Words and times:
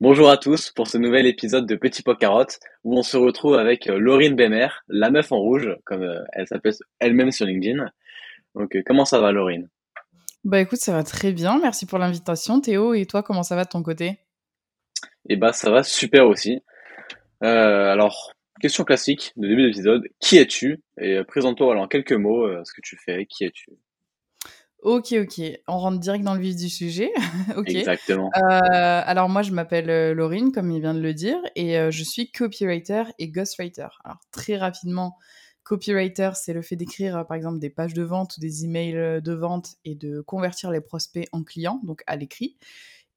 Bonjour 0.00 0.30
à 0.30 0.36
tous 0.36 0.70
pour 0.70 0.86
ce 0.86 0.96
nouvel 0.96 1.26
épisode 1.26 1.66
de 1.66 1.74
Petit 1.74 2.04
Pot 2.04 2.14
Carotte 2.16 2.60
où 2.84 2.96
on 2.96 3.02
se 3.02 3.16
retrouve 3.16 3.56
avec 3.56 3.88
euh, 3.88 3.98
Laurine 3.98 4.36
Bémer, 4.36 4.68
la 4.86 5.10
meuf 5.10 5.32
en 5.32 5.38
rouge, 5.38 5.74
comme 5.84 6.04
euh, 6.04 6.22
elle 6.34 6.46
s'appelle 6.46 6.74
elle-même 7.00 7.32
sur 7.32 7.46
LinkedIn. 7.46 7.84
Donc 8.54 8.76
euh, 8.76 8.82
comment 8.86 9.04
ça 9.04 9.18
va 9.18 9.32
Laurine? 9.32 9.68
Bah 10.44 10.60
écoute, 10.60 10.78
ça 10.78 10.92
va 10.92 11.02
très 11.02 11.32
bien, 11.32 11.58
merci 11.60 11.84
pour 11.84 11.98
l'invitation 11.98 12.60
Théo. 12.60 12.94
Et 12.94 13.06
toi, 13.06 13.24
comment 13.24 13.42
ça 13.42 13.56
va 13.56 13.64
de 13.64 13.70
ton 13.70 13.82
côté? 13.82 14.20
Eh 15.28 15.34
bah 15.34 15.52
ça 15.52 15.68
va 15.72 15.82
super 15.82 16.28
aussi. 16.28 16.62
Euh, 17.42 17.90
alors, 17.90 18.34
question 18.60 18.84
classique 18.84 19.32
de 19.36 19.48
début 19.48 19.66
d'épisode, 19.66 20.04
qui 20.20 20.36
es-tu? 20.36 20.80
Et 21.00 21.24
présente-toi 21.24 21.76
en 21.76 21.88
quelques 21.88 22.12
mots 22.12 22.46
euh, 22.46 22.62
ce 22.62 22.72
que 22.72 22.82
tu 22.84 22.96
fais, 23.04 23.26
qui 23.26 23.42
es-tu? 23.42 23.72
Ok, 24.82 25.12
ok, 25.12 25.40
on 25.66 25.78
rentre 25.78 25.98
direct 25.98 26.24
dans 26.24 26.34
le 26.34 26.40
vif 26.40 26.54
du 26.54 26.68
sujet. 26.68 27.10
ok. 27.56 27.68
Exactement. 27.68 28.30
Euh, 28.36 29.02
alors 29.04 29.28
moi, 29.28 29.42
je 29.42 29.50
m'appelle 29.52 29.90
euh, 29.90 30.14
Laurine, 30.14 30.52
comme 30.52 30.70
il 30.70 30.80
vient 30.80 30.94
de 30.94 31.00
le 31.00 31.14
dire, 31.14 31.38
et 31.56 31.76
euh, 31.78 31.90
je 31.90 32.04
suis 32.04 32.30
copywriter 32.30 33.02
et 33.18 33.28
ghostwriter. 33.28 33.88
Alors 34.04 34.18
très 34.30 34.56
rapidement, 34.56 35.16
copywriter, 35.64 36.30
c'est 36.34 36.52
le 36.52 36.62
fait 36.62 36.76
d'écrire 36.76 37.26
par 37.26 37.36
exemple 37.36 37.58
des 37.58 37.70
pages 37.70 37.92
de 37.92 38.02
vente 38.04 38.36
ou 38.36 38.40
des 38.40 38.64
emails 38.64 39.20
de 39.20 39.32
vente 39.32 39.74
et 39.84 39.96
de 39.96 40.20
convertir 40.20 40.70
les 40.70 40.80
prospects 40.80 41.28
en 41.32 41.42
clients, 41.42 41.80
donc 41.82 42.02
à 42.06 42.14
l'écrit. 42.14 42.56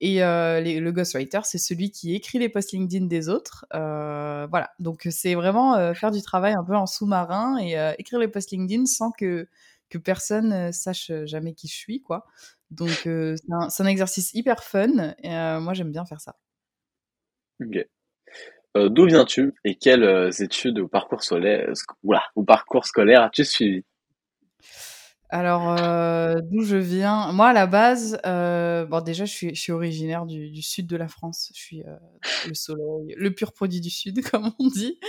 Et 0.04 0.24
euh, 0.24 0.62
les- 0.62 0.80
le 0.80 0.92
ghostwriter, 0.92 1.42
c'est 1.44 1.60
celui 1.60 1.92
qui 1.92 2.16
écrit 2.16 2.40
les 2.40 2.50
posts 2.50 2.72
LinkedIn 2.72 3.06
des 3.06 3.30
autres. 3.30 3.68
Euh, 3.76 4.48
voilà, 4.50 4.72
donc 4.80 5.08
c'est 5.12 5.36
vraiment 5.36 5.76
euh, 5.76 5.94
faire 5.94 6.10
du 6.10 6.24
travail 6.24 6.54
un 6.54 6.64
peu 6.64 6.76
en 6.76 6.88
sous-marin 6.88 7.60
et 7.60 7.76
écrire 8.00 8.18
les 8.18 8.28
posts 8.28 8.50
LinkedIn 8.50 8.88
sans 8.88 9.12
que, 9.12 9.48
que 9.92 9.98
personne 9.98 10.72
sache 10.72 11.12
jamais 11.26 11.54
qui 11.54 11.68
je 11.68 11.76
suis, 11.76 12.02
quoi. 12.02 12.26
Donc 12.72 13.02
c'est 13.04 13.82
un, 13.82 13.86
exercice 13.86 14.34
hyper 14.34 14.64
fun 14.64 15.14
et 15.22 15.30
moi 15.60 15.74
j'aime 15.74 15.92
bien 15.92 16.06
faire 16.06 16.22
ça. 16.22 16.36
D'où 18.74 19.06
viens-tu 19.06 19.54
et 19.66 19.76
quelles 19.76 20.32
études 20.40 20.80
ou 20.80 20.88
parcours 20.88 21.24
scolaire, 21.24 21.74
ou 22.36 22.44
parcours 22.44 22.86
scolaire 22.86 23.22
as-tu 23.22 23.44
suivi? 23.44 23.84
Alors, 25.34 25.78
euh, 25.80 26.42
d'où 26.44 26.62
je 26.62 26.76
viens? 26.76 27.32
Moi, 27.32 27.48
à 27.48 27.54
la 27.54 27.66
base, 27.66 28.20
euh, 28.26 28.86
bon, 28.86 29.00
déjà, 29.00 29.24
je 29.24 29.54
suis, 29.54 29.72
originaire 29.72 30.26
du, 30.26 30.62
sud 30.62 30.88
de 30.88 30.98
la 30.98 31.08
France. 31.08 31.54
Je 31.56 31.60
suis 31.60 31.84
euh, 31.84 31.96
le 32.50 32.54
soleil, 32.54 33.16
le 33.18 33.34
pur 33.34 33.54
produit 33.54 33.80
du 33.80 33.90
sud, 33.90 34.22
comme 34.30 34.52
on 34.60 34.68
dit. 34.68 35.00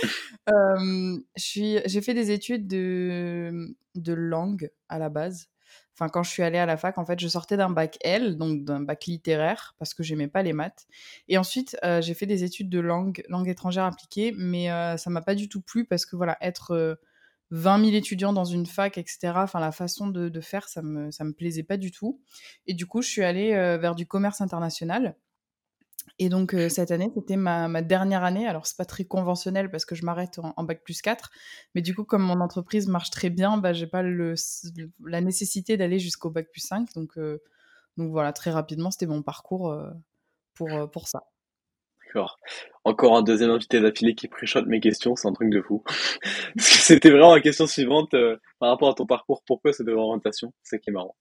J'ai 1.35 2.01
fait 2.01 2.13
des 2.13 2.31
études 2.31 2.67
de, 2.67 3.75
de 3.95 4.13
langue 4.13 4.71
à 4.87 4.97
la 4.97 5.09
base. 5.09 5.49
Enfin, 5.93 6.07
quand 6.07 6.23
je 6.23 6.29
suis 6.29 6.41
allée 6.41 6.57
à 6.57 6.65
la 6.65 6.77
fac, 6.77 6.97
en 6.97 7.05
fait, 7.05 7.19
je 7.19 7.27
sortais 7.27 7.57
d'un 7.57 7.69
bac 7.69 7.97
L, 8.01 8.37
donc 8.37 8.63
d'un 8.63 8.79
bac 8.79 9.05
littéraire, 9.05 9.75
parce 9.77 9.93
que 9.93 10.03
j'aimais 10.03 10.29
pas 10.29 10.41
les 10.41 10.53
maths. 10.53 10.87
Et 11.27 11.37
ensuite, 11.37 11.77
j'ai 11.99 12.13
fait 12.13 12.25
des 12.27 12.45
études 12.45 12.69
de 12.69 12.79
langue, 12.79 13.23
langue 13.27 13.49
étrangère 13.49 13.83
appliquée, 13.83 14.33
mais 14.37 14.69
ça 14.97 15.09
m'a 15.09 15.21
pas 15.21 15.35
du 15.35 15.49
tout 15.49 15.61
plu 15.61 15.85
parce 15.85 16.05
que 16.05 16.15
voilà, 16.15 16.37
être 16.41 16.97
20 17.53 17.85
000 17.85 17.95
étudiants 17.95 18.33
dans 18.33 18.45
une 18.45 18.65
fac, 18.65 18.97
etc., 18.97 19.31
enfin, 19.35 19.59
la 19.59 19.71
façon 19.71 20.07
de, 20.07 20.41
faire, 20.41 20.67
ça 20.67 20.81
me, 20.81 21.11
ça 21.11 21.23
me 21.23 21.33
plaisait 21.33 21.61
pas 21.61 21.77
du 21.77 21.91
tout. 21.91 22.19
Et 22.65 22.73
du 22.73 22.87
coup, 22.87 23.03
je 23.03 23.09
suis 23.09 23.23
allée 23.23 23.53
euh, 23.53 23.77
vers 23.77 23.93
du 23.93 24.07
commerce 24.07 24.41
international. 24.41 25.15
Et 26.17 26.29
donc, 26.29 26.55
euh, 26.55 26.67
cette 26.67 26.89
année, 26.89 27.11
c'était 27.13 27.35
ma, 27.35 27.67
ma 27.67 27.83
dernière 27.83 28.23
année. 28.23 28.47
Alors, 28.47 28.65
c'est 28.65 28.75
pas 28.75 28.85
très 28.85 29.05
conventionnel 29.05 29.69
parce 29.69 29.85
que 29.85 29.93
je 29.93 30.03
m'arrête 30.03 30.39
en, 30.39 30.63
bac 30.63 30.83
plus 30.83 31.03
4. 31.03 31.29
Mais 31.75 31.83
du 31.83 31.93
coup, 31.93 32.05
comme 32.05 32.23
mon 32.23 32.41
entreprise 32.41 32.87
marche 32.87 33.11
très 33.11 33.29
bien, 33.29 33.57
bah, 33.57 33.71
j'ai 33.71 33.87
pas 33.87 34.01
le, 34.01 34.33
la 35.05 35.21
nécessité 35.21 35.77
d'aller 35.77 35.99
jusqu'au 35.99 36.31
bac 36.31 36.49
plus 36.51 36.61
5. 36.61 36.91
Donc, 36.95 37.19
euh, 37.19 37.39
donc 37.97 38.09
voilà, 38.09 38.33
très 38.33 38.49
rapidement, 38.49 38.89
c'était 38.89 39.05
mon 39.05 39.21
parcours 39.21 39.79
pour, 40.55 40.89
pour 40.91 41.07
ça. 41.07 41.32
D'accord. 42.13 42.39
Encore 42.83 43.17
un 43.17 43.23
deuxième 43.23 43.49
invité 43.49 43.79
d'affilée 43.79 44.13
qui 44.13 44.27
préchote 44.27 44.67
mes 44.67 44.79
questions, 44.79 45.15
c'est 45.15 45.27
un 45.27 45.33
truc 45.33 45.49
de 45.49 45.61
fou. 45.61 45.83
Parce 46.55 46.69
que 46.69 46.77
C'était 46.77 47.09
vraiment 47.09 47.33
la 47.33 47.41
question 47.41 47.65
suivante 47.65 48.13
euh, 48.13 48.37
par 48.59 48.69
rapport 48.69 48.89
à 48.89 48.93
ton 48.93 49.05
parcours, 49.07 49.41
pourquoi 49.47 49.73
cette 49.73 49.87
orientation? 49.87 50.53
C'est 50.61 50.79
qui 50.79 50.91
est 50.91 50.93
marrant. 50.93 51.15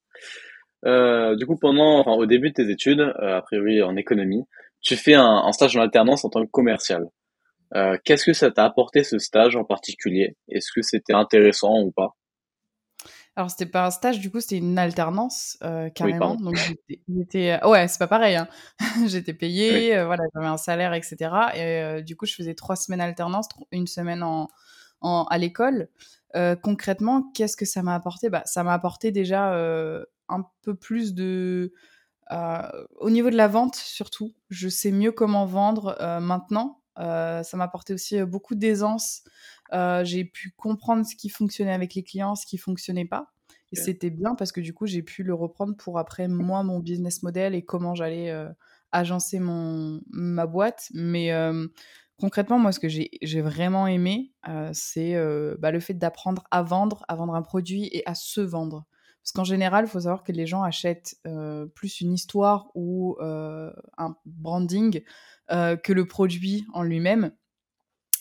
Euh, 0.85 1.35
du 1.37 1.47
coup, 1.47 1.57
pendant, 1.57 2.01
enfin, 2.01 2.13
au 2.13 2.27
début 2.27 2.51
de 2.51 2.55
tes 2.55 2.71
études, 2.71 3.01
euh, 3.01 3.39
a 3.39 3.43
priori 3.43 3.83
en 3.83 3.97
économie, 3.97 4.45
tu 4.83 4.97
fais 4.97 5.15
un, 5.15 5.25
un 5.25 5.53
stage 5.53 5.77
en 5.77 5.81
alternance 5.81 6.25
en 6.25 6.29
tant 6.29 6.45
que 6.45 6.51
commercial. 6.51 7.07
Euh, 7.75 7.97
qu'est-ce 8.05 8.27
que 8.27 8.35
ça 8.35 8.51
t'a 8.51 8.65
apporté 8.65 9.03
ce 9.03 9.19
stage 9.19 9.57
en 9.57 9.65
particulier? 9.65 10.37
Est-ce 10.49 10.71
que 10.75 10.83
c'était 10.83 11.15
intéressant 11.15 11.81
ou 11.81 11.91
pas? 11.91 12.17
Alors, 13.35 13.51
c'était 13.51 13.67
pas 13.67 13.87
un 13.87 13.91
stage, 13.91 14.21
du 14.21 14.31
coup, 14.31 14.41
c'était 14.41 14.59
une 14.59 14.79
alternance, 14.79 15.57
euh, 15.63 15.89
carrément. 15.89 16.35
Donc, 16.37 16.59
j'étais, 17.09 17.59
euh, 17.63 17.69
ouais, 17.69 17.89
c'est 17.89 17.99
pas 17.99 18.07
pareil, 18.07 18.37
hein. 18.37 18.47
J'étais 19.07 19.33
Oui. 19.69 19.87
payée, 19.87 19.97
euh, 19.97 20.05
voilà, 20.05 20.25
j'avais 20.35 20.47
un 20.47 20.59
salaire, 20.59 20.93
etc. 20.93 21.57
Et 21.57 21.83
euh, 21.83 22.03
du 22.03 22.15
coup, 22.15 22.27
je 22.27 22.35
faisais 22.35 22.55
trois 22.55 22.77
semaines 22.77 23.01
alternance, 23.01 23.49
une 23.71 23.87
semaine 23.87 24.23
en, 24.23 24.49
en- 25.01 25.25
à 25.25 25.39
l'école. 25.39 25.89
Concrètement, 26.63 27.31
qu'est-ce 27.35 27.57
que 27.59 27.67
ça 27.67 27.83
m'a 27.83 27.95
apporté? 27.95 28.31
Bah, 28.31 28.43
ça 28.47 28.63
m'a 28.65 28.73
apporté 28.73 29.13
déjà 29.13 29.53
un 30.29 30.45
peu 30.63 30.75
plus 30.75 31.13
de... 31.15 31.73
au 32.31 33.11
niveau 33.11 33.31
de 33.31 33.37
la 33.37 33.49
vente, 33.49 33.77
surtout, 33.77 34.33
je 34.51 34.69
sais 34.69 34.93
mieux 34.93 35.13
comment 35.13 35.45
vendre 35.47 35.97
maintenant. 36.21 36.83
Ça 36.97 37.45
m'a 37.55 37.65
apporté 37.65 37.95
aussi 37.95 38.23
beaucoup 38.23 38.55
d'aisance. 38.55 39.23
Euh, 39.73 40.05
j'ai 40.05 40.25
pu 40.25 40.53
comprendre 40.57 41.05
ce 41.07 41.17
qui 41.17 41.29
fonctionnait 41.29 41.73
avec 41.73 41.95
les 41.95 42.03
clients, 42.03 42.35
ce 42.35 42.47
qui 42.47 42.59
fonctionnait 42.59 43.05
pas. 43.05 43.33
Et 43.75 43.77
c'était 43.77 44.11
bien 44.11 44.35
parce 44.35 44.53
que 44.53 44.61
du 44.61 44.75
coup, 44.75 44.87
j'ai 44.87 45.03
pu 45.03 45.23
le 45.23 45.33
reprendre 45.33 45.75
pour 45.75 45.99
après, 45.99 46.29
moi, 46.29 46.63
mon 46.63 46.79
business 46.79 47.23
model 47.23 47.55
et 47.55 47.65
comment 47.65 47.95
j'allais 47.95 48.31
euh, 48.31 48.51
agencer 48.91 49.39
mon, 49.39 50.03
ma 50.11 50.47
boîte. 50.47 50.89
Mais 50.93 51.33
euh, 51.33 51.67
concrètement, 52.21 52.59
moi, 52.59 52.73
ce 52.73 52.81
que 52.81 52.89
j'ai 52.91 53.41
vraiment 53.41 53.87
aimé, 53.87 54.35
c'est 54.75 55.17
bah, 55.59 55.71
le 55.71 55.81
fait 55.81 55.95
d'apprendre 55.95 56.45
à 56.51 56.63
vendre, 56.63 57.03
à 57.09 57.17
vendre 57.17 57.35
un 57.35 57.41
produit 57.41 57.89
et 57.93 58.03
à 58.07 58.15
se 58.15 58.43
vendre. 58.43 58.87
Parce 59.23 59.33
qu'en 59.33 59.45
général, 59.45 59.85
il 59.85 59.89
faut 59.89 60.01
savoir 60.01 60.25
que 60.25 60.33
les 60.33 60.47
gens 60.47 60.63
achètent 60.63 61.17
euh, 61.27 61.67
plus 61.67 62.01
une 62.01 62.13
histoire 62.13 62.71
ou 62.75 63.17
euh, 63.21 63.73
un 63.97 64.17
branding 64.27 65.03
euh, 65.53 65.77
que 65.77 65.93
le 65.93 66.07
produit 66.07 66.67
en 66.73 66.83
lui-même. 66.83 67.31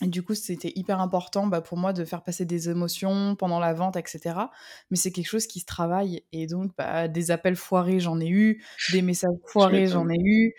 Et 0.04 0.08
du 0.08 0.24
coup, 0.24 0.34
c'était 0.34 0.72
hyper 0.76 1.00
important 1.00 1.46
bah, 1.48 1.62
pour 1.62 1.78
moi 1.78 1.94
de 1.94 2.04
faire 2.06 2.24
passer 2.24 2.46
des 2.46 2.70
émotions 2.70 3.36
pendant 3.36 3.60
la 3.60 3.74
vente, 3.74 3.96
etc. 3.98 4.52
Mais 4.90 4.98
c'est 4.98 5.12
quelque 5.12 5.28
chose 5.28 5.46
qui 5.48 5.60
se 5.60 5.66
travaille. 5.66 6.24
Et 6.32 6.48
donc, 6.48 6.72
bah, 6.78 7.08
des 7.08 7.30
appels 7.32 7.56
foirés, 7.56 8.00
j'en 8.00 8.20
ai 8.20 8.28
eu. 8.30 8.64
Des 8.88 9.02
messages 9.04 9.30
Tu 9.58 9.82
foirés, 9.86 9.88
j'en 9.88 10.10
ai 10.10 10.18
eu. 10.20 10.54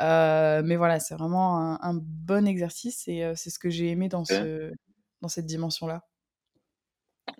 Euh, 0.00 0.62
mais 0.64 0.76
voilà, 0.76 1.00
c'est 1.00 1.14
vraiment 1.14 1.58
un, 1.58 1.78
un 1.82 1.94
bon 1.94 2.46
exercice 2.46 3.06
et 3.08 3.24
euh, 3.24 3.34
c'est 3.36 3.50
ce 3.50 3.58
que 3.58 3.70
j'ai 3.70 3.88
aimé 3.90 4.08
dans, 4.08 4.24
Ok, 4.28 4.32
ce, 4.34 4.72
dans 5.22 5.28
cette 5.28 5.46
dimension-là. 5.46 6.02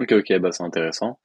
ok, 0.01 0.13
ok, 0.13 0.39
bah 0.41 0.51
c'est 0.53 0.63
intéressant. 0.65 1.21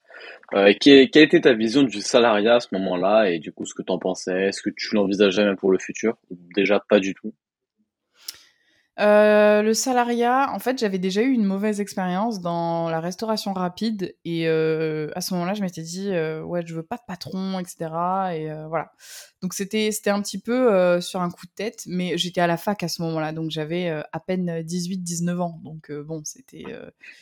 Euh, 0.55 0.67
et 0.67 0.75
que- 0.75 1.05
quelle 1.07 1.23
était 1.25 1.41
ta 1.41 1.53
vision 1.53 1.83
du 1.83 2.01
salariat 2.01 2.55
à 2.57 2.59
ce 2.61 2.69
moment-là 2.73 3.29
et 3.31 3.39
du 3.39 3.51
coup 3.53 3.66
ce 3.66 3.73
que 3.75 3.83
t'en 3.83 3.99
pensais? 3.99 4.47
Est-ce 4.49 4.61
que 4.63 4.72
tu 4.72 4.95
l'envisageais 4.95 5.45
même 5.45 5.57
pour 5.57 5.72
le 5.72 5.79
futur? 5.79 6.17
Déjà 6.55 6.79
pas 6.89 6.99
du 7.01 7.13
tout? 7.16 7.33
Heu, 8.99 9.63
le 9.63 9.73
salariat, 9.73 10.51
en 10.53 10.59
fait, 10.59 10.77
j'avais 10.77 10.99
déjà 10.99 11.23
eu 11.23 11.31
une 11.31 11.45
mauvaise 11.45 11.81
expérience 11.81 12.41
dans 12.41 12.89
la 12.89 12.99
restauration 12.99 13.51
rapide 13.51 14.15
et 14.23 14.45
heu, 14.47 15.09
à 15.15 15.21
ce 15.21 15.33
moment-là, 15.33 15.55
je 15.55 15.61
m'étais 15.63 15.81
dit, 15.81 16.09
heu: 16.11 16.43
«Ouais, 16.43 16.61
je 16.63 16.75
veux 16.75 16.83
pas 16.83 16.97
de 16.97 17.01
patron 17.07 17.59
et 17.59 17.65
cetera» 17.65 18.35
et 18.37 18.51
heu, 18.51 18.65
voilà. 18.67 18.91
Donc 19.41 19.55
c'était 19.55 19.91
c'était 19.91 20.11
un 20.11 20.21
petit 20.21 20.37
peu, 20.39 20.71
heu, 20.71 21.01
sur 21.01 21.21
un 21.23 21.31
coup 21.31 21.47
de 21.47 21.51
tête, 21.55 21.83
mais 21.87 22.19
j'étais 22.19 22.39
à 22.41 22.45
la 22.45 22.55
fac 22.55 22.83
à 22.83 22.87
ce 22.87 23.01
moment-là, 23.01 23.31
donc 23.31 23.49
j'avais, 23.49 23.89
à 23.89 24.19
peine 24.19 24.61
dix-huit, 24.61 24.99
dix-neuf 25.01 25.41
ans, 25.41 25.59
donc 25.63 25.91
bon, 25.91 26.21
c'était, 26.23 26.71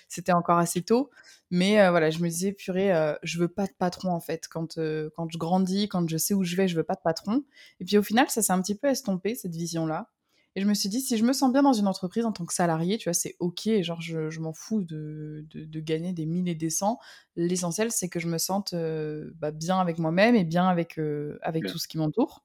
c'était 0.09 0.33
encore 0.33 0.57
assez 0.57 0.81
tôt. 0.81 1.09
Mais 1.51 1.87
voilà, 1.89 2.09
je 2.09 2.19
me 2.19 2.27
disais: 2.27 2.51
«Purée, 2.51 2.91
je 3.23 3.39
veux 3.39 3.47
pas 3.47 3.65
de 3.67 3.73
patron, 3.77 4.09
en 4.11 4.19
fait. 4.19 4.47
Quand, 4.49 4.75
quand 5.15 5.29
je 5.31 5.37
grandis, 5.37 5.87
quand 5.87 6.07
je 6.09 6.17
sais 6.17 6.33
où 6.33 6.43
je 6.43 6.55
vais, 6.57 6.67
je 6.67 6.75
veux 6.75 6.83
pas 6.83 6.95
de 6.95 7.01
patron» 7.01 7.43
et 7.79 7.85
puis 7.85 7.97
au 7.97 8.03
final, 8.03 8.29
ça 8.29 8.41
s'est 8.41 8.51
un 8.53 8.61
petit 8.61 8.75
peu 8.75 8.87
estompé, 8.89 9.35
cette 9.35 9.55
vision-là 9.55 10.09
et 10.55 10.61
je 10.61 10.67
me 10.67 10.73
suis 10.73 10.89
dit, 10.89 10.99
si 10.99 11.17
je 11.17 11.23
me 11.23 11.31
sens 11.31 11.51
bien 11.53 11.63
dans 11.63 11.71
une 11.71 11.87
entreprise 11.87 12.25
en 12.25 12.33
tant 12.33 12.45
que 12.45 12.53
salarié, 12.53 12.97
tu 12.97 13.07
vois, 13.07 13.13
c'est 13.13 13.35
OK. 13.39 13.69
Genre, 13.81 14.01
je, 14.01 14.29
je 14.29 14.39
m'en 14.41 14.51
fous 14.51 14.83
de, 14.83 15.45
de, 15.49 15.63
de 15.63 15.79
gagner 15.79 16.11
des 16.11 16.25
mille 16.25 16.49
et 16.49 16.55
des 16.55 16.69
cents. 16.69 16.99
L'essentiel, 17.37 17.89
c'est 17.91 18.09
que 18.09 18.19
je 18.19 18.27
me 18.27 18.37
sente 18.37 18.73
euh, 18.73 19.31
bah, 19.35 19.51
bien 19.51 19.79
avec 19.79 19.97
moi-même 19.97 20.35
et 20.35 20.43
bien 20.43 20.67
avec, 20.67 20.99
euh, 20.99 21.39
avec 21.41 21.65
tout 21.67 21.77
ce 21.77 21.87
qui 21.87 21.97
m'entoure. 21.97 22.43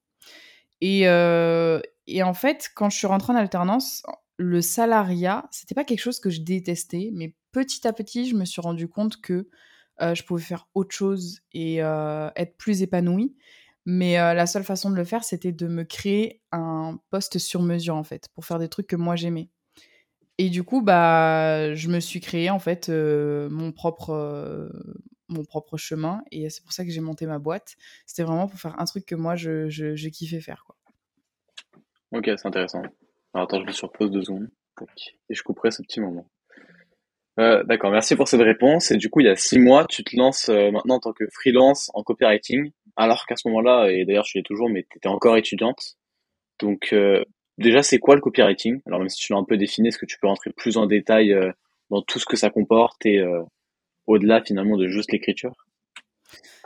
Et, 0.81 1.09
euh, 1.09 1.81
et 2.07 2.23
en 2.23 2.35
fait, 2.35 2.71
quand 2.77 2.91
je 2.91 2.97
suis 2.97 3.09
rentrée 3.09 3.33
en 3.33 3.37
alternance, 3.37 4.05
le 4.37 4.61
salariat, 4.61 5.49
c'était 5.51 5.75
pas 5.75 5.85
quelque 5.85 6.01
chose 6.01 6.21
que 6.21 6.31
je 6.31 6.43
détestais, 6.43 7.11
mais 7.13 7.35
petit 7.51 7.89
à 7.89 7.93
petit, 7.93 8.29
je 8.29 8.37
me 8.37 8.45
suis 8.45 8.61
rendu 8.61 8.87
compte 8.87 9.21
que 9.21 9.49
je 9.99 10.23
pouvais 10.25 10.43
faire 10.43 10.69
autre 10.75 10.95
chose 10.95 11.41
et 11.55 11.77
être 11.77 12.57
plus 12.59 12.83
épanouie. 12.83 13.35
Mais 13.87 14.19
euh, 14.19 14.35
la 14.35 14.47
seule 14.47 14.65
façon 14.65 14.91
de 14.91 14.97
le 14.97 15.05
faire, 15.05 15.23
c'était 15.23 15.53
de 15.53 15.69
me 15.69 15.85
créer 15.85 16.43
un 16.51 16.99
poste 17.11 17.39
sur 17.39 17.63
mesure, 17.63 17.95
en 17.95 18.03
fait, 18.03 18.29
pour 18.35 18.45
faire 18.45 18.59
des 18.59 18.69
trucs 18.69 18.89
que 18.89 18.97
moi 18.97 19.15
j'aimais. 19.15 19.49
Et 20.39 20.51
du 20.51 20.65
coup, 20.65 20.83
bah, 20.83 21.73
je 21.75 21.89
me 21.89 22.01
suis 22.01 22.21
créé, 22.21 22.51
en 22.51 22.59
fait, 22.59 22.89
euh, 22.89 23.49
mon 23.49 23.71
propre, 23.71 24.11
euh, 24.11 24.69
mon 25.29 25.45
propre 25.45 25.77
chemin. 25.77 26.23
Et 26.33 26.51
c'est 26.51 26.63
pour 26.63 26.73
ça 26.73 26.85
que 26.85 26.91
j'ai 26.91 27.01
monté 27.01 27.27
ma 27.27 27.39
boîte. 27.39 27.77
C'était 28.07 28.25
vraiment 28.25 28.49
pour 28.49 28.59
faire 28.59 28.79
un 28.79 28.85
truc 28.85 29.07
que 29.07 29.15
moi, 29.15 29.37
je, 29.37 29.69
je, 29.69 29.95
je 29.95 30.09
kiffais 30.09 30.41
faire, 30.41 30.65
quoi. 30.67 30.77
Ok, 32.13 32.25
c'est 32.25 32.47
intéressant. 32.47 32.83
Alors, 33.35 33.45
attends, 33.45 33.61
je 33.61 33.67
me 33.67 33.73
surpose 33.73 34.11
deux 34.11 34.23
secondes. 34.23 34.51
Et 35.31 35.35
je 35.35 35.43
couperai 35.43 35.71
ce 35.71 35.83
petit 35.83 36.01
moment. 36.01 36.29
Euh, 37.39 37.63
d'accord, 37.65 37.91
merci 37.91 38.17
pour 38.17 38.29
cette 38.29 38.41
réponse. 38.41 38.91
Et 38.91 38.97
du 38.97 39.11
coup, 39.11 39.21
il 39.21 39.27
y 39.27 39.29
a 39.29 39.37
six 39.37 39.59
mois, 39.59 39.87
tu 39.87 40.05
te 40.05 40.17
lances 40.17 40.49
euh, 40.49 40.71
maintenant 40.71 40.97
en 40.97 41.01
tant 41.01 41.13
que 41.13 41.25
freelance 41.33 41.91
en 41.95 42.03
copywriting, 42.03 42.71
alors 42.97 43.27
qu'à 43.27 43.37
ce 43.37 43.49
moment-là, 43.49 43.91
et 43.91 44.05
d'ailleurs 44.05 44.25
je 44.25 44.39
l'ai 44.39 44.43
toujours, 44.43 44.71
mais 44.71 44.87
tu 44.91 44.97
étais 44.97 45.09
encore 45.09 45.37
étudiante. 45.37 45.97
Donc 46.59 46.91
euh, 46.93 47.23
déjà, 47.59 47.83
c'est 47.83 47.99
quoi 47.99 48.15
le 48.15 48.23
copywriting? 48.23 48.81
Alors 48.87 49.01
même 49.01 49.11
si 49.11 49.19
tu 49.19 49.33
l'as 49.33 49.39
un 49.39 49.45
peu 49.45 49.59
défini, 49.59 49.89
est-ce 49.89 49.99
que 49.99 50.07
tu 50.07 50.19
peux 50.19 50.29
rentrer 50.29 50.51
plus 50.51 50.79
en 50.79 50.87
détail 50.87 51.35
dans 51.91 52.01
tout 52.01 52.19
ce 52.19 52.25
que 52.25 52.37
ça 52.37 52.49
comporte 52.49 53.05
et 53.05 53.23
au-delà 54.07 54.43
finalement 54.43 54.79
de 54.79 54.89
juste 54.89 55.13
l'écriture? 55.13 55.53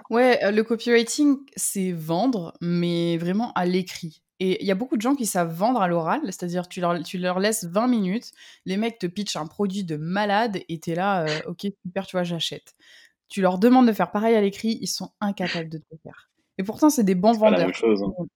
Ouais, 0.09 0.53
le 0.53 0.63
copywriting, 0.63 1.39
c'est 1.57 1.93
vendre, 1.93 2.55
mais 2.61 3.17
vraiment 3.17 3.53
à 3.55 3.67
l'écrit. 3.67 4.23
Et 4.43 4.63
il 4.63 4.67
y 4.67 4.71
a 4.71 4.75
beaucoup 4.75 4.97
de 4.97 5.03
gens 5.03 5.15
qui 5.15 5.27
savent 5.27 5.53
vendre 5.55 5.83
à 5.83 5.87
l'oral, 5.89 6.21
c'est-à-dire 6.25 6.67
tu 6.67 6.81
leur, 6.81 7.03
tu 7.03 7.19
leur 7.19 7.39
laisses 7.41 7.65
20 7.65 7.87
minutes, 7.89 8.33
les 8.65 8.79
mecs 8.79 8.99
te 8.99 9.07
pitchent 9.07 9.37
un 9.37 9.47
produit 9.47 9.85
de 9.85 9.97
malade 9.97 10.61
et 10.69 10.81
t'es 10.81 10.95
là, 10.95 11.25
euh, 11.27 11.27
ok, 11.47 11.67
super, 11.85 12.07
tu 12.07 12.17
vois, 12.17 12.25
j'achète. 12.25 12.75
Tu 13.29 13.43
leur 13.43 13.59
demandes 13.59 13.87
de 13.87 13.93
faire 13.93 14.11
pareil 14.11 14.35
à 14.35 14.41
l'écrit, 14.41 14.79
ils 14.81 14.87
sont 14.89 15.11
incapables 15.21 15.69
de 15.69 15.79
te 15.79 15.85
le 15.93 15.99
faire. 16.03 16.31
Et 16.59 16.63
pourtant, 16.65 16.91
c'est 16.91 17.05
des 17.05 17.15
bons 17.15 17.33
vendeurs. 17.39 17.69
hein. 18.19 18.27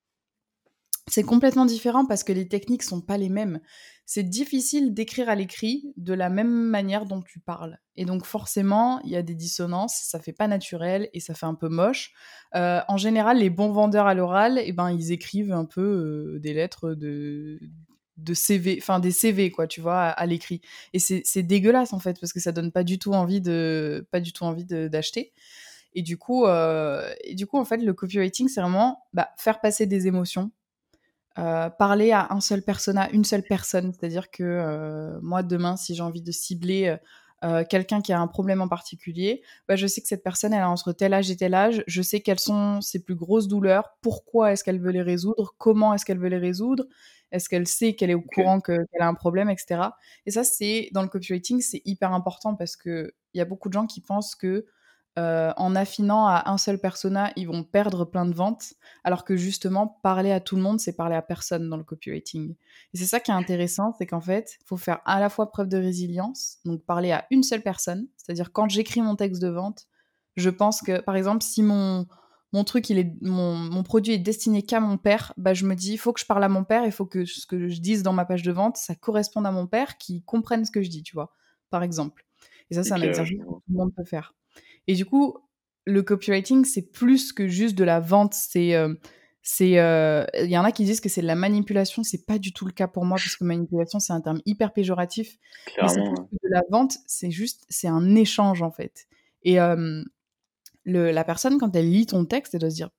C'est 1.08 1.22
complètement 1.24 1.66
différent 1.66 2.06
parce 2.06 2.24
que 2.24 2.32
les 2.32 2.48
techniques 2.48 2.82
sont 2.82 3.00
pas 3.02 3.18
les 3.18 3.28
mêmes. 3.28 3.60
C'est 4.06 4.22
difficile 4.22 4.92
d'écrire 4.92 5.28
à 5.30 5.34
l'écrit 5.34 5.92
de 5.96 6.12
la 6.12 6.28
même 6.28 6.50
manière 6.50 7.06
dont 7.06 7.22
tu 7.22 7.40
parles. 7.40 7.78
Et 7.96 8.04
donc 8.04 8.26
forcément, 8.26 9.00
il 9.04 9.10
y 9.10 9.16
a 9.16 9.22
des 9.22 9.34
dissonances, 9.34 9.94
ça 9.94 10.20
fait 10.20 10.32
pas 10.32 10.46
naturel 10.46 11.08
et 11.14 11.20
ça 11.20 11.34
fait 11.34 11.46
un 11.46 11.54
peu 11.54 11.68
moche. 11.68 12.12
Euh, 12.54 12.80
en 12.88 12.98
général, 12.98 13.38
les 13.38 13.50
bons 13.50 13.70
vendeurs 13.70 14.06
à 14.06 14.14
l'oral, 14.14 14.60
eh 14.62 14.72
ben, 14.72 14.90
ils 14.90 15.12
écrivent 15.12 15.52
un 15.52 15.64
peu 15.64 15.80
euh, 16.34 16.40
des 16.40 16.52
lettres 16.52 16.94
de 16.94 17.58
de 18.16 18.34
CV, 18.34 18.78
enfin 18.80 19.00
des 19.00 19.10
CV 19.10 19.50
quoi, 19.50 19.66
tu 19.66 19.80
vois, 19.80 20.02
à, 20.02 20.26
l'écrit. 20.26 20.60
Et 20.92 20.98
c'est 20.98 21.42
dégueulasse 21.42 21.92
en 21.92 21.98
fait 21.98 22.20
parce 22.20 22.32
que 22.32 22.40
ça 22.40 22.52
donne 22.52 22.70
pas 22.70 22.84
du 22.84 22.98
tout 22.98 23.12
envie 23.12 23.40
de 23.40 24.06
pas 24.10 24.20
du 24.20 24.32
tout 24.32 24.44
envie 24.44 24.64
d'acheter. 24.64 25.32
Et 25.94 26.02
du 26.02 26.16
coup, 26.18 26.46
euh, 26.46 27.12
et 27.22 27.34
du 27.34 27.46
coup 27.46 27.58
en 27.58 27.64
fait, 27.64 27.78
le 27.78 27.92
copywriting 27.92 28.48
c'est 28.48 28.60
vraiment 28.60 29.04
bah, 29.12 29.30
faire 29.36 29.60
passer 29.60 29.86
des 29.86 30.06
émotions 30.06 30.50
euh, 31.38 31.68
parler 31.70 32.12
à 32.12 32.28
un 32.32 32.40
seul 32.40 32.62
persona, 32.62 33.10
une 33.10 33.24
seule 33.24 33.42
personne. 33.42 33.92
C'est-à-dire 33.92 34.30
que 34.30 34.42
euh, 34.44 35.18
moi, 35.22 35.42
demain, 35.42 35.76
si 35.76 35.94
j'ai 35.94 36.02
envie 36.02 36.22
de 36.22 36.32
cibler 36.32 36.96
euh, 37.44 37.64
quelqu'un 37.68 38.00
qui 38.00 38.12
a 38.12 38.20
un 38.20 38.26
problème 38.26 38.62
en 38.62 38.68
particulier, 38.68 39.42
bah, 39.68 39.76
je 39.76 39.86
sais 39.86 40.00
que 40.00 40.08
cette 40.08 40.22
personne, 40.22 40.52
elle 40.54 40.62
a 40.62 40.70
entre 40.70 40.92
tel 40.92 41.12
âge 41.12 41.30
et 41.30 41.36
tel 41.36 41.54
âge. 41.54 41.82
Je 41.86 42.02
sais 42.02 42.20
quelles 42.20 42.40
sont 42.40 42.80
ses 42.80 43.02
plus 43.02 43.14
grosses 43.16 43.48
douleurs, 43.48 43.96
pourquoi 44.00 44.52
est-ce 44.52 44.64
qu'elle 44.64 44.80
veut 44.80 44.92
les 44.92 45.02
résoudre, 45.02 45.54
comment 45.58 45.92
est-ce 45.94 46.04
qu'elle 46.04 46.18
veut 46.18 46.28
les 46.28 46.38
résoudre, 46.38 46.84
est-ce 47.32 47.48
qu'elle 47.48 47.66
sait 47.66 47.94
qu'elle 47.94 48.10
est 48.10 48.14
au 48.14 48.22
courant 48.22 48.60
que- 48.60 48.86
qu'elle 48.92 49.02
a 49.02 49.08
un 49.08 49.14
problème, 49.14 49.50
etc. 49.50 49.94
Et 50.26 50.30
ça, 50.30 50.44
c'est 50.44 50.88
dans 50.92 51.02
le 51.02 51.08
copywriting, 51.08 51.60
c'est 51.60 51.82
hyper 51.84 52.12
important 52.12 52.54
parce 52.54 52.76
que 52.76 53.12
il 53.34 53.38
y 53.38 53.40
a 53.40 53.44
beaucoup 53.44 53.68
de 53.68 53.74
gens 53.74 53.86
qui 53.86 54.00
pensent 54.00 54.34
que 54.36 54.64
euh, 55.18 55.52
en 55.56 55.76
affinant 55.76 56.26
à 56.26 56.50
un 56.50 56.58
seul 56.58 56.78
persona, 56.78 57.30
ils 57.36 57.46
vont 57.46 57.62
perdre 57.62 58.04
plein 58.04 58.26
de 58.26 58.34
ventes, 58.34 58.74
alors 59.04 59.24
que 59.24 59.36
justement, 59.36 59.86
parler 60.02 60.32
à 60.32 60.40
tout 60.40 60.56
le 60.56 60.62
monde, 60.62 60.80
c'est 60.80 60.96
parler 60.96 61.14
à 61.14 61.22
personne 61.22 61.68
dans 61.68 61.76
le 61.76 61.84
copywriting. 61.84 62.56
Et 62.92 62.96
c'est 62.96 63.06
ça 63.06 63.20
qui 63.20 63.30
est 63.30 63.34
intéressant, 63.34 63.94
c'est 63.96 64.06
qu'en 64.06 64.20
fait, 64.20 64.56
il 64.60 64.66
faut 64.66 64.76
faire 64.76 65.00
à 65.04 65.20
la 65.20 65.28
fois 65.28 65.50
preuve 65.50 65.68
de 65.68 65.76
résilience, 65.76 66.58
donc 66.64 66.84
parler 66.84 67.12
à 67.12 67.26
une 67.30 67.44
seule 67.44 67.62
personne, 67.62 68.08
c'est-à-dire 68.16 68.52
quand 68.52 68.68
j'écris 68.68 69.02
mon 69.02 69.14
texte 69.14 69.40
de 69.40 69.48
vente, 69.48 69.86
je 70.36 70.50
pense 70.50 70.80
que, 70.80 71.00
par 71.00 71.14
exemple, 71.14 71.44
si 71.44 71.62
mon, 71.62 72.06
mon 72.52 72.64
truc, 72.64 72.90
il 72.90 72.98
est, 72.98 73.12
mon, 73.20 73.54
mon 73.54 73.82
produit 73.84 74.14
est 74.14 74.18
destiné 74.18 74.62
qu'à 74.62 74.80
mon 74.80 74.98
père, 74.98 75.32
bah, 75.36 75.54
je 75.54 75.64
me 75.64 75.76
dis, 75.76 75.92
il 75.92 75.98
faut 75.98 76.12
que 76.12 76.20
je 76.20 76.26
parle 76.26 76.42
à 76.42 76.48
mon 76.48 76.64
père, 76.64 76.84
il 76.86 76.92
faut 76.92 77.06
que 77.06 77.24
ce 77.24 77.46
que 77.46 77.68
je 77.68 77.80
dise 77.80 78.02
dans 78.02 78.12
ma 78.12 78.24
page 78.24 78.42
de 78.42 78.50
vente, 78.50 78.76
ça 78.76 78.96
corresponde 78.96 79.46
à 79.46 79.52
mon 79.52 79.68
père, 79.68 79.96
qui 79.96 80.22
comprenne 80.22 80.64
ce 80.64 80.72
que 80.72 80.82
je 80.82 80.90
dis, 80.90 81.04
tu 81.04 81.14
vois, 81.14 81.32
par 81.70 81.84
exemple. 81.84 82.24
Et 82.70 82.74
ça, 82.74 82.82
c'est 82.82 82.94
un 82.94 83.02
exercice 83.02 83.38
que 83.38 83.44
tout 83.44 83.62
le 83.68 83.76
monde 83.76 83.94
peut 83.94 84.04
faire. 84.04 84.34
Et 84.86 84.94
du 84.94 85.06
coup, 85.06 85.36
le 85.86 86.02
copywriting, 86.02 86.64
c'est 86.64 86.90
plus 86.90 87.32
que 87.32 87.48
juste 87.48 87.74
de 87.74 87.84
la 87.84 88.00
vente. 88.00 88.34
C'est, 88.34 88.74
euh, 88.74 88.94
c'est, 89.42 89.78
euh, 89.78 90.24
il 90.40 90.50
y 90.50 90.58
en 90.58 90.64
a 90.64 90.72
qui 90.72 90.84
disent 90.84 91.00
que 91.00 91.08
c'est 91.08 91.22
de 91.22 91.26
la 91.26 91.34
manipulation. 91.34 92.02
C'est 92.02 92.24
pas 92.26 92.38
du 92.38 92.52
tout 92.52 92.66
le 92.66 92.72
cas 92.72 92.88
pour 92.88 93.04
moi 93.04 93.16
parce 93.16 93.36
que 93.36 93.44
manipulation, 93.44 94.00
c'est 94.00 94.12
un 94.12 94.20
terme 94.20 94.40
hyper 94.46 94.72
péjoratif. 94.72 95.38
Mais 95.80 95.88
c'est 95.88 96.00
plus 96.02 96.14
que 96.14 96.46
de 96.46 96.50
la 96.50 96.62
vente. 96.70 96.96
C'est 97.06 97.30
juste, 97.30 97.64
c'est 97.68 97.88
un 97.88 98.14
échange 98.14 98.62
en 98.62 98.70
fait. 98.70 99.06
Et 99.42 99.60
euh, 99.60 100.02
le, 100.84 101.10
la 101.10 101.24
personne, 101.24 101.58
quand 101.58 101.74
elle 101.76 101.90
lit 101.90 102.06
ton 102.06 102.24
texte, 102.24 102.54
elle 102.54 102.60
doit 102.60 102.70
se 102.70 102.76
dire, 102.76 102.90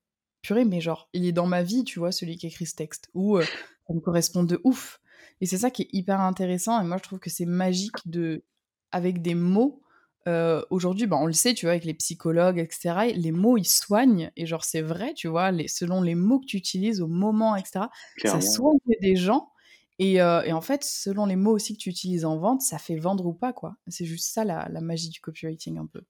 purée, 0.42 0.66
mais 0.66 0.82
genre, 0.82 1.10
il 1.14 1.26
est 1.26 1.32
dans 1.32 1.48
ma 1.48 1.64
vie, 1.64 1.84
tu 1.84 2.00
vois, 2.00 2.12
celui 2.12 2.38
qui 2.38 2.48
écrit 2.48 2.66
ce 2.66 2.76
texte. 2.76 3.10
Ou 3.16 3.38
euh, 3.38 3.44
ça 3.88 3.94
me 3.94 4.00
correspond 4.00 4.44
de 4.44 4.62
ouf. 4.64 5.02
Et 5.42 5.46
c'est 5.46 5.58
ça 5.58 5.72
qui 5.72 5.84
est 5.84 5.90
hyper 5.92 6.20
intéressant. 6.22 6.80
Et 6.82 6.86
moi, 6.86 6.98
je 6.98 7.04
trouve 7.04 7.20
que 7.20 7.30
c'est 7.30 7.46
magique 7.46 7.98
de, 8.06 8.44
avec 8.92 9.22
des 9.22 9.36
mots. 9.36 9.82
Euh, 10.28 10.62
Aujourd'hui, 10.70 11.08
bah, 11.08 11.18
on 11.20 11.26
le 11.26 11.34
sait, 11.34 11.54
tu 11.54 11.66
vois, 11.66 11.72
avec 11.72 11.86
les 11.86 11.94
psychologues, 11.94 12.60
etc., 12.60 13.14
les 13.16 13.32
mots, 13.32 13.58
ils 13.58 13.66
soignent. 13.66 14.32
Et 14.36 14.46
genre, 14.46 14.64
c'est 14.64 14.82
vrai, 14.82 15.14
tu 15.14 15.28
vois, 15.28 15.52
les, 15.52 15.68
selon 15.68 16.02
les 16.02 16.16
mots 16.16 16.40
que 16.40 16.46
tu 16.46 16.58
utilises 16.58 17.02
au 17.02 17.08
moment, 17.08 17.56
etc., 17.56 17.72
ça 17.74 17.90
Clairement, 18.18 18.42
soigne 18.42 18.78
des 19.02 19.16
gens. 19.16 19.50
Et, 19.98 20.22
euh, 20.22 20.42
et 20.44 20.52
en 20.52 20.62
fait, 20.62 20.84
selon 20.84 21.26
les 21.26 21.36
mots 21.36 21.54
aussi 21.54 21.78
que 21.78 21.82
tu 21.82 21.90
utilises 21.90 22.26
en 22.26 22.38
vente, 22.38 22.62
ça 22.62 22.78
fait 22.78 22.98
vendre 22.98 23.26
ou 23.26 23.34
pas, 23.34 23.54
quoi. 23.54 23.76
C'est 23.88 24.06
juste 24.06 24.34
ça, 24.34 24.44
la, 24.44 24.68
la 24.70 24.82
magie 24.82 25.10
du 25.10 25.22
copywriting, 25.22 25.78
un 25.78 25.86
peu. 25.86 26.02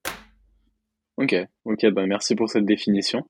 Ok, 1.18 1.36
ok, 1.64 1.86
bah 1.92 2.06
merci 2.08 2.36
pour 2.36 2.50
cette 2.50 2.66
définition. 2.66 3.24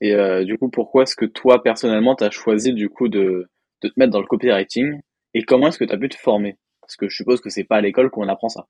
Et 0.00 0.14
euh, 0.14 0.44
du 0.44 0.58
coup, 0.58 0.68
pourquoi 0.68 1.04
est-ce 1.04 1.16
que 1.16 1.24
toi, 1.24 1.62
personnellement, 1.62 2.14
tu 2.14 2.24
as 2.24 2.30
choisi 2.30 2.72
du 2.74 2.88
coup 2.88 3.08
de, 3.08 3.48
de 3.82 3.88
te 3.88 3.94
mettre 3.96 4.12
dans 4.12 4.20
le 4.20 4.26
copywriting? 4.26 5.00
Et 5.32 5.42
comment 5.44 5.68
est-ce 5.68 5.78
que 5.78 5.84
tu 5.84 5.92
as 5.92 5.98
pu 5.98 6.08
te 6.08 6.16
former? 6.16 6.58
Parce 6.80 6.96
que 6.96 7.08
je 7.08 7.16
suppose 7.16 7.40
que 7.40 7.50
c'est 7.50 7.64
pas 7.64 7.76
à 7.76 7.80
l'école 7.80 8.10
qu'on 8.10 8.28
apprend 8.28 8.48
ça. 8.48 8.68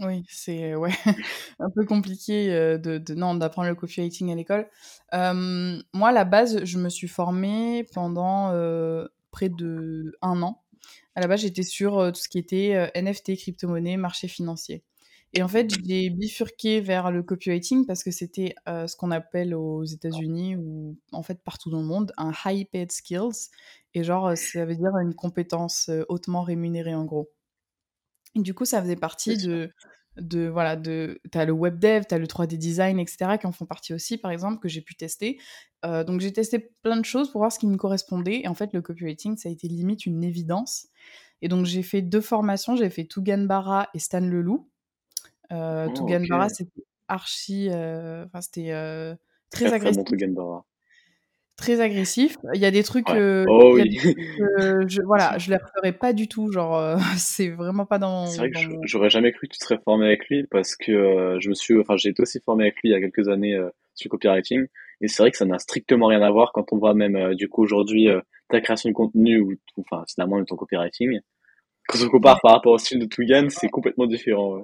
Oui, 0.00 0.24
c'est 0.28 0.74
ouais, 0.74 0.92
un 1.58 1.70
peu 1.70 1.84
compliqué 1.84 2.48
de, 2.48 3.14
non, 3.14 3.34
d'apprendre 3.34 3.68
le 3.68 3.74
copywriting 3.74 4.32
à 4.32 4.34
l'école. 4.34 4.68
Moi, 5.12 6.08
à 6.08 6.12
la 6.12 6.24
base, 6.24 6.64
je 6.64 6.78
me 6.78 6.88
suis 6.88 7.08
formée 7.08 7.84
pendant 7.92 8.50
près 9.30 9.48
de 9.48 10.16
un 10.22 10.42
an. 10.42 10.62
À 11.14 11.20
la 11.20 11.26
base, 11.26 11.40
j'étais 11.40 11.62
sur 11.62 12.10
tout 12.12 12.20
ce 12.20 12.28
qui 12.28 12.38
était 12.38 12.90
NFT, 12.94 13.36
crypto-monnaie, 13.36 13.96
marché 13.96 14.28
financier. 14.28 14.82
Et 15.32 15.42
en 15.42 15.48
fait, 15.48 15.70
j'ai 15.84 16.08
bifurqué 16.08 16.80
vers 16.80 17.10
le 17.10 17.22
copywriting 17.22 17.84
parce 17.84 18.02
que 18.02 18.10
c'était 18.10 18.54
ce 18.66 18.96
qu'on 18.96 19.10
appelle 19.10 19.54
aux 19.54 19.84
États-Unis 19.84 20.56
ou 20.56 20.96
en 21.12 21.22
fait 21.22 21.42
partout 21.42 21.68
dans 21.68 21.80
le 21.80 21.86
monde 21.86 22.12
un 22.16 22.32
high 22.46 22.66
paid 22.70 22.90
skills. 22.90 23.50
Et 23.92 24.04
genre, 24.04 24.36
ça 24.36 24.64
veut 24.64 24.76
dire 24.76 24.96
une 25.02 25.14
compétence 25.14 25.90
hautement 26.08 26.42
rémunérée 26.42 26.94
en 26.94 27.04
gros. 27.04 27.30
Du 28.42 28.54
coup, 28.54 28.64
ça 28.64 28.82
faisait 28.82 28.96
partie 28.96 29.36
de, 29.36 29.70
de 30.16 30.48
voilà, 30.48 30.76
de, 30.76 31.20
t'as 31.30 31.44
le 31.44 31.52
web 31.52 31.78
dev, 31.78 32.04
t'as 32.08 32.18
le 32.18 32.26
3D 32.26 32.56
design, 32.56 32.98
etc., 32.98 33.38
qui 33.40 33.46
en 33.46 33.52
font 33.52 33.66
partie 33.66 33.94
aussi, 33.94 34.18
par 34.18 34.30
exemple, 34.30 34.60
que 34.60 34.68
j'ai 34.68 34.80
pu 34.80 34.94
tester. 34.94 35.38
Euh, 35.84 36.04
donc, 36.04 36.20
j'ai 36.20 36.32
testé 36.32 36.70
plein 36.82 36.96
de 36.96 37.04
choses 37.04 37.30
pour 37.30 37.40
voir 37.40 37.52
ce 37.52 37.58
qui 37.58 37.66
me 37.66 37.76
correspondait. 37.76 38.40
Et 38.44 38.48
en 38.48 38.54
fait, 38.54 38.72
le 38.72 38.82
copywriting, 38.82 39.36
ça 39.36 39.48
a 39.48 39.52
été 39.52 39.68
limite 39.68 40.06
une 40.06 40.24
évidence. 40.24 40.88
Et 41.42 41.48
donc, 41.48 41.66
j'ai 41.66 41.82
fait 41.82 42.02
deux 42.02 42.20
formations. 42.20 42.76
J'ai 42.76 42.90
fait 42.90 43.04
Tougan 43.04 43.44
Barra 43.44 43.88
et 43.94 43.98
Stan 43.98 44.20
Leloup. 44.20 44.68
Euh, 45.52 45.86
Oh, 45.88 45.94
Tougan 45.94 46.24
Barra, 46.28 46.48
c'était 46.48 46.84
archi, 47.08 47.68
euh, 47.70 48.24
enfin, 48.26 48.40
c'était 48.40 48.72
euh, 48.72 49.14
très 49.50 49.66
très 49.66 49.70
bon 49.70 49.76
agressif. 49.76 50.04
Très 51.56 51.80
agressif. 51.80 52.36
Il 52.54 52.60
y 52.60 52.66
a 52.66 52.70
des 52.70 52.82
trucs, 52.82 53.08
Ouais. 53.08 53.18
euh, 53.18 53.44
Oh 53.48 53.72
oui. 53.74 53.88
des 53.88 53.96
trucs, 53.96 54.18
euh, 54.60 54.84
je, 54.88 55.00
voilà, 55.02 55.38
je 55.38 55.50
les 55.50 55.56
referai 55.56 55.92
pas 55.92 56.12
du 56.12 56.28
tout. 56.28 56.52
Genre, 56.52 56.76
euh, 56.76 56.96
c'est 57.18 57.48
vraiment 57.48 57.86
pas 57.86 57.96
C'est 57.96 58.00
dans, 58.00 58.26
vrai 58.26 58.50
que 58.50 58.74
dans 58.74 58.80
j'aurais 58.84 59.08
jamais 59.10 59.32
cru 59.32 59.48
que 59.48 59.54
tu 59.54 59.58
serais 59.64 59.78
formé 59.84 60.06
avec 60.06 60.28
lui 60.28 60.46
parce 60.50 60.76
que 60.76 60.92
euh, 60.92 61.40
je 61.40 61.48
me 61.48 61.54
suis, 61.54 61.78
enfin 61.80 61.96
j'ai 61.96 62.10
été 62.10 62.20
aussi 62.22 62.40
formé 62.44 62.64
avec 62.64 62.74
lui 62.82 62.90
il 62.90 62.92
y 62.92 62.94
a 62.94 63.00
quelques 63.00 63.28
années 63.28 63.54
euh, 63.54 63.70
sur 63.94 64.08
le 64.08 64.10
copywriting 64.10 64.66
et 65.00 65.08
c'est 65.08 65.22
vrai 65.22 65.30
que 65.30 65.38
ça 65.38 65.46
n'a 65.46 65.58
strictement 65.58 66.06
rien 66.08 66.20
à 66.22 66.30
voir 66.30 66.52
quand 66.52 66.72
on 66.72 66.78
voit 66.78 66.92
même 66.94 67.16
euh, 67.16 67.34
du 67.34 67.48
coup 67.48 67.62
aujourd'hui 67.62 68.08
euh, 68.10 68.20
ta 68.50 68.60
création 68.60 68.90
de 68.90 68.94
contenu 68.94 69.40
ou 69.40 69.54
enfin 69.78 70.04
finalement 70.12 70.44
ton 70.44 70.56
copywriting. 70.56 71.20
Quand 71.88 71.98
on 72.04 72.08
compare 72.10 72.40
par 72.42 72.52
rapport 72.52 72.72
au 72.72 72.78
style 72.78 72.98
de 72.98 73.06
Tugan, 73.06 73.46
c'est 73.48 73.68
complètement 73.68 74.06
différent. 74.06 74.56
ouais. 74.56 74.62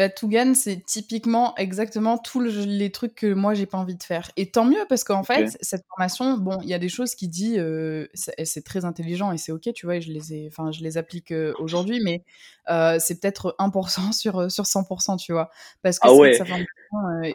Bah, 0.00 0.08
Tougan, 0.08 0.54
c'est 0.54 0.82
typiquement 0.86 1.54
exactement 1.58 2.16
tous 2.16 2.40
le- 2.40 2.48
les 2.64 2.90
trucs 2.90 3.14
que 3.14 3.34
moi 3.34 3.52
j'ai 3.52 3.66
pas 3.66 3.76
envie 3.76 3.96
de 3.96 4.02
faire. 4.02 4.30
Et 4.38 4.50
tant 4.50 4.64
mieux 4.64 4.86
parce 4.88 5.04
qu'en 5.04 5.22
fait, 5.22 5.58
cette 5.60 5.84
formation, 5.90 6.38
bon, 6.38 6.58
il 6.62 6.70
y 6.70 6.72
a 6.72 6.78
des 6.78 6.88
choses 6.88 7.14
qui 7.14 7.28
dit, 7.28 7.58
euh, 7.58 8.06
c'est 8.14 8.64
très 8.64 8.86
intelligent 8.86 9.30
et 9.30 9.36
c'est 9.36 9.52
ok, 9.52 9.68
tu 9.74 9.84
vois, 9.84 9.96
et 9.96 10.00
je 10.00 10.10
les 10.10 10.32
ai, 10.32 10.50
je 10.72 10.82
les 10.82 10.96
applique 10.96 11.32
euh, 11.32 11.52
aujourd'hui, 11.58 12.00
mais 12.02 12.24
euh, 12.70 12.96
c'est 12.98 13.20
peut-être 13.20 13.54
1% 13.58 14.12
sur, 14.12 14.50
sur 14.50 14.64
100%, 14.64 15.18
tu 15.18 15.32
vois. 15.32 15.50
Parce 15.82 15.98
que 15.98 16.08
Ah 16.08 16.14
ouais, 16.14 16.32
sa 16.32 16.46
formation 16.46 16.66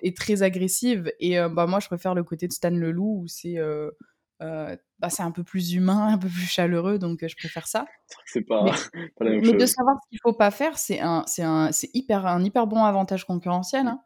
est 0.02 0.18
très 0.18 0.42
agressive 0.42 1.14
et 1.20 1.38
bah, 1.52 1.68
moi 1.68 1.80
je 1.80 1.86
préfère 1.86 2.16
le 2.16 2.24
côté 2.24 2.48
de 2.48 2.52
Stan 2.52 2.72
Leloup 2.72 3.22
où 3.22 3.28
c'est 3.28 3.60
euh, 4.46 4.76
bah, 5.00 5.10
c'est 5.10 5.24
un 5.24 5.32
peu 5.32 5.44
plus 5.44 5.74
humain, 5.74 6.08
un 6.14 6.18
peu 6.18 6.28
plus 6.28 6.48
chaleureux, 6.48 7.00
donc 7.00 7.24
euh, 7.24 7.28
je 7.28 7.36
préfère 7.36 7.68
ça. 7.68 7.86
c'est 8.26 8.42
pas 8.42 8.64
Mais 8.94 9.10
pas 9.18 9.26
la 9.26 9.32
même 9.32 9.42
mais 9.42 9.54
de 9.54 9.66
savoir 9.66 9.98
ce 10.04 10.10
qu'il 10.10 10.20
faut 10.22 10.34
pas 10.34 10.52
faire, 10.52 10.78
c'est 10.78 11.00
un 11.00 11.24
c'est 11.28 11.44
un 11.44 11.72
c'est 11.72 11.90
hyper 11.94 12.26
un 12.26 12.44
hyper 12.44 12.68
bon 12.68 12.84
avantage 12.84 13.26
concurrentiel, 13.26 13.88
hein. 13.88 14.02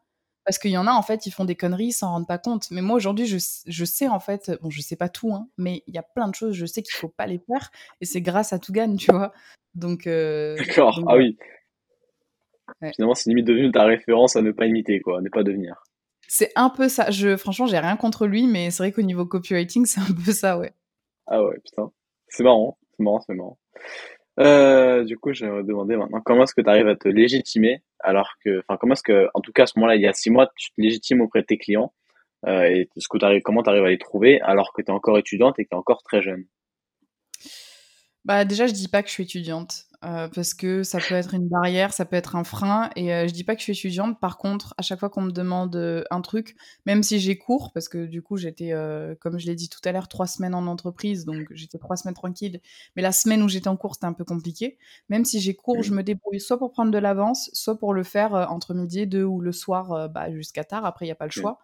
Parce 0.45 0.57
qu'il 0.57 0.71
y 0.71 0.77
en 0.77 0.87
a, 0.87 0.91
en 0.91 1.03
fait, 1.03 1.27
ils 1.27 1.31
font 1.31 1.45
des 1.45 1.53
conneries, 1.53 1.87
ils 1.87 1.91
s'en 1.91 2.09
rendent 2.09 2.27
pas 2.27 2.39
compte. 2.39 2.71
Mais 2.71 2.81
moi, 2.81 2.95
aujourd'hui, 2.95 3.27
je, 3.27 3.37
je, 3.67 3.85
sais, 3.85 4.07
en 4.07 4.19
fait, 4.19 4.51
bon, 4.63 4.71
je 4.71 4.81
sais 4.81 4.95
pas 4.95 5.09
tout, 5.09 5.31
hein, 5.31 5.47
mais 5.59 5.83
il 5.85 5.93
y 5.93 5.99
a 5.99 6.01
plein 6.01 6.27
de 6.27 6.33
choses, 6.33 6.55
je 6.55 6.65
sais 6.65 6.81
qu'il 6.81 6.95
faut 6.95 7.09
pas 7.09 7.27
les 7.27 7.37
faire. 7.37 7.69
Et 8.01 8.05
c'est 8.05 8.21
grâce 8.21 8.51
à 8.51 8.57
Tougan, 8.57 8.95
tu 8.95 9.11
vois. 9.11 9.31
Donc. 9.75 10.07
Euh, 10.07 10.55
D'accord, 10.57 11.03
ah 11.07 11.17
oui. 11.17 11.37
Finalement, 12.95 13.13
c'est 13.13 13.29
limite 13.29 13.45
devenu 13.45 13.71
ta 13.71 13.83
référence 13.83 14.35
à 14.37 14.41
ne 14.41 14.51
pas 14.51 14.65
imiter, 14.65 15.01
quoi, 15.01 15.19
à 15.19 15.21
ne 15.21 15.29
pas 15.29 15.43
devenir. 15.43 15.83
C'est 16.31 16.51
un 16.55 16.69
peu 16.69 16.89
ça. 16.89 17.09
Je, 17.09 17.35
franchement, 17.35 17.65
j'ai 17.65 17.79
rien 17.79 17.97
contre 17.97 18.27
lui, 18.27 18.45
mais 18.45 18.69
c'est 18.69 18.83
vrai 18.83 18.91
qu'au 18.91 19.01
niveau 19.01 19.25
copywriting, 19.25 19.85
c'est 19.87 19.99
un 19.99 20.13
peu 20.25 20.31
ça, 20.31 20.59
ouais. 20.59 20.71
Ah 21.25 21.43
ouais, 21.43 21.57
putain. 21.65 21.91
C'est 22.27 22.43
marrant, 22.43 22.77
c'est 22.95 23.03
marrant, 23.03 23.19
c'est 23.21 23.33
marrant. 23.33 23.57
Euh, 24.39 25.03
du 25.03 25.17
coup, 25.17 25.33
je 25.33 25.45
vais 25.45 25.51
me 25.51 25.63
demander 25.63 25.97
maintenant 25.97 26.21
comment 26.23 26.43
est-ce 26.43 26.53
que 26.53 26.61
tu 26.61 26.69
arrives 26.69 26.87
à 26.87 26.95
te 26.95 27.07
légitimer 27.07 27.83
alors 27.99 28.35
que, 28.45 28.59
enfin, 28.59 28.77
comment 28.77 28.93
est-ce 28.93 29.03
que, 29.03 29.27
en 29.33 29.41
tout 29.41 29.51
cas, 29.51 29.63
à 29.63 29.65
ce 29.65 29.73
moment-là, 29.77 29.95
il 29.95 30.03
y 30.03 30.07
a 30.07 30.13
six 30.13 30.29
mois, 30.29 30.47
tu 30.55 30.69
te 30.69 30.79
légitimes 30.79 31.21
auprès 31.21 31.41
de 31.41 31.47
tes 31.47 31.57
clients 31.57 31.93
euh, 32.45 32.61
et 32.61 32.87
ce 32.95 33.07
que 33.09 33.17
t'arrives, 33.17 33.41
comment 33.41 33.63
tu 33.63 33.69
arrives 33.69 33.83
à 33.83 33.89
les 33.89 33.97
trouver 33.97 34.39
alors 34.41 34.71
que 34.71 34.83
tu 34.83 34.91
es 34.91 34.93
encore 34.93 35.17
étudiante 35.17 35.57
et 35.57 35.65
que 35.65 35.69
tu 35.69 35.75
es 35.75 35.79
encore 35.79 36.03
très 36.03 36.21
jeune? 36.21 36.45
Bah 38.23 38.45
déjà, 38.45 38.67
je 38.67 38.73
dis 38.73 38.87
pas 38.87 39.01
que 39.01 39.09
je 39.09 39.13
suis 39.13 39.23
étudiante. 39.23 39.85
Euh, 40.05 40.29
parce 40.33 40.53
que 40.53 40.81
ça 40.83 40.99
peut 40.99 41.15
être 41.15 41.33
une 41.33 41.49
barrière, 41.49 41.91
ça 41.91 42.05
peut 42.05 42.15
être 42.15 42.37
un 42.37 42.45
frein. 42.45 42.89
Et 42.95 43.13
euh, 43.13 43.27
je 43.27 43.33
dis 43.33 43.43
pas 43.43 43.55
que 43.55 43.59
je 43.59 43.65
suis 43.65 43.73
étudiante. 43.73 44.19
Par 44.19 44.37
contre, 44.37 44.73
à 44.77 44.81
chaque 44.81 44.99
fois 44.99 45.09
qu'on 45.09 45.21
me 45.21 45.31
demande 45.31 45.75
euh, 45.75 46.03
un 46.09 46.21
truc, 46.21 46.55
même 46.85 47.03
si 47.03 47.19
j'ai 47.19 47.37
cours, 47.37 47.73
parce 47.73 47.89
que 47.89 48.05
du 48.05 48.21
coup 48.21 48.37
j'étais, 48.37 48.71
comme 49.19 49.39
je 49.39 49.45
l'ai 49.45 49.55
dit 49.55 49.69
tout 49.69 49.81
à 49.83 49.91
l'heure, 49.91 50.07
trois 50.07 50.27
semaines 50.27 50.55
en 50.55 50.67
entreprise, 50.67 51.25
donc 51.25 51.47
j'étais 51.51 51.77
trois 51.77 51.97
semaines 51.97 52.15
tranquille. 52.15 52.61
Mais 52.95 53.01
la 53.01 53.11
semaine 53.11 53.43
où 53.43 53.49
j'étais 53.49 53.67
en 53.67 53.75
cours, 53.75 53.95
c'était 53.95 54.05
un 54.05 54.13
peu 54.13 54.23
compliqué. 54.23 54.77
Même 55.09 55.25
si 55.25 55.39
j'ai 55.41 55.53
cours, 55.55 55.83
je 55.83 55.93
me 55.93 56.03
débrouille 56.03 56.39
soit 56.39 56.57
pour 56.57 56.71
prendre 56.71 56.91
de 56.91 56.97
l'avance, 56.97 57.49
soit 57.53 57.77
pour 57.77 57.93
le 57.93 58.03
faire 58.03 58.33
entre 58.33 58.73
midi 58.73 59.01
et 59.01 59.05
deux 59.05 59.23
ou 59.23 59.41
le 59.41 59.51
soir 59.51 60.09
bah, 60.09 60.31
jusqu'à 60.31 60.63
tard. 60.63 60.85
Après, 60.85 61.05
il 61.05 61.09
y 61.09 61.11
a 61.11 61.15
pas 61.15 61.25
le 61.25 61.31
choix. 61.31 61.59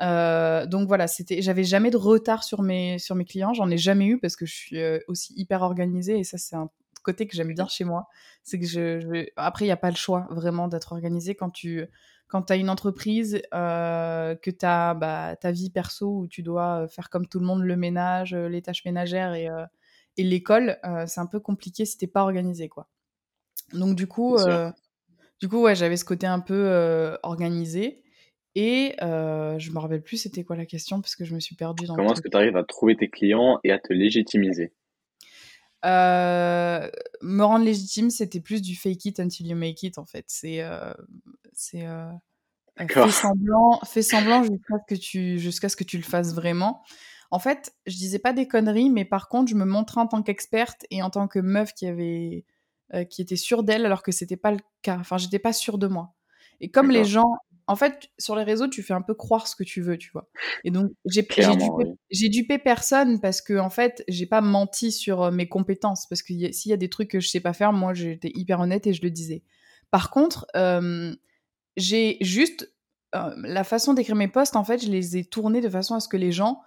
donc 0.00 0.88
voilà, 0.88 1.06
c'était, 1.06 1.42
j'avais 1.42 1.64
jamais 1.64 1.90
de 1.90 1.98
retard 1.98 2.42
sur 2.42 2.62
mes 2.62 2.98
sur 2.98 3.14
mes 3.16 3.24
clients, 3.26 3.52
j'en 3.52 3.70
ai 3.70 3.78
jamais 3.78 4.06
eu 4.06 4.18
parce 4.18 4.36
que 4.36 4.46
je 4.46 4.54
suis 4.54 4.78
aussi 5.08 5.34
hyper 5.36 5.62
organisée 5.62 6.18
et 6.18 6.24
ça 6.24 6.38
c'est 6.38 6.56
un 6.56 6.70
côté 7.06 7.26
que 7.26 7.34
j'aime 7.34 7.54
bien 7.54 7.68
chez 7.68 7.84
moi. 7.84 8.08
C'est 8.42 8.58
que 8.58 8.66
je, 8.66 9.26
Après, 9.36 9.64
il 9.64 9.68
n'y 9.68 9.72
a 9.72 9.76
pas 9.76 9.90
le 9.90 9.96
choix 9.96 10.26
vraiment 10.30 10.68
d'être 10.68 10.92
organisé 10.92 11.34
quand 11.34 11.50
tu 11.50 11.86
quand 12.28 12.50
as 12.50 12.56
une 12.56 12.70
entreprise, 12.70 13.40
euh, 13.54 14.34
que 14.34 14.50
tu 14.50 14.66
as 14.66 14.94
bah, 14.94 15.36
ta 15.36 15.52
vie 15.52 15.70
perso 15.70 16.08
où 16.08 16.26
tu 16.26 16.42
dois 16.42 16.82
euh, 16.82 16.88
faire 16.88 17.08
comme 17.08 17.26
tout 17.26 17.38
le 17.38 17.46
monde 17.46 17.62
le 17.62 17.76
ménage, 17.76 18.34
euh, 18.34 18.48
les 18.48 18.62
tâches 18.62 18.84
ménagères 18.84 19.34
et, 19.34 19.48
et 20.16 20.24
l'école, 20.24 20.78
c'est 21.06 21.20
un 21.20 21.26
peu 21.26 21.40
compliqué 21.40 21.84
si 21.84 21.98
t'es 21.98 22.06
pas 22.06 22.22
organisé. 22.22 22.68
quoi. 22.68 22.88
Donc 23.74 23.96
du 23.96 24.06
coup, 24.06 24.36
du 25.40 25.48
coup 25.48 25.60
ouais, 25.60 25.74
j'avais 25.74 25.96
ce 25.96 26.04
côté 26.04 26.26
un 26.26 26.40
peu 26.40 27.18
organisé. 27.22 28.02
Et 28.54 28.96
je 29.00 29.70
me 29.70 29.78
rappelle 29.78 30.02
plus 30.02 30.16
c'était 30.16 30.42
quoi 30.42 30.56
la 30.56 30.66
question 30.66 31.00
parce 31.02 31.16
que 31.16 31.24
je 31.24 31.34
me 31.34 31.40
suis 31.40 31.54
perdue 31.54 31.84
dans 31.84 31.94
Comment 31.94 32.14
est-ce 32.14 32.22
que 32.22 32.28
tu 32.28 32.36
arrives 32.36 32.56
à 32.56 32.64
trouver 32.64 32.96
tes 32.96 33.08
clients 33.08 33.60
et 33.62 33.72
à 33.72 33.78
te 33.78 33.92
légitimiser? 33.92 34.72
Euh, 35.86 36.90
me 37.22 37.42
rendre 37.42 37.64
légitime, 37.64 38.10
c'était 38.10 38.40
plus 38.40 38.62
du 38.62 38.76
fake 38.76 39.04
it 39.04 39.20
until 39.20 39.46
you 39.46 39.56
make 39.56 39.82
it, 39.82 39.98
en 39.98 40.04
fait. 40.04 40.24
C'est. 40.28 40.60
Euh, 40.62 40.92
c'est 41.52 41.86
euh, 41.86 42.10
fais 42.76 43.10
semblant, 43.10 43.80
fais 43.84 44.02
semblant 44.02 44.42
jusqu'à 44.42 44.74
ce, 44.78 44.94
que 44.94 45.00
tu, 45.00 45.38
jusqu'à 45.38 45.68
ce 45.68 45.76
que 45.76 45.84
tu 45.84 45.96
le 45.96 46.02
fasses 46.02 46.34
vraiment. 46.34 46.82
En 47.30 47.38
fait, 47.38 47.74
je 47.86 47.96
disais 47.96 48.18
pas 48.18 48.32
des 48.32 48.46
conneries, 48.46 48.90
mais 48.90 49.04
par 49.04 49.28
contre, 49.28 49.50
je 49.50 49.56
me 49.56 49.64
montrais 49.64 50.00
en 50.00 50.06
tant 50.06 50.22
qu'experte 50.22 50.84
et 50.90 51.02
en 51.02 51.10
tant 51.10 51.28
que 51.28 51.38
meuf 51.38 51.72
qui 51.72 51.86
avait. 51.86 52.44
qui 53.10 53.22
était 53.22 53.36
sûre 53.36 53.62
d'elle 53.62 53.84
alors 53.86 54.02
que 54.02 54.12
c'était 54.12 54.36
pas 54.36 54.52
le 54.52 54.60
cas. 54.82 54.98
Enfin, 54.98 55.18
j'étais 55.18 55.38
pas 55.38 55.52
sûre 55.52 55.78
de 55.78 55.86
moi. 55.86 56.14
Et 56.60 56.70
comme 56.70 56.90
les 56.90 57.04
gens 57.04 57.30
en 57.68 57.74
fait, 57.74 58.10
sur 58.18 58.36
les 58.36 58.44
réseaux, 58.44 58.68
tu 58.68 58.82
fais 58.82 58.94
un 58.94 59.02
peu 59.02 59.14
croire 59.14 59.48
ce 59.48 59.56
que 59.56 59.64
tu 59.64 59.82
veux, 59.82 59.98
tu 59.98 60.10
vois. 60.12 60.28
Et 60.62 60.70
donc, 60.70 60.92
j'ai 61.04 61.22
dupé, 61.22 62.28
dupé, 62.28 62.58
personne 62.58 63.20
parce 63.20 63.40
que, 63.40 63.58
en 63.58 63.70
fait, 63.70 64.04
j'ai 64.06 64.26
pas 64.26 64.40
menti 64.40 64.92
sur 64.92 65.22
euh, 65.22 65.30
mes 65.32 65.48
compétences. 65.48 66.06
Parce 66.06 66.22
que 66.22 66.32
s'il 66.52 66.70
y 66.70 66.72
a 66.72 66.76
des 66.76 66.88
trucs 66.88 67.10
que 67.10 67.20
je 67.20 67.28
sais 67.28 67.40
pas 67.40 67.52
faire, 67.52 67.72
moi, 67.72 67.92
j'étais 67.92 68.30
hyper 68.34 68.60
honnête 68.60 68.86
et 68.86 68.92
je 68.92 69.02
le 69.02 69.10
disais. 69.10 69.42
Par 69.90 70.10
contre, 70.10 70.46
euh, 70.56 71.14
j'ai 71.76 72.18
juste. 72.20 72.72
Euh, 73.14 73.34
la 73.36 73.64
façon 73.64 73.94
d'écrire 73.94 74.16
mes 74.16 74.28
posts, 74.28 74.56
en 74.56 74.64
fait, 74.64 74.84
je 74.84 74.90
les 74.90 75.16
ai 75.16 75.24
tournés 75.24 75.60
de 75.60 75.68
façon 75.68 75.94
à 75.94 76.00
ce 76.00 76.08
que 76.08 76.16
les 76.16 76.32
gens 76.32 76.60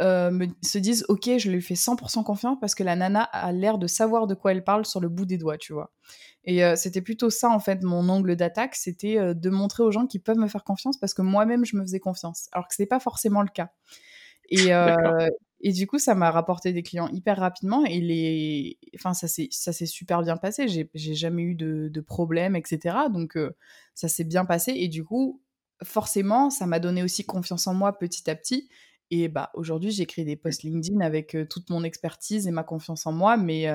me, 0.00 0.48
se 0.62 0.78
disent 0.78 1.04
Ok, 1.08 1.30
je 1.38 1.50
lui 1.50 1.62
fais 1.62 1.74
100% 1.74 2.24
confiance 2.24 2.58
parce 2.60 2.74
que 2.74 2.82
la 2.82 2.96
nana 2.96 3.22
a 3.22 3.52
l'air 3.52 3.78
de 3.78 3.86
savoir 3.86 4.26
de 4.26 4.34
quoi 4.34 4.52
elle 4.52 4.64
parle 4.64 4.84
sur 4.86 5.00
le 5.00 5.08
bout 5.08 5.24
des 5.24 5.38
doigts, 5.38 5.56
tu 5.56 5.72
vois. 5.72 5.92
Et 6.46 6.62
c'était 6.76 7.00
plutôt 7.00 7.30
ça, 7.30 7.48
en 7.48 7.58
fait, 7.58 7.82
mon 7.82 8.08
angle 8.08 8.36
d'attaque, 8.36 8.74
c'était 8.74 9.34
de 9.34 9.50
montrer 9.50 9.82
aux 9.82 9.90
gens 9.90 10.06
qu'ils 10.06 10.20
peuvent 10.20 10.36
me 10.38 10.48
faire 10.48 10.64
confiance 10.64 10.98
parce 10.98 11.14
que 11.14 11.22
moi-même, 11.22 11.64
je 11.64 11.76
me 11.76 11.82
faisais 11.82 12.00
confiance. 12.00 12.48
Alors 12.52 12.68
que 12.68 12.74
ce 12.74 12.82
n'est 12.82 12.86
pas 12.86 13.00
forcément 13.00 13.40
le 13.40 13.48
cas. 13.48 13.70
Et, 14.50 14.70
et 15.62 15.72
du 15.72 15.86
coup, 15.86 15.98
ça 15.98 16.14
m'a 16.14 16.30
rapporté 16.30 16.74
des 16.74 16.82
clients 16.82 17.08
hyper 17.08 17.38
rapidement 17.38 17.86
et 17.86 17.98
les... 17.98 18.78
enfin, 18.94 19.14
ça 19.14 19.26
s'est 19.26 19.86
super 19.86 20.20
bien 20.20 20.36
passé. 20.36 20.68
J'ai 20.68 21.14
jamais 21.14 21.42
eu 21.42 21.54
de, 21.54 21.88
de 21.88 22.00
problème, 22.02 22.56
etc. 22.56 22.96
Donc, 23.10 23.38
ça 23.94 24.08
s'est 24.08 24.24
bien 24.24 24.44
passé. 24.44 24.74
Et 24.76 24.88
du 24.88 25.02
coup, 25.02 25.40
forcément, 25.82 26.50
ça 26.50 26.66
m'a 26.66 26.78
donné 26.78 27.02
aussi 27.02 27.24
confiance 27.24 27.66
en 27.66 27.72
moi 27.72 27.98
petit 27.98 28.28
à 28.28 28.34
petit. 28.34 28.68
Et 29.10 29.28
bah, 29.28 29.50
aujourd'hui, 29.54 29.92
j'écris 29.92 30.26
des 30.26 30.36
posts 30.36 30.62
LinkedIn 30.62 31.00
avec 31.00 31.36
toute 31.48 31.70
mon 31.70 31.84
expertise 31.84 32.46
et 32.46 32.50
ma 32.50 32.64
confiance 32.64 33.06
en 33.06 33.12
moi, 33.12 33.38
mais 33.38 33.66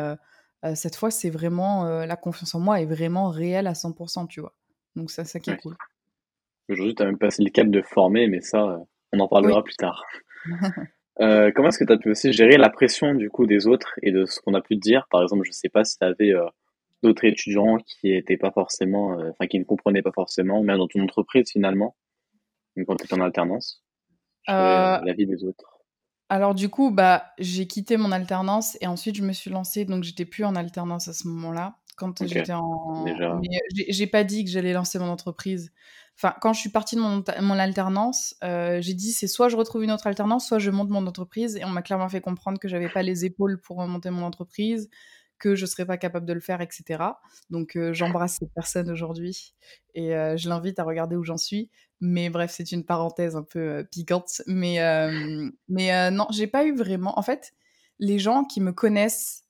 cette 0.75 0.95
fois, 0.95 1.11
c'est 1.11 1.29
vraiment 1.29 1.85
la 2.05 2.15
confiance 2.15 2.53
en 2.55 2.59
moi 2.59 2.81
est 2.81 2.85
vraiment 2.85 3.29
réelle 3.29 3.67
à 3.67 3.73
100%, 3.73 4.27
tu 4.27 4.41
vois. 4.41 4.53
Donc 4.95 5.11
ça, 5.11 5.25
ça 5.25 5.39
qui 5.39 5.51
est 5.51 5.57
cool. 5.57 5.75
Aujourd'hui, 6.67 6.95
tu 6.95 7.03
as 7.03 7.05
même 7.05 7.17
passé 7.17 7.43
le 7.43 7.49
cap 7.49 7.67
de 7.67 7.81
former, 7.81 8.27
mais 8.27 8.41
ça, 8.41 8.79
on 9.13 9.19
en 9.19 9.27
parlera 9.27 9.63
plus 9.63 9.75
tard. 9.75 10.03
comment 11.17 11.67
est-ce 11.69 11.79
que 11.79 11.85
tu 11.85 11.93
as 11.93 11.97
pu 11.97 12.11
aussi 12.11 12.31
gérer 12.33 12.57
la 12.57 12.69
pression 12.69 13.13
du 13.15 13.29
coup 13.29 13.45
des 13.45 13.67
autres 13.67 13.93
et 14.01 14.11
de 14.11 14.25
ce 14.25 14.39
qu'on 14.41 14.53
a 14.53 14.61
pu 14.61 14.75
te 14.75 14.81
dire? 14.81 15.07
Par 15.09 15.21
exemple, 15.21 15.43
je 15.45 15.51
sais 15.51 15.69
pas 15.69 15.83
si 15.83 15.97
tu 15.97 16.05
avais 16.05 16.33
d'autres 17.03 17.25
étudiants 17.25 17.77
qui 17.77 18.13
étaient 18.13 18.37
pas 18.37 18.51
forcément, 18.51 19.17
enfin 19.29 19.47
qui 19.47 19.59
ne 19.59 19.63
comprenaient 19.63 20.01
pas 20.01 20.11
forcément, 20.11 20.61
même 20.63 20.77
dans 20.77 20.87
ton 20.87 21.01
entreprise 21.01 21.49
finalement, 21.51 21.95
quand 22.85 22.95
tu 22.95 23.05
étais 23.05 23.13
en 23.13 23.21
alternance, 23.21 23.83
la 24.47 25.13
vie 25.17 25.25
des 25.25 25.43
autres. 25.43 25.78
Alors 26.29 26.53
du 26.53 26.69
coup, 26.69 26.91
bah, 26.91 27.25
j'ai 27.39 27.67
quitté 27.67 27.97
mon 27.97 28.11
alternance 28.11 28.77
et 28.81 28.87
ensuite 28.87 29.15
je 29.15 29.23
me 29.23 29.33
suis 29.33 29.49
lancée, 29.49 29.85
donc 29.85 30.03
j'étais 30.03 30.25
plus 30.25 30.45
en 30.45 30.55
alternance 30.55 31.07
à 31.07 31.13
ce 31.13 31.27
moment-là. 31.27 31.77
Quand 31.97 32.25
j'étais 32.25 32.53
en, 32.53 33.05
j'ai 33.89 34.07
pas 34.07 34.23
dit 34.23 34.45
que 34.45 34.51
j'allais 34.51 34.71
lancer 34.71 34.99
mon 34.99 35.09
entreprise. 35.09 35.73
Enfin, 36.15 36.35
quand 36.41 36.53
je 36.53 36.59
suis 36.59 36.69
partie 36.69 36.95
de 36.95 37.01
mon, 37.01 37.23
mon 37.41 37.59
alternance, 37.59 38.35
euh, 38.43 38.79
j'ai 38.81 38.93
dit 38.93 39.11
c'est 39.11 39.27
soit 39.27 39.49
je 39.49 39.57
retrouve 39.57 39.83
une 39.83 39.91
autre 39.91 40.07
alternance, 40.07 40.47
soit 40.47 40.59
je 40.59 40.69
monte 40.69 40.89
mon 40.89 41.05
entreprise. 41.07 41.55
Et 41.55 41.65
on 41.65 41.69
m'a 41.69 41.81
clairement 41.81 42.09
fait 42.09 42.21
comprendre 42.21 42.59
que 42.59 42.67
j'avais 42.67 42.89
pas 42.89 43.03
les 43.03 43.25
épaules 43.25 43.59
pour 43.59 43.85
monter 43.85 44.09
mon 44.11 44.23
entreprise, 44.23 44.89
que 45.39 45.55
je 45.55 45.65
serais 45.65 45.85
pas 45.85 45.97
capable 45.97 46.25
de 46.25 46.33
le 46.33 46.41
faire, 46.41 46.61
etc. 46.61 47.03
Donc 47.49 47.75
euh, 47.75 47.93
j'embrasse 47.93 48.37
cette 48.39 48.53
personne 48.53 48.89
aujourd'hui 48.91 49.55
et 49.95 50.15
euh, 50.15 50.37
je 50.37 50.49
l'invite 50.49 50.77
à 50.79 50.83
regarder 50.83 51.15
où 51.15 51.23
j'en 51.23 51.37
suis. 51.37 51.69
Mais 52.01 52.29
bref, 52.29 52.51
c'est 52.55 52.71
une 52.71 52.85
parenthèse 52.85 53.35
un 53.35 53.43
peu 53.43 53.59
euh, 53.59 53.83
piquante. 53.83 54.41
Mais, 54.47 54.79
euh, 54.79 55.49
mais 55.67 55.93
euh, 55.93 56.11
non, 56.11 56.27
j'ai 56.31 56.47
pas 56.47 56.65
eu 56.65 56.73
vraiment. 56.73 57.17
En 57.19 57.21
fait, 57.21 57.53
les 57.99 58.19
gens 58.19 58.45
qui 58.45 58.61
me 58.61 58.71
connaissent, 58.71 59.45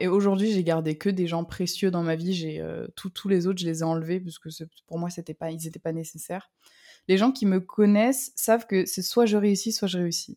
et 0.00 0.06
aujourd'hui, 0.06 0.52
j'ai 0.52 0.64
gardé 0.64 0.98
que 0.98 1.08
des 1.08 1.26
gens 1.26 1.44
précieux 1.44 1.90
dans 1.90 2.02
ma 2.02 2.14
vie. 2.14 2.34
J'ai 2.34 2.62
tous 2.94 3.28
les 3.28 3.46
autres, 3.46 3.60
je 3.60 3.64
les 3.64 3.80
ai 3.80 3.84
enlevés 3.84 4.20
parce 4.20 4.38
que 4.38 4.50
pour 4.86 4.98
moi, 4.98 5.08
pas, 5.38 5.50
ils 5.50 5.64
n'étaient 5.64 5.78
pas 5.78 5.92
nécessaires. 5.92 6.50
Les 7.08 7.16
gens 7.16 7.32
qui 7.32 7.46
me 7.46 7.58
connaissent 7.58 8.32
savent 8.36 8.66
que 8.66 8.84
c'est 8.84 9.00
soit 9.00 9.24
je 9.24 9.38
réussis, 9.38 9.72
soit 9.72 9.88
je 9.88 9.96
réussis. 9.96 10.36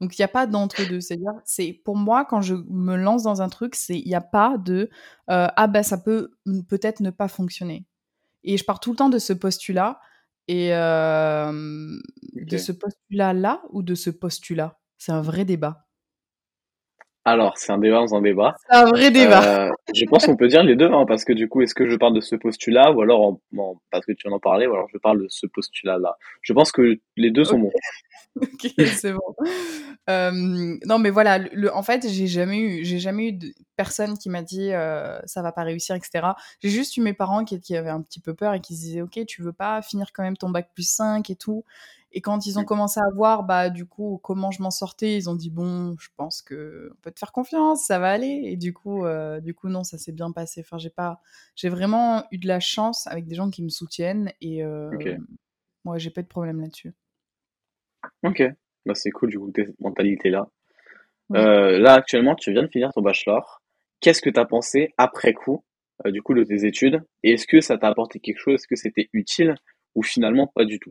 Donc 0.00 0.16
il 0.16 0.22
n'y 0.22 0.24
a 0.24 0.28
pas 0.28 0.46
d'entre-deux. 0.46 1.00
C'est-à-dire, 1.00 1.34
c'est 1.44 1.82
pour 1.84 1.96
moi 1.96 2.24
quand 2.24 2.40
je 2.40 2.54
me 2.54 2.96
lance 2.96 3.24
dans 3.24 3.42
un 3.42 3.50
truc, 3.50 3.76
il 3.90 4.06
n'y 4.06 4.14
a 4.14 4.22
pas 4.22 4.56
de 4.56 4.88
ah 5.26 5.66
ben 5.66 5.82
ça 5.82 5.98
peut 5.98 6.30
peut-être 6.68 7.00
ne 7.00 7.10
pas 7.10 7.28
fonctionner. 7.28 7.84
Et 8.44 8.56
je 8.56 8.64
pars 8.64 8.80
tout 8.80 8.92
le 8.92 8.96
temps 8.96 9.10
de 9.10 9.18
ce 9.18 9.34
postulat 9.34 10.00
et 10.48 10.70
de 10.70 12.56
ce 12.58 12.72
postulat-là 12.72 13.62
ou 13.70 13.82
de 13.82 13.94
ce 13.94 14.10
postulat? 14.10 14.78
C'est 14.98 15.12
un 15.12 15.22
vrai 15.22 15.44
débat. 15.44 15.86
Alors, 17.24 17.56
c'est 17.56 17.70
un 17.72 17.78
débat 17.78 17.98
dans 17.98 18.14
un 18.16 18.20
débat. 18.20 18.56
C'est 18.68 18.76
un 18.76 18.84
vrai 18.86 19.10
débat. 19.12 19.66
Euh, 19.66 19.70
je 19.94 20.04
pense 20.06 20.26
qu'on 20.26 20.36
peut 20.36 20.48
dire 20.48 20.64
les 20.64 20.74
deux, 20.74 20.90
hein, 20.90 21.04
parce 21.06 21.24
que 21.24 21.32
du 21.32 21.48
coup, 21.48 21.62
est-ce 21.62 21.74
que 21.74 21.88
je 21.88 21.96
parle 21.96 22.14
de 22.14 22.20
ce 22.20 22.34
postulat 22.34 22.90
ou 22.90 23.00
alors, 23.00 23.38
parce 23.90 24.04
que 24.04 24.12
tu 24.12 24.28
en 24.28 24.40
parlais, 24.40 24.66
ou 24.66 24.72
alors 24.72 24.88
je 24.92 24.98
parle 24.98 25.22
de 25.22 25.26
ce 25.28 25.46
postulat-là. 25.46 26.16
Je 26.40 26.52
pense 26.52 26.72
que 26.72 26.98
les 27.16 27.30
deux 27.30 27.44
sont 27.44 27.60
bons. 27.60 27.72
ok, 28.40 28.72
c'est 28.76 29.12
bon. 29.12 29.36
non, 30.08 30.98
mais 30.98 31.10
voilà, 31.10 31.38
le, 31.38 31.72
en 31.72 31.82
fait, 31.84 32.08
j'ai 32.08 32.26
jamais 32.26 32.58
eu, 32.58 32.84
j'ai 32.84 32.98
jamais 32.98 33.28
eu 33.28 33.32
de 33.32 33.52
personne 33.76 34.18
qui 34.18 34.28
m'a 34.28 34.42
dit 34.42 34.70
ça 35.24 35.42
va 35.42 35.52
pas 35.52 35.62
réussir, 35.62 35.94
etc. 35.94 36.26
J'ai 36.60 36.70
juste 36.70 36.96
eu 36.96 37.02
mes 37.02 37.14
parents 37.14 37.44
qui, 37.44 37.60
qui, 37.60 37.76
avaient 37.76 37.90
un 37.90 38.02
petit 38.02 38.20
peu 38.20 38.34
peur 38.34 38.54
et 38.54 38.60
qui 38.60 38.74
se 38.74 38.80
disaient 38.80 39.02
ok, 39.02 39.20
tu 39.28 39.42
veux 39.42 39.52
pas 39.52 39.80
finir 39.80 40.08
quand 40.12 40.24
même 40.24 40.36
ton 40.36 40.50
bac 40.50 40.70
plus 40.74 40.88
5 40.88 41.30
et 41.30 41.36
tout. 41.36 41.64
Et 42.12 42.20
quand 42.20 42.46
ils 42.46 42.58
ont 42.58 42.64
commencé 42.64 43.00
à 43.00 43.10
voir, 43.14 43.44
bah, 43.44 43.70
du 43.70 43.86
coup, 43.86 44.20
comment 44.22 44.50
je 44.50 44.62
m'en 44.62 44.70
sortais, 44.70 45.16
ils 45.16 45.30
ont 45.30 45.34
dit 45.34 45.50
bon, 45.50 45.96
je 45.98 46.08
pense 46.16 46.42
que 46.42 46.90
on 46.92 47.00
peut 47.00 47.10
te 47.10 47.18
faire 47.18 47.32
confiance, 47.32 47.84
ça 47.84 47.98
va 47.98 48.10
aller. 48.10 48.42
Et 48.44 48.56
du 48.56 48.72
coup, 48.72 49.04
du 49.40 49.54
coup, 49.54 49.68
non, 49.68 49.82
ça 49.82 49.98
s'est 49.98 50.12
bien 50.12 50.30
passé. 50.30 50.60
Enfin, 50.60 50.78
j'ai 50.78 50.90
pas, 50.90 51.20
j'ai 51.56 51.68
vraiment 51.68 52.24
eu 52.30 52.38
de 52.38 52.48
la 52.48 52.60
chance 52.60 53.06
avec 53.06 53.26
des 53.26 53.34
gens 53.34 53.50
qui 53.50 53.62
me 53.62 53.70
soutiennent 53.70 54.32
et 54.40 54.62
Moi, 55.84 55.98
j'ai 55.98 56.10
pas 56.10 56.22
de 56.22 56.28
problème 56.28 56.60
là-dessus. 56.60 56.92
Ok, 58.22 58.42
bah, 58.86 58.94
c'est 58.94 59.10
cool 59.10 59.30
du 59.30 59.38
coup, 59.38 59.52
cette 59.54 59.80
mentalité-là. 59.80 60.48
Euh, 61.34 61.78
là, 61.78 61.94
actuellement, 61.94 62.34
tu 62.34 62.52
viens 62.52 62.62
de 62.62 62.68
finir 62.68 62.92
ton 62.92 63.02
bachelor. 63.02 63.62
Qu'est-ce 64.00 64.20
que 64.20 64.30
tu 64.30 64.38
as 64.38 64.44
pensé 64.44 64.92
après 64.98 65.32
coup, 65.32 65.64
euh, 66.06 66.10
du 66.10 66.22
coup, 66.22 66.34
de 66.34 66.44
tes 66.44 66.66
études? 66.66 67.02
Et 67.22 67.32
est-ce 67.32 67.46
que 67.46 67.60
ça 67.60 67.78
t'a 67.78 67.88
apporté 67.88 68.20
quelque 68.20 68.38
chose? 68.38 68.54
Est-ce 68.54 68.66
que 68.66 68.76
c'était 68.76 69.08
utile 69.12 69.54
ou 69.94 70.02
finalement 70.02 70.46
pas 70.46 70.64
du 70.64 70.78
tout? 70.78 70.90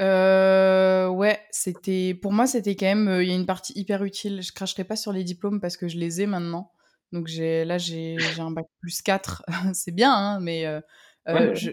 Euh, 0.00 1.08
ouais, 1.08 1.40
c'était 1.50 2.14
pour 2.14 2.32
moi, 2.32 2.46
c'était 2.46 2.76
quand 2.76 2.86
même, 2.86 3.20
il 3.20 3.28
y 3.28 3.32
a 3.32 3.34
une 3.34 3.46
partie 3.46 3.72
hyper 3.76 4.04
utile. 4.04 4.42
Je 4.42 4.52
cracherai 4.52 4.84
pas 4.84 4.96
sur 4.96 5.12
les 5.12 5.24
diplômes 5.24 5.60
parce 5.60 5.76
que 5.76 5.88
je 5.88 5.98
les 5.98 6.20
ai 6.20 6.26
maintenant. 6.26 6.72
Donc 7.12 7.26
j'ai 7.26 7.64
là, 7.64 7.78
j'ai 7.78 8.16
un 8.38 8.50
bac 8.50 8.66
plus 8.80 9.02
4. 9.02 9.44
C'est 9.74 9.92
bien, 9.92 10.14
hein, 10.14 10.40
mais 10.40 10.64
je 11.26 11.70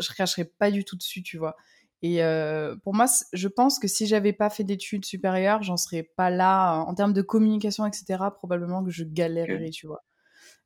je 0.00 0.12
cracherai 0.12 0.44
pas 0.44 0.70
du 0.70 0.84
tout 0.84 0.96
dessus, 0.96 1.22
tu 1.22 1.38
vois? 1.38 1.56
Et 2.02 2.20
pour 2.82 2.94
moi, 2.94 3.06
je 3.32 3.48
pense 3.48 3.78
que 3.78 3.88
si 3.88 4.06
j'avais 4.06 4.32
pas 4.32 4.50
fait 4.50 4.64
d'études 4.64 5.04
supérieures, 5.04 5.62
j'en 5.62 5.76
serais 5.76 6.02
pas 6.02 6.30
là. 6.30 6.78
En 6.80 6.94
termes 6.94 7.12
de 7.12 7.22
communication, 7.22 7.86
etc., 7.86 8.24
probablement 8.34 8.84
que 8.84 8.90
je 8.90 9.04
galérerais, 9.04 9.70
tu 9.70 9.86
vois. 9.86 10.04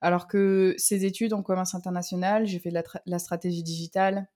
Alors 0.01 0.29
que 0.29 0.75
ces 0.79 1.05
études 1.05 1.33
en 1.33 1.43
commerce 1.43 1.75
international, 1.75 2.47
j'ai 2.47 2.59
fait 2.59 2.71
de 2.71 2.83
la, 3.07 3.19
stratégie 3.19 3.63
digitale, 3.63 4.29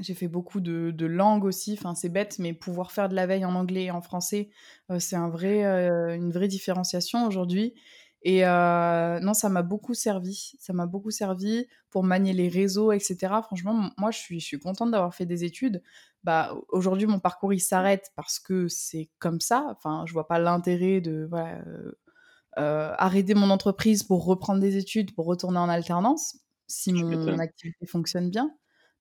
j'ai 0.00 0.14
fait 0.14 0.28
beaucoup 0.28 0.60
de, 0.60 0.90
de 0.90 1.06
langues 1.06 1.44
aussi. 1.44 1.74
Enfin, 1.78 1.94
c'est 1.94 2.08
bête, 2.08 2.38
mais 2.38 2.52
pouvoir 2.52 2.92
faire 2.92 3.08
de 3.08 3.14
la 3.14 3.26
veille 3.26 3.44
en 3.44 3.54
anglais 3.54 3.84
et 3.84 3.90
en 3.90 4.02
français, 4.02 4.50
c'est 4.98 5.16
un 5.16 5.28
vrai, 5.28 5.62
une 5.62 6.32
vraie 6.32 6.48
différenciation 6.48 7.26
aujourd'hui. 7.26 7.74
Et 8.22 8.42
non, 8.42 9.34
ça 9.34 9.48
m'a 9.48 9.62
beaucoup 9.62 9.94
servi. 9.94 10.52
Ça 10.58 10.72
m'a 10.72 10.86
beaucoup 10.86 11.10
servi 11.10 11.66
pour 11.90 12.04
manier 12.04 12.32
les 12.32 12.48
réseaux, 12.48 12.92
etc. 12.92 13.16
Franchement, 13.42 13.90
moi, 13.98 14.10
je 14.10 14.18
suis, 14.18 14.40
je 14.40 14.46
suis 14.46 14.58
contente 14.58 14.90
d'avoir 14.90 15.14
fait 15.14 15.26
des 15.26 15.44
études. 15.44 15.82
Bah, 16.22 16.54
aujourd'hui, 16.68 17.06
mon 17.06 17.18
parcours, 17.18 17.52
il 17.54 17.60
s'arrête 17.60 18.10
parce 18.16 18.38
que 18.38 18.68
c'est 18.68 19.10
comme 19.18 19.40
ça. 19.40 19.66
Enfin, 19.70 20.04
je 20.06 20.12
vois 20.12 20.28
pas 20.28 20.38
l'intérêt 20.38 21.00
de 21.00 21.26
voilà, 21.30 21.62
arrêter 22.56 23.34
mon 23.34 23.50
entreprise 23.50 24.02
pour 24.02 24.24
reprendre 24.24 24.60
des 24.60 24.76
études, 24.76 25.14
pour 25.14 25.26
retourner 25.26 25.58
en 25.58 25.68
alternance, 25.68 26.36
si 26.66 26.92
mon, 26.92 27.38
activité 27.38 27.86
fonctionne 27.86 28.30
bien. 28.30 28.50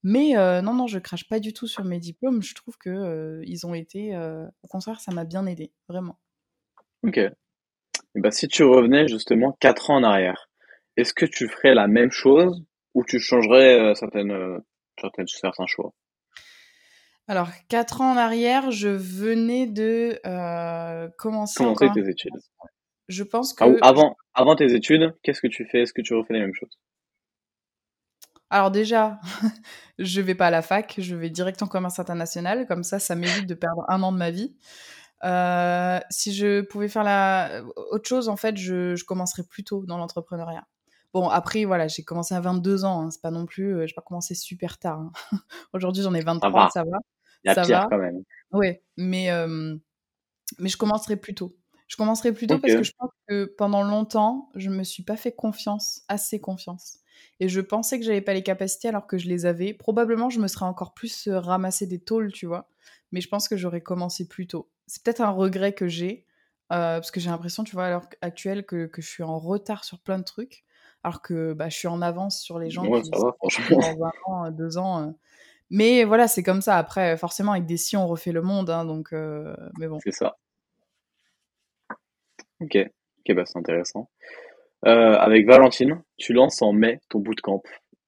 Mais 0.03 0.33
non, 0.61 0.73
non, 0.73 0.87
je 0.87 0.99
crache 0.99 1.27
pas 1.27 1.39
du 1.39 1.53
tout 1.53 1.67
sur 1.67 1.83
mes 1.83 1.99
diplômes. 1.99 2.41
Je 2.41 2.55
trouve 2.55 2.77
que 2.77 3.41
ils 3.45 3.65
ont 3.65 3.73
été, 3.73 4.15
au 4.63 4.67
contraire, 4.67 4.99
ça 5.01 5.11
m'a 5.11 5.25
bien 5.25 5.45
aidé, 5.45 5.71
vraiment. 5.87 6.19
Ok. 7.03 7.17
Et 7.17 8.21
bah, 8.21 8.31
si 8.31 8.47
tu 8.47 8.63
revenais 8.63 9.07
justement 9.07 9.55
4 9.59 9.91
ans 9.91 9.97
en 9.97 10.03
arrière, 10.03 10.49
est-ce 10.97 11.13
que 11.13 11.25
tu 11.25 11.47
ferais 11.47 11.73
la 11.73 11.87
même 11.87 12.11
chose 12.11 12.63
ou 12.93 13.03
tu 13.05 13.19
changerais 13.19 13.79
euh, 13.79 13.93
certaines, 13.93 14.31
euh, 14.31 14.57
certaines, 14.99 15.27
certains 15.27 15.67
choix? 15.67 15.93
Alors, 17.27 17.49
4 17.69 18.01
ans 18.01 18.13
en 18.13 18.17
arrière, 18.17 18.71
je 18.71 18.89
venais 18.89 19.67
de 19.67 20.19
euh, 20.25 21.07
commencer, 21.17 21.63
commencer 21.63 21.87
tes 21.93 22.09
études. 22.09 22.33
Je 23.07 23.23
pense 23.23 23.55
ah, 23.59 23.69
que... 23.69 23.77
avant, 23.81 24.17
avant 24.33 24.55
tes 24.55 24.73
études, 24.73 25.15
qu'est-ce 25.23 25.41
que 25.41 25.47
tu 25.47 25.65
fais? 25.65 25.81
Est-ce 25.81 25.93
que 25.93 26.01
tu 26.01 26.15
refais 26.15 26.33
les 26.33 26.41
mêmes 26.41 26.55
choses? 26.55 26.77
Alors 28.49 28.71
déjà, 28.71 29.19
je 29.99 30.21
vais 30.21 30.35
pas 30.35 30.47
à 30.47 30.51
la 30.51 30.61
fac, 30.61 30.95
je 30.97 31.15
vais 31.15 31.29
direct 31.29 31.61
en 31.61 31.67
commerce 31.67 31.99
international, 31.99 32.67
comme 32.67 32.83
ça, 32.83 32.99
ça 32.99 33.15
m'évite 33.15 33.47
de 33.47 33.53
perdre 33.53 33.85
un 33.89 34.01
an 34.03 34.11
de 34.11 34.17
ma 34.17 34.31
vie. 34.31 34.55
Euh, 35.23 35.99
si 36.09 36.33
je 36.33 36.61
pouvais 36.61 36.87
faire 36.87 37.03
la... 37.03 37.61
autre 37.91 38.07
chose, 38.07 38.29
en 38.29 38.37
fait, 38.37 38.57
je, 38.57 38.95
je 38.95 39.05
commencerais 39.05 39.43
plus 39.43 39.63
tôt 39.63 39.85
dans 39.85 39.97
l'entrepreneuriat. 39.97 40.65
Bon, 41.13 41.27
après, 41.27 41.65
voilà, 41.65 41.87
j'ai 41.87 42.03
commencé 42.03 42.35
à 42.35 42.39
22 42.39 42.85
ans, 42.85 43.01
hein, 43.01 43.11
c'est 43.11 43.21
pas 43.21 43.31
non 43.31 43.45
plus, 43.45 43.75
euh, 43.75 43.87
j'ai 43.87 43.93
pas 43.93 44.01
commencé 44.01 44.35
super 44.35 44.77
tard. 44.77 44.99
Hein. 44.99 45.11
Aujourd'hui, 45.73 46.03
j'en 46.03 46.13
ai 46.13 46.21
23, 46.21 46.69
ça 46.69 46.83
va. 46.83 46.83
Ça 46.83 46.83
va. 46.83 46.97
Il 47.43 47.47
y 47.47 47.51
a 47.51 47.65
pire 47.65 47.87
quand 47.89 47.97
même. 47.97 48.23
Mais, 48.97 49.31
euh, 49.31 49.75
mais 50.59 50.69
je 50.69 50.77
commencerai 50.77 51.17
plus 51.17 51.33
tôt. 51.33 51.55
Je 51.87 51.95
commencerai 51.95 52.31
plus 52.31 52.45
tôt 52.45 52.59
parce 52.59 52.73
que 52.73 52.83
je 52.83 52.91
pense 52.97 53.09
que 53.27 53.45
pendant 53.57 53.81
longtemps, 53.81 54.49
je 54.55 54.69
me 54.69 54.83
suis 54.83 55.03
pas 55.03 55.15
fait 55.15 55.31
confiance, 55.31 56.03
assez 56.07 56.39
confiance. 56.39 56.98
Et 57.39 57.49
je 57.49 57.61
pensais 57.61 57.99
que 57.99 58.05
j'avais 58.05 58.21
pas 58.21 58.33
les 58.33 58.43
capacités 58.43 58.89
alors 58.89 59.07
que 59.07 59.17
je 59.17 59.27
les 59.27 59.45
avais. 59.45 59.73
Probablement, 59.73 60.29
je 60.29 60.39
me 60.39 60.47
serais 60.47 60.65
encore 60.65 60.93
plus 60.93 61.27
ramassé 61.29 61.87
des 61.87 61.99
tôles, 61.99 62.31
tu 62.31 62.45
vois. 62.45 62.69
Mais 63.11 63.21
je 63.21 63.27
pense 63.27 63.47
que 63.47 63.57
j'aurais 63.57 63.81
commencé 63.81 64.27
plus 64.27 64.47
tôt 64.47 64.69
c'est 64.89 65.03
peut-être 65.03 65.21
un 65.21 65.29
regret 65.29 65.73
que 65.73 65.87
j'ai, 65.87 66.25
euh, 66.71 66.97
parce 66.97 67.11
que 67.11 67.19
j'ai 67.19 67.29
l'impression, 67.29 67.63
tu 67.63 67.73
vois, 67.73 67.85
à 67.85 67.89
l'heure 67.89 68.09
actuelle, 68.21 68.65
que, 68.65 68.87
que, 68.87 69.01
je 69.01 69.07
suis 69.07 69.23
en 69.23 69.37
retard 69.37 69.83
sur 69.83 69.99
plein 69.99 70.17
de 70.17 70.23
trucs, 70.23 70.65
alors 71.03 71.21
que 71.21 71.53
bah, 71.53 71.69
je 71.69 71.77
suis 71.77 71.87
en 71.87 72.01
avance 72.01 72.41
sur 72.41 72.59
les 72.59 72.69
gens 72.69 72.85
ouais, 72.85 73.01
qui 73.01 73.09
ça 73.13 73.23
va, 73.23 73.31
franchement. 73.33 73.77
dans 73.77 74.05
un 74.05 74.11
an, 74.25 74.45
euh, 74.45 74.51
deux 74.51 74.77
ans. 74.77 75.03
Euh. 75.03 75.11
Mais 75.69 76.03
voilà, 76.03 76.27
c'est 76.27 76.41
comme 76.41 76.61
ça. 76.61 76.77
Après, 76.77 77.15
forcément, 77.17 77.51
avec 77.51 77.67
des 77.67 77.77
si, 77.77 77.95
on 77.95 78.07
refait 78.07 78.31
le 78.31 78.41
monde, 78.41 78.71
hein, 78.71 78.85
donc, 78.85 79.11
mais 79.11 79.87
bon. 79.87 79.99
C'est 80.03 80.11
ça. 80.11 80.37
Ok, 82.59 82.75
ok, 82.75 83.35
bah 83.35 83.43
c'est 83.45 83.59
intéressant. 83.59 84.09
Avec 84.83 85.45
Valentine, 85.45 86.01
tu 86.17 86.33
lances 86.33 86.61
en 86.61 86.73
mai 86.73 86.99
ton 87.09 87.19
bootcamp. 87.19 87.61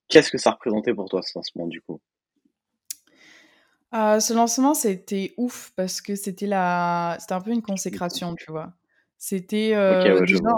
Qu'est-ce 0.07 0.31
que 0.31 0.37
ça 0.37 0.51
représentait 0.51 0.93
pour 0.93 1.09
toi 1.09 1.21
ce 1.21 1.31
lancement 1.37 1.67
du 1.67 1.81
coup? 1.81 2.01
Euh, 3.93 4.19
ce 4.19 4.33
lancement, 4.33 4.73
c'était 4.73 5.33
ouf 5.37 5.73
parce 5.75 6.01
que 6.01 6.15
c'était 6.15 6.47
la 6.47 7.17
c'était 7.19 7.33
un 7.33 7.41
peu 7.41 7.51
une 7.51 7.61
consécration, 7.61 8.35
tu 8.35 8.51
vois? 8.51 8.73
C'était, 9.17 9.71
euh, 9.75 10.21
déjà, 10.21 10.49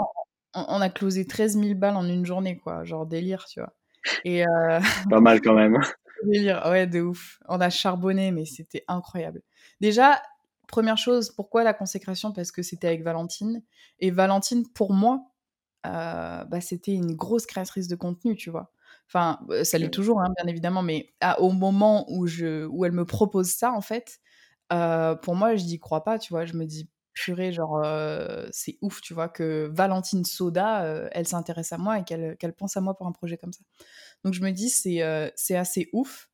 on 0.54 0.80
a 0.80 0.88
closé 0.88 1.26
13 1.26 1.58
000 1.58 1.74
balles 1.74 1.96
en 1.96 2.08
une 2.08 2.24
journée, 2.24 2.56
quoi, 2.56 2.84
genre 2.84 3.06
délire, 3.06 3.44
tu 3.46 3.60
vois? 3.60 3.74
Et 4.24 4.46
euh, 4.46 4.80
Pas 5.10 5.20
mal 5.20 5.40
quand 5.40 5.54
même. 5.54 5.78
délire, 6.24 6.62
ouais, 6.66 6.86
de 6.86 7.00
ouf. 7.00 7.40
On 7.48 7.60
a 7.60 7.70
charbonné, 7.70 8.30
mais 8.30 8.44
c'était 8.44 8.84
incroyable. 8.86 9.42
Déjà, 9.80 10.22
première 10.68 10.96
chose, 10.96 11.30
pourquoi 11.30 11.64
la 11.64 11.74
consécration? 11.74 12.32
Parce 12.32 12.52
que 12.52 12.62
c'était 12.62 12.86
avec 12.86 13.02
Valentine 13.02 13.62
et 13.98 14.10
Valentine, 14.12 14.64
pour 14.74 14.92
moi, 14.92 15.20
bah, 15.84 16.60
c'était 16.60 16.94
une 16.94 17.14
grosse 17.14 17.46
créatrice 17.46 17.88
de 17.88 17.96
contenu, 17.96 18.36
tu 18.36 18.50
vois? 18.50 18.72
Enfin, 19.06 19.38
ça 19.64 19.78
l'est 19.78 19.90
toujours, 19.90 20.20
hein, 20.20 20.28
bien 20.36 20.46
évidemment, 20.50 20.82
mais 20.82 21.12
au 21.38 21.52
moment 21.52 22.06
où, 22.10 22.26
je, 22.26 22.66
où 22.66 22.84
elle 22.84 22.92
me 22.92 23.04
propose 23.04 23.48
ça, 23.50 23.72
en 23.72 23.80
fait, 23.82 24.20
pour 25.22 25.36
moi, 25.36 25.56
je 25.56 25.64
n'y 25.64 25.78
crois 25.78 26.04
pas, 26.04 26.18
tu 26.18 26.32
vois. 26.32 26.44
Je 26.46 26.54
me 26.54 26.64
dis, 26.64 26.88
purée, 27.12 27.52
genre, 27.52 27.84
c'est 28.50 28.78
ouf, 28.80 29.00
tu 29.02 29.14
vois, 29.14 29.28
que 29.28 29.70
Valentine 29.72 30.24
Soda, 30.24 31.08
elle 31.12 31.26
s'intéresse 31.28 31.72
à 31.72 31.78
moi 31.78 31.98
et 32.00 32.04
qu'elle 32.04 32.54
pense 32.56 32.76
à 32.76 32.80
moi 32.80 32.94
pour 32.96 33.06
un 33.06 33.12
projet 33.12 33.36
comme 33.36 33.52
ça. 33.52 33.60
Donc, 34.24 34.34
je 34.34 34.40
me 34.42 34.50
dis, 34.50 34.70
c'est 34.70 35.02
c'est 35.36 35.56
assez 35.56 35.90
ouf. 35.92 36.28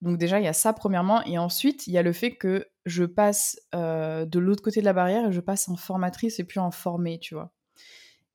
Donc, 0.00 0.18
déjà, 0.18 0.40
il 0.40 0.44
y 0.44 0.48
a 0.48 0.52
ça, 0.54 0.72
premièrement. 0.72 1.22
Et 1.24 1.38
ensuite, 1.38 1.86
il 1.86 1.92
y 1.92 1.98
a 1.98 2.02
le 2.02 2.12
fait 2.12 2.36
que 2.36 2.66
je 2.86 3.04
passe 3.04 3.58
de 3.74 4.38
l'autre 4.38 4.62
côté 4.62 4.80
de 4.80 4.86
la 4.86 4.92
barrière 4.94 5.28
et 5.28 5.32
je 5.32 5.40
passe 5.40 5.68
en 5.68 5.76
formatrice 5.76 6.40
et 6.40 6.44
puis 6.44 6.58
en 6.60 6.70
formée, 6.70 7.18
tu 7.18 7.34
vois. 7.34 7.52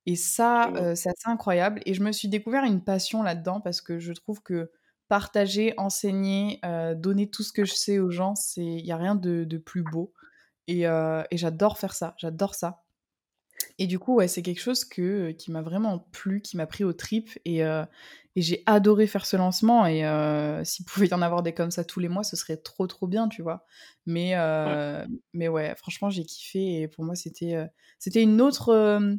Et 0.05 0.15
ça, 0.15 0.71
c'est 0.95 1.09
assez 1.09 1.27
incroyable. 1.27 1.81
Et 1.85 1.93
je 1.93 2.01
me 2.01 2.12
suis 2.12 2.27
découvert 2.27 2.63
une 2.63 2.83
passion 2.83 3.21
là-dedans 3.21 3.62
parce 3.62 3.81
que 3.81 3.99
je 3.99 4.13
trouve 4.13 4.41
que 4.41 4.71
partager, 5.09 5.73
enseigner, 5.77 6.62
donner 6.95 7.29
tout 7.29 7.43
ce 7.43 7.51
que 7.51 7.65
je 7.65 7.73
sais 7.73 7.99
aux 7.99 8.12
gens, 8.12 8.35
il 8.55 8.83
n'y 8.83 8.91
a 8.91 8.97
rien 8.97 9.15
de, 9.15 9.57
plus 9.57 9.83
beau. 9.83 10.13
Et, 10.67 10.85
j'adore 11.33 11.77
faire 11.77 11.93
ça, 11.93 12.15
j'adore 12.17 12.55
ça. 12.55 12.83
Et 13.77 13.88
du 13.88 13.99
coup, 13.99 14.15
ouais, 14.15 14.29
c'est 14.29 14.41
quelque 14.41 14.62
chose 14.62 14.85
que, 14.85 15.31
qui 15.31 15.51
m'a 15.51 15.62
vraiment 15.62 16.07
plu, 16.12 16.41
qui 16.41 16.55
m'a 16.55 16.65
pris 16.65 16.83
au 16.83 16.93
trip. 16.93 17.29
Et, 17.43 17.63
j'ai 18.35 18.63
adoré 18.67 19.05
faire 19.05 19.25
ce 19.25 19.35
lancement. 19.35 19.85
Et 19.85 20.03
s'il 20.63 20.85
pouvait 20.85 21.07
y 21.07 21.13
en 21.13 21.21
avoir 21.21 21.43
des 21.43 21.53
comme 21.53 21.71
ça 21.71 21.83
tous 21.83 21.99
les 21.99 22.07
mois, 22.07 22.23
ce 22.23 22.35
serait 22.35 22.57
trop, 22.57 22.88
trop 22.88 23.07
bien, 23.07 23.27
tu 23.27 23.41
vois. 23.41 23.65
Mais, 24.05 24.38
ouais. 24.38 25.05
mais 25.33 25.47
ouais, 25.47 25.75
franchement, 25.75 26.09
j'ai 26.09 26.23
kiffé. 26.23 26.81
Et 26.81 26.88
pour 26.88 27.03
moi, 27.03 27.15
c'était, 27.15 27.57
c'était 27.97 28.21
une 28.21 28.41
autre 28.41 29.17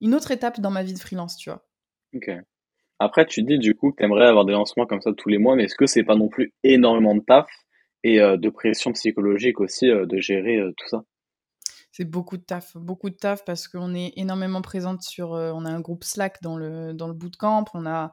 une 0.00 0.14
autre 0.14 0.30
étape 0.30 0.60
dans 0.60 0.70
ma 0.70 0.82
vie 0.82 0.94
de 0.94 0.98
freelance, 0.98 1.36
tu 1.36 1.50
vois. 1.50 1.64
Ok. 2.14 2.30
Après, 2.98 3.26
tu 3.26 3.42
dis 3.42 3.58
du 3.58 3.74
coup 3.74 3.92
que 3.92 3.96
tu 3.96 4.04
aimerais 4.04 4.26
avoir 4.26 4.44
des 4.44 4.52
lancements 4.52 4.86
comme 4.86 5.00
ça 5.00 5.12
tous 5.16 5.28
les 5.28 5.38
mois, 5.38 5.54
mais 5.54 5.64
est-ce 5.64 5.76
que 5.76 5.86
c'est 5.86 6.02
pas 6.02 6.16
non 6.16 6.28
plus 6.28 6.52
énormément 6.64 7.14
de 7.14 7.20
taf 7.20 7.48
et 8.02 8.20
euh, 8.20 8.36
de 8.36 8.48
pression 8.48 8.92
psychologique 8.92 9.60
aussi 9.60 9.88
euh, 9.88 10.06
de 10.06 10.18
gérer 10.18 10.56
euh, 10.56 10.72
tout 10.76 10.88
ça? 10.88 11.04
C'est 11.92 12.04
beaucoup 12.04 12.36
de 12.36 12.42
taf, 12.42 12.76
beaucoup 12.76 13.10
de 13.10 13.16
taf 13.16 13.44
parce 13.44 13.68
qu'on 13.68 13.94
est 13.94 14.12
énormément 14.16 14.62
présente 14.62 15.02
sur. 15.02 15.30
on 15.30 15.64
a 15.64 15.70
un 15.70 15.80
groupe 15.80 16.04
Slack 16.04 16.42
dans 16.42 16.56
le, 16.56 16.92
dans 16.92 17.08
le 17.08 17.14
bootcamp, 17.14 17.64
on 17.74 17.86
a 17.86 18.12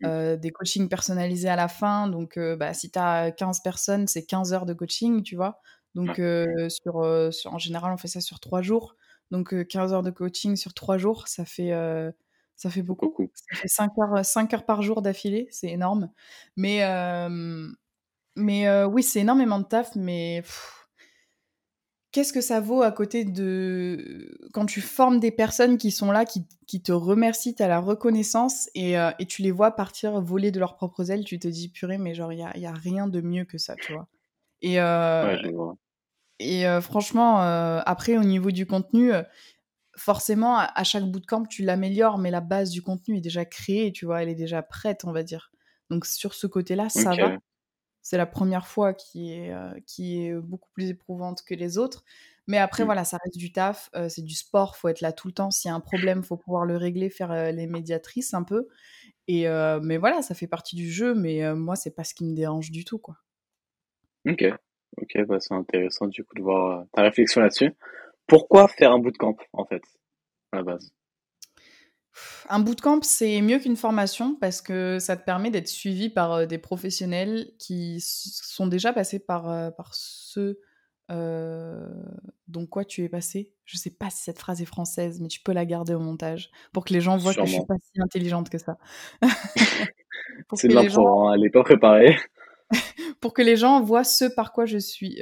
mmh. 0.00 0.36
des 0.36 0.50
coachings 0.52 0.88
personnalisés 0.88 1.48
à 1.48 1.56
la 1.56 1.68
fin. 1.68 2.08
Donc, 2.08 2.38
bah, 2.38 2.72
si 2.72 2.90
tu 2.90 2.98
as 2.98 3.32
15 3.32 3.60
personnes, 3.60 4.06
c'est 4.06 4.24
15 4.24 4.54
heures 4.54 4.64
de 4.64 4.72
coaching, 4.72 5.22
tu 5.22 5.36
vois. 5.36 5.60
Donc, 5.94 6.18
sur, 6.68 7.30
sur, 7.30 7.52
en 7.52 7.58
général, 7.58 7.92
on 7.92 7.98
fait 7.98 8.08
ça 8.08 8.22
sur 8.22 8.40
3 8.40 8.62
jours. 8.62 8.96
Donc 9.30 9.66
15 9.66 9.92
heures 9.92 10.02
de 10.02 10.10
coaching 10.10 10.56
sur 10.56 10.74
3 10.74 10.98
jours, 10.98 11.28
ça 11.28 11.44
fait, 11.44 11.72
ça 12.56 12.70
fait 12.70 12.82
beaucoup. 12.82 13.14
Ça 13.34 13.56
fait 13.56 13.68
5 13.68 13.92
heures, 13.98 14.24
5 14.24 14.54
heures 14.54 14.66
par 14.66 14.82
jour 14.82 15.02
d'affilée, 15.02 15.48
c'est 15.50 15.68
énorme. 15.68 16.10
Mais, 16.56 16.80
mais 18.36 18.84
oui, 18.84 19.02
c'est 19.02 19.20
énormément 19.20 19.58
de 19.58 19.64
taf, 19.64 19.96
mais 19.96 20.42
qu'est-ce 22.16 22.32
que 22.32 22.40
ça 22.40 22.60
vaut 22.60 22.80
à 22.80 22.92
côté 22.92 23.26
de 23.26 24.34
quand 24.54 24.64
tu 24.64 24.80
formes 24.80 25.20
des 25.20 25.30
personnes 25.30 25.76
qui 25.76 25.90
sont 25.90 26.10
là, 26.10 26.24
qui, 26.24 26.46
qui 26.66 26.80
te 26.80 26.90
remercient, 26.90 27.54
tu 27.54 27.62
as 27.62 27.68
la 27.68 27.78
reconnaissance 27.78 28.70
et, 28.74 28.98
euh, 28.98 29.10
et, 29.18 29.26
tu 29.26 29.42
les 29.42 29.50
vois 29.50 29.72
partir 29.72 30.18
voler 30.22 30.50
de 30.50 30.58
leurs 30.58 30.76
propres 30.76 31.10
ailes, 31.10 31.26
tu 31.26 31.38
te 31.38 31.46
dis 31.46 31.68
purée, 31.68 31.98
mais 31.98 32.14
genre, 32.14 32.32
il 32.32 32.36
n'y 32.36 32.42
a, 32.42 32.56
y 32.56 32.64
a, 32.64 32.72
rien 32.72 33.06
de 33.06 33.20
mieux 33.20 33.44
que 33.44 33.58
ça, 33.58 33.74
tu 33.76 33.92
vois. 33.92 34.08
Et, 34.62 34.80
euh, 34.80 35.42
ouais, 35.42 35.74
et 36.38 36.66
euh, 36.66 36.80
franchement, 36.80 37.42
euh, 37.42 37.80
après, 37.86 38.16
au 38.16 38.24
niveau 38.24 38.50
du 38.50 38.66
contenu, 38.66 39.12
forcément, 39.96 40.58
à, 40.58 40.84
chaque 40.84 41.04
bout 41.04 41.20
de 41.20 41.26
camp, 41.26 41.46
tu 41.46 41.62
l'améliores, 41.62 42.18
mais 42.18 42.30
la 42.30 42.40
base 42.40 42.70
du 42.70 42.82
contenu 42.82 43.18
est 43.18 43.22
déjà 43.22 43.44
créée, 43.44 43.92
tu 43.92 44.06
vois, 44.06 44.22
elle 44.22 44.28
est 44.28 44.34
déjà 44.34 44.62
prête, 44.62 45.04
on 45.04 45.12
va 45.12 45.22
dire. 45.22 45.50
Donc 45.90 46.06
sur 46.06 46.34
ce 46.34 46.46
côté-là, 46.46 46.88
ça 46.88 47.14
va 47.14 47.36
c'est 48.06 48.16
la 48.16 48.26
première 48.26 48.68
fois 48.68 48.94
qui 48.94 49.32
est, 49.32 49.52
euh, 49.52 49.74
qui 49.84 50.22
est 50.22 50.32
beaucoup 50.32 50.68
plus 50.72 50.90
éprouvante 50.90 51.42
que 51.44 51.56
les 51.56 51.76
autres. 51.76 52.04
Mais 52.46 52.56
après, 52.56 52.84
mmh. 52.84 52.86
voilà, 52.86 53.04
ça 53.04 53.18
reste 53.24 53.36
du 53.36 53.50
taf, 53.50 53.90
euh, 53.96 54.08
c'est 54.08 54.22
du 54.22 54.36
sport, 54.36 54.76
faut 54.76 54.86
être 54.86 55.00
là 55.00 55.12
tout 55.12 55.26
le 55.26 55.34
temps. 55.34 55.50
S'il 55.50 55.70
y 55.70 55.72
a 55.72 55.74
un 55.74 55.80
problème, 55.80 56.22
faut 56.22 56.36
pouvoir 56.36 56.66
le 56.66 56.76
régler, 56.76 57.10
faire 57.10 57.32
euh, 57.32 57.50
les 57.50 57.66
médiatrices 57.66 58.32
un 58.32 58.44
peu. 58.44 58.68
Et 59.26 59.48
mais 59.82 59.96
voilà, 59.96 60.22
ça 60.22 60.36
fait 60.36 60.46
partie 60.46 60.76
du 60.76 60.88
jeu, 60.88 61.16
mais 61.16 61.52
moi, 61.56 61.74
c'est 61.74 61.90
pas 61.90 62.04
ce 62.04 62.14
qui 62.14 62.24
me 62.24 62.32
dérange 62.32 62.70
du 62.70 62.84
tout, 62.84 62.98
quoi. 62.98 63.16
Ok, 64.24 64.44
ok, 65.00 65.26
bah, 65.26 65.40
c'est 65.40 65.54
intéressant 65.54 66.06
du 66.06 66.24
coup 66.24 66.34
de 66.34 66.42
voir 66.42 66.86
ta 66.92 67.02
réflexion 67.02 67.40
là-dessus. 67.40 67.72
Pourquoi 68.26 68.68
faire 68.68 68.92
un 68.92 68.98
bootcamp, 68.98 69.36
en 69.52 69.64
fait, 69.64 69.82
à 70.52 70.56
la 70.56 70.62
base? 70.62 70.92
Un 72.48 72.60
bootcamp, 72.60 73.00
c'est 73.02 73.40
mieux 73.42 73.58
qu'une 73.58 73.76
formation 73.76 74.36
parce 74.36 74.62
que 74.62 74.98
ça 74.98 75.16
te 75.16 75.24
permet 75.24 75.50
d'être 75.50 75.68
suivi 75.68 76.08
par 76.08 76.32
euh, 76.32 76.46
des 76.46 76.58
professionnels 76.58 77.50
qui 77.58 77.98
sont 78.00 78.66
déjà 78.66 78.92
passés 78.92 79.18
par, 79.18 79.50
euh, 79.50 79.70
par 79.70 79.92
euh, 81.10 81.88
dont 82.48 82.66
quoi 82.66 82.84
tu 82.84 83.04
es 83.04 83.08
passé? 83.08 83.52
Je 83.64 83.76
sais 83.76 83.90
pas 83.90 84.10
si 84.10 84.22
cette 84.22 84.38
phrase 84.38 84.62
est 84.62 84.66
française, 84.66 85.20
mais 85.20 85.28
tu 85.28 85.40
peux 85.40 85.52
la 85.52 85.66
garder 85.66 85.94
au 85.94 86.00
montage 86.00 86.50
pour 86.72 86.84
que 86.84 86.92
les 86.94 87.00
gens 87.00 87.16
voient 87.16 87.34
que 87.34 87.44
je 87.44 87.52
suis 87.52 87.66
pas 87.66 87.76
si 87.80 88.00
intelligente 88.00 88.48
que 88.48 88.58
ça. 88.58 88.78
c'est 90.54 90.68
de 90.68 90.74
l'impro, 90.74 91.28
hein, 91.28 91.34
elle 91.34 91.44
est 91.44 91.50
pas 91.50 91.64
préparée. 91.64 92.16
Pour 93.20 93.34
que 93.34 93.42
les 93.42 93.56
gens 93.56 93.80
voient 93.82 94.04
ce 94.04 94.24
par 94.24 94.52
quoi 94.52 94.66
je 94.66 94.78
suis 94.78 95.20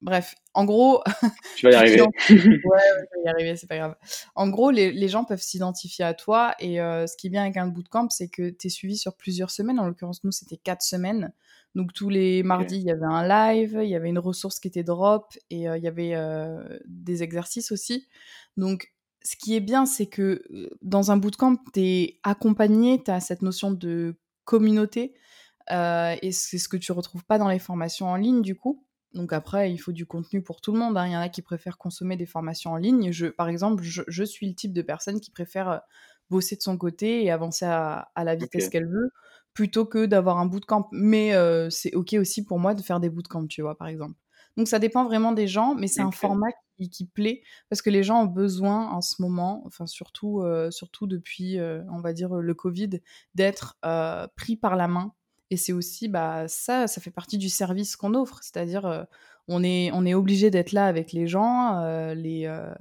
Bref, 0.00 0.36
en 0.54 0.64
gros. 0.64 1.02
Tu 1.56 1.66
vas 1.66 1.72
y 1.72 1.74
arriver. 1.74 2.02
ouais, 2.02 2.08
je 2.28 2.34
vais 2.36 3.24
y 3.24 3.28
arriver, 3.28 3.56
c'est 3.56 3.66
pas 3.66 3.76
grave. 3.76 3.96
En 4.34 4.48
gros, 4.48 4.70
les, 4.70 4.92
les 4.92 5.08
gens 5.08 5.24
peuvent 5.24 5.42
s'identifier 5.42 6.04
à 6.04 6.14
toi. 6.14 6.54
Et 6.60 6.80
euh, 6.80 7.06
ce 7.06 7.16
qui 7.16 7.26
est 7.26 7.30
bien 7.30 7.42
avec 7.42 7.56
un 7.56 7.66
bootcamp, 7.66 8.08
c'est 8.10 8.28
que 8.28 8.50
tu 8.50 8.68
es 8.68 8.70
suivi 8.70 8.96
sur 8.96 9.16
plusieurs 9.16 9.50
semaines. 9.50 9.80
En 9.80 9.86
l'occurrence, 9.86 10.22
nous, 10.22 10.32
c'était 10.32 10.56
quatre 10.56 10.82
semaines. 10.82 11.32
Donc, 11.74 11.92
tous 11.92 12.08
les 12.08 12.42
mardis, 12.42 12.76
il 12.76 12.84
y 12.84 12.90
avait 12.90 13.04
un 13.04 13.26
live, 13.26 13.78
il 13.82 13.88
y 13.88 13.94
avait 13.94 14.08
une 14.08 14.18
ressource 14.18 14.58
qui 14.60 14.68
était 14.68 14.84
drop 14.84 15.34
et 15.50 15.68
euh, 15.68 15.76
il 15.76 15.82
y 15.82 15.88
avait 15.88 16.14
euh, 16.14 16.78
des 16.86 17.22
exercices 17.22 17.72
aussi. 17.72 18.08
Donc, 18.56 18.92
ce 19.22 19.36
qui 19.36 19.56
est 19.56 19.60
bien, 19.60 19.84
c'est 19.84 20.06
que 20.06 20.42
dans 20.80 21.10
un 21.10 21.16
bootcamp, 21.16 21.56
tu 21.74 21.80
es 21.80 22.20
accompagné, 22.22 23.02
tu 23.02 23.10
as 23.10 23.20
cette 23.20 23.42
notion 23.42 23.72
de 23.72 24.16
communauté. 24.44 25.14
Et 25.70 26.32
c'est 26.32 26.58
ce 26.58 26.68
que 26.68 26.76
tu 26.76 26.92
retrouves 26.92 27.24
pas 27.24 27.38
dans 27.38 27.48
les 27.48 27.58
formations 27.58 28.08
en 28.08 28.16
ligne, 28.16 28.42
du 28.42 28.54
coup. 28.54 28.84
Donc 29.14 29.32
après, 29.32 29.72
il 29.72 29.78
faut 29.78 29.92
du 29.92 30.06
contenu 30.06 30.42
pour 30.42 30.60
tout 30.60 30.72
le 30.72 30.78
monde. 30.78 30.96
Hein. 30.96 31.06
Il 31.06 31.12
y 31.12 31.16
en 31.16 31.20
a 31.20 31.28
qui 31.28 31.42
préfèrent 31.42 31.78
consommer 31.78 32.16
des 32.16 32.26
formations 32.26 32.72
en 32.72 32.76
ligne. 32.76 33.10
Je, 33.10 33.26
par 33.26 33.48
exemple, 33.48 33.82
je, 33.82 34.24
suis 34.24 34.46
le 34.46 34.54
type 34.54 34.72
de 34.72 34.82
personne 34.82 35.20
qui 35.20 35.30
préfère 35.30 35.68
euh, 35.68 35.78
bosser 36.30 36.56
de 36.56 36.62
son 36.62 36.76
côté 36.76 37.24
et 37.24 37.30
avancer 37.30 37.64
à, 37.64 38.10
la 38.16 38.34
vitesse 38.34 38.68
qu'elle 38.68 38.86
veut, 38.86 39.10
plutôt 39.54 39.86
que 39.86 40.04
d'avoir 40.04 40.38
un 40.38 40.46
bootcamp. 40.46 40.88
Mais 40.92 41.34
euh, 41.34 41.70
c'est 41.70 41.94
ok 41.94 42.16
aussi 42.18 42.44
pour 42.44 42.58
moi 42.58 42.74
de 42.74 42.82
faire 42.82 43.00
des 43.00 43.08
bootcamps, 43.08 43.46
tu 43.46 43.62
vois, 43.62 43.76
par 43.76 43.88
exemple. 43.88 44.14
Donc 44.56 44.68
ça 44.68 44.78
dépend 44.78 45.04
vraiment 45.04 45.32
des 45.32 45.46
gens, 45.46 45.74
mais 45.74 45.86
c'est 45.86 46.02
un 46.02 46.10
format 46.10 46.48
qui, 46.92 47.06
plaît 47.06 47.42
parce 47.68 47.80
que 47.80 47.90
les 47.90 48.02
gens 48.02 48.22
ont 48.22 48.26
besoin 48.26 48.88
en 48.90 49.00
ce 49.00 49.22
moment, 49.22 49.62
enfin 49.66 49.86
surtout, 49.86 50.42
euh, 50.42 50.70
surtout 50.70 51.06
depuis, 51.06 51.58
on 51.60 52.00
va 52.00 52.12
dire, 52.12 52.34
le 52.34 52.54
Covid, 52.54 53.00
d'être 53.34 53.78
pris 54.36 54.56
par 54.56 54.76
la 54.76 54.88
main 54.88 55.14
et 55.50 55.56
c'est 55.56 55.72
aussi, 55.72 56.08
bah, 56.08 56.46
ça, 56.48 56.86
ça 56.86 57.00
fait 57.00 57.10
partie 57.10 57.38
du 57.38 57.48
service 57.48 57.96
qu'on 57.96 58.14
offre. 58.14 58.38
C'est-à-dire, 58.42 58.86
euh, 58.86 59.04
on 59.46 59.62
est, 59.64 59.90
on 59.92 60.04
est 60.04 60.14
obligé 60.14 60.50
d'être 60.50 60.72
là 60.72 60.86
avec 60.86 61.12
les 61.12 61.26
gens, 61.26 61.78
euh, 61.78 62.14
les, 62.14 62.46
euh, 62.46 62.74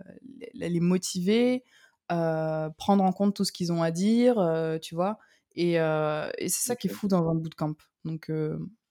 les, 0.54 0.80
motiver, 0.80 1.64
prendre 2.10 3.04
en 3.04 3.12
compte 3.14 3.36
tout 3.36 3.46
ce 3.46 3.52
qu'ils 3.52 3.72
ont 3.72 3.82
à 3.82 3.92
dire, 3.92 4.36
tu 4.82 4.96
vois. 4.96 5.18
Et, 5.56 5.74
et 5.74 6.50
c'est 6.50 6.68
ça 6.68 6.76
qui 6.76 6.88
est 6.88 6.92
fou 6.92 7.08
dans 7.08 7.30
un 7.30 7.36
bootcamp. 7.36 7.76
Donc, 8.04 8.32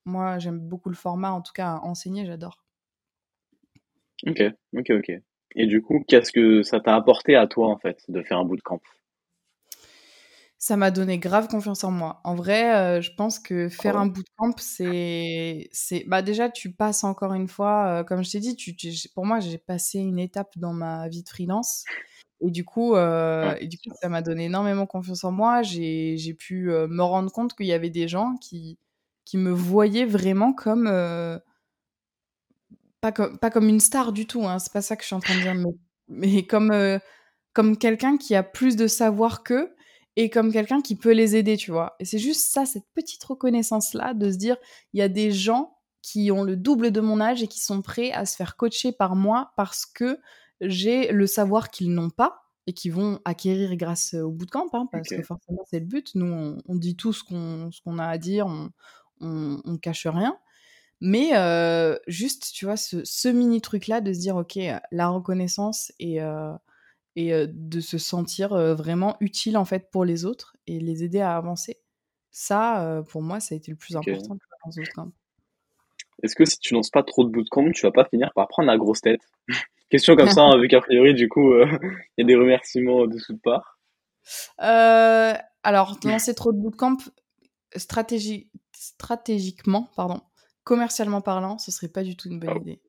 moi, 0.07 0.39
j'aime 0.39 0.59
beaucoup 0.59 0.89
le 0.89 0.95
format, 0.95 1.33
en 1.33 1.43
tout 1.43 1.53
cas, 1.53 1.81
enseigner, 1.83 2.25
j'adore. 2.25 2.65
Ok, 4.27 4.43
ok, 4.75 4.91
ok. 4.91 5.13
Et 5.55 5.67
du 5.67 5.83
coup, 5.83 6.03
qu'est-ce 6.09 6.33
que 6.33 6.63
ça 6.63 6.81
t'a 6.81 6.95
apporté 6.95 7.37
à 7.37 7.47
toi, 7.47 7.69
en 7.69 7.77
fait, 7.77 7.99
de 8.09 8.23
faire 8.23 8.39
un 8.39 8.45
bootcamp? 8.45 8.81
Ça 10.59 10.77
m'a 10.77 10.91
donné 10.91 11.19
grave 11.19 11.49
confiance 11.49 11.85
en 11.85 11.91
moi. 11.91 12.21
En 12.25 12.35
vrai, 12.35 12.75
euh, 12.75 13.01
je 13.01 13.13
pense 13.15 13.39
que 13.39 13.69
faire 13.69 13.97
un 13.97 14.07
bootcamp, 14.07 14.55
c'est, 14.59 15.69
c'est, 15.73 16.05
bah 16.07 16.23
déjà 16.23 16.49
tu 16.49 16.73
passes 16.73 17.05
encore 17.05 17.35
une 17.35 17.49
fois, 17.49 18.01
euh, 18.01 18.05
comme 18.05 18.25
je 18.25 18.31
t'ai 18.31 18.41
dit, 18.41 18.57
tu, 18.57 18.75
pour 19.15 19.27
moi 19.27 19.41
j'ai 19.41 19.59
passé 19.59 19.99
une 19.99 20.19
étape 20.19 20.57
dans 20.57 20.73
ma 20.73 21.09
vie 21.09 21.23
de 21.23 21.29
freelance 21.29 21.85
et 22.41 22.51
du 22.51 22.65
coup, 22.65 22.95
euh, 22.97 23.55
et 23.61 23.67
du 23.67 23.79
coup 23.79 23.91
ça 24.01 24.09
m'a 24.09 24.23
donné 24.23 24.47
énormément 24.47 24.87
confiance 24.87 25.25
en 25.25 25.33
moi. 25.33 25.63
J'ai, 25.63 26.17
j'ai 26.17 26.35
pu 26.35 26.69
me 26.69 27.03
rendre 27.03 27.31
compte 27.31 27.55
qu'il 27.55 27.67
y 27.67 27.73
avait 27.73 27.91
des 27.91 28.09
gens 28.09 28.37
qui, 28.41 28.79
qui 29.25 29.37
me 29.39 29.51
voyaient 29.51 30.07
vraiment 30.07 30.53
comme 30.55 30.87
pas 33.01 33.13
comme 33.13 33.39
pas 33.39 33.51
comme 33.51 33.69
une 33.69 33.81
star 33.81 34.13
du 34.13 34.27
tout. 34.27 34.47
Hein, 34.47 34.59
c'est 34.59 34.73
pas 34.73 34.83
ça 34.83 34.97
que 34.97 35.03
je 35.03 35.09
suis 35.09 35.17
en 35.17 35.21
train 35.21 35.37
de 35.37 35.43
dire, 35.43 35.55
mais, 35.55 35.75
mais 36.09 36.47
comme 36.47 36.73
comme 37.53 37.77
quelqu'un 37.77 38.17
qui 38.17 38.35
a 38.35 38.43
plus 38.43 38.77
de 38.77 38.87
savoir 38.87 39.43
qu'eux 39.43 39.76
et 40.17 40.31
comme 40.31 40.51
quelqu'un 40.51 40.81
qui 40.81 40.97
peut 40.97 41.13
les 41.13 41.37
aider, 41.37 41.57
tu 41.57 41.71
vois. 41.71 41.95
Et 42.01 42.05
c'est 42.05 42.19
juste 42.19 42.51
ça, 42.51 42.65
cette 42.65 42.87
petite 42.95 43.23
reconnaissance-là, 43.23 44.15
de 44.15 44.31
se 44.31 44.37
dire, 44.37 44.57
il 44.95 44.99
y 44.99 45.03
a 45.03 45.09
des 45.09 45.31
gens 45.31 45.77
qui 46.03 46.31
ont 46.31 46.43
le 46.43 46.57
double 46.57 46.91
de 46.91 47.01
mon 47.01 47.21
âge 47.21 47.43
et 47.43 47.49
qui 47.49 47.61
sont 47.61 47.83
prêts 47.83 48.13
à 48.13 48.25
se 48.25 48.37
faire 48.37 48.57
coacher 48.57 48.93
par 48.93 49.15
moi 49.15 49.53
parce 49.57 49.85
que 49.85 50.19
j'ai 50.61 51.13
le 51.13 51.27
savoir 51.27 51.71
qu'ils 51.71 51.93
n'ont 51.93 52.11
pas 52.11 52.45
et 52.67 52.73
qui 52.73 52.89
vont 52.89 53.21
acquérir 53.25 53.77
grâce 53.77 54.15
au 54.15 54.31
bootcamp, 54.31 54.69
hein, 54.73 54.89
parce 54.91 55.09
que 55.09 55.23
forcément 55.23 55.65
c'est 55.71 55.81
le 55.81 55.87
but. 55.87 56.15
Nous, 56.15 56.59
on, 56.67 56.75
dit 56.75 56.97
tout 56.97 57.13
ce 57.13 57.23
qu'on 57.23 57.99
a 57.99 58.07
à 58.07 58.19
dire, 58.19 58.47
on, 58.47 58.71
on, 59.21 59.77
cache 59.79 60.07
rien. 60.07 60.37
Mais 61.01 61.37
euh, 61.37 61.99
juste, 62.07 62.53
tu 62.55 62.65
vois, 62.65 62.77
ce, 62.77 63.29
mini 63.29 63.61
truc-là 63.61 64.01
de 64.01 64.13
se 64.13 64.19
dire, 64.19 64.37
ok, 64.37 64.59
la 64.91 65.09
reconnaissance 65.09 65.93
et, 65.99 66.23
euh, 66.23 66.53
et 67.17 67.33
de 67.49 67.81
se 67.81 67.99
sentir 67.99 68.51
vraiment 68.75 69.17
utile 69.21 69.57
en 69.57 69.65
fait 69.65 69.91
pour 69.91 70.05
les 70.05 70.25
autres 70.25 70.55
et 70.67 70.79
les 70.79 71.03
aider 71.03 71.21
à 71.21 71.37
avancer. 71.37 71.81
Ça, 72.31 73.03
pour 73.09 73.23
moi, 73.23 73.41
ça 73.41 73.55
a 73.55 73.57
été 73.57 73.71
le 73.71 73.77
plus 73.77 73.97
important 73.97 74.37
dans 74.65 74.71
ce 74.71 74.81
bootcamp. 74.81 75.13
Est-ce 76.23 76.37
que 76.37 76.45
si 76.45 76.59
tu 76.59 76.75
lances 76.75 76.91
pas 76.91 77.03
trop 77.03 77.25
de 77.25 77.31
bootcamp, 77.31 77.73
tu 77.73 77.83
vas 77.87 77.93
pas 77.93 78.05
finir 78.05 78.31
par 78.35 78.49
prendre 78.49 78.67
la 78.67 78.77
grosse 78.77 79.01
tête? 79.01 79.23
Question 79.91 80.15
comme 80.17 80.29
ça, 80.29 80.43
hein, 80.43 80.61
vu 80.61 80.69
qu'a 80.69 80.81
priori, 80.81 81.15
du 81.15 81.29
coup, 81.29 81.55
il 81.55 82.19
y 82.19 82.23
a 82.23 82.27
des 82.27 82.37
remerciements 82.37 83.07
de 83.07 83.19
toute 83.19 83.41
part. 83.41 83.77
Euh, 84.61 85.35
alors, 85.63 85.99
lancer 86.05 86.35
trop 86.35 86.53
de 86.53 86.59
bootcamp, 86.59 86.97
stratégie, 87.77 88.51
stratégiquement, 88.73 89.91
pardon, 89.97 90.21
commercialement 90.65 91.21
parlant, 91.21 91.59
ce 91.59 91.71
serait 91.71 91.89
pas 91.89 92.03
du 92.03 92.17
tout 92.17 92.29
une 92.29 92.41
bonne 92.41 92.55
oh. 92.57 92.61
idée. 92.61 92.81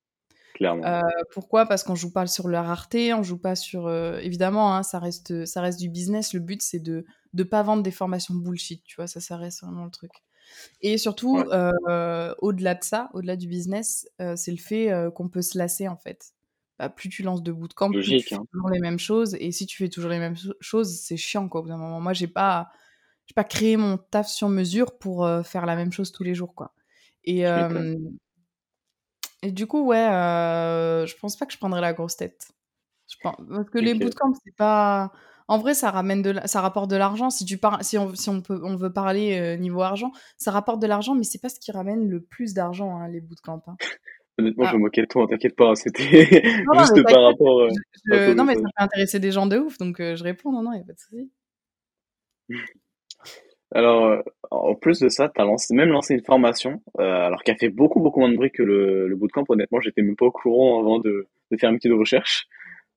Euh, 0.62 1.02
pourquoi? 1.32 1.66
Parce 1.66 1.84
qu'on 1.84 1.96
joue 1.96 2.12
pas 2.12 2.28
sur 2.28 2.48
la 2.48 2.64
rareté, 2.64 3.14
on 3.14 3.24
joue 3.24 3.38
pas 3.38 3.56
sur. 3.56 3.88
Euh, 3.88 4.20
évidemment, 4.20 4.76
hein, 4.76 4.84
ça 4.84 5.00
reste, 5.00 5.46
ça 5.46 5.62
reste 5.62 5.80
du 5.80 5.90
business. 5.90 6.34
Le 6.34 6.40
but, 6.40 6.62
c'est 6.62 6.80
de 6.80 7.06
ne 7.34 7.44
pas 7.44 7.64
vendre 7.64 7.84
des 7.84 7.92
formations 7.92 8.34
bullshit. 8.34 8.84
Tu 8.84 8.96
vois, 8.96 9.08
ça, 9.08 9.20
ça 9.20 9.38
reste 9.38 9.62
vraiment 9.64 9.86
le 9.86 9.92
truc. 9.92 10.12
Et 10.82 10.98
surtout, 10.98 11.40
euh, 11.40 12.34
au-delà 12.40 12.76
de 12.76 12.84
ça, 12.84 13.10
au-delà 13.14 13.36
du 13.36 13.48
business, 13.48 14.08
c'est 14.36 14.52
le 14.52 14.58
fait 14.58 14.92
qu'on 15.14 15.30
peut 15.30 15.42
se 15.42 15.58
lasser 15.58 15.88
en 15.88 15.98
fait. 15.98 16.34
Bah, 16.80 16.90
plus 16.90 17.10
tu 17.10 17.24
lances 17.24 17.42
de 17.42 17.52
bootcamp, 17.52 17.90
plus 17.90 18.04
tu 18.04 18.22
fais 18.22 18.36
hein. 18.36 18.46
toujours 18.52 18.70
les 18.70 18.80
mêmes 18.80 19.00
choses. 19.00 19.36
Et 19.40 19.52
si 19.52 19.66
tu 19.66 19.78
fais 19.78 19.90
toujours 19.90 20.12
les 20.12 20.20
mêmes 20.20 20.36
choses, 20.60 21.00
c'est 21.00 21.18
chiant 21.18 21.50
quoi. 21.50 21.62
Au 21.62 21.64
bout 21.64 21.70
d'un 21.70 21.78
moment, 21.78 22.00
moi, 22.00 22.14
j'ai 22.14 22.28
pas, 22.28 22.70
j'ai 23.26 23.34
pas 23.34 23.44
créé 23.44 23.78
mon 23.78 23.98
taf 23.98 24.28
sur 24.28 24.48
mesure 24.48 24.98
pour 24.98 25.28
faire 25.44 25.66
la 25.66 25.76
même 25.76 25.92
chose 25.92 26.12
tous 26.12 26.24
les 26.24 26.34
jours 26.34 26.56
quoi. 26.56 26.74
Et 27.26 27.46
et 29.44 29.52
du 29.52 29.68
coup, 29.68 29.86
ouais, 29.86 29.98
euh, 29.98 31.06
je 31.06 31.16
pense 31.18 31.38
pas 31.38 31.46
que 31.46 31.54
je 31.54 31.58
prendrais 31.58 31.82
la 31.82 31.94
grosse 31.94 32.18
tête. 32.18 32.52
Je 33.10 33.16
pense, 33.22 33.36
parce 33.50 33.70
que 33.70 33.80
les 33.80 33.94
bootcamps, 33.94 34.34
c'est 34.44 34.56
pas. 34.56 35.12
En 35.50 35.60
vrai, 35.60 35.74
ça 35.74 35.92
ramène 35.92 36.22
de, 36.22 36.36
ça 36.44 36.60
rapporte 36.60 36.90
de 36.90 36.98
l'argent. 36.98 37.30
Si 37.30 37.46
tu 37.46 37.58
par... 37.58 37.84
si 37.84 37.98
on, 37.98 38.14
si 38.16 38.30
on 38.30 38.42
peut, 38.42 38.60
on 38.64 38.76
veut 38.76 38.92
parler 38.92 39.40
euh, 39.40 39.56
niveau 39.56 39.82
argent, 39.82 40.12
ça 40.38 40.52
rapporte 40.52 40.82
de 40.82 40.88
l'argent, 40.88 41.16
mais 41.16 41.24
c'est 41.24 41.42
pas 41.42 41.48
ce 41.48 41.60
qui 41.60 41.72
ramène 41.72 42.10
le 42.10 42.22
plus 42.22 42.54
d'argent, 42.54 42.98
hein, 42.98 43.08
les 43.08 43.22
bootcamps. 43.22 43.64
Hein. 43.68 43.78
Honnêtement, 44.40 44.66
je 44.66 44.70
ah. 44.72 44.74
me 44.74 44.80
moquais 44.80 45.02
de 45.02 45.08
toi, 45.08 45.26
t'inquiète 45.28 45.56
pas, 45.56 45.74
c'était 45.76 46.26
juste 46.30 47.04
par 47.04 47.24
rapport. 47.24 47.70
Euh, 48.12 48.34
non, 48.34 48.44
mais 48.44 48.56
ça 48.56 48.62
peut 48.62 48.84
intéresser 48.84 49.20
des 49.20 49.32
gens 49.32 49.48
de 49.48 49.58
ouf, 49.58 49.78
donc 49.78 49.98
je 50.00 50.22
réponds, 50.22 50.52
non, 50.52 50.64
non, 50.64 50.74
y 50.74 50.82
a 50.82 50.84
pas 50.84 50.94
de 50.94 51.00
souci. 51.00 51.32
Alors, 53.76 54.06
euh, 54.06 54.22
en 54.50 54.76
plus 54.76 55.00
de 55.00 55.10
ça, 55.10 55.30
tu 55.30 55.42
as 55.42 55.46
lancé, 55.46 55.76
même 55.76 55.90
lancé 55.90 56.14
une 56.14 56.24
formation, 56.24 56.82
euh, 57.00 57.26
alors 57.28 57.44
qui 57.44 57.52
a 57.52 57.56
fait 57.56 57.70
beaucoup, 57.70 58.00
beaucoup 58.00 58.22
moins 58.22 58.30
de 58.30 58.36
bruit 58.36 58.52
que 58.52 58.64
le, 58.64 59.08
le 59.08 59.16
bootcamp. 59.16 59.44
Honnêtement, 59.50 59.82
j'étais 59.82 60.02
même 60.02 60.16
pas 60.16 60.26
au 60.26 60.32
courant 60.32 60.80
avant 60.80 61.00
de, 61.00 61.28
de 61.52 61.58
faire 61.58 61.70
une 61.70 61.78
petite 61.78 61.92
recherche. 61.92 62.48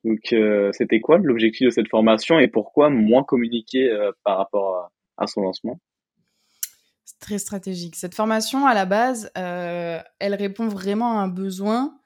Donc, 0.05 0.33
euh, 0.33 0.71
c'était 0.73 1.01
quoi 1.01 1.19
l'objectif 1.19 1.67
de 1.67 1.71
cette 1.71 1.89
formation 1.89 2.39
et 2.39 2.49
pourquoi 2.49 2.89
moins 2.89 3.25
communiquer 3.25 3.91
euh, 3.91 4.13
par 4.25 4.39
rapport 4.39 4.77
à, 4.77 5.25
à 5.25 5.27
son 5.27 5.43
lancement? 5.43 5.79
C'est 7.05 7.19
très 7.19 7.39
stratégique. 7.39 7.97
Cette 7.97 8.15
formation, 8.15 8.65
à 8.67 8.73
la 8.73 8.87
base, 8.87 9.31
euh, 9.37 9.99
elle 10.21 10.35
répond 10.35 10.69
vraiment 10.69 11.19
à 11.19 11.23
un 11.23 11.29
besoin 11.29 12.00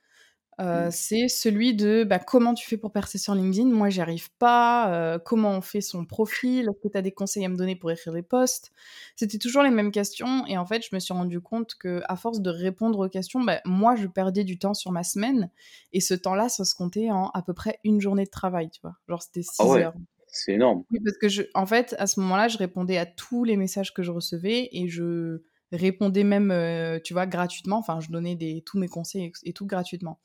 euh, 0.60 0.88
Hmm. 0.88 0.90
c'est 0.90 1.28
celui 1.28 1.74
de 1.74 2.04
bah, 2.04 2.18
comment 2.18 2.54
tu 2.54 2.66
fais 2.68 2.76
pour 2.76 2.92
percer 2.92 3.18
sur 3.18 3.34
LinkedIn? 3.34 3.66
Moi, 3.68 3.90
j'y 3.90 4.00
arrive 4.00 4.30
pas. 4.38 4.92
Euh, 4.94 5.18
comment 5.18 5.50
on 5.52 5.60
fait 5.60 5.80
son 5.80 6.04
profil? 6.06 6.68
Est-ce 6.68 6.80
que 6.82 6.88
tu 6.92 6.98
as 6.98 7.02
des 7.02 7.12
conseils 7.12 7.44
à 7.44 7.48
me 7.48 7.56
donner 7.56 7.76
pour 7.76 7.90
écrire 7.90 8.12
des 8.12 8.22
posts? 8.22 8.72
C'était 9.16 9.38
toujours 9.38 9.62
les 9.62 9.70
mêmes 9.70 9.90
questions. 9.92 10.46
Et 10.46 10.56
en 10.58 10.66
fait, 10.66 10.82
je 10.88 10.94
me 10.94 11.00
suis 11.00 11.12
rendu 11.14 11.40
compte 11.40 11.74
que 11.76 12.02
à 12.08 12.16
force 12.16 12.40
de 12.40 12.50
répondre 12.50 12.98
aux 13.06 13.08
questions, 13.08 13.40
bah, 13.42 13.60
moi, 13.64 13.96
je 13.96 14.06
perdais 14.06 14.44
du 14.44 14.58
temps 14.58 14.74
sur 14.74 14.90
ma 14.92 15.02
semaine. 15.04 15.50
Et 15.92 16.00
ce 16.00 16.14
temps-là, 16.14 16.48
ça 16.48 16.64
se 16.64 16.74
comptait 16.74 17.10
en 17.10 17.28
à 17.30 17.42
peu 17.42 17.54
près 17.54 17.78
une 17.84 18.00
journée 18.00 18.24
de 18.24 18.30
travail, 18.30 18.70
tu 18.70 18.80
vois? 18.82 18.96
Genre, 19.08 19.22
c'était 19.22 19.42
Ah 19.58 19.66
6 19.66 19.66
ouais, 19.66 19.80
heures. 19.80 19.94
c'est 20.28 20.52
énorme. 20.54 20.84
Oui, 20.90 21.00
parce 21.04 21.18
que 21.18 21.28
je, 21.28 21.42
en 21.54 21.66
fait, 21.66 21.94
à 21.98 22.06
ce 22.06 22.20
moment-là, 22.20 22.48
je 22.48 22.58
répondais 22.58 22.98
à 22.98 23.06
tous 23.06 23.44
les 23.44 23.56
messages 23.56 23.92
que 23.94 24.02
je 24.02 24.10
recevais 24.12 24.68
et 24.72 24.88
je 24.88 25.42
répondais 25.76 26.24
même, 26.24 26.50
euh, 26.50 26.98
tu 27.02 27.12
vois, 27.12 27.26
gratuitement. 27.26 27.78
Enfin, 27.78 28.00
je 28.00 28.10
donnais 28.10 28.34
des, 28.36 28.62
tous 28.64 28.78
mes 28.78 28.88
conseils 28.88 29.24
et, 29.24 29.32
et 29.50 29.52
tout 29.52 29.66
gratuitement. 29.66 30.20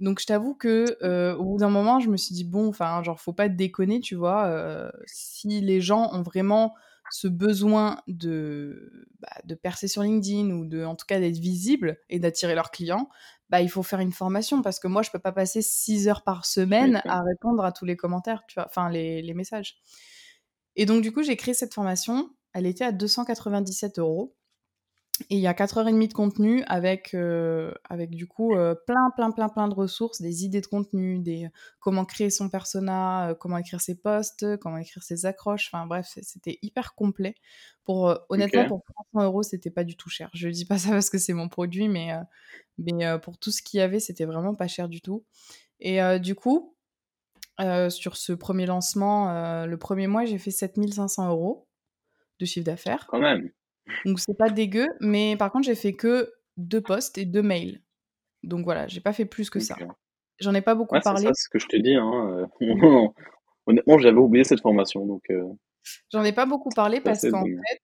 Donc, 0.00 0.20
je 0.20 0.26
t'avoue 0.26 0.54
que 0.54 0.96
euh, 1.02 1.34
au 1.36 1.44
bout 1.44 1.58
d'un 1.58 1.70
moment, 1.70 2.00
je 2.00 2.10
me 2.10 2.16
suis 2.16 2.34
dit 2.34 2.44
bon, 2.44 2.68
enfin, 2.68 3.02
genre, 3.02 3.20
faut 3.20 3.32
pas 3.32 3.48
déconner, 3.48 4.00
tu 4.00 4.14
vois. 4.14 4.46
euh, 4.46 4.90
si 5.06 5.60
les 5.60 5.80
gens 5.80 6.10
ont 6.12 6.22
vraiment 6.22 6.74
ce 7.10 7.28
besoin 7.28 8.02
de, 8.08 9.06
bah, 9.20 9.28
de 9.44 9.54
percer 9.54 9.88
sur 9.88 10.02
LinkedIn 10.02 10.50
ou 10.50 10.66
de, 10.66 10.84
en 10.84 10.96
tout 10.96 11.06
cas, 11.06 11.20
d'être 11.20 11.38
visible 11.38 11.98
et 12.10 12.18
d'attirer 12.18 12.54
leurs 12.54 12.70
clients, 12.70 13.08
bah, 13.48 13.60
il 13.62 13.70
faut 13.70 13.82
faire 13.84 14.00
une 14.00 14.12
formation 14.12 14.60
parce 14.60 14.80
que 14.80 14.88
moi, 14.88 15.02
je 15.02 15.10
peux 15.10 15.20
pas 15.20 15.32
passer 15.32 15.62
6 15.62 16.08
heures 16.08 16.24
par 16.24 16.44
semaine 16.46 17.00
à 17.06 17.22
répondre 17.22 17.64
à 17.64 17.72
tous 17.72 17.84
les 17.84 17.96
commentaires, 17.96 18.42
tu 18.48 18.54
vois, 18.54 18.66
enfin, 18.66 18.90
les, 18.90 19.22
les 19.22 19.34
messages. 19.34 19.76
Et 20.74 20.84
donc, 20.86 21.02
du 21.02 21.12
coup, 21.12 21.22
j'ai 21.22 21.36
créé 21.36 21.54
cette 21.54 21.74
formation. 21.74 22.30
Elle 22.52 22.66
était 22.66 22.84
à 22.84 22.92
297 22.92 23.98
euros. 23.98 24.34
Et 25.30 25.36
il 25.36 25.40
y 25.40 25.46
a 25.46 25.54
4 25.54 25.78
heures 25.78 25.88
et 25.88 25.92
demie 25.92 26.08
de 26.08 26.12
contenu 26.12 26.62
avec, 26.66 27.14
euh, 27.14 27.72
avec 27.88 28.10
du 28.10 28.26
coup 28.26 28.54
euh, 28.54 28.74
plein, 28.74 29.10
plein, 29.16 29.30
plein, 29.30 29.48
plein 29.48 29.66
de 29.68 29.74
ressources, 29.74 30.20
des 30.20 30.44
idées 30.44 30.60
de 30.60 30.66
contenu, 30.66 31.18
des 31.20 31.48
comment 31.80 32.04
créer 32.04 32.28
son 32.28 32.50
persona, 32.50 33.30
euh, 33.30 33.34
comment 33.34 33.56
écrire 33.56 33.80
ses 33.80 33.94
posts, 33.94 34.58
comment 34.58 34.76
écrire 34.76 35.02
ses 35.02 35.24
accroches. 35.24 35.70
Enfin 35.72 35.86
bref, 35.86 36.06
c'était 36.22 36.58
hyper 36.60 36.94
complet. 36.94 37.34
Pour, 37.84 38.08
euh, 38.08 38.16
honnêtement, 38.28 38.66
pour 38.66 38.82
300 39.12 39.26
euros, 39.26 39.42
c'était 39.42 39.70
pas 39.70 39.84
du 39.84 39.96
tout 39.96 40.10
cher. 40.10 40.28
Je 40.34 40.48
dis 40.48 40.66
pas 40.66 40.76
ça 40.78 40.90
parce 40.90 41.08
que 41.08 41.18
c'est 41.18 41.32
mon 41.32 41.48
produit, 41.48 41.88
mais, 41.88 42.12
euh, 42.12 42.20
mais 42.78 43.06
euh, 43.06 43.18
pour 43.18 43.38
tout 43.38 43.50
ce 43.50 43.62
qu'il 43.62 43.78
y 43.78 43.82
avait, 43.82 44.00
c'était 44.00 44.26
vraiment 44.26 44.54
pas 44.54 44.68
cher 44.68 44.88
du 44.88 45.00
tout. 45.00 45.24
Et 45.80 46.02
euh, 46.02 46.18
du 46.18 46.34
coup, 46.34 46.76
euh, 47.60 47.88
sur 47.90 48.16
ce 48.16 48.32
premier 48.32 48.66
lancement, 48.66 49.30
euh, 49.30 49.66
le 49.66 49.78
premier 49.78 50.08
mois, 50.08 50.24
j'ai 50.26 50.38
fait 50.38 50.50
7500 50.50 51.28
euros 51.30 51.68
de 52.38 52.44
chiffre 52.44 52.66
d'affaires. 52.66 53.06
Quand 53.06 53.18
même. 53.20 53.50
Donc 54.04 54.20
c'est 54.20 54.36
pas 54.36 54.50
dégueu, 54.50 54.88
mais 55.00 55.36
par 55.36 55.50
contre, 55.50 55.66
j'ai 55.66 55.74
fait 55.74 55.94
que 55.94 56.32
2 56.56 56.80
posts 56.80 57.18
et 57.18 57.24
2 57.24 57.42
mails. 57.42 57.82
Donc 58.42 58.64
voilà, 58.64 58.86
j'ai 58.86 59.00
pas 59.00 59.12
fait 59.12 59.24
plus 59.24 59.50
que 59.50 59.60
ça. 59.60 59.76
J'en 60.38 60.54
ai 60.54 60.60
pas 60.60 60.74
beaucoup 60.74 60.94
Ouais, 60.94 61.00
parlé. 61.00 61.26
c'est 61.26 61.34
ce 61.34 61.48
que 61.48 61.58
je 61.58 61.66
te 61.66 61.76
dis, 61.76 61.94
hein. 61.94 62.46
euh, 62.60 63.06
Honnêtement, 63.66 63.98
j'avais 63.98 64.18
oublié 64.18 64.44
cette 64.44 64.60
formation, 64.60 65.06
donc 65.06 65.24
euh, 65.30 65.42
J'en 66.12 66.22
ai 66.22 66.32
pas 66.32 66.46
beaucoup 66.46 66.68
parlé 66.68 67.00
parce 67.00 67.28
qu'en 67.28 67.44
fait, 67.44 67.80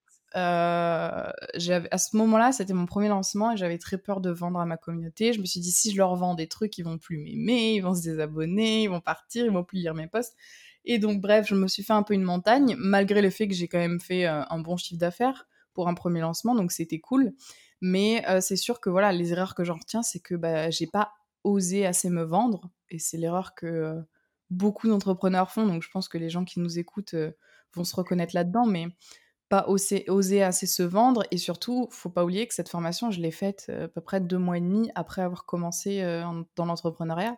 j'avais 1.55 1.87
à 1.91 1.97
ce 1.97 2.15
moment-là, 2.17 2.51
c'était 2.51 2.73
mon 2.73 2.85
premier 2.85 3.09
lancement 3.09 3.51
et 3.51 3.57
j'avais 3.57 3.77
très 3.77 3.97
peur 3.97 4.21
de 4.21 4.29
vendre 4.29 4.59
à 4.59 4.65
ma 4.65 4.77
communauté. 4.77 5.33
Je 5.33 5.39
me 5.41 5.45
suis 5.45 5.59
dit: 5.59 5.71
«Si 5.71 5.91
je 5.91 5.97
leur 5.97 6.15
vends 6.15 6.35
des 6.35 6.47
trucs, 6.47 6.77
ils 6.77 6.83
vont 6.83 6.97
plus 6.97 7.17
m'aimer, 7.17 7.73
ils 7.73 7.81
vont 7.81 7.95
se 7.95 8.03
désabonner, 8.03 8.83
ils 8.83 8.89
vont 8.89 9.01
partir, 9.01 9.45
ils 9.45 9.51
vont 9.51 9.63
plus 9.63 9.79
lire 9.79 9.93
mes 9.93 10.07
posts» 10.07 10.35
et 10.85 10.99
donc 10.99 11.21
bref, 11.21 11.47
je 11.47 11.55
me 11.55 11.67
suis 11.69 11.81
fait 11.81 11.93
un 11.93 12.03
peu 12.03 12.13
une 12.13 12.23
montagne 12.23 12.75
malgré 12.77 13.21
le 13.21 13.29
fait 13.29 13.47
que 13.47 13.53
j'ai 13.53 13.69
quand 13.69 13.77
même 13.77 14.01
fait, 14.01 14.25
un 14.25 14.59
bon 14.59 14.75
chiffre 14.75 14.99
d'affaires 14.99 15.47
pour 15.73 15.87
un 15.87 15.93
premier 15.93 16.21
lancement, 16.21 16.55
donc 16.55 16.71
c'était 16.71 16.99
cool. 16.99 17.33
Mais, 17.81 18.23
heu, 18.29 18.41
c'est 18.41 18.55
sûr 18.55 18.79
que 18.79 18.89
voilà, 18.89 19.11
les 19.11 19.31
erreurs 19.33 19.55
que 19.55 19.63
j'en 19.63 19.75
retiens, 19.75 20.03
c'est 20.03 20.19
que, 20.19 20.35
bah, 20.35 20.69
j'ai 20.69 20.87
pas 20.87 21.13
osé 21.43 21.85
assez 21.85 22.09
me 22.09 22.23
vendre 22.23 22.69
et 22.89 22.99
c'est 22.99 23.17
l'erreur 23.17 23.55
que, 23.55 23.65
heu, 23.67 24.03
beaucoup 24.49 24.87
d'entrepreneurs 24.87 25.51
font, 25.51 25.65
donc 25.67 25.83
je 25.83 25.89
pense 25.89 26.07
que 26.09 26.17
les 26.17 26.29
gens 26.29 26.45
qui 26.45 26.59
nous 26.59 26.79
écoutent, 26.79 27.13
heu, 27.15 27.35
vont 27.75 27.83
se 27.83 27.95
reconnaître 27.95 28.35
là-dedans, 28.35 28.65
mais 28.65 28.87
pas 29.49 29.65
oser, 29.67 30.41
assez 30.43 30.65
se 30.67 30.83
vendre. 30.83 31.23
Et 31.31 31.37
surtout, 31.37 31.87
faut 31.91 32.09
pas 32.09 32.23
oublier 32.23 32.47
que 32.47 32.53
cette 32.53 32.69
formation, 32.69 33.11
je 33.11 33.21
l'ai 33.21 33.31
faite 33.31 33.67
euh, 33.69 33.85
à 33.85 33.87
peu 33.87 34.01
près 34.01 34.19
deux 34.21 34.37
mois 34.37 34.57
et 34.57 34.61
demi 34.61 34.89
après 34.95 35.21
avoir 35.21 35.45
commencé 35.45 36.01
euh, 36.01 36.25
en- 36.25 36.43
dans 36.55 36.65
l'entrepreneuriat. 36.65 37.37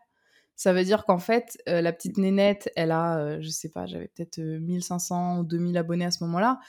Ça 0.55 0.71
veut 0.73 0.83
dire 0.85 1.03
qu'en 1.05 1.19
fait, 1.19 1.57
euh, 1.67 1.81
la 1.81 1.91
petite 1.91 2.17
nénette, 2.17 2.71
elle 2.77 2.91
a, 2.91 3.17
euh, 3.19 3.37
je 3.41 3.49
sais 3.49 3.69
pas, 3.69 3.85
j'avais 3.87 4.07
peut-être 4.07 4.39
euh, 4.39 4.59
1500 4.59 5.39
ou 5.39 5.43
2000 5.43 5.77
abonnés 5.77 6.05
à 6.05 6.11
ce 6.11 6.23
moment-là. 6.25 6.59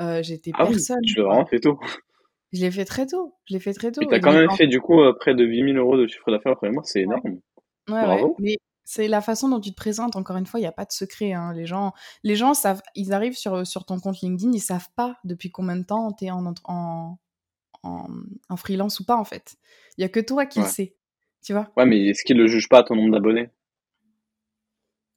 Euh, 0.00 0.22
J'étais 0.22 0.50
Ah 0.54 0.64
oui, 0.64 0.72
personne, 0.72 1.00
tu 1.02 1.16
l'as 1.18 1.24
vraiment 1.24 1.46
fait 1.46 1.60
tôt. 1.60 1.78
Je 2.52 2.60
l'ai 2.60 2.70
fait 2.70 2.84
très 2.84 3.06
tôt. 3.06 3.34
Je 3.48 3.54
l'ai 3.54 3.60
fait 3.60 3.72
très 3.72 3.88
Et 3.88 3.92
tôt. 3.92 4.00
t'as 4.08 4.16
Et 4.16 4.20
quand 4.20 4.32
donc, 4.32 4.40
même 4.40 4.50
fait 4.56 4.66
du 4.66 4.80
coup 4.80 5.00
euh, 5.00 5.12
près 5.18 5.34
de 5.34 5.44
8000 5.44 5.76
euros 5.76 5.96
de 5.96 6.06
chiffre 6.06 6.30
d'affaires 6.30 6.52
le 6.52 6.56
premier 6.56 6.72
mois, 6.72 6.82
c'est 6.84 7.00
énorme. 7.02 7.22
ouais, 7.26 7.94
ouais. 7.94 8.04
Bravo. 8.06 8.36
Mais 8.38 8.58
c'est 8.84 9.08
la 9.08 9.20
façon 9.20 9.48
dont 9.48 9.60
tu 9.60 9.70
te 9.70 9.76
présentes. 9.76 10.14
Encore 10.16 10.36
une 10.36 10.46
fois, 10.46 10.60
il 10.60 10.62
n'y 10.62 10.68
a 10.68 10.72
pas 10.72 10.84
de 10.84 10.92
secret. 10.92 11.32
hein. 11.32 11.52
Les 11.54 11.66
gens, 11.66 11.92
les 12.22 12.36
gens 12.36 12.54
savent, 12.54 12.82
ils 12.94 13.12
arrivent 13.12 13.36
sur, 13.36 13.66
sur 13.66 13.84
ton 13.86 13.98
compte 13.98 14.20
LinkedIn, 14.20 14.52
ils 14.52 14.60
savent 14.60 14.88
pas 14.94 15.16
depuis 15.24 15.50
combien 15.50 15.76
de 15.76 15.84
temps 15.84 16.12
tu 16.12 16.26
es 16.26 16.30
en, 16.30 16.44
en, 16.64 17.18
en, 17.82 18.06
en 18.48 18.56
freelance 18.56 19.00
ou 19.00 19.04
pas, 19.04 19.16
en 19.16 19.24
fait. 19.24 19.56
Il 19.96 20.02
y 20.02 20.04
a 20.04 20.08
que 20.08 20.20
toi 20.20 20.44
qui 20.46 20.60
le 20.60 20.66
sais, 20.66 20.96
tu 21.42 21.52
vois. 21.54 21.70
Ouais, 21.76 21.86
mais 21.86 22.08
est-ce 22.08 22.24
qu'ils 22.24 22.36
le 22.36 22.46
jugent 22.46 22.68
pas 22.68 22.78
à 22.80 22.82
ton 22.84 22.94
nombre 22.96 23.12
d'abonnés? 23.12 23.48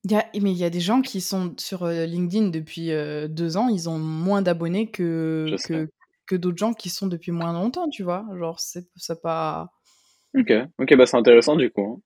Y 0.09 0.15
a, 0.15 0.25
mais 0.41 0.51
il 0.51 0.57
y 0.57 0.63
a 0.63 0.69
des 0.69 0.79
gens 0.79 1.01
qui 1.01 1.21
sont 1.21 1.53
sur 1.57 1.83
euh, 1.83 2.05
LinkedIn 2.05 2.49
depuis 2.49 2.91
euh, 2.91 3.27
deux 3.27 3.57
ans, 3.57 3.67
ils 3.67 3.89
ont 3.89 3.97
moins 3.97 4.41
d'abonnés 4.41 4.89
que, 4.89 5.55
que, 5.65 5.89
que 6.27 6.35
d'autres 6.35 6.57
gens 6.57 6.73
qui 6.73 6.89
sont 6.89 7.07
depuis 7.07 7.31
moins 7.31 7.51
longtemps, 7.51 7.89
tu 7.89 8.03
vois. 8.03 8.25
Genre, 8.37 8.59
c'est 8.59 8.87
ça 8.95 9.15
pas... 9.15 9.71
Ok, 10.35 10.51
ok, 10.77 10.95
bah 10.95 11.05
c'est 11.05 11.17
intéressant 11.17 11.55
du 11.55 11.71
coup. 11.71 11.99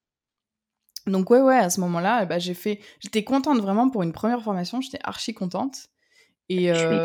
hein. 1.05 1.11
Donc 1.11 1.29
ouais, 1.29 1.41
ouais, 1.41 1.57
à 1.57 1.69
ce 1.69 1.79
moment-là, 1.81 2.25
ben, 2.25 2.39
j'ai 2.39 2.53
fait... 2.53 2.79
J'étais 2.99 3.23
contente 3.23 3.59
vraiment 3.59 3.89
pour 3.89 4.03
une 4.03 4.13
première 4.13 4.41
formation, 4.41 4.81
j'étais 4.81 4.99
archi 5.03 5.33
contente. 5.33 5.87
Et, 6.49 6.71
euh, 6.71 6.97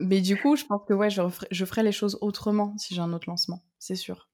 mais 0.00 0.20
du 0.20 0.36
coup, 0.36 0.56
je 0.56 0.64
pense 0.64 0.82
que 0.86 0.94
ouais, 0.94 1.10
je, 1.10 1.22
referai- 1.22 1.48
je 1.50 1.64
ferai 1.64 1.82
les 1.82 1.92
choses 1.92 2.18
autrement 2.20 2.76
si 2.78 2.94
j'ai 2.94 3.00
un 3.00 3.12
autre 3.12 3.28
lancement, 3.28 3.62
c'est 3.78 3.94
sûr. 3.96 4.28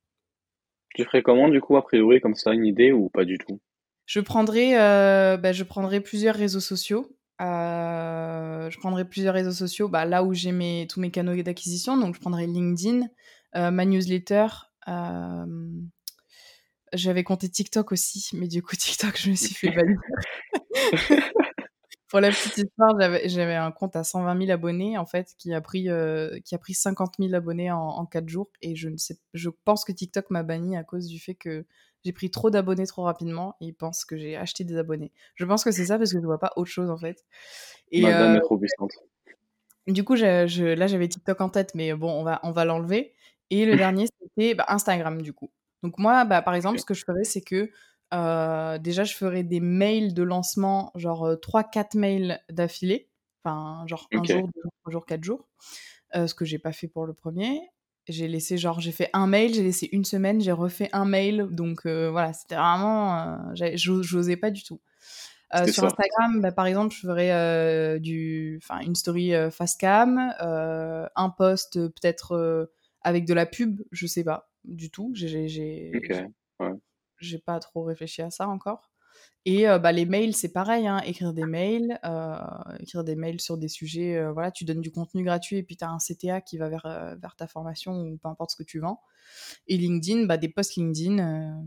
Tu 0.94 1.04
ferais 1.04 1.22
comment 1.22 1.48
du 1.48 1.60
coup, 1.60 1.76
a 1.76 1.82
priori, 1.82 2.20
comme 2.20 2.34
ça, 2.36 2.52
une 2.52 2.64
idée 2.64 2.92
ou 2.92 3.08
pas 3.08 3.24
du 3.24 3.38
tout? 3.38 3.60
Je 4.10 4.18
prendrai, 4.18 4.76
euh, 4.76 5.36
bah, 5.36 5.52
je 5.52 5.62
prendrai 5.62 6.00
plusieurs 6.00 6.34
réseaux 6.34 6.58
sociaux. 6.58 7.16
Euh, 7.40 8.68
je 8.68 8.76
prendrai 8.80 9.04
plusieurs 9.08 9.34
réseaux 9.34 9.52
sociaux 9.52 9.88
bah, 9.88 10.04
là 10.04 10.24
où 10.24 10.34
j'ai 10.34 10.50
mes, 10.50 10.88
tous 10.90 10.98
mes 10.98 11.12
canaux 11.12 11.40
d'acquisition. 11.40 11.96
Donc, 11.96 12.16
je 12.16 12.20
prendrai 12.20 12.48
LinkedIn, 12.48 13.06
euh, 13.54 13.70
ma 13.70 13.84
newsletter. 13.84 14.48
j'avais 16.92 17.22
compté 17.22 17.48
TikTok 17.48 17.92
aussi, 17.92 18.30
mais 18.32 18.48
du 18.48 18.64
coup, 18.64 18.74
TikTok, 18.76 19.16
je 19.16 19.30
me 19.30 19.36
suis 19.36 19.54
fait 19.54 19.70
bannir. 19.70 20.00
Pour 22.08 22.18
la 22.18 22.30
petite 22.30 22.58
histoire, 22.58 22.96
j'avais 23.26 23.54
un 23.54 23.70
compte 23.70 23.94
à 23.94 24.02
120 24.02 24.36
000 24.40 24.50
abonnés, 24.50 24.98
en 24.98 25.06
fait, 25.06 25.36
qui 25.38 25.54
a 25.54 25.60
pris, 25.60 25.86
qui 26.44 26.54
a 26.56 26.58
pris 26.58 26.74
50 26.74 27.14
000 27.20 27.32
abonnés 27.34 27.70
en, 27.70 27.78
en 27.78 28.06
4 28.06 28.28
jours. 28.28 28.50
Et 28.60 28.74
je 28.74 28.88
ne 28.88 28.96
sais, 28.96 29.20
je 29.34 29.50
pense 29.64 29.84
que 29.84 29.92
TikTok 29.92 30.30
m'a 30.30 30.42
banni 30.42 30.76
à 30.76 30.82
cause 30.82 31.06
du 31.06 31.20
fait 31.20 31.36
que 31.36 31.64
j'ai 32.04 32.12
pris 32.12 32.30
trop 32.30 32.50
d'abonnés 32.50 32.86
trop 32.86 33.02
rapidement. 33.04 33.56
Et 33.60 33.66
ils 33.66 33.74
pensent 33.74 34.04
que 34.04 34.16
j'ai 34.16 34.36
acheté 34.36 34.64
des 34.64 34.76
abonnés. 34.76 35.12
Je 35.34 35.44
pense 35.44 35.64
que 35.64 35.70
c'est 35.72 35.86
ça 35.86 35.98
parce 35.98 36.12
que 36.12 36.20
je 36.20 36.26
vois 36.26 36.38
pas 36.38 36.52
autre 36.56 36.70
chose, 36.70 36.90
en 36.90 36.98
fait. 36.98 37.24
Et 37.92 38.02
Madame 38.02 38.34
euh, 38.34 38.36
est 38.36 38.40
trop 38.40 38.58
puissante. 38.58 38.90
du 39.86 40.04
coup, 40.04 40.16
je, 40.16 40.46
je- 40.46 40.64
là, 40.64 40.86
j'avais 40.86 41.08
TikTok 41.08 41.40
en 41.40 41.48
tête, 41.48 41.74
mais 41.74 41.94
bon, 41.94 42.10
on 42.12 42.22
va, 42.22 42.40
on 42.42 42.52
va 42.52 42.64
l'enlever. 42.64 43.14
Et 43.50 43.64
le 43.66 43.76
dernier, 43.76 44.06
c'était 44.20 44.54
bah, 44.54 44.64
Instagram, 44.68 45.22
du 45.22 45.32
coup. 45.32 45.50
Donc 45.82 45.98
moi, 45.98 46.24
bah, 46.24 46.42
par 46.42 46.54
exemple, 46.54 46.78
ce 46.78 46.84
que 46.84 46.94
je 46.94 47.04
ferais, 47.04 47.24
c'est 47.24 47.40
que 47.40 47.70
euh, 48.12 48.78
déjà, 48.78 49.04
je 49.04 49.14
ferais 49.14 49.42
des 49.44 49.60
mails 49.60 50.14
de 50.14 50.22
lancement, 50.22 50.92
genre 50.94 51.24
euh, 51.26 51.36
3-4 51.36 51.94
mails 51.94 52.40
d'affilée. 52.50 53.08
Enfin, 53.44 53.86
genre 53.86 54.08
un 54.12 54.20
Ok. 54.20 54.26
jour, 54.26 54.48
deux 54.54 54.60
jours, 54.62 54.72
trois 54.82 54.92
jours, 54.92 55.06
quatre 55.06 55.24
jours. 55.24 55.48
Euh, 56.16 56.26
ce 56.26 56.34
que 56.34 56.44
j'ai 56.44 56.58
pas 56.58 56.72
fait 56.72 56.88
pour 56.88 57.06
le 57.06 57.14
premier. 57.14 57.60
J'ai 58.10 58.28
laissé, 58.28 58.58
genre, 58.58 58.80
j'ai 58.80 58.92
fait 58.92 59.10
un 59.12 59.26
mail, 59.26 59.54
j'ai 59.54 59.62
laissé 59.62 59.88
une 59.92 60.04
semaine, 60.04 60.40
j'ai 60.40 60.52
refait 60.52 60.88
un 60.92 61.04
mail. 61.04 61.48
Donc 61.50 61.86
euh, 61.86 62.10
voilà, 62.10 62.32
c'était 62.32 62.56
vraiment... 62.56 63.38
euh, 63.54 63.72
j'osais 63.74 64.36
pas 64.36 64.50
du 64.50 64.62
tout. 64.62 64.80
Euh, 65.54 65.66
sur 65.66 65.82
ça. 65.82 65.86
Instagram, 65.86 66.40
bah, 66.40 66.52
par 66.52 66.66
exemple, 66.66 66.94
je 66.94 67.00
ferais 67.00 67.32
euh, 67.32 67.98
du, 67.98 68.60
enfin, 68.62 68.80
une 68.80 68.94
story 68.94 69.32
face 69.50 69.76
cam, 69.76 70.32
un 70.38 71.30
post 71.30 71.74
peut-être 71.74 72.70
avec 73.02 73.24
de 73.24 73.34
la 73.34 73.46
pub, 73.46 73.80
je 73.90 74.06
sais 74.06 74.24
pas 74.24 74.50
du 74.64 74.90
tout. 74.90 75.10
J'ai, 75.14 75.48
j'ai, 75.48 75.92
Ok. 75.94 76.06
j'ai, 76.08 76.26
Ouais. 76.60 76.74
j'ai 77.18 77.38
pas 77.38 77.58
trop 77.58 77.82
réfléchi 77.84 78.20
à 78.20 78.30
ça 78.30 78.46
encore. 78.46 78.89
Et 79.46 79.64
bah, 79.64 79.92
les 79.92 80.04
mails, 80.04 80.34
c'est 80.34 80.52
pareil, 80.52 80.86
hein, 80.86 81.00
écrire 81.06 81.32
des 81.32 81.46
mails, 81.46 81.98
écrire 82.78 83.04
des 83.04 83.16
mails 83.16 83.40
sur 83.40 83.56
des 83.56 83.68
sujets, 83.68 84.22
voilà, 84.32 84.50
tu 84.50 84.64
donnes 84.64 84.82
du 84.82 84.92
contenu 84.92 85.24
gratuit 85.24 85.56
et 85.56 85.62
puis 85.62 85.76
tu 85.78 85.84
as 85.84 85.88
un 85.88 85.98
CTA 85.98 86.42
qui 86.42 86.58
va 86.58 86.68
vers, 86.68 87.16
vers 87.20 87.36
ta 87.36 87.46
formation 87.46 87.92
ou 87.92 88.18
peu 88.18 88.28
importe 88.28 88.50
ce 88.50 88.56
que 88.56 88.62
tu 88.62 88.80
vends. 88.80 89.00
Et 89.66 89.78
LinkedIn, 89.78 90.26
bah, 90.26 90.36
des 90.36 90.50
posts 90.50 90.76
LinkedIn, 90.76 91.64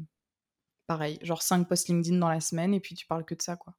pareil, 0.86 1.18
genre 1.24 1.42
5 1.42 1.68
posts 1.68 1.90
LinkedIn 1.90 2.20
dans 2.20 2.30
la 2.30 2.42
semaine 2.42 2.76
et 2.76 2.80
puis 2.80 2.94
tu 2.94 3.08
parles 3.08 3.26
que 3.26 3.34
de 3.34 3.42
ça, 3.42 3.56
quoi. 3.56 3.74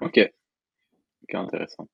Ok. 0.00 0.20
Ok, 1.24 1.34
intéressant. 1.34 1.88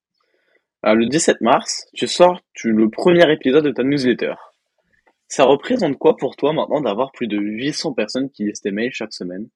le 0.82 1.06
17 1.08 1.40
mars, 1.40 1.86
tu 1.94 2.06
sors 2.06 2.42
le 2.62 2.90
premier 2.90 3.32
épisode 3.32 3.64
de 3.64 3.70
ta 3.70 3.84
newsletter. 3.84 4.34
Ça 5.28 5.44
représente 5.44 5.96
quoi 5.96 6.16
pour 6.16 6.36
toi 6.36 6.52
maintenant 6.52 6.82
d'avoir 6.82 7.10
plus 7.10 7.26
de 7.26 7.38
800 7.38 7.94
personnes 7.94 8.30
qui 8.30 8.44
lisent 8.44 8.60
tes 8.60 8.70
mails 8.70 8.92
chaque 8.92 9.14
semaine? 9.14 9.48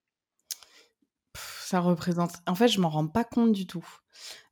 Ça 1.68 1.81
représente. 1.81 2.33
En 2.46 2.54
fait, 2.54 2.68
je 2.68 2.81
m'en 2.81 2.88
rends 2.88 3.07
pas 3.07 3.24
compte 3.24 3.52
du 3.52 3.66
tout. 3.66 3.87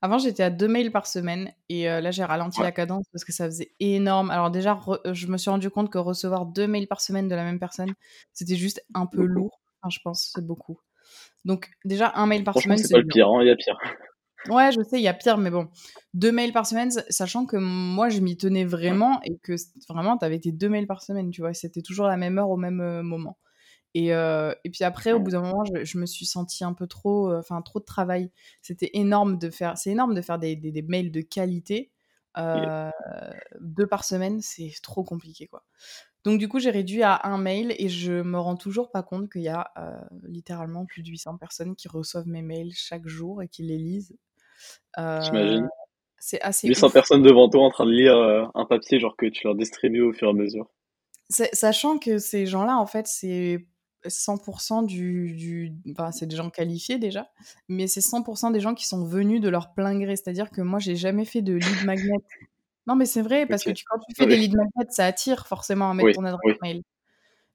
Avant, 0.03 0.19
j'étais 0.19 0.43
à 0.43 0.51
deux 0.51 0.69
mails 0.69 0.93
par 0.93 1.07
semaine 1.07 1.51
et 1.71 1.89
euh, 1.89 2.01
là, 2.03 2.11
j'ai 2.11 2.25
ralenti 2.25 2.61
la 2.61 2.73
cadence 2.73 3.07
parce 3.11 3.25
que 3.25 3.33
ça 3.33 3.47
faisait 3.47 3.73
énorme. 3.81 4.31
Alors 4.31 4.51
déjà, 4.51 4.79
euh, 4.89 5.15
je 5.15 5.27
me 5.27 5.39
suis 5.39 5.49
rendu 5.49 5.71
compte 5.71 5.91
que 5.91 5.97
recevoir 5.97 6.45
deux 6.45 6.67
mails 6.67 6.87
par 6.87 7.01
semaine 7.01 7.27
de 7.27 7.35
la 7.35 7.43
même 7.43 7.59
personne, 7.59 7.93
c'était 8.33 8.57
juste 8.57 8.85
un 8.95 9.07
peu 9.07 9.25
lourd. 9.25 9.61
Enfin, 9.81 9.91
je 9.91 10.01
pense, 10.05 10.31
c'est 10.35 10.45
beaucoup. 10.45 10.79
Donc 11.47 11.71
déjà, 11.87 12.13
un 12.17 12.27
mail 12.27 12.45
par 12.45 12.59
semaine, 12.59 12.77
c'est 12.77 12.93
pas 12.93 12.99
le 12.99 13.07
pire. 13.07 13.29
Hein, 13.29 13.43
il 13.43 13.49
y 13.49 13.51
a 13.51 13.57
pire. 13.57 13.79
Ouais, 14.49 14.71
je 14.71 14.83
sais, 14.83 14.99
il 14.99 15.03
y 15.03 15.09
a 15.09 15.15
pire, 15.15 15.39
mais 15.39 15.51
bon, 15.51 15.69
deux 16.15 16.31
mails 16.31 16.53
par 16.53 16.67
semaine, 16.67 16.91
sachant 17.09 17.47
que 17.47 17.57
moi, 17.57 18.11
je 18.11 18.21
m'y 18.21 18.37
tenais 18.37 18.65
vraiment 18.65 19.21
et 19.25 19.39
que 19.39 19.55
vraiment, 19.89 20.19
tu 20.19 20.25
avais 20.25 20.39
tes 20.39 20.53
deux 20.53 20.69
mails 20.69 20.87
par 20.87 21.03
semaine, 21.03 21.31
tu 21.31 21.41
vois, 21.41 21.55
c'était 21.55 21.83
toujours 21.83 22.07
la 22.07 22.17
même 22.17 22.39
heure 22.39 22.51
au 22.51 22.57
même 22.57 22.81
euh, 22.81 23.03
moment. 23.03 23.39
Et, 23.99 24.09
et, 24.09 24.71
puis 24.71 24.85
après, 24.85 25.13
au 25.13 25.21
bout 25.21 25.31
d'un 25.31 25.41
moment, 25.41 25.65
je, 25.65 25.99
me 25.99 26.05
suis 26.05 26.27
sentie 26.27 26.65
un 26.65 26.75
peu 26.75 26.87
trop, 26.87 27.35
enfin 27.35 27.63
trop 27.63 27.81
de 27.81 27.85
travail. 27.87 28.31
C'était 28.61 28.91
énorme 28.93 29.39
de 29.39 29.49
faire, 29.49 29.79
c'est 29.79 29.91
énorme 29.91 30.15
de 30.15 30.21
faire 30.21 30.39
des, 30.39 30.55
des, 30.55 30.83
mails 30.83 31.11
de 31.11 31.23
qualité 31.23 31.91
deux 32.37 33.87
par 33.87 34.05
semaine, 34.05 34.43
c'est 34.43 34.71
trop 34.83 35.03
compliqué 35.03 35.47
quoi. 35.47 35.65
Donc 36.25 36.39
du 36.39 36.49
coup, 36.49 36.59
j'ai 36.59 36.71
réduit 36.71 37.03
à 37.03 37.21
un 37.25 37.39
mail 37.39 37.75
et 37.79 37.89
je 37.89 38.13
me 38.13 38.39
rends 38.39 38.57
toujours 38.57 38.91
pas 38.91 39.03
compte 39.03 39.33
qu'il 39.33 39.43
y 39.43 39.49
a 39.49 39.73
littéralement 40.25 40.85
plus 40.85 41.03
de 41.03 41.09
800 41.09 41.39
personnes 41.39 41.75
qui 41.75 41.89
reçoivent 41.89 42.29
mes 42.29 42.43
mails 42.43 42.73
chaque 42.75 43.07
jour 43.07 43.43
et 43.43 43.49
qui 43.49 43.63
les 43.63 43.79
lisent. 43.79 44.15
J'imagine. 44.99 45.69
C'est 46.19 46.41
assez. 46.43 46.69
800 46.69 46.91
personnes 46.91 47.23
devant 47.23 47.49
toi 47.49 47.63
en 47.63 47.71
train 47.71 47.87
de 47.87 47.93
lire 47.93 48.17
un 48.55 48.65
papier 48.67 49.01
genre 49.01 49.17
que 49.17 49.27
tu 49.27 49.47
leur 49.47 49.55
distribues 49.55 50.03
au 50.03 50.13
fur 50.13 50.29
et 50.29 50.31
à 50.33 50.35
mesure. 50.35 50.69
Sachant 51.29 51.99
que 51.99 52.19
ces 52.19 52.47
gens-là, 52.47 52.77
en 52.77 52.87
fait, 52.87 53.07
c'est 53.07 53.67
100% 54.09 54.85
du, 54.87 55.33
du 55.33 55.73
enfin, 55.91 56.13
c'est 56.13 56.27
des 56.27 56.37
gens 56.37 56.51
qualifiés 56.51 56.99
déjà, 56.99 57.31
mais 57.69 57.87
c'est 57.87 58.01
100% 58.01 58.53
des 58.53 58.61
gens 58.61 58.75
qui 58.75 58.87
sont 58.87 59.05
venus 59.05 59.41
de 59.41 59.49
leur 59.49 59.75
plein 59.75 59.99
gré. 59.99 60.17
C'est-à-dire 60.17 60.51
que 60.51 60.61
moi, 60.61 60.79
j'ai 60.79 60.97
jamais 60.97 61.25
fait 61.25 61.43
de 61.43 61.55
lead 61.55 61.85
magnet. 61.85 62.17
Non, 62.87 62.95
mais 62.95 63.07
c'est 63.07 63.23
vrai, 63.23 63.47
parce 63.47 63.65
que 63.65 63.71
tu, 63.71 63.85
quand 63.85 63.99
tu 63.99 64.15
fais 64.15 64.27
des 64.27 64.37
lead 64.37 64.55
magnets, 64.55 64.91
ça 64.91 65.07
attire 65.07 65.47
forcément 65.47 65.91
à 65.91 65.95
mettre 65.95 66.13
ton 66.13 66.25
adresse 66.25 66.57
mail. 66.63 66.83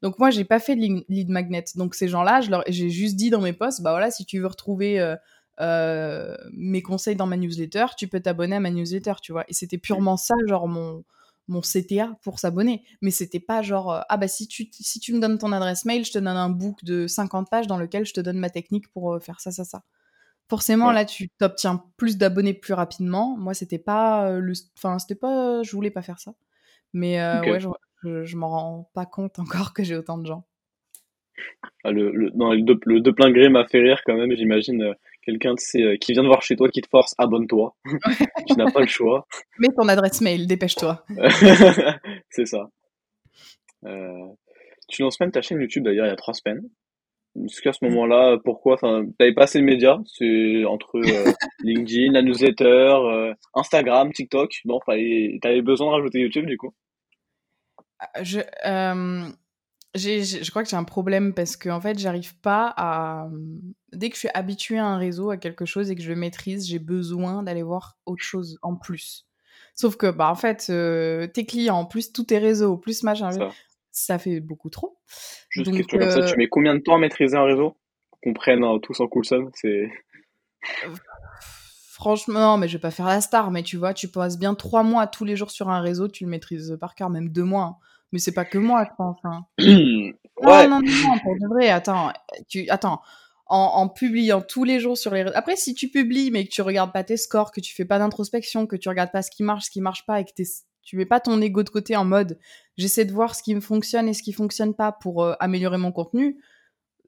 Donc 0.02 0.18
moi, 0.18 0.32
j'ai 0.32 0.46
pas 0.46 0.60
fait 0.60 0.76
de 0.76 1.04
lead 1.10 1.30
magnet. 1.30 1.64
Donc 1.76 1.96
ces 1.96 2.08
gens-là, 2.08 2.42
j'ai 2.68 2.90
juste 2.90 3.16
dit 3.16 3.30
dans 3.30 3.42
mes 3.42 3.54
posts, 3.54 3.82
bah 3.82 3.92
voilà, 3.92 4.12
si 4.12 4.26
tu 4.26 4.40
veux 4.40 4.48
retrouver 4.48 5.00
euh, 5.00 5.16
euh, 5.60 6.36
mes 6.54 6.82
conseils 6.82 7.16
dans 7.16 7.28
ma 7.28 7.38
newsletter, 7.38 7.86
tu 7.98 8.08
peux 8.08 8.20
t'abonner 8.20 8.56
à 8.56 8.60
ma 8.60 8.72
newsletter, 8.72 9.14
tu 9.22 9.32
vois. 9.32 9.46
Et 9.48 9.54
c'était 9.54 9.78
purement 9.78 10.18
ça, 10.18 10.34
genre 10.48 10.68
mon 10.68 11.04
mon 11.52 11.62
CTA 11.62 12.18
pour 12.24 12.40
s'abonner. 12.40 12.84
Mais 13.02 13.12
c'était 13.12 13.40
pas 13.40 13.62
genre, 13.62 13.94
euh, 13.94 14.02
ah 14.10 14.18
bah 14.18 14.28
si 14.28 14.48
tu, 14.48 14.68
si 14.72 15.00
tu 15.00 15.14
me 15.14 15.20
donnes 15.20 15.38
ton 15.38 15.52
adresse 15.52 15.86
mail, 15.86 16.04
je 16.06 16.12
te 16.12 16.18
donne 16.18 16.28
un 16.30 16.50
book 16.50 16.84
de 16.84 17.08
50 17.08 17.50
pages 17.50 17.68
dans 17.68 17.78
lequel 17.78 18.06
je 18.06 18.14
te 18.14 18.22
donne 18.22 18.40
ma 18.40 18.50
technique 18.50 18.92
pour 18.92 19.14
euh, 19.14 19.20
faire 19.20 19.40
ça, 19.40 19.52
ça, 19.52 19.64
ça. 19.64 19.84
Forcément, 20.50 20.92
là, 20.92 21.06
tu 21.06 21.30
t'obtiens 21.30 21.84
plus 21.96 22.18
d'abonnés 22.18 22.54
plus 22.54 22.74
rapidement. 22.74 23.38
Moi, 23.38 23.54
c'était 23.54 23.80
pas 23.80 24.30
euh, 24.30 24.40
le. 24.40 24.54
Enfin, 24.78 25.00
c'était 25.00 25.16
pas. 25.16 25.62
Je 25.64 25.72
voulais 25.72 25.92
pas 25.92 26.02
faire 26.02 26.20
ça. 26.20 26.34
Mais 26.94 27.22
ouais, 27.22 27.60
je, 27.62 28.26
je, 28.26 28.38
m'en 28.38 28.50
rends 28.50 28.92
pas 28.94 29.06
compte 29.06 29.40
encore 29.40 29.74
que 29.74 29.84
j'ai 29.84 29.96
autant 29.96 30.18
de 30.18 30.26
gens. 30.26 30.46
Ah, 31.86 31.92
le, 31.92 32.12
le, 32.12 32.32
le, 32.36 33.00
de, 33.00 33.12
plein 33.12 33.32
gré 33.32 33.48
m'a 33.48 33.66
fait 33.66 33.80
rire 33.80 34.02
quand 34.06 34.16
même, 34.16 34.36
j'imagine 34.36 34.94
quelqu'un 35.22 35.56
euh, 35.76 35.98
qui 35.98 36.14
vient 36.14 36.24
de 36.24 36.28
voir 36.28 36.42
chez 36.42 36.56
toi 36.56 36.70
qui 36.70 36.82
te 36.82 36.88
force, 36.90 37.14
abonne-toi. 37.18 37.76
tu 38.48 38.54
n'as 38.58 38.72
pas 38.72 38.82
le 38.82 38.88
choix. 38.88 39.26
Mets 39.60 39.74
ton 39.76 39.88
adresse 39.88 40.22
mail, 40.22 40.48
dépêche-toi. 40.48 41.06
c'est 42.30 42.46
ça. 42.46 42.70
Euh, 43.86 44.28
tu 44.88 45.02
lances 45.02 45.20
même 45.20 45.32
ta 45.32 45.42
chaîne 45.42 45.60
YouTube 45.60 45.84
d'ailleurs 45.84 46.06
il 46.06 46.10
y 46.10 46.14
a 46.14 46.18
trois 46.18 46.34
semaines. 46.34 46.62
Jusqu'à 47.44 47.72
ce 47.72 47.86
moment-là, 47.86 48.38
pourquoi? 48.44 48.74
Enfin, 48.74 49.06
t'avais 49.18 49.34
pas 49.34 49.44
assez 49.44 49.60
de 49.60 49.64
médias. 49.64 50.00
C'est 50.06 50.66
entre 50.66 50.98
euh, 50.98 51.32
LinkedIn, 51.64 52.12
la 52.12 52.22
newsletter, 52.24 53.34
Instagram, 53.54 54.12
TikTok. 54.12 54.52
Non, 54.66 54.80
t'avais 54.86 55.62
besoin 55.62 55.88
de 55.88 55.94
rajouter 55.94 56.20
YouTube 56.20 56.46
du 56.46 56.58
coup. 56.58 56.74
Je, 58.22 58.40
je 59.96 60.50
crois 60.50 60.64
que 60.64 60.70
j'ai 60.70 60.78
un 60.78 60.84
problème 60.84 61.34
parce 61.34 61.58
que 61.58 61.70
en 61.70 61.82
fait, 61.82 62.00
j'arrive 62.00 62.36
pas 62.40 62.74
à. 62.78 63.28
Dès 63.92 64.10
que 64.10 64.16
je 64.16 64.20
suis 64.20 64.30
habituée 64.34 64.80
à 64.80 64.86
un 64.86 64.98
réseau, 64.98 65.32
à 65.32 65.38
quelque 65.38 65.66
chose 65.66 65.92
et 65.92 65.96
que 65.96 66.02
je 66.02 66.10
le 66.10 66.16
maîtrise, 66.16 66.68
j'ai 66.68 66.80
besoin 66.80 67.44
d'aller 67.44 67.64
voir 67.64 67.98
autre 68.06 68.24
chose 68.24 68.58
en 68.62 68.76
plus. 68.76 69.28
Sauf 69.76 69.96
que, 69.96 70.12
bah, 70.12 70.30
en 70.30 70.36
fait, 70.36 70.68
euh, 70.70 71.28
tes 71.28 71.46
clients, 71.46 71.86
plus 71.86 72.12
tous 72.12 72.26
tes 72.26 72.38
réseaux, 72.38 72.78
plus 72.78 73.04
machin, 73.04 73.32
ça, 73.32 73.50
ça 73.92 74.20
fait 74.20 74.40
beaucoup 74.40 74.70
trop. 74.70 74.98
Juste 75.50 75.68
Donc, 75.68 75.78
question 75.78 76.00
comme 76.00 76.10
ça, 76.10 76.26
tu 76.26 76.34
euh 76.34 76.38
mets 76.38 76.48
combien 76.48 76.76
de 76.76 76.80
temps 76.80 76.96
à 76.96 77.00
maîtriser 77.00 77.36
un 77.36 77.44
réseau 77.44 77.76
Qu'on 78.22 78.34
prenne 78.34 78.64
hein, 78.64 78.80
tous 78.82 79.00
en 79.00 79.08
cool 79.08 79.26
c'est. 79.26 79.90
Franchement, 81.92 82.40
non, 82.40 82.58
mais 82.58 82.68
je 82.68 82.78
vais 82.78 82.82
pas 82.82 82.92
faire 82.92 83.06
la 83.06 83.22
star, 83.22 83.52
mais 83.52 83.62
tu 83.62 83.78
vois, 83.78 83.94
tu 83.94 84.08
passes 84.08 84.40
bien 84.40 84.56
trois 84.56 84.82
mois 84.82 85.06
tous 85.06 85.24
les 85.24 85.36
jours 85.36 85.52
sur 85.52 85.70
un 85.70 85.82
réseau, 85.82 86.08
tu 86.08 86.24
le 86.24 86.32
maîtrises 86.32 86.76
par 86.80 86.96
cœur, 86.96 87.12
même 87.12 87.30
deux 87.30 87.44
mois. 87.44 87.64
Hein. 87.64 87.76
Mais 88.12 88.20
c'est 88.20 88.34
pas 88.34 88.46
que 88.46 88.58
moi, 88.58 88.86
je 88.90 88.96
pense. 88.98 89.18
Hein. 89.24 89.46
Non, 90.44 90.68
non, 90.68 90.80
non, 90.82 91.20
pour 91.22 91.36
de 91.36 91.48
vrai, 91.48 91.70
attends. 91.70 92.12
Tu, 92.48 92.68
attends. 92.70 93.00
En, 93.46 93.88
publiant 93.90 94.42
tous 94.42 94.64
les 94.64 94.80
jours 94.80 94.98
sur 94.98 95.14
les 95.14 95.22
réseaux. 95.22 95.36
Après, 95.36 95.56
si 95.56 95.76
tu 95.76 95.90
publies, 95.90 96.32
mais 96.32 96.46
que 96.46 96.50
tu 96.50 96.64
regardes 96.64 96.92
pas 96.92 97.04
tes 97.04 97.18
scores, 97.18 97.52
que 97.52 97.62
tu 97.62 97.76
fais 97.76 97.86
pas 97.86 98.00
d'introspection, 98.00 98.66
que 98.66 98.76
tu 98.76 98.90
regardes 98.90 99.12
pas 99.12 99.22
ce 99.22 99.30
qui 99.30 99.44
marche, 99.44 99.66
ce 99.66 99.70
qui 99.70 99.82
marche 99.82 100.04
pas, 100.08 100.20
et 100.20 100.26
que 100.26 100.32
tu 100.84 100.98
mets 100.98 101.06
pas 101.06 101.20
ton 101.20 101.40
ego 101.42 101.62
de 101.62 101.70
côté 101.70 101.96
en 101.96 102.06
mode 102.06 102.40
j'essaie 102.82 103.06
de 103.06 103.14
voir 103.14 103.36
ce 103.36 103.44
qui 103.44 103.56
me 103.56 103.62
fonctionne 103.62 104.08
et 104.10 104.14
ce 104.14 104.24
qui 104.24 104.34
fonctionne 104.34 104.74
pas 104.74 104.92
pour 104.92 105.24
euh, 105.24 105.34
améliorer 105.40 105.78
mon 105.78 105.92
contenu, 105.92 106.42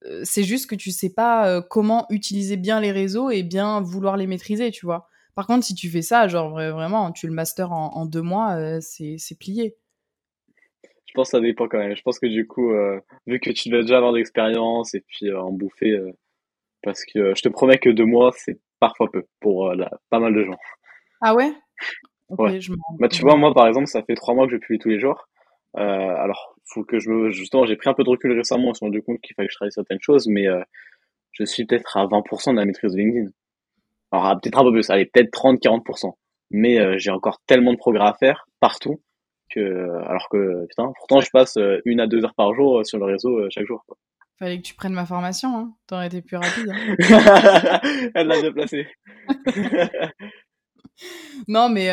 euh, 0.06 0.22
c'est 0.24 0.44
juste 0.44 0.70
que 0.70 0.76
tu 0.76 0.92
sais 0.92 1.10
pas 1.10 1.48
euh, 1.48 1.62
comment 1.62 2.06
utiliser 2.10 2.58
bien 2.58 2.80
les 2.80 2.92
réseaux 2.92 3.30
et 3.30 3.44
bien 3.44 3.82
vouloir 3.82 4.18
les 4.18 4.28
maîtriser, 4.28 4.72
tu 4.72 4.86
vois. 4.86 5.10
Par 5.36 5.48
contre, 5.48 5.66
si 5.66 5.74
tu 5.74 5.90
fais 5.90 6.04
ça, 6.04 6.28
genre 6.28 6.52
vraiment, 6.52 7.12
tu 7.12 7.26
le 7.26 7.34
master 7.34 7.72
en, 7.72 7.96
en 7.96 8.06
deux 8.06 8.22
mois, 8.22 8.80
c'est 8.82 9.18
plié. 9.40 9.76
Je 11.14 11.20
pense 11.20 11.28
que 11.28 11.38
ça 11.38 11.42
dépend 11.42 11.68
quand 11.68 11.78
même. 11.78 11.96
Je 11.96 12.02
pense 12.02 12.18
que 12.18 12.26
du 12.26 12.48
coup, 12.48 12.72
euh, 12.72 13.00
vu 13.28 13.40
que 13.40 13.52
tu 13.52 13.70
devais 13.70 13.84
déjà 13.84 13.98
avoir 13.98 14.14
de 14.14 14.18
l'expérience 14.18 14.96
et 14.96 15.02
puis 15.02 15.30
euh, 15.30 15.40
en 15.40 15.52
bouffer, 15.52 15.92
euh, 15.92 16.12
parce 16.82 17.06
que 17.06 17.36
je 17.36 17.42
te 17.44 17.50
promets 17.50 17.78
que 17.78 17.92
deux 17.92 18.06
mois, 18.06 18.32
c'est 18.36 18.60
parfois 18.80 19.12
peu 19.12 19.24
pour 19.40 19.72
pas 20.10 20.18
mal 20.18 20.34
de 20.34 20.44
gens. 20.44 20.58
Ah 21.22 21.36
ouais? 21.36 21.54
Ouais. 22.30 22.60
bah, 23.00 23.10
tu 23.10 23.22
vois, 23.22 23.36
moi 23.36 23.54
par 23.54 23.68
exemple, 23.68 23.86
ça 23.86 24.02
fait 24.02 24.16
trois 24.16 24.34
mois 24.34 24.48
que 24.48 24.54
je 24.54 24.58
publie 24.58 24.80
tous 24.80 24.90
les 24.90 25.00
jours. 25.00 25.28
alors, 25.76 26.56
faut 26.66 26.84
que 26.84 26.98
je 26.98 27.12
me... 27.12 27.30
justement, 27.30 27.68
j'ai 27.68 27.76
pris 27.76 27.92
un 27.92 27.94
peu 27.94 28.04
de 28.04 28.10
recul 28.10 28.36
récemment, 28.36 28.70
on 28.70 28.74
s'est 28.74 28.84
rendu 28.84 29.04
compte 29.04 29.22
qu'il 29.22 29.36
fallait 29.36 29.48
que 29.48 29.52
je 29.52 29.58
travaille 29.58 29.72
certaines 29.72 30.02
choses, 30.02 30.28
mais 30.28 30.48
je 31.32 31.44
suis 31.46 31.68
peut-être 31.68 31.96
à 31.96 32.08
20% 32.08 32.54
de 32.54 32.58
la 32.58 32.66
maîtrise 32.66 32.94
de 32.94 32.98
LinkedIn. 32.98 33.30
Alors, 34.12 34.42
peut-être 34.42 34.58
un 34.58 34.64
peu 34.64 34.72
plus, 34.72 34.90
allez, 34.90 35.06
peut-être 35.06 35.30
30-40%. 35.32 36.14
Mais 36.50 36.98
j'ai 36.98 37.12
encore 37.12 37.40
tellement 37.46 37.74
de 37.74 37.78
progrès 37.78 38.08
à 38.08 38.14
faire 38.16 38.48
partout 38.60 39.00
alors 39.58 40.28
que 40.30 40.66
putain, 40.68 40.92
pourtant 40.98 41.22
je 41.22 41.30
passe 41.32 41.58
euh, 41.58 41.82
une 41.86 42.00
à 42.00 42.08
deux 42.08 42.24
heures 42.24 42.36
par 42.36 42.54
jour 42.54 42.80
euh, 42.80 42.84
sur 42.84 42.98
le 42.98 43.06
réseau 43.06 43.38
euh, 43.38 43.48
chaque 43.50 43.66
jour. 43.66 43.86
Fallait 44.40 44.58
que 44.58 44.64
tu 44.64 44.74
prennes 44.74 44.94
ma 44.94 45.06
formation, 45.06 45.58
hein. 45.58 45.74
T'aurais 45.88 46.08
été 46.08 46.22
plus 46.22 46.38
rapide. 46.38 46.72
Hein. 46.72 46.96
Elle 48.16 48.28
l'a 48.28 48.42
déplacé. 48.42 48.88
non, 51.48 51.70
mais 51.70 51.92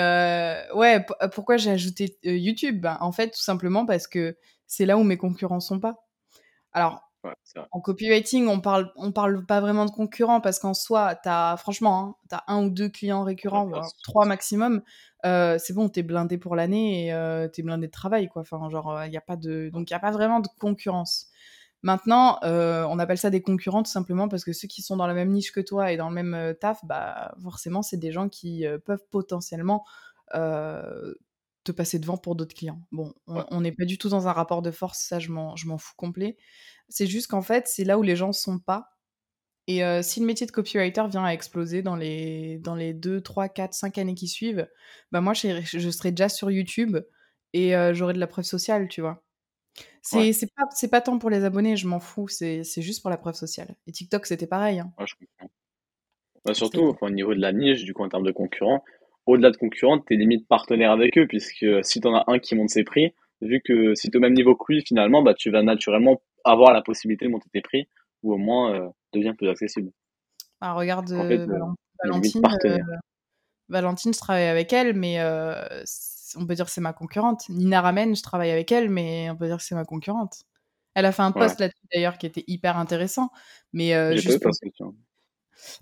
ouais, 0.74 1.04
pourquoi 1.34 1.58
j'ai 1.58 1.70
ajouté 1.70 2.16
YouTube? 2.22 2.80
Ben, 2.80 2.96
En 3.00 3.12
fait, 3.12 3.28
tout 3.28 3.40
simplement 3.40 3.84
parce 3.84 4.08
que 4.08 4.36
c'est 4.66 4.86
là 4.86 4.96
où 4.96 5.04
mes 5.04 5.18
concurrents 5.18 5.60
sont 5.60 5.80
pas. 5.80 5.96
Alors, 6.72 7.02
en 7.72 7.80
copywriting, 7.80 8.48
on 8.48 8.60
parle, 8.60 8.90
on 8.96 9.12
parle 9.12 9.44
pas 9.44 9.60
vraiment 9.60 9.84
de 9.84 9.90
concurrents 9.90 10.40
parce 10.40 10.58
qu'en 10.58 10.74
soi, 10.74 11.14
as, 11.24 11.56
franchement, 11.58 12.00
hein, 12.00 12.14
tu 12.30 12.34
as 12.34 12.44
un 12.46 12.64
ou 12.64 12.70
deux 12.70 12.88
clients 12.88 13.22
récurrents, 13.22 13.70
trois 14.02 14.24
maximum. 14.24 14.82
Euh, 15.24 15.58
c'est 15.58 15.72
bon, 15.74 15.88
t'es 15.88 16.02
blindé 16.02 16.38
pour 16.38 16.56
l'année 16.56 17.06
et 17.06 17.12
euh, 17.12 17.48
t'es 17.48 17.62
blindé 17.62 17.86
de 17.86 17.92
travail, 17.92 18.28
quoi. 18.28 18.42
Enfin, 18.42 18.68
genre, 18.70 19.04
il 19.06 19.12
y 19.12 19.16
a 19.16 19.20
pas 19.20 19.36
de, 19.36 19.70
donc 19.72 19.90
il 19.90 19.92
y 19.92 19.96
a 19.96 20.00
pas 20.00 20.10
vraiment 20.10 20.40
de 20.40 20.48
concurrence. 20.58 21.28
Maintenant, 21.82 22.38
euh, 22.44 22.84
on 22.90 22.98
appelle 22.98 23.18
ça 23.18 23.30
des 23.30 23.40
concurrents 23.42 23.82
tout 23.82 23.90
simplement 23.90 24.28
parce 24.28 24.44
que 24.44 24.52
ceux 24.52 24.68
qui 24.68 24.82
sont 24.82 24.96
dans 24.96 25.06
la 25.06 25.14
même 25.14 25.30
niche 25.30 25.52
que 25.52 25.60
toi 25.60 25.92
et 25.92 25.96
dans 25.96 26.10
le 26.10 26.14
même 26.14 26.54
taf, 26.60 26.84
bah 26.84 27.34
forcément, 27.42 27.82
c'est 27.82 27.96
des 27.96 28.12
gens 28.12 28.28
qui 28.28 28.64
peuvent 28.84 29.04
potentiellement 29.10 29.84
te 30.32 31.72
passer 31.72 31.98
devant 31.98 32.16
pour 32.18 32.36
d'autres 32.36 32.54
clients. 32.54 32.80
Bon, 32.92 33.14
on 33.26 33.60
n'est 33.62 33.72
pas 33.72 33.84
du 33.86 33.98
tout 33.98 34.08
dans 34.10 34.28
un 34.28 34.32
rapport 34.32 34.62
de 34.62 34.70
force, 34.70 34.98
ça 34.98 35.18
je 35.18 35.30
m'en 35.30 35.78
fous 35.78 35.94
complet. 35.96 36.36
C'est 36.88 37.06
juste 37.06 37.28
qu'en 37.28 37.42
fait, 37.42 37.66
c'est 37.66 37.84
là 37.84 37.98
où 37.98 38.02
les 38.02 38.16
gens 38.16 38.32
sont 38.32 38.58
pas. 38.58 38.90
Et 39.70 39.84
euh, 39.84 40.02
si 40.02 40.18
le 40.18 40.26
métier 40.26 40.48
de 40.48 40.50
copywriter 40.50 41.04
vient 41.08 41.24
à 41.24 41.30
exploser 41.30 41.80
dans 41.80 41.94
les, 41.94 42.58
dans 42.58 42.74
les 42.74 42.92
2, 42.92 43.20
3, 43.20 43.48
4, 43.48 43.72
5 43.72 43.98
années 43.98 44.16
qui 44.16 44.26
suivent, 44.26 44.68
bah 45.12 45.20
moi, 45.20 45.32
je, 45.32 45.60
je 45.62 45.90
serai 45.90 46.10
déjà 46.10 46.28
sur 46.28 46.50
YouTube 46.50 46.98
et 47.52 47.76
euh, 47.76 47.94
j'aurai 47.94 48.12
de 48.12 48.18
la 48.18 48.26
preuve 48.26 48.44
sociale, 48.44 48.88
tu 48.88 49.00
vois. 49.00 49.22
C'est 50.02 50.32
pas, 50.56 50.88
pas 50.90 51.00
tant 51.00 51.20
pour 51.20 51.30
les 51.30 51.44
abonnés, 51.44 51.76
je 51.76 51.86
m'en 51.86 52.00
fous, 52.00 52.26
c'est 52.26 52.64
juste 52.78 53.00
pour 53.00 53.10
la 53.10 53.16
preuve 53.16 53.36
sociale. 53.36 53.76
Et 53.86 53.92
TikTok, 53.92 54.26
c'était 54.26 54.48
pareil. 54.48 54.80
Hein. 54.80 54.92
je 55.06 55.14
comprends. 55.14 55.52
Bah, 56.44 56.52
surtout 56.52 56.96
au 57.00 57.10
niveau 57.10 57.32
de 57.36 57.40
la 57.40 57.52
niche, 57.52 57.84
du 57.84 57.94
coup, 57.94 58.02
en 58.02 58.08
termes 58.08 58.26
de 58.26 58.32
concurrents, 58.32 58.82
au-delà 59.26 59.52
de 59.52 59.56
concurrents, 59.56 60.00
tu 60.00 60.14
es 60.14 60.16
limite 60.16 60.48
partenaire 60.48 60.90
avec 60.90 61.16
eux, 61.16 61.28
puisque 61.28 61.84
si 61.84 62.00
tu 62.00 62.08
en 62.08 62.16
as 62.16 62.24
un 62.26 62.40
qui 62.40 62.56
monte 62.56 62.70
ses 62.70 62.82
prix, 62.82 63.14
vu 63.40 63.60
que 63.64 63.94
si 63.94 64.10
tu 64.10 64.16
es 64.16 64.18
au 64.18 64.20
même 64.20 64.34
niveau 64.34 64.56
que 64.56 64.72
lui, 64.72 64.82
finalement, 64.84 65.22
bah, 65.22 65.34
tu 65.34 65.48
vas 65.52 65.62
naturellement 65.62 66.20
avoir 66.42 66.72
la 66.72 66.82
possibilité 66.82 67.26
de 67.26 67.30
monter 67.30 67.48
tes 67.52 67.60
prix, 67.60 67.86
ou 68.22 68.34
au 68.34 68.38
moins 68.38 68.74
euh, 68.74 68.88
devenir 69.12 69.36
plus 69.36 69.48
accessible. 69.48 69.90
Ah, 70.60 70.74
regarde, 70.74 71.10
euh, 71.12 71.46
Valentine, 72.04 72.42
euh, 72.64 72.78
Valentine, 73.68 74.12
je 74.12 74.18
travaille 74.18 74.46
avec 74.46 74.72
elle, 74.72 74.94
mais 74.94 75.20
on 76.36 76.46
peut 76.46 76.54
dire 76.54 76.66
que 76.66 76.70
c'est 76.70 76.80
ma 76.80 76.92
concurrente. 76.92 77.48
Nina 77.48 77.80
Ramen, 77.80 78.14
je 78.14 78.22
travaille 78.22 78.50
avec 78.50 78.70
elle, 78.72 78.90
mais 78.90 79.30
on 79.30 79.36
peut 79.36 79.46
dire 79.46 79.56
que 79.56 79.62
c'est 79.62 79.74
ma 79.74 79.84
concurrente. 79.84 80.42
Elle 80.94 81.06
a 81.06 81.12
fait 81.12 81.22
un 81.22 81.32
post 81.32 81.60
là-dessus 81.60 81.86
d'ailleurs 81.94 82.18
qui 82.18 82.26
était 82.26 82.44
hyper 82.46 82.76
intéressant. 82.76 83.30
Mais 83.72 84.16
juste 84.16 84.44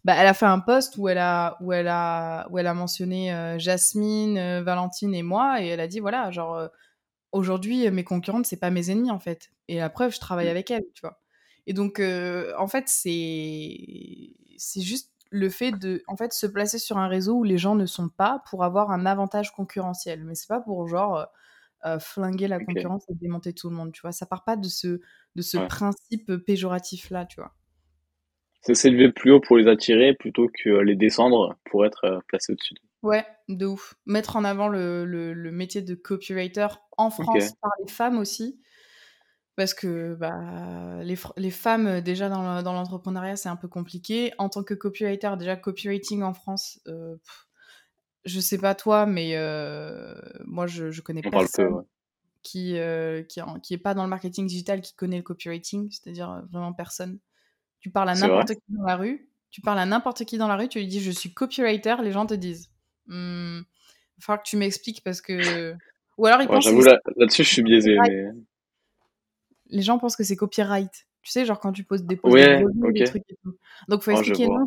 bah, 0.05 0.15
elle 0.17 0.27
a 0.27 0.35
fait 0.35 0.47
un 0.47 0.59
post 0.59 0.97
où 0.99 1.09
elle 1.09 1.19
a, 1.19 1.57
où 1.61 1.73
elle 1.73 1.87
a, 1.87 2.49
où 2.51 2.59
elle 2.59 2.67
a 2.67 2.75
mentionné 2.75 3.57
Jasmine, 3.59 4.61
Valentine 4.61 5.15
et 5.15 5.23
moi, 5.23 5.63
et 5.63 5.69
elle 5.69 5.81
a 5.81 5.87
dit 5.87 6.01
voilà, 6.01 6.31
genre 6.31 6.69
aujourd'hui 7.31 7.91
mes 7.91 8.05
concurrentes 8.05 8.47
c'est 8.47 8.57
pas 8.57 8.71
mes 8.71 8.91
ennemis 8.91 9.11
en 9.11 9.21
fait. 9.21 9.51
Et 9.69 9.77
la 9.77 9.91
preuve, 9.91 10.13
je 10.13 10.21
travaille 10.21 10.47
mmh. 10.47 10.51
avec 10.51 10.71
elles, 10.71 10.85
tu 10.95 11.01
vois. 11.03 11.21
Et 11.69 11.75
donc 11.75 12.01
en 12.01 12.67
fait 12.67 12.85
c'est, 12.89 13.77
c'est 14.57 14.81
juste 14.81 15.13
le 15.31 15.49
fait 15.51 15.73
de 15.73 16.03
en 16.07 16.17
fait 16.17 16.33
se 16.33 16.47
placer 16.47 16.79
sur 16.79 16.99
un 16.99 17.09
réseau 17.09 17.35
où 17.35 17.45
les 17.45 17.59
gens 17.59 17.75
ne 17.75 17.87
sont 17.87 18.09
pas 18.09 18.43
pour 18.51 18.65
avoir 18.65 18.91
un 18.91 19.07
avantage 19.07 19.53
concurrentiel. 19.53 20.25
Mais 20.25 20.35
c'est 20.35 20.49
pas 20.49 20.61
pour 20.61 20.89
genre 20.89 21.27
euh, 21.85 21.99
flinguer 21.99 22.49
la 22.49 22.59
concurrence 22.59 23.05
et 23.09 23.15
démonter 23.15 23.53
tout 23.53 23.69
le 23.69 23.77
monde 23.77 23.93
tu 23.93 24.01
vois. 24.01 24.13
Ça 24.13 24.27
part 24.27 24.45
pas 24.45 24.57
de 24.57 24.69
ce 24.69 25.01
de 25.37 25.43
ce 25.43 25.59
principe 25.59 26.37
péjoratif 26.37 27.11
là 27.11 27.27
tu 27.27 27.41
vois. 27.41 27.55
C'est 28.63 28.75
s'élever 28.75 29.13
plus 29.13 29.31
haut 29.31 29.41
pour 29.41 29.57
les 29.57 29.69
attirer 29.69 30.15
plutôt 30.15 30.49
que 30.49 30.71
les 30.71 30.97
descendre 30.97 31.59
pour 31.65 31.87
être 31.87 32.05
euh, 32.05 32.19
placé 32.27 32.53
au-dessus 32.53 32.75
ouais 33.03 33.25
de 33.49 33.67
ouf. 33.67 33.95
Mettre 34.07 34.37
en 34.37 34.45
avant 34.45 34.69
le, 34.69 35.05
le, 35.05 35.53
métier 35.53 35.83
de 35.83 35.95
copywriter 35.95 36.67
en 36.97 37.11
France 37.11 37.53
par 37.61 37.71
les 37.81 37.93
femmes 37.93 38.19
aussi 38.19 38.61
parce 39.59 39.75
que 39.75 40.15
bah, 40.15 41.03
les, 41.03 41.17
les 41.37 41.51
femmes, 41.51 42.01
déjà 42.01 42.29
dans, 42.29 42.63
l'entrepreneuriat, 42.63 43.35
c'est 43.35 43.49
un 43.49 43.57
peu 43.57 43.67
compliqué. 43.67 44.33
En 44.39 44.49
tant 44.49 44.63
que 44.63 44.73
copywriter, 44.73 45.33
déjà, 45.37 45.57
copywriting 45.57 46.23
en 46.23 46.33
France, 46.33 46.79
euh, 46.87 47.17
je 48.25 48.39
sais 48.39 48.59
pas 48.59 48.77
toi, 48.77 49.05
mais 49.05 49.33
euh, 49.35 50.15
moi, 50.45 50.69
je, 50.69 50.93
je 50.93 51.03
connais 51.03 51.23
personne 51.23 51.83
qui, 52.45 52.79
euh, 52.79 53.25
qui, 53.25 53.41
qui 53.65 53.75
est 53.75 53.79
pas 53.79 53.95
dans 53.95 54.05
le 54.05 54.09
marketing 54.09 54.47
digital 54.47 54.81
qui 54.81 54.95
connaît 54.95 55.17
le 55.17 55.25
copywriting, 55.25 55.91
c'est-à-dire 55.91 56.45
vraiment 56.53 56.73
personne. 56.73 57.19
Tu 57.81 57.91
parles 57.91 58.11
à 58.11 58.15
n'importe 58.15 58.55
qui 58.55 58.63
dans 58.69 58.85
la 58.85 58.95
rue, 58.95 59.29
tu 59.51 59.61
parles 59.61 59.81
à 59.81 59.87
n'importe 59.87 60.25
qui 60.25 60.39
dans 60.39 60.47
la 60.47 60.55
rue, 60.55 60.69
tu 60.69 60.79
lui 60.79 60.87
dis 60.87 61.01
je 61.01 61.11
suis 61.11 61.35
copywriter, 61.35 61.97
les 62.01 62.13
gens 62.13 62.27
te 62.27 62.35
disent 62.35 62.71
il 63.09 63.15
«Hmm, 63.17 63.59
va 63.59 63.65
falloir 64.21 64.43
que 64.45 64.49
tu 64.49 64.57
m'expliques 64.57 65.03
parce 65.03 65.21
que. 65.21 65.75
Ou 66.17 66.27
alors 66.27 66.43
ils 66.43 66.47
pensent. 66.47 66.63
J'avoue, 66.63 66.83
là-dessus, 67.17 67.43
je 67.43 67.49
suis 67.49 67.63
biaisé. 67.63 67.97
Mais 68.07 68.31
les 69.69 69.83
gens 69.83 69.99
pensent 69.99 70.17
que 70.17 70.25
c'est 70.25 70.37
copyright. 70.37 71.07
Tu 71.23 71.33
sais, 71.33 71.45
genre 71.45 71.59
quand 71.59 71.73
tu 71.73 71.85
poses 71.85 72.05
des 72.05 72.17
posts 72.17 72.37
de 72.37 72.93
des 72.93 73.05
trucs 73.05 73.25
et 73.29 73.37
tout. 73.43 73.59
Donc, 73.89 74.03
faut 74.03 74.13
oh, 74.13 74.15
expliquer, 74.15 74.47
non, 74.47 74.67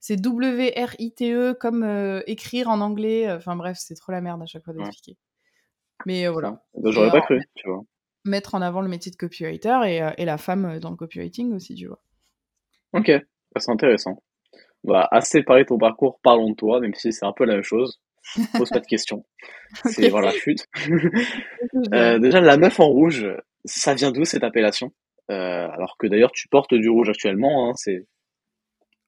c'est 0.00 0.16
W-R-I-T-E 0.16 1.54
comme 1.54 1.82
euh, 1.82 2.20
écrire 2.26 2.68
en 2.68 2.80
anglais. 2.80 3.30
Enfin, 3.32 3.56
bref, 3.56 3.78
c'est 3.80 3.94
trop 3.94 4.12
la 4.12 4.20
merde 4.20 4.42
à 4.42 4.46
chaque 4.46 4.64
fois 4.64 4.74
d'expliquer. 4.74 5.16
Mais 6.06 6.26
euh, 6.26 6.32
voilà. 6.32 6.62
Bah, 6.74 6.90
j'aurais 6.92 7.10
pas 7.10 7.20
cru, 7.20 7.40
tu 7.54 7.68
vois. 7.68 7.82
Mettre 8.24 8.54
en 8.54 8.62
avant 8.62 8.80
le 8.80 8.88
métier 8.88 9.12
de 9.12 9.16
copywriter 9.16 9.80
et, 9.86 10.02
euh, 10.02 10.10
et 10.18 10.24
la 10.24 10.38
femme 10.38 10.78
dans 10.78 10.90
le 10.90 10.96
copywriting 10.96 11.52
aussi, 11.54 11.74
tu 11.74 11.86
vois. 11.86 12.02
Ok, 12.92 13.10
bah, 13.10 13.60
c'est 13.60 13.70
intéressant. 13.70 14.22
Bah, 14.82 15.08
assez 15.10 15.42
parlé 15.42 15.62
de 15.62 15.68
ton 15.68 15.78
parcours, 15.78 16.20
parlons 16.22 16.50
de 16.50 16.56
toi, 16.56 16.80
même 16.80 16.94
si 16.94 17.12
c'est 17.12 17.24
un 17.24 17.32
peu 17.32 17.44
la 17.44 17.54
même 17.54 17.62
chose. 17.62 18.00
Pose 18.56 18.70
pas 18.70 18.80
de 18.80 18.86
questions. 18.86 19.24
C'est 19.84 20.08
voilà, 20.08 20.30
chute. 20.30 20.66
déjà, 21.90 22.40
la 22.40 22.56
meuf 22.56 22.80
en 22.80 22.86
rouge, 22.86 23.26
ça 23.64 23.94
vient 23.94 24.10
d'où 24.10 24.24
cette 24.24 24.44
appellation? 24.44 24.92
Euh, 25.30 25.68
Alors 25.70 25.96
que 25.98 26.06
d'ailleurs 26.06 26.32
tu 26.32 26.48
portes 26.48 26.74
du 26.74 26.88
rouge 26.88 27.08
actuellement, 27.08 27.68
hein, 27.68 27.72
c'est. 27.76 28.06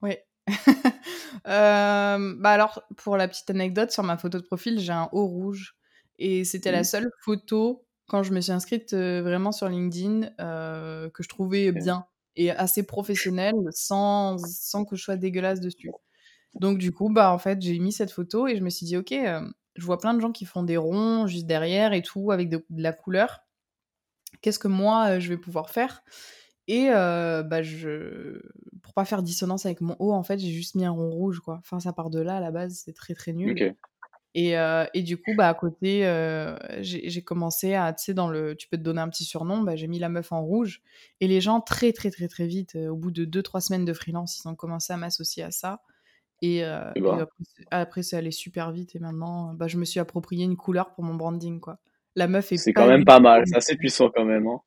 Oui. 0.02 0.16
euh, 1.48 2.34
bah 2.38 2.50
alors 2.50 2.82
pour 2.96 3.16
la 3.16 3.28
petite 3.28 3.50
anecdote, 3.50 3.90
sur 3.90 4.02
ma 4.02 4.16
photo 4.16 4.38
de 4.38 4.44
profil, 4.44 4.78
j'ai 4.78 4.92
un 4.92 5.08
haut 5.12 5.26
rouge 5.26 5.74
et 6.18 6.44
c'était 6.44 6.72
la 6.72 6.80
mmh. 6.80 6.84
seule 6.84 7.10
photo 7.20 7.84
quand 8.06 8.22
je 8.22 8.32
me 8.32 8.40
suis 8.40 8.52
inscrite 8.52 8.92
euh, 8.92 9.22
vraiment 9.22 9.52
sur 9.52 9.68
LinkedIn 9.68 10.30
que 10.38 11.22
je 11.22 11.28
trouvais 11.28 11.72
bien 11.72 12.06
et 12.36 12.50
assez 12.50 12.86
professionnelle 12.86 13.56
sans, 13.70 14.38
sans 14.38 14.84
que 14.84 14.94
je 14.94 15.02
sois 15.02 15.16
dégueulasse 15.16 15.60
dessus. 15.60 15.90
Donc 16.54 16.78
du 16.78 16.92
coup, 16.92 17.10
bah 17.10 17.32
en 17.32 17.38
fait, 17.38 17.60
j'ai 17.60 17.78
mis 17.78 17.92
cette 17.92 18.12
photo 18.12 18.46
et 18.46 18.56
je 18.56 18.62
me 18.62 18.70
suis 18.70 18.86
dit 18.86 18.96
ok, 18.96 19.12
je 19.74 19.84
vois 19.84 19.98
plein 19.98 20.14
de 20.14 20.20
gens 20.20 20.32
qui 20.32 20.44
font 20.44 20.62
des 20.62 20.76
ronds 20.76 21.26
juste 21.26 21.46
derrière 21.46 21.92
et 21.92 22.02
tout 22.02 22.30
avec 22.30 22.48
de 22.48 22.62
la 22.70 22.92
couleur 22.92 23.45
qu'est-ce 24.40 24.58
que 24.58 24.68
moi 24.68 25.18
je 25.18 25.28
vais 25.28 25.36
pouvoir 25.36 25.70
faire? 25.70 26.02
Et 26.68 26.88
bah 26.88 27.62
je 27.62 28.40
pour 28.82 28.94
pas 28.94 29.04
faire 29.04 29.22
dissonance 29.22 29.66
avec 29.66 29.80
mon 29.80 29.96
haut 29.98 30.12
en 30.12 30.22
fait 30.22 30.38
j'ai 30.38 30.50
juste 30.50 30.74
mis 30.74 30.84
un 30.84 30.90
rond 30.90 31.10
rouge 31.10 31.40
quoi. 31.40 31.58
Enfin 31.60 31.80
ça 31.80 31.92
part 31.92 32.10
de 32.10 32.20
là 32.20 32.36
à 32.36 32.40
la 32.40 32.50
base 32.50 32.82
c'est 32.84 32.92
très 32.92 33.14
très 33.14 33.32
nul. 33.32 33.74
Et, 34.38 34.50
et, 34.92 35.02
du 35.02 35.16
coup 35.16 35.32
bah 35.36 35.48
à 35.48 35.54
côté 35.54 36.02
j'ai 36.80 37.22
commencé 37.22 37.74
à 37.74 37.92
tu 37.92 38.04
sais 38.04 38.14
dans 38.14 38.28
le 38.28 38.54
tu 38.56 38.68
peux 38.68 38.76
te 38.76 38.82
donner 38.82 39.00
un 39.00 39.08
petit 39.08 39.24
surnom 39.24 39.62
bah, 39.62 39.76
j'ai 39.76 39.86
mis 39.86 39.98
la 39.98 40.08
meuf 40.08 40.32
en 40.32 40.42
rouge. 40.42 40.82
Et 41.20 41.28
les 41.28 41.40
gens 41.40 41.60
très 41.60 41.92
très 41.92 42.10
très 42.10 42.28
très 42.28 42.46
vite 42.46 42.74
au 42.74 42.96
bout 42.96 43.10
de 43.12 43.24
2-3 43.24 43.60
semaines 43.60 43.84
de 43.84 43.92
freelance 43.92 44.40
ils 44.40 44.48
ont 44.48 44.56
commencé 44.56 44.92
à 44.92 44.96
m'associer 44.96 45.44
à 45.44 45.50
ça. 45.50 45.82
Et, 46.42 46.62
bah. 46.62 47.28
après, 47.70 48.02
c'est 48.02 48.16
allé 48.16 48.30
super 48.30 48.72
vite. 48.72 48.94
Et 48.96 48.98
maintenant 48.98 49.54
bah, 49.54 49.68
je 49.68 49.78
me 49.78 49.84
suis 49.84 50.00
approprié 50.00 50.44
une 50.44 50.56
couleur 50.56 50.92
pour 50.94 51.04
mon 51.04 51.14
branding 51.14 51.60
quoi 51.60 51.78
la 52.16 52.26
meuf 52.26 52.50
est 52.50 52.56
C'est 52.56 52.72
quand 52.72 52.88
même 52.88 53.04
pas 53.04 53.20
mal, 53.20 53.44
c'est 53.46 53.56
assez 53.56 53.76
puissant 53.76 54.10
quand 54.10 54.24
même. 54.24 54.46
Hein. 54.46 54.60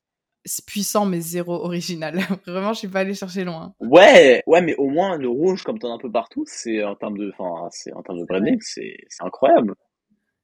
C'est 0.46 0.66
puissant, 0.66 1.06
mais 1.06 1.20
zéro 1.20 1.54
original. 1.54 2.16
Vraiment, 2.48 2.74
je 2.74 2.80
suis 2.80 2.88
pas 2.88 3.00
allé 3.00 3.14
chercher 3.14 3.44
loin. 3.44 3.74
Ouais, 3.80 4.42
ouais, 4.48 4.62
mais 4.62 4.76
au 4.76 4.88
moins 4.88 5.18
le 5.18 5.28
rouge, 5.28 5.64
comme 5.64 5.80
t'en 5.80 5.92
as 5.92 5.96
un 5.96 6.00
peu 6.00 6.12
partout, 6.12 6.46
c'est 6.48 6.84
en 6.84 6.96
termes 6.96 7.18
de, 7.18 7.34
enfin, 7.38 7.68
c'est 7.72 7.92
en 7.92 8.02
termes 8.04 8.20
de 8.20 8.26
branding, 8.26 8.58
c'est 8.62 8.96
incroyable. 9.20 9.76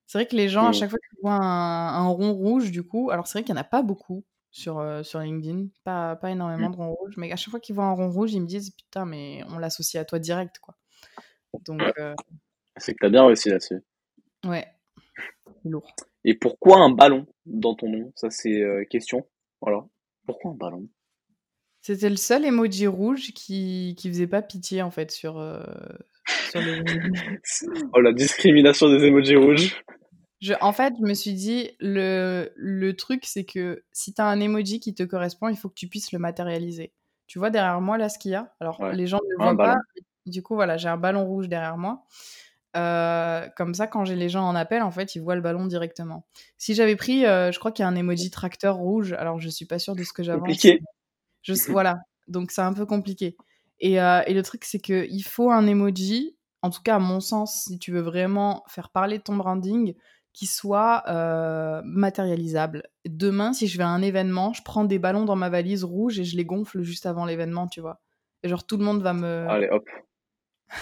C'est 0.07 0.19
vrai 0.19 0.27
que 0.27 0.35
les 0.35 0.49
gens, 0.49 0.67
à 0.67 0.71
chaque 0.71 0.89
fois 0.89 0.99
qu'ils 0.99 1.19
voient 1.21 1.33
un, 1.33 2.07
rond 2.07 2.33
rouge, 2.33 2.71
du 2.71 2.83
coup, 2.83 3.09
alors 3.09 3.25
c'est 3.27 3.39
vrai 3.39 3.43
qu'il 3.43 3.55
y 3.55 3.57
en 3.57 3.61
a 3.61 3.63
pas 3.63 3.81
beaucoup 3.81 4.23
sur, 4.51 4.79
euh, 4.79 5.01
sur 5.01 5.19
LinkedIn, 5.19 5.67
pas, 5.83 6.15
pas 6.15 6.31
énormément 6.31 6.69
mm. 6.69 6.71
de 6.71 6.77
ronds 6.77 6.93
rouges, 6.93 7.17
mais 7.17 7.31
à 7.31 7.35
chaque 7.35 7.49
fois 7.49 7.59
qu'ils 7.59 7.75
voient 7.75 7.85
un 7.85 7.93
rond 7.93 8.11
rouge, 8.11 8.33
ils 8.33 8.41
me 8.41 8.47
disent 8.47 8.71
putain, 8.71 9.05
mais 9.05 9.41
on 9.49 9.57
l'associe 9.57 9.99
à 9.99 10.05
toi 10.05 10.19
direct, 10.19 10.59
quoi. 10.59 10.75
Donc. 11.65 11.81
Euh, 11.99 12.13
c'est 12.77 12.93
que 12.93 12.97
t'as 13.01 13.09
bien 13.09 13.25
réussi 13.25 13.49
là-dessus. 13.49 13.81
Ouais, 14.45 14.67
lourd. 15.63 15.95
Et 16.25 16.33
pourquoi 16.33 16.79
un 16.79 16.89
ballon 16.89 17.27
dans 17.45 17.75
ton 17.75 17.87
nom? 17.87 18.11
Ça, 18.15 18.31
c'est 18.31 18.61
euh, 18.61 18.83
question. 18.89 19.27
Voilà. 19.61 19.85
Pourquoi 20.25 20.51
un 20.51 20.55
ballon? 20.55 20.89
C'était 21.81 22.09
le 22.09 22.15
seul 22.15 22.45
emoji 22.45 22.87
rouge 22.87 23.31
qui, 23.33 23.93
qui 23.95 24.09
faisait 24.09 24.25
pas 24.25 24.41
pitié, 24.41 24.81
en 24.81 24.89
fait, 24.89 25.11
sur, 25.11 25.37
euh, 25.37 25.63
sur 26.49 26.59
les 26.61 26.81
Oh, 27.93 28.01
la 28.01 28.11
discrimination 28.11 28.89
des 28.89 29.05
emojis 29.05 29.35
rouges. 29.35 29.83
Je, 30.41 30.53
en 30.61 30.73
fait, 30.73 30.95
je 30.99 31.05
me 31.07 31.13
suis 31.13 31.33
dit, 31.33 31.69
le, 31.79 32.51
le 32.55 32.95
truc, 32.95 33.25
c'est 33.25 33.45
que 33.45 33.83
si 33.91 34.15
tu 34.15 34.21
as 34.21 34.25
un 34.25 34.39
emoji 34.41 34.79
qui 34.79 34.95
te 34.95 35.03
correspond, 35.03 35.47
il 35.49 35.57
faut 35.57 35.69
que 35.69 35.75
tu 35.75 35.87
puisses 35.87 36.11
le 36.11 36.17
matérialiser. 36.17 36.91
Tu 37.27 37.37
vois 37.37 37.51
derrière 37.51 37.81
moi, 37.81 37.99
là, 37.99 38.09
ce 38.09 38.17
qu'il 38.17 38.31
y 38.31 38.35
a? 38.35 38.51
Alors, 38.59 38.83
les 38.93 39.05
gens 39.05 39.19
ne 39.23 39.29
le 39.29 39.43
voient 39.43 39.57
pas. 39.57 39.77
Du 40.25 40.41
coup, 40.41 40.55
voilà, 40.55 40.77
j'ai 40.77 40.89
un 40.89 40.97
ballon 40.97 41.23
rouge 41.23 41.49
derrière 41.49 41.77
moi. 41.77 42.03
Euh, 42.75 43.47
comme 43.55 43.73
ça, 43.73 43.87
quand 43.87 44.05
j'ai 44.05 44.15
les 44.15 44.29
gens 44.29 44.43
en 44.43 44.55
appel, 44.55 44.81
en 44.81 44.91
fait, 44.91 45.15
ils 45.15 45.21
voient 45.21 45.35
le 45.35 45.41
ballon 45.41 45.65
directement. 45.65 46.25
Si 46.57 46.73
j'avais 46.75 46.95
pris, 46.95 47.25
euh, 47.25 47.51
je 47.51 47.59
crois 47.59 47.71
qu'il 47.71 47.83
y 47.83 47.85
a 47.85 47.89
un 47.89 47.95
emoji 47.95 48.29
tracteur 48.29 48.75
rouge, 48.75 49.13
alors 49.13 49.39
je 49.39 49.49
suis 49.49 49.65
pas 49.65 49.79
sûre 49.79 49.95
de 49.95 50.03
ce 50.03 50.13
que 50.13 50.23
j'avance. 50.23 50.41
Compliqué. 50.41 50.81
Je, 51.41 51.53
voilà, 51.69 51.99
donc 52.27 52.51
c'est 52.51 52.61
un 52.61 52.73
peu 52.73 52.85
compliqué. 52.85 53.37
Et, 53.79 54.01
euh, 54.01 54.21
et 54.27 54.33
le 54.33 54.41
truc, 54.43 54.65
c'est 54.65 54.79
qu'il 54.79 55.23
faut 55.23 55.51
un 55.51 55.67
emoji, 55.67 56.35
en 56.61 56.69
tout 56.69 56.81
cas 56.81 56.95
à 56.95 56.99
mon 56.99 57.19
sens, 57.19 57.63
si 57.65 57.79
tu 57.79 57.91
veux 57.91 58.01
vraiment 58.01 58.63
faire 58.67 58.89
parler 58.89 59.19
de 59.19 59.23
ton 59.23 59.35
branding, 59.35 59.95
qui 60.33 60.47
soit 60.47 61.03
matérialisable. 61.85 62.83
Demain, 63.05 63.53
si 63.53 63.67
je 63.67 63.77
vais 63.77 63.85
à 63.85 63.89
un 63.89 64.01
événement, 64.01 64.51
je 64.51 64.63
prends 64.63 64.83
des 64.83 64.99
ballons 64.99 65.23
dans 65.23 65.37
ma 65.37 65.49
valise 65.49 65.85
rouge 65.85 66.19
et 66.19 66.25
je 66.25 66.35
les 66.35 66.43
gonfle 66.43 66.81
juste 66.81 67.05
avant 67.05 67.23
l'événement, 67.23 67.67
tu 67.67 67.79
vois. 67.79 68.01
Et 68.43 68.49
genre 68.49 68.65
tout 68.65 68.75
le 68.75 68.83
monde 68.83 69.01
va 69.01 69.13
me. 69.13 69.47
Allez, 69.47 69.69
hop. 69.69 69.85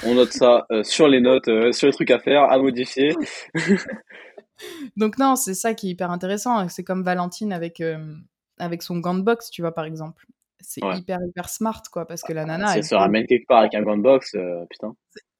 On 0.05 0.15
note 0.15 0.31
ça 0.31 0.65
euh, 0.71 0.83
sur 0.83 1.07
les 1.07 1.21
notes, 1.21 1.47
euh, 1.47 1.71
sur 1.71 1.87
les 1.87 1.93
trucs 1.93 2.11
à 2.11 2.19
faire, 2.19 2.43
à 2.43 2.57
modifier. 2.57 3.15
Donc 4.97 5.17
non, 5.17 5.35
c'est 5.35 5.53
ça 5.53 5.73
qui 5.73 5.87
est 5.87 5.91
hyper 5.91 6.11
intéressant. 6.11 6.67
C'est 6.69 6.83
comme 6.83 7.03
Valentine 7.03 7.51
avec, 7.53 7.81
euh, 7.81 8.15
avec 8.59 8.81
son 8.81 8.97
gant 8.99 9.13
de 9.13 9.21
boxe, 9.21 9.49
tu 9.49 9.61
vois, 9.61 9.73
par 9.73 9.85
exemple. 9.85 10.25
c'est 10.61 10.81
hyper, 10.95 11.19
hyper 11.27 11.49
smart, 11.49 11.81
quoi, 11.91 12.07
parce 12.07 12.21
que 12.21 12.33
la 12.33 12.45
nana. 12.45 12.67
Si 12.67 12.77
elle, 12.77 12.83
se 12.83 12.95
ramène 12.95 13.25
quelque 13.25 13.47
part 13.47 13.59
avec 13.59 13.75
un 13.75 13.81
gant 13.81 13.97
box, 13.97 14.35
putain. 14.69 14.95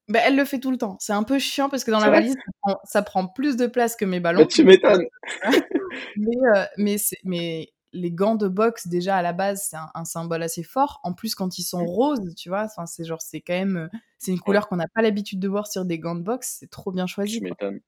Bah, 0.08 0.20
elle 0.26 0.36
le 0.36 0.44
fait 0.44 0.58
tout 0.58 0.70
le 0.70 0.76
temps. 0.76 0.96
C'est 1.00 1.14
un 1.14 1.22
peu 1.22 1.38
chiant 1.38 1.70
parce 1.70 1.82
que 1.82 1.90
dans 1.90 2.00
la 2.00 2.10
valise, 2.10 2.36
ça 2.84 3.02
prend, 3.02 3.26
plus 3.26 3.56
de 3.56 3.66
place 3.66 3.96
que 3.96 4.04
mes 4.04 4.20
ballons. 4.20 4.46
Tu 4.46 4.64
m'étonnes. 4.64 5.06
mais, 6.16 6.36
euh, 6.54 6.64
mais, 6.76 6.96
mais 7.24 7.68
les 7.94 8.10
gants 8.10 8.34
de 8.34 8.48
boxe, 8.48 8.88
déjà 8.88 9.16
à 9.16 9.22
la 9.22 9.32
base, 9.32 9.68
c'est 9.70 9.76
un, 9.94 10.04
symbole 10.04 10.42
assez 10.42 10.62
fort. 10.62 11.00
En 11.02 11.14
plus, 11.14 11.34
quand 11.34 11.58
ils 11.58 11.62
sont 11.62 11.84
roses, 11.84 12.34
tu 12.34 12.48
vois, 12.48 12.68
c'est 12.86 13.04
genre, 13.04 13.22
c'est 13.22 13.40
quand 13.40 13.54
même, 13.54 13.76
euh, 13.76 13.98
c'est 14.18 14.32
une 14.32 14.40
couleur 14.40 14.68
qu'on 14.68 14.76
n'a 14.76 14.88
pas 14.88 15.00
l'habitude 15.00 15.40
de 15.40 15.48
voir 15.48 15.66
sur 15.66 15.84
des 15.84 15.98
gants 15.98 16.14
de 16.14 16.22
boxe. 16.22 16.58
C'est 16.60 16.70
trop 16.70 16.92
bien 16.92 17.06
choisi. 17.06 17.38
Tu 17.38 17.44
m'étonnes. 17.44 17.80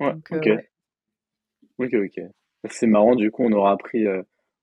Ouais, 0.00 0.14
ok. 0.30 0.48
Ok, 1.78 1.94
ok. 1.94 2.24
C'est 2.70 2.86
marrant, 2.86 3.14
du 3.14 3.30
coup, 3.30 3.44
on 3.44 3.52
aura 3.52 3.72
appris. 3.72 4.06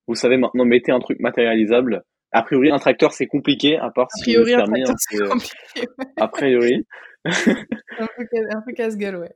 Vous 0.07 0.15
savez 0.15 0.37
maintenant, 0.37 0.65
mettez 0.65 0.91
un 0.91 0.99
truc 0.99 1.19
matérialisable 1.19 2.03
a 2.31 2.43
priori, 2.43 2.71
un 2.71 2.79
tracteur, 2.79 3.11
c'est 3.11 3.27
compliqué, 3.27 3.77
à 3.77 3.89
part 3.89 4.07
si 4.11 4.35
a 4.35 4.41
priori, 4.41 4.53
un 4.55 4.63
tracteur, 4.63 4.95
c'est 4.97 5.27
compliqué. 5.27 5.87
A 6.17 6.27
priori. 6.27 6.85
un 7.25 8.61
peu, 8.65 8.73
casse-gueule, 8.73 9.17
ouais. 9.17 9.35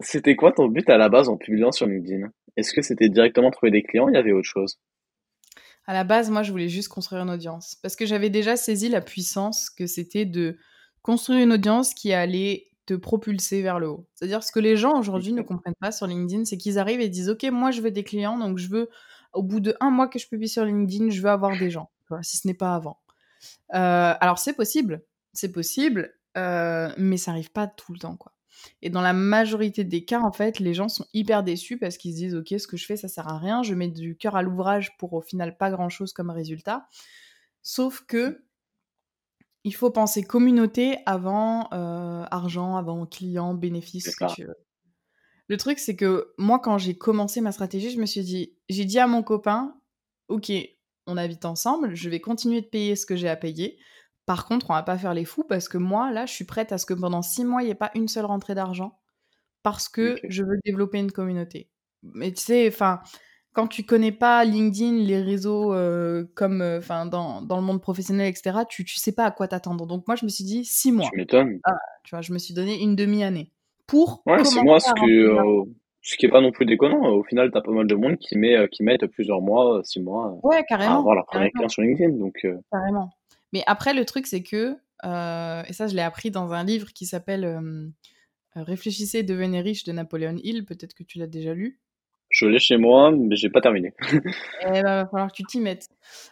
C'était 0.00 0.36
quoi 0.36 0.52
ton 0.52 0.68
but 0.68 0.88
à 0.90 0.98
la 0.98 1.08
base 1.08 1.28
en 1.28 1.36
publiant 1.36 1.72
sur 1.72 1.86
LinkedIn? 1.86 2.30
Est-ce 2.56 2.72
que 2.72 2.82
c'était 2.82 3.08
directement 3.08 3.50
trouver 3.50 3.70
des 3.70 3.82
clients 3.82 4.08
il 4.08 4.14
y 4.14 4.18
avait 4.18 4.32
autre 4.32 4.48
chose? 4.48 4.78
À 5.86 5.92
la 5.92 6.04
base, 6.04 6.30
moi, 6.30 6.42
je 6.42 6.50
voulais 6.50 6.68
juste 6.68 6.88
construire 6.88 7.22
une 7.22 7.30
audience. 7.30 7.76
Parce 7.82 7.94
que 7.96 8.06
j'avais 8.06 8.30
déjà 8.30 8.56
saisi 8.56 8.88
la 8.88 9.00
puissance 9.00 9.68
que 9.68 9.86
c'était 9.86 10.24
de 10.24 10.56
construire 11.02 11.40
une 11.40 11.52
audience 11.52 11.92
qui 11.92 12.12
allait 12.12 12.68
te 12.86 12.94
propulser 12.94 13.62
vers 13.62 13.78
le 13.78 13.88
haut. 13.88 14.06
C'est-à-dire 14.14 14.42
ce 14.42 14.52
que 14.52 14.60
les 14.60 14.76
gens 14.76 14.98
aujourd'hui 14.98 15.32
ne 15.32 15.42
comprennent 15.42 15.74
pas 15.80 15.92
sur 15.92 16.06
LinkedIn, 16.06 16.44
c'est 16.44 16.56
qu'ils 16.56 16.78
arrivent 16.78 17.00
et 17.00 17.08
disent 17.08 17.30
Ok, 17.30 17.44
moi 17.44 17.70
je 17.70 17.80
veux 17.80 17.90
des 17.90 18.04
clients, 18.04 18.38
donc 18.38 18.58
je 18.58 18.68
veux, 18.68 18.90
au 19.32 19.42
bout 19.42 19.60
de 19.60 19.74
un 19.80 19.90
mois 19.90 20.08
que 20.08 20.18
je 20.18 20.28
publie 20.28 20.48
sur 20.48 20.64
LinkedIn, 20.64 21.10
je 21.10 21.20
veux 21.20 21.30
avoir 21.30 21.58
des 21.58 21.70
gens 21.70 21.90
si 22.22 22.36
ce 22.36 22.46
n'est 22.46 22.54
pas 22.54 22.74
avant. 22.74 22.98
Euh, 23.74 24.14
alors 24.20 24.38
c'est 24.38 24.52
possible, 24.52 25.02
c'est 25.32 25.52
possible, 25.52 26.14
euh, 26.36 26.92
mais 26.96 27.16
ça 27.16 27.32
arrive 27.32 27.50
pas 27.50 27.66
tout 27.66 27.92
le 27.92 27.98
temps, 27.98 28.16
quoi. 28.16 28.33
Et 28.82 28.90
dans 28.90 29.00
la 29.00 29.12
majorité 29.12 29.84
des 29.84 30.04
cas, 30.04 30.20
en 30.20 30.32
fait, 30.32 30.58
les 30.58 30.74
gens 30.74 30.88
sont 30.88 31.06
hyper 31.12 31.42
déçus 31.42 31.78
parce 31.78 31.96
qu'ils 31.96 32.12
se 32.12 32.16
disent 32.16 32.34
ok, 32.34 32.54
ce 32.58 32.66
que 32.66 32.76
je 32.76 32.86
fais, 32.86 32.96
ça 32.96 33.08
sert 33.08 33.28
à 33.28 33.38
rien, 33.38 33.62
je 33.62 33.74
mets 33.74 33.88
du 33.88 34.16
cœur 34.16 34.36
à 34.36 34.42
l'ouvrage 34.42 34.96
pour 34.98 35.12
au 35.12 35.20
final 35.20 35.56
pas 35.56 35.70
grand 35.70 35.88
chose 35.88 36.12
comme 36.12 36.30
résultat. 36.30 36.88
Sauf 37.62 38.04
que 38.06 38.44
il 39.64 39.74
faut 39.74 39.90
penser 39.90 40.22
communauté 40.22 40.98
avant 41.06 41.68
euh, 41.72 42.24
argent, 42.30 42.76
avant 42.76 43.06
client, 43.06 43.54
bénéfice, 43.54 44.10
ce 44.10 44.16
que 44.16 44.34
tu 44.34 44.44
veux. 44.44 44.56
Le 45.48 45.56
truc, 45.56 45.78
c'est 45.78 45.96
que 45.96 46.32
moi, 46.38 46.58
quand 46.58 46.78
j'ai 46.78 46.96
commencé 46.96 47.40
ma 47.40 47.52
stratégie, 47.52 47.90
je 47.90 48.00
me 48.00 48.06
suis 48.06 48.22
dit, 48.22 48.54
j'ai 48.68 48.84
dit 48.84 48.98
à 48.98 49.06
mon 49.06 49.22
copain, 49.22 49.74
ok, 50.28 50.52
on 51.06 51.16
habite 51.16 51.44
ensemble, 51.44 51.94
je 51.94 52.08
vais 52.08 52.20
continuer 52.20 52.60
de 52.60 52.66
payer 52.66 52.96
ce 52.96 53.06
que 53.06 53.16
j'ai 53.16 53.28
à 53.28 53.36
payer. 53.36 53.78
Par 54.26 54.46
contre, 54.46 54.70
on 54.70 54.74
va 54.74 54.82
pas 54.82 54.96
faire 54.96 55.14
les 55.14 55.24
fous 55.24 55.44
parce 55.44 55.68
que 55.68 55.78
moi, 55.78 56.10
là, 56.10 56.26
je 56.26 56.32
suis 56.32 56.44
prête 56.44 56.72
à 56.72 56.78
ce 56.78 56.86
que 56.86 56.94
pendant 56.94 57.22
six 57.22 57.44
mois, 57.44 57.62
il 57.62 57.66
n'y 57.66 57.70
ait 57.70 57.76
pas 57.76 57.90
une 57.94 58.08
seule 58.08 58.24
rentrée 58.24 58.54
d'argent 58.54 58.98
parce 59.62 59.88
que 59.88 60.16
je 60.28 60.42
veux 60.42 60.58
développer 60.64 60.98
une 60.98 61.12
communauté. 61.12 61.68
Mais 62.02 62.32
tu 62.32 62.42
sais, 62.42 62.68
enfin, 62.68 63.00
quand 63.52 63.66
tu 63.66 63.84
connais 63.84 64.12
pas 64.12 64.44
LinkedIn, 64.44 65.04
les 65.04 65.20
réseaux 65.20 65.74
euh, 65.74 66.24
comme, 66.34 66.62
euh, 66.62 66.78
enfin, 66.78 67.06
dans, 67.06 67.42
dans, 67.42 67.56
le 67.56 67.62
monde 67.62 67.80
professionnel, 67.80 68.28
etc., 68.28 68.60
tu, 68.68 68.84
tu 68.84 68.96
sais 68.96 69.12
pas 69.12 69.24
à 69.24 69.30
quoi 69.30 69.48
t'attendre. 69.48 69.86
Donc 69.86 70.06
moi, 70.06 70.16
je 70.16 70.24
me 70.24 70.30
suis 70.30 70.44
dit 70.44 70.64
six 70.64 70.92
mois. 70.92 71.08
Tu 71.10 71.18
m'étonnes. 71.18 71.60
Ah, 71.64 71.76
tu 72.02 72.14
vois, 72.14 72.22
je 72.22 72.32
me 72.32 72.38
suis 72.38 72.54
donné 72.54 72.82
une 72.82 72.96
demi-année 72.96 73.52
pour. 73.86 74.22
Ouais, 74.26 74.44
c'est 74.44 74.62
moi 74.62 74.80
ce 74.80 74.92
que 74.92 75.66
ce 76.04 76.18
qui 76.18 76.26
est 76.26 76.28
pas 76.28 76.42
non 76.42 76.52
plus 76.52 76.66
déconnant. 76.66 77.02
Au 77.08 77.22
final, 77.24 77.50
tu 77.50 77.56
as 77.56 77.62
pas 77.62 77.72
mal 77.72 77.86
de 77.86 77.94
monde 77.94 78.18
qui 78.18 78.36
met, 78.36 78.54
euh, 78.56 78.66
qui 78.66 78.82
mettent 78.82 79.06
plusieurs 79.06 79.40
mois, 79.40 79.80
six 79.84 80.00
mois 80.00 80.32
euh, 80.32 80.48
ouais, 80.48 80.62
carrément, 80.68 80.96
à 80.96 80.98
avoir 80.98 81.14
leur 81.14 81.24
premier 81.24 81.50
client 81.50 81.68
sur 81.68 81.82
LinkedIn. 81.82 82.18
Donc, 82.18 82.36
euh. 82.44 82.58
Carrément. 82.70 83.10
Mais 83.54 83.62
après, 83.66 83.94
le 83.94 84.04
truc, 84.04 84.26
c'est 84.26 84.42
que, 84.42 84.76
et 85.04 85.72
ça, 85.72 85.86
je 85.86 85.94
l'ai 85.94 86.02
appris 86.02 86.30
dans 86.30 86.52
un 86.52 86.64
livre 86.64 86.92
qui 86.92 87.06
s'appelle 87.06 87.92
Réfléchissez 88.56 89.18
et 89.18 89.22
devenez 89.22 89.60
riche 89.60 89.84
de 89.84 89.92
Napoléon 89.92 90.36
Hill. 90.42 90.64
Peut-être 90.64 90.94
que 90.94 91.02
tu 91.02 91.18
l'as 91.18 91.26
déjà 91.26 91.54
lu. 91.54 91.80
Je 92.30 92.46
l'ai 92.46 92.58
chez 92.58 92.76
moi, 92.76 93.12
mais 93.12 93.36
j'ai 93.36 93.48
pas 93.48 93.60
terminé. 93.60 93.94
Il 94.12 94.20
eh 94.62 94.82
ben, 94.82 94.82
va 94.82 95.06
falloir 95.06 95.28
que 95.28 95.36
tu 95.36 95.44
t'y 95.44 95.60
mettes. 95.60 95.88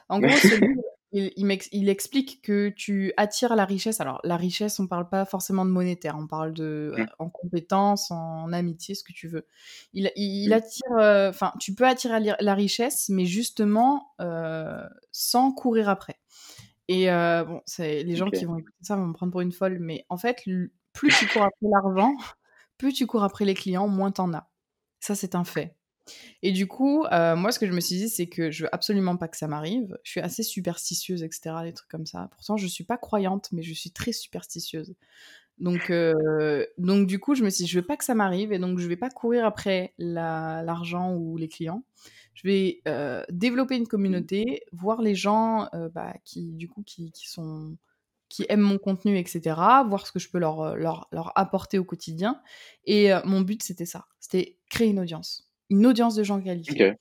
En 0.09 0.19
gros, 0.21 0.29
ce 0.37 0.61
livre, 0.61 0.83
il, 1.13 1.89
explique 1.89 2.43
que 2.43 2.71
tu 2.71 3.13
attires 3.17 3.55
la 3.55 3.65
richesse. 3.65 4.01
Alors, 4.01 4.21
la 4.25 4.37
richesse, 4.37 4.81
on 4.81 4.87
parle 4.87 5.09
pas 5.09 5.25
forcément 5.25 5.65
de 5.65 5.71
monétaire, 5.71 6.17
on 6.19 6.27
parle 6.27 6.53
de 6.53 6.95
mmh. 6.97 7.07
en 7.19 7.29
compétences, 7.29 8.11
en 8.11 8.53
amitié, 8.53 8.95
ce 8.95 9.05
que 9.05 9.13
tu 9.13 9.29
veux. 9.29 9.47
Il, 9.93 10.11
mmh. 10.49 10.53
attire, 10.53 10.93
euh, 10.99 11.29
enfin, 11.29 11.53
tu 11.61 11.75
peux 11.75 11.87
attirer 11.87 12.19
la 12.39 12.55
richesse, 12.55 13.09
mais 13.09 13.27
justement 13.27 14.13
euh, 14.21 14.83
sans 15.13 15.53
courir 15.53 15.89
après. 15.89 16.17
Et 16.89 17.11
euh, 17.11 17.45
bon, 17.45 17.61
c'est 17.67 18.03
les 18.03 18.17
gens 18.17 18.31
qui 18.31 18.45
vont 18.45 18.59
écouter 18.59 18.77
ça 18.81 18.97
vont 18.97 19.07
me 19.07 19.13
prendre 19.13 19.33
pour 19.33 19.41
une 19.41 19.53
folle, 19.53 19.79
mais 19.81 20.05
en 20.09 20.17
fait, 20.17 20.43
plus 20.93 21.15
tu 21.19 21.27
cours 21.29 21.43
après 21.43 21.67
l'argent, 21.73 22.15
plus 22.79 22.93
tu 22.93 23.07
cours 23.07 23.23
après 23.23 23.45
les 23.45 23.55
clients, 23.55 23.89
moins 23.89 24.11
t'en 24.11 24.33
as. 24.33 24.51
Ça, 25.01 25.15
c'est 25.15 25.35
un 25.35 25.45
fait. 25.45 25.77
Et 26.43 26.53
du 26.53 26.67
coup, 26.67 27.05
euh, 27.05 27.37
moi, 27.37 27.53
ce 27.53 27.59
que 27.59 27.67
je 27.67 27.73
me 27.73 27.81
suis 27.81 27.97
dit, 27.97 28.09
c'est 28.09 28.27
que 28.27 28.51
je 28.51 28.65
veux 28.65 28.75
absolument 28.75 29.17
pas 29.17 29.29
que 29.29 29.37
ça 29.37 29.47
m'arrive. 29.47 29.97
Je 30.03 30.11
suis 30.11 30.21
assez 30.21 30.43
superstitieuse, 30.43 31.23
etc., 31.23 31.55
des 31.63 31.73
trucs 31.73 31.89
comme 31.89 32.07
ça. 32.07 32.29
Pourtant, 32.33 32.57
je 32.57 32.67
suis 32.67 32.85
pas 32.85 32.97
croyante, 32.97 33.49
mais 33.53 33.63
je 33.63 33.73
suis 33.73 33.93
très 33.93 34.13
superstitieuse. 34.13 34.95
Donc, 35.59 35.91
euh, 35.91 36.67
donc 36.79 37.07
du 37.07 37.21
coup, 37.21 37.35
je 37.35 37.45
me 37.45 37.51
suis 37.51 37.65
dit, 37.65 37.71
je 37.71 37.79
veux 37.79 37.87
pas 37.87 37.97
que 37.97 38.05
ça 38.05 38.15
m'arrive, 38.15 38.53
et 38.53 38.59
donc 38.59 38.79
je 38.79 38.89
vais 38.89 38.97
pas 38.97 39.11
courir 39.11 39.45
après 39.45 39.95
l'argent 39.99 41.15
ou 41.15 41.37
les 41.37 41.49
clients. 41.49 41.85
Je 42.35 42.49
vais 42.49 42.81
euh, 42.89 43.23
développer 43.31 43.77
une 43.77 43.87
communauté, 43.87 44.63
voir 44.73 45.03
les 45.03 45.15
gens 45.15 45.69
bah, 45.95 46.15
qui, 46.25 46.53
du 46.55 46.69
coup, 46.69 46.83
qui, 46.83 47.13
qui, 47.13 47.29
sont 47.29 47.77
qui 48.29 48.47
aiment 48.49 48.61
mon 48.61 48.79
contenu, 48.79 49.19
etc., 49.19 49.41
voir 49.87 50.07
ce 50.07 50.13
que 50.13 50.19
je 50.19 50.31
peux 50.31 50.39
leur, 50.39 50.77
leur, 50.77 51.09
leur 51.13 51.37
apporter 51.39 51.79
au 51.79 51.85
quotidien. 51.85 52.41
Et 52.87 53.11
mon 53.25 53.43
but, 53.43 53.63
c'était 53.63 53.87
ça. 53.87 54.07
C'était 54.19 54.57
créer 54.71 54.89
une 54.89 55.01
audience 55.01 55.53
une 55.73 55.87
audience 55.87 56.15
de 56.15 56.23
gens 56.23 56.41
qualifiés. 56.41 56.95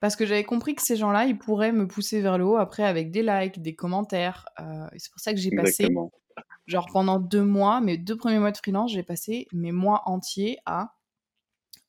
Parce 0.00 0.16
que 0.16 0.26
j'avais 0.26 0.44
compris 0.44 0.74
que 0.74 0.82
ces 0.82 0.96
gens-là, 0.96 1.24
ils 1.24 1.38
pourraient 1.38 1.72
me 1.72 1.88
pousser 1.88 2.20
vers 2.20 2.36
le 2.36 2.44
haut 2.44 2.56
après 2.58 2.84
avec 2.84 3.10
des 3.10 3.22
likes, 3.22 3.62
des 3.62 3.74
commentaires. 3.74 4.46
Euh, 4.60 4.86
c'est 4.96 5.10
pour 5.10 5.20
ça 5.20 5.32
que 5.32 5.40
j'ai 5.40 5.50
passé, 5.50 5.88
genre 6.66 6.86
pendant 6.92 7.18
deux 7.18 7.44
mois, 7.44 7.80
mes 7.80 7.96
deux 7.96 8.16
premiers 8.16 8.38
mois 8.38 8.50
de 8.52 8.56
freelance, 8.58 8.92
j'ai 8.92 9.02
passé 9.02 9.48
mes 9.52 9.72
mois 9.72 10.02
entiers 10.04 10.58
à 10.66 10.94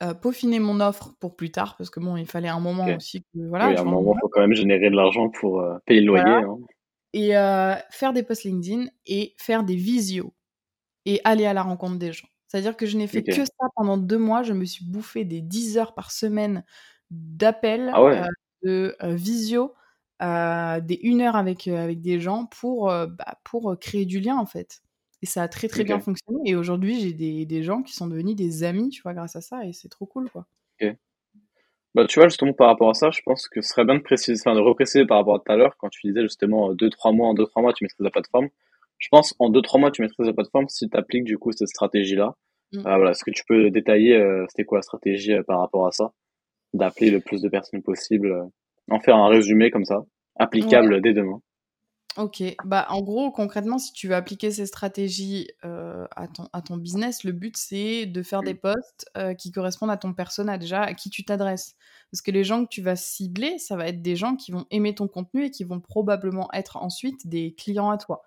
euh, 0.04 0.14
peaufiner 0.14 0.60
mon 0.60 0.80
offre 0.80 1.16
pour 1.20 1.36
plus 1.36 1.52
tard, 1.52 1.76
parce 1.78 1.90
que 1.90 2.00
bon, 2.00 2.18
il 2.18 2.26
fallait 2.26 2.50
un 2.50 2.60
moment 2.60 2.86
aussi 2.96 3.22
que 3.22 3.48
voilà. 3.48 3.70
Oui, 3.70 3.76
à 3.78 3.82
un 3.82 3.86
moment, 3.86 4.14
il 4.16 4.20
faut 4.20 4.30
quand 4.30 4.42
même 4.42 4.54
générer 4.54 4.90
de 4.90 4.96
l'argent 4.96 5.30
pour 5.30 5.62
euh, 5.62 5.78
payer 5.86 6.02
le 6.02 6.08
loyer. 6.08 6.26
Hein. 6.26 6.58
Et 7.14 7.30
faire 7.92 8.12
des 8.12 8.24
posts 8.24 8.44
LinkedIn 8.44 8.88
et 9.06 9.34
faire 9.38 9.64
des 9.64 9.76
visios 9.76 10.34
et 11.06 11.22
aller 11.24 11.46
à 11.46 11.54
la 11.54 11.64
rencontre 11.64 11.98
des 11.98 12.12
gens. 12.12 12.28
C'est-à-dire 12.48 12.78
que 12.78 12.86
je 12.86 12.98
n'ai 12.98 13.08
fait 13.08 13.24
que 13.24 13.34
ça 13.34 13.68
pendant 13.76 13.98
deux 13.98 14.18
mois. 14.18 14.44
Je 14.44 14.54
me 14.54 14.66
suis 14.66 14.86
bouffé 14.86 15.26
des 15.26 15.42
10 15.42 15.78
heures 15.78 15.94
par 15.94 16.12
semaine 16.12 16.64
d'appels, 17.12 17.92
ah 17.94 18.02
euh, 18.02 18.28
de 18.64 18.96
euh, 19.04 19.16
visio, 19.16 19.74
euh, 20.22 20.80
des 20.80 21.00
une 21.02 21.22
heure 21.22 21.36
avec, 21.36 21.68
avec 21.68 22.02
des 22.02 22.20
gens 22.20 22.46
pour, 22.46 22.86
bah, 22.88 23.40
pour 23.44 23.78
créer 23.80 24.06
du 24.06 24.20
lien 24.20 24.38
en 24.38 24.46
fait. 24.46 24.82
Et 25.26 25.28
ça 25.28 25.42
a 25.42 25.48
très 25.48 25.68
très 25.68 25.84
bien 25.84 26.00
fonctionné. 26.00 26.40
Et 26.46 26.56
aujourd'hui, 26.56 27.00
j'ai 27.00 27.12
des, 27.12 27.48
des, 27.48 27.64
gens 27.64 27.82
qui 27.82 27.96
sont 27.96 28.06
devenus 28.06 28.36
des 28.36 28.64
amis, 28.64 28.90
tu 28.90 29.02
vois, 29.02 29.16
grâce 29.16 29.36
à 29.36 29.42
ça. 29.42 29.66
Et 29.66 29.74
c'est 29.74 29.90
trop 29.90 30.06
cool, 30.06 30.30
quoi. 30.30 30.46
Ok. 30.80 30.96
Bah, 31.96 32.06
tu 32.06 32.20
vois, 32.20 32.28
justement, 32.28 32.54
par 32.54 32.68
rapport 32.68 32.92
à 32.92 32.94
ça, 32.94 33.10
je 33.10 33.22
pense 33.26 33.48
que 33.48 33.60
ce 33.60 33.70
serait 33.70 33.86
bien 33.86 33.96
de 33.96 34.04
préciser, 34.04 34.40
enfin, 34.40 34.56
de 34.56 34.62
repréciser 34.62 35.04
par 35.04 35.18
rapport 35.18 35.34
à 35.34 35.40
tout 35.40 35.52
à 35.52 35.56
l'heure, 35.56 35.78
quand 35.80 35.90
tu 35.90 36.06
disais 36.06 36.22
justement 36.22 36.76
2-3 36.76 37.12
mois, 37.12 37.30
en 37.30 37.34
2-3 37.34 37.64
mois, 37.64 37.74
tu 37.74 37.84
maîtrises 37.84 38.04
la 38.04 38.12
plateforme. 38.12 38.50
Je 39.00 39.08
pense 39.10 39.34
en 39.40 39.50
2-3 39.50 39.80
mois, 39.80 39.90
tu 39.90 40.04
maîtrises 40.04 40.28
la 40.28 40.34
plateforme 40.34 40.70
si 40.70 40.88
tu 40.88 40.96
appliques 40.96 41.24
du 41.24 41.40
coup 41.40 41.52
cette 41.54 41.70
stratégie-là. 41.70 42.36
Mm. 42.74 42.82
Ah, 42.86 42.98
voilà, 42.98 43.12
est-ce 43.12 43.24
que 43.24 43.32
tu 43.32 43.42
peux 43.48 43.72
détailler, 43.72 44.16
euh, 44.16 44.46
c'était 44.50 44.66
quoi 44.66 44.78
la 44.78 44.84
stratégie 44.84 45.34
euh, 45.34 45.42
par 45.42 45.60
rapport 45.60 45.88
à 45.88 45.92
ça? 45.92 46.14
D'appeler 46.76 47.10
le 47.10 47.20
plus 47.20 47.42
de 47.42 47.50
personnes 47.50 47.82
possible, 47.82 48.32
euh, 48.32 48.44
en 48.92 49.00
faire 49.00 49.16
un 49.16 49.30
résumé 49.30 49.72
comme 49.72 49.86
ça, 49.86 50.06
applicable 50.36 51.02
dès 51.02 51.14
demain. 51.14 51.42
Ok, 52.18 52.42
bah 52.64 52.86
en 52.90 53.02
gros, 53.02 53.30
concrètement, 53.30 53.78
si 53.78 53.92
tu 53.92 54.08
veux 54.08 54.16
appliquer 54.16 54.50
ces 54.50 54.66
stratégies 54.66 55.50
à, 55.62 56.28
ton, 56.34 56.48
à 56.54 56.62
ton 56.62 56.78
business, 56.78 57.26
le 57.26 57.34
but 57.34 57.58
c'est 57.58 58.06
de 58.06 58.24
faire 58.24 58.42
des 58.42 58.54
mm. 58.54 58.60
posts 58.60 59.12
qui 59.38 59.52
correspondent 59.52 59.92
à 59.92 59.98
ton 59.98 60.14
persona 60.14 60.58
déjà, 60.58 60.82
à 60.82 60.94
qui 60.94 61.10
tu 61.10 61.26
t'adresses. 61.26 61.76
Parce 62.12 62.22
que 62.22 62.32
les 62.32 62.46
gens 62.46 62.64
que 62.64 62.70
tu 62.70 62.82
vas 62.82 62.96
cibler, 62.96 63.58
ça 63.60 63.76
va 63.76 63.88
être 63.88 64.02
des 64.02 64.16
gens 64.16 64.38
qui 64.38 64.54
vont 64.54 64.66
aimer 64.72 64.96
ton 64.96 65.10
contenu 65.10 65.46
et 65.46 65.52
qui 65.52 65.66
vont 65.66 65.82
probablement 65.82 66.48
être 66.54 66.78
ensuite 66.78 67.28
des 67.28 67.54
clients 67.54 67.90
à 67.90 67.98
toi. 67.98 68.24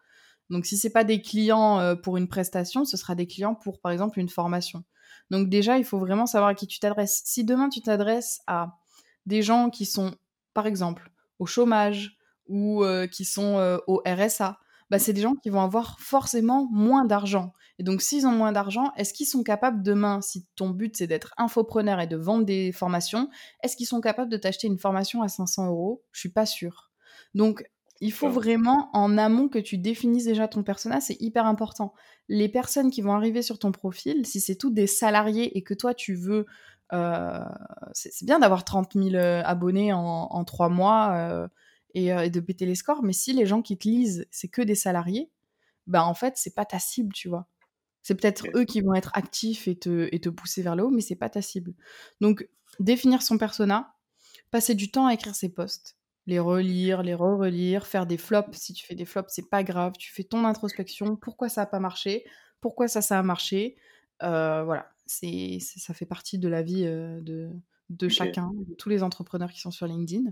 Donc 0.50 0.66
si 0.66 0.76
c'est 0.76 0.90
pas 0.90 1.04
des 1.04 1.20
clients 1.20 1.78
euh, 1.80 1.94
pour 1.94 2.16
une 2.16 2.28
prestation, 2.28 2.84
ce 2.84 2.96
sera 2.96 3.14
des 3.14 3.26
clients 3.26 3.54
pour 3.54 3.80
par 3.80 3.92
exemple 3.92 4.18
une 4.18 4.28
formation. 4.28 4.84
Donc 5.30 5.48
déjà, 5.48 5.78
il 5.78 5.84
faut 5.84 5.98
vraiment 5.98 6.26
savoir 6.26 6.50
à 6.50 6.54
qui 6.54 6.66
tu 6.66 6.78
t'adresses. 6.80 7.22
Si 7.24 7.44
demain 7.44 7.68
tu 7.68 7.80
t'adresses 7.80 8.40
à 8.46 8.78
des 9.26 9.42
gens 9.42 9.70
qui 9.70 9.84
sont 9.84 10.14
par 10.54 10.66
exemple 10.66 11.10
au 11.38 11.46
chômage 11.46 12.17
ou 12.48 12.84
euh, 12.84 13.06
qui 13.06 13.24
sont 13.24 13.58
euh, 13.58 13.78
au 13.86 14.02
RSA, 14.06 14.58
bah, 14.90 14.98
c'est 14.98 15.12
des 15.12 15.20
gens 15.20 15.34
qui 15.34 15.50
vont 15.50 15.60
avoir 15.60 16.00
forcément 16.00 16.68
moins 16.70 17.04
d'argent. 17.04 17.52
Et 17.78 17.82
donc 17.82 18.02
s'ils 18.02 18.26
ont 18.26 18.32
moins 18.32 18.52
d'argent, 18.52 18.90
est-ce 18.96 19.12
qu'ils 19.12 19.26
sont 19.26 19.42
capables 19.42 19.82
demain, 19.82 20.20
si 20.20 20.46
ton 20.56 20.70
but 20.70 20.96
c'est 20.96 21.06
d'être 21.06 21.34
infopreneur 21.36 22.00
et 22.00 22.06
de 22.06 22.16
vendre 22.16 22.44
des 22.44 22.72
formations, 22.72 23.28
est-ce 23.62 23.76
qu'ils 23.76 23.86
sont 23.86 24.00
capables 24.00 24.30
de 24.30 24.36
t'acheter 24.36 24.66
une 24.66 24.78
formation 24.78 25.22
à 25.22 25.28
500 25.28 25.68
euros? 25.68 26.02
Je 26.12 26.20
suis 26.20 26.32
pas 26.32 26.46
sûre. 26.46 26.90
Donc, 27.34 27.64
il 28.00 28.12
faut 28.12 28.28
vraiment 28.28 28.90
en 28.92 29.18
amont 29.18 29.48
que 29.48 29.58
tu 29.58 29.76
définisses 29.76 30.24
déjà 30.24 30.46
ton 30.46 30.62
persona, 30.62 31.00
c'est 31.00 31.20
hyper 31.20 31.46
important. 31.46 31.92
Les 32.28 32.48
personnes 32.48 32.90
qui 32.90 33.02
vont 33.02 33.12
arriver 33.12 33.42
sur 33.42 33.58
ton 33.58 33.72
profil, 33.72 34.24
si 34.24 34.40
c'est 34.40 34.54
tous 34.54 34.70
des 34.70 34.86
salariés 34.86 35.56
et 35.58 35.62
que 35.62 35.74
toi 35.74 35.94
tu 35.94 36.14
veux, 36.14 36.46
euh, 36.92 37.44
c'est 37.92 38.24
bien 38.24 38.38
d'avoir 38.38 38.64
30 38.64 38.94
000 38.94 39.14
euh, 39.14 39.42
abonnés 39.44 39.92
en, 39.92 40.44
trois 40.44 40.68
mois 40.68 41.12
euh, 41.14 41.48
et, 42.06 42.30
de 42.30 42.40
péter 42.40 42.66
les 42.66 42.74
scores, 42.74 43.02
mais 43.02 43.12
si 43.12 43.32
les 43.32 43.46
gens 43.46 43.62
qui 43.62 43.78
te 43.78 43.88
lisent, 43.88 44.26
c'est 44.30 44.48
que 44.48 44.62
des 44.62 44.74
salariés, 44.74 45.30
bah 45.86 46.04
en 46.04 46.14
fait, 46.14 46.34
c'est 46.36 46.54
pas 46.54 46.64
ta 46.64 46.78
cible, 46.78 47.12
tu 47.12 47.28
vois. 47.28 47.48
C'est 48.02 48.14
peut-être 48.14 48.46
eux 48.54 48.64
qui 48.64 48.80
vont 48.80 48.94
être 48.94 49.10
actifs 49.14 49.68
et 49.68 49.78
te, 49.78 50.08
et 50.12 50.20
te 50.20 50.28
pousser 50.28 50.62
vers 50.62 50.76
le 50.76 50.84
haut, 50.84 50.90
mais 50.90 51.00
c'est 51.00 51.16
pas 51.16 51.28
ta 51.28 51.42
cible. 51.42 51.74
Donc, 52.20 52.48
définir 52.80 53.22
son 53.22 53.38
persona, 53.38 53.94
passer 54.50 54.74
du 54.74 54.90
temps 54.90 55.06
à 55.06 55.14
écrire 55.14 55.34
ses 55.34 55.48
posts, 55.48 55.98
les 56.26 56.38
relire, 56.38 57.02
les 57.02 57.14
re-relire, 57.14 57.86
faire 57.86 58.06
des 58.06 58.18
flops. 58.18 58.56
Si 58.56 58.72
tu 58.72 58.86
fais 58.86 58.94
des 58.94 59.04
flops, 59.04 59.32
c'est 59.32 59.48
pas 59.48 59.62
grave. 59.62 59.94
Tu 59.98 60.12
fais 60.12 60.24
ton 60.24 60.44
introspection. 60.44 61.16
Pourquoi 61.16 61.48
ça 61.48 61.62
a 61.62 61.66
pas 61.66 61.80
marché? 61.80 62.24
Pourquoi 62.60 62.86
ça, 62.86 63.00
ça 63.00 63.18
a 63.18 63.22
marché? 63.22 63.76
Euh, 64.22 64.62
Voilà, 64.64 64.90
c'est, 65.06 65.58
ça 65.60 65.94
fait 65.94 66.06
partie 66.06 66.38
de 66.38 66.48
la 66.48 66.62
vie 66.62 66.84
euh, 66.86 67.20
de, 67.22 67.50
de 67.88 68.08
chacun, 68.08 68.50
de 68.54 68.74
tous 68.74 68.88
les 68.88 69.02
entrepreneurs 69.02 69.50
qui 69.50 69.60
sont 69.60 69.70
sur 69.70 69.86
LinkedIn. 69.86 70.30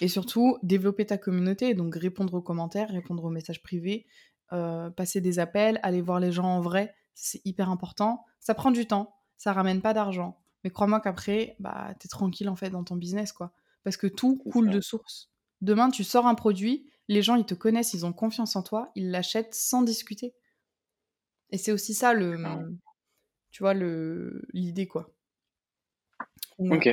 Et 0.00 0.08
surtout, 0.08 0.58
développer 0.62 1.06
ta 1.06 1.18
communauté, 1.18 1.74
donc 1.74 1.94
répondre 1.94 2.34
aux 2.34 2.42
commentaires, 2.42 2.90
répondre 2.90 3.24
aux 3.24 3.30
messages 3.30 3.62
privés, 3.62 4.06
euh, 4.52 4.90
passer 4.90 5.20
des 5.20 5.38
appels, 5.38 5.80
aller 5.82 6.02
voir 6.02 6.20
les 6.20 6.32
gens 6.32 6.46
en 6.46 6.60
vrai, 6.60 6.94
c'est 7.14 7.40
hyper 7.44 7.70
important. 7.70 8.24
Ça 8.40 8.54
prend 8.54 8.70
du 8.70 8.86
temps, 8.86 9.14
ça 9.36 9.52
ramène 9.52 9.80
pas 9.80 9.94
d'argent. 9.94 10.40
Mais 10.64 10.70
crois-moi 10.70 11.00
qu'après, 11.00 11.56
bah, 11.58 11.94
t'es 11.98 12.08
tranquille 12.08 12.48
en 12.48 12.56
fait 12.56 12.70
dans 12.70 12.84
ton 12.84 12.96
business, 12.96 13.32
quoi 13.32 13.52
parce 13.84 13.96
que 13.98 14.06
tout 14.06 14.36
coule 14.50 14.70
de 14.70 14.80
source. 14.80 15.30
Demain, 15.60 15.90
tu 15.90 16.02
sors 16.02 16.26
un 16.26 16.34
produit, 16.34 16.90
les 17.08 17.22
gens, 17.22 17.36
ils 17.36 17.44
te 17.44 17.54
connaissent, 17.54 17.94
ils 17.94 18.04
ont 18.04 18.12
confiance 18.12 18.56
en 18.56 18.62
toi, 18.62 18.90
ils 18.96 19.10
l'achètent 19.10 19.54
sans 19.54 19.82
discuter. 19.82 20.34
Et 21.50 21.58
c'est 21.58 21.70
aussi 21.70 21.94
ça, 21.94 22.14
le, 22.14 22.36
tu 23.50 23.62
vois, 23.62 23.74
le, 23.74 24.42
l'idée, 24.52 24.88
quoi. 24.88 25.14
Ok. 26.58 26.88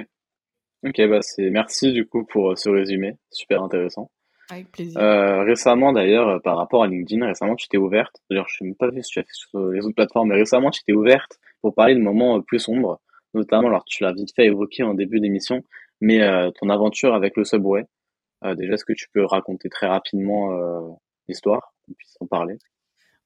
Ok, 0.83 1.01
bah 1.07 1.21
c'est 1.21 1.49
merci 1.49 1.91
du 1.91 2.07
coup 2.07 2.25
pour 2.25 2.51
euh, 2.51 2.55
ce 2.55 2.69
résumé, 2.69 3.17
super 3.31 3.61
intéressant. 3.63 4.11
Avec 4.49 4.71
plaisir. 4.71 4.99
Euh, 4.99 5.43
récemment 5.43 5.93
d'ailleurs, 5.93 6.27
euh, 6.27 6.39
par 6.39 6.57
rapport 6.57 6.83
à 6.83 6.87
LinkedIn, 6.87 7.25
récemment 7.25 7.55
tu 7.55 7.67
t'es 7.67 7.77
ouverte, 7.77 8.15
d'ailleurs 8.29 8.47
je 8.49 8.63
ne 8.63 8.71
sais 8.71 8.75
pas 8.77 8.89
vu 8.89 9.01
si 9.03 9.11
tu 9.11 9.19
as 9.19 9.23
fait 9.23 9.29
sur 9.31 9.59
les 9.69 9.85
autres 9.85 9.95
plateformes, 9.95 10.29
mais 10.29 10.35
récemment 10.35 10.71
tu 10.71 10.83
t'es 10.83 10.93
ouverte 10.93 11.37
pour 11.61 11.75
parler 11.75 11.95
de 11.95 12.01
moments 12.01 12.41
plus 12.41 12.59
sombres, 12.59 12.99
notamment 13.33 13.67
alors 13.67 13.85
tu 13.85 14.03
l'as 14.03 14.13
vite 14.13 14.33
fait 14.35 14.45
évoquer 14.45 14.83
en 14.83 14.93
début 14.93 15.19
d'émission, 15.19 15.61
mais 16.01 16.21
euh, 16.21 16.49
ton 16.59 16.69
aventure 16.69 17.13
avec 17.13 17.37
le 17.37 17.45
Subway, 17.45 17.85
euh, 18.43 18.55
déjà, 18.55 18.73
est-ce 18.73 18.85
que 18.85 18.93
tu 18.93 19.07
peux 19.13 19.23
raconter 19.23 19.69
très 19.69 19.87
rapidement 19.87 20.51
euh, 20.51 20.81
l'histoire, 21.27 21.73
qu'on 21.85 21.93
puisse 21.93 22.17
en 22.19 22.25
parler? 22.25 22.57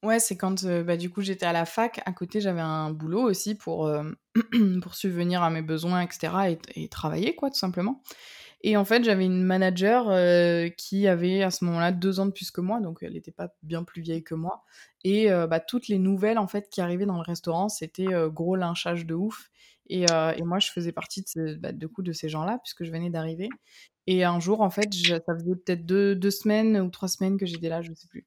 Ouais, 0.06 0.20
c'est 0.20 0.38
quand 0.38 0.66
bah, 0.66 0.98
du 0.98 1.10
coup 1.10 1.22
j'étais 1.22 1.46
à 1.46 1.54
la 1.54 1.66
fac. 1.66 2.02
À 2.06 2.14
côté, 2.14 2.40
j'avais 2.40 2.62
un 2.62 2.92
boulot 2.92 3.22
aussi 3.22 3.56
pour, 3.56 3.92
pour 4.82 4.96
subvenir 4.96 5.44
à 5.44 5.50
mes 5.50 5.62
besoins, 5.62 6.02
etc. 6.02 6.58
Et, 6.76 6.88
travailler, 6.90 7.36
quoi, 7.36 7.50
tout 7.50 7.58
simplement. 7.58 8.02
Et 8.62 8.78
en 8.78 8.86
fait, 8.86 9.04
j'avais 9.04 9.26
une 9.26 9.44
manager 9.44 10.06
qui 10.78 11.08
avait 11.08 11.44
à 11.44 11.52
ce 11.52 11.66
moment-là 11.66 11.92
deux 11.92 12.20
ans 12.20 12.26
de 12.26 12.32
plus 12.32 12.52
que 12.52 12.62
moi, 12.62 12.80
donc 12.80 13.00
elle 13.02 13.14
n'était 13.14 13.32
pas 13.32 13.50
bien 13.64 13.84
plus 13.84 14.02
vieille 14.02 14.24
que 14.24 14.36
moi. 14.36 14.64
Et 15.04 15.28
bah, 15.30 15.60
toutes 15.60 15.88
les 15.88 16.00
nouvelles 16.00 16.38
en 16.38 16.48
fait 16.48 16.70
qui 16.70 16.82
arrivaient 16.82 17.06
dans 17.06 17.18
le 17.18 17.22
restaurant, 17.22 17.70
c'était 17.70 18.08
gros 18.32 18.56
lynchage 18.56 19.06
de 19.06 19.16
ouf. 19.16 19.50
Et, 19.88 20.06
euh, 20.12 20.34
moi, 20.44 20.60
je 20.60 20.72
faisais 20.72 20.92
partie 20.92 21.24
de, 21.36 21.56
bah, 21.56 21.72
de, 21.72 21.88
coup, 21.88 22.02
de 22.02 22.12
ces 22.12 22.30
gens-là, 22.30 22.60
puisque 22.64 22.84
je 22.84 22.92
venais 22.92 23.10
d'arriver. 23.10 23.50
Et 24.08 24.24
un 24.24 24.40
jour, 24.40 24.62
en 24.62 24.70
fait, 24.70 24.94
ça 24.94 25.20
faisait 25.20 25.56
peut-être 25.56 25.86
deux, 25.86 26.16
deux, 26.16 26.32
semaines 26.32 26.80
ou 26.80 26.90
trois 26.90 27.08
semaines 27.08 27.38
que 27.38 27.46
j'étais 27.46 27.70
là, 27.70 27.82
je 27.82 27.92
ne 27.92 27.96
sais 27.96 28.08
plus. 28.08 28.26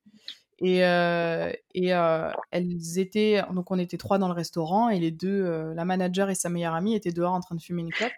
Et, 0.61 0.85
euh, 0.85 1.53
et 1.75 1.95
euh, 1.95 2.31
elles 2.51 2.99
étaient, 2.99 3.43
donc 3.53 3.71
on 3.71 3.79
était 3.79 3.97
trois 3.97 4.19
dans 4.19 4.29
le 4.29 4.35
restaurant, 4.35 4.89
et 4.89 4.99
les 4.99 5.11
deux, 5.11 5.45
euh, 5.45 5.73
la 5.75 5.85
manager 5.85 6.31
et 6.31 6.35
sa 6.35 6.49
meilleure 6.49 6.75
amie 6.75 6.95
étaient 6.95 7.13
dehors 7.13 7.33
en 7.33 7.41
train 7.41 7.55
de 7.55 7.63
fumer 7.63 7.83
une 7.83 7.93
clope. 7.93 8.13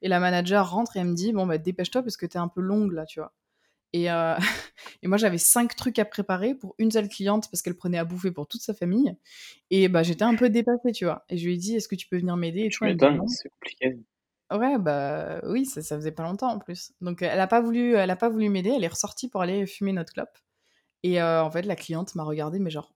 Et 0.00 0.08
la 0.08 0.18
manager 0.18 0.70
rentre 0.70 0.96
et 0.96 1.00
elle 1.00 1.08
me 1.08 1.14
dit, 1.14 1.32
bon, 1.32 1.46
bah, 1.46 1.58
dépêche-toi 1.58 2.02
parce 2.02 2.16
que 2.16 2.26
t'es 2.26 2.38
un 2.38 2.48
peu 2.48 2.60
longue 2.60 2.92
là, 2.92 3.04
tu 3.04 3.20
vois. 3.20 3.32
Et, 3.92 4.06
et 5.02 5.06
moi, 5.06 5.18
j'avais 5.18 5.38
cinq 5.38 5.76
trucs 5.76 5.98
à 5.98 6.04
préparer 6.04 6.54
pour 6.54 6.74
une 6.78 6.90
seule 6.90 7.08
cliente 7.08 7.48
parce 7.50 7.62
qu'elle 7.62 7.76
prenait 7.76 7.98
à 7.98 8.04
bouffer 8.04 8.32
pour 8.32 8.48
toute 8.48 8.62
sa 8.62 8.74
famille. 8.74 9.14
Et 9.70 9.88
bah, 9.88 10.02
j'étais 10.02 10.24
un 10.24 10.34
peu 10.34 10.48
dépassée, 10.50 10.92
tu 10.92 11.04
vois. 11.04 11.24
Et 11.28 11.36
je 11.36 11.46
lui 11.46 11.54
ai 11.54 11.56
dit, 11.56 11.76
est-ce 11.76 11.88
que 11.88 11.94
tu 11.94 12.08
peux 12.08 12.16
venir 12.16 12.36
m'aider 12.36 12.68
Tu 12.68 12.82
m'étonnes, 12.82 13.28
c'est 13.28 13.48
compliqué. 13.50 13.98
Ouais, 14.50 14.76
bah 14.78 15.40
oui, 15.44 15.66
ça, 15.66 15.82
ça, 15.82 15.96
faisait 15.96 16.12
pas 16.12 16.24
longtemps 16.24 16.52
en 16.52 16.58
plus. 16.58 16.92
Donc 17.00 17.22
elle 17.22 17.40
a 17.40 17.46
pas 17.46 17.60
voulu, 17.60 17.94
elle 17.94 18.10
a 18.10 18.16
pas 18.16 18.28
voulu 18.28 18.48
m'aider. 18.48 18.70
Elle 18.70 18.84
est 18.84 18.88
ressortie 18.88 19.28
pour 19.28 19.40
aller 19.40 19.66
fumer 19.66 19.92
notre 19.92 20.12
clope. 20.12 20.36
Et 21.02 21.20
euh, 21.20 21.42
en 21.42 21.50
fait, 21.50 21.62
la 21.62 21.76
cliente 21.76 22.14
m'a 22.14 22.24
regardée, 22.24 22.58
mais 22.58 22.70
genre, 22.70 22.94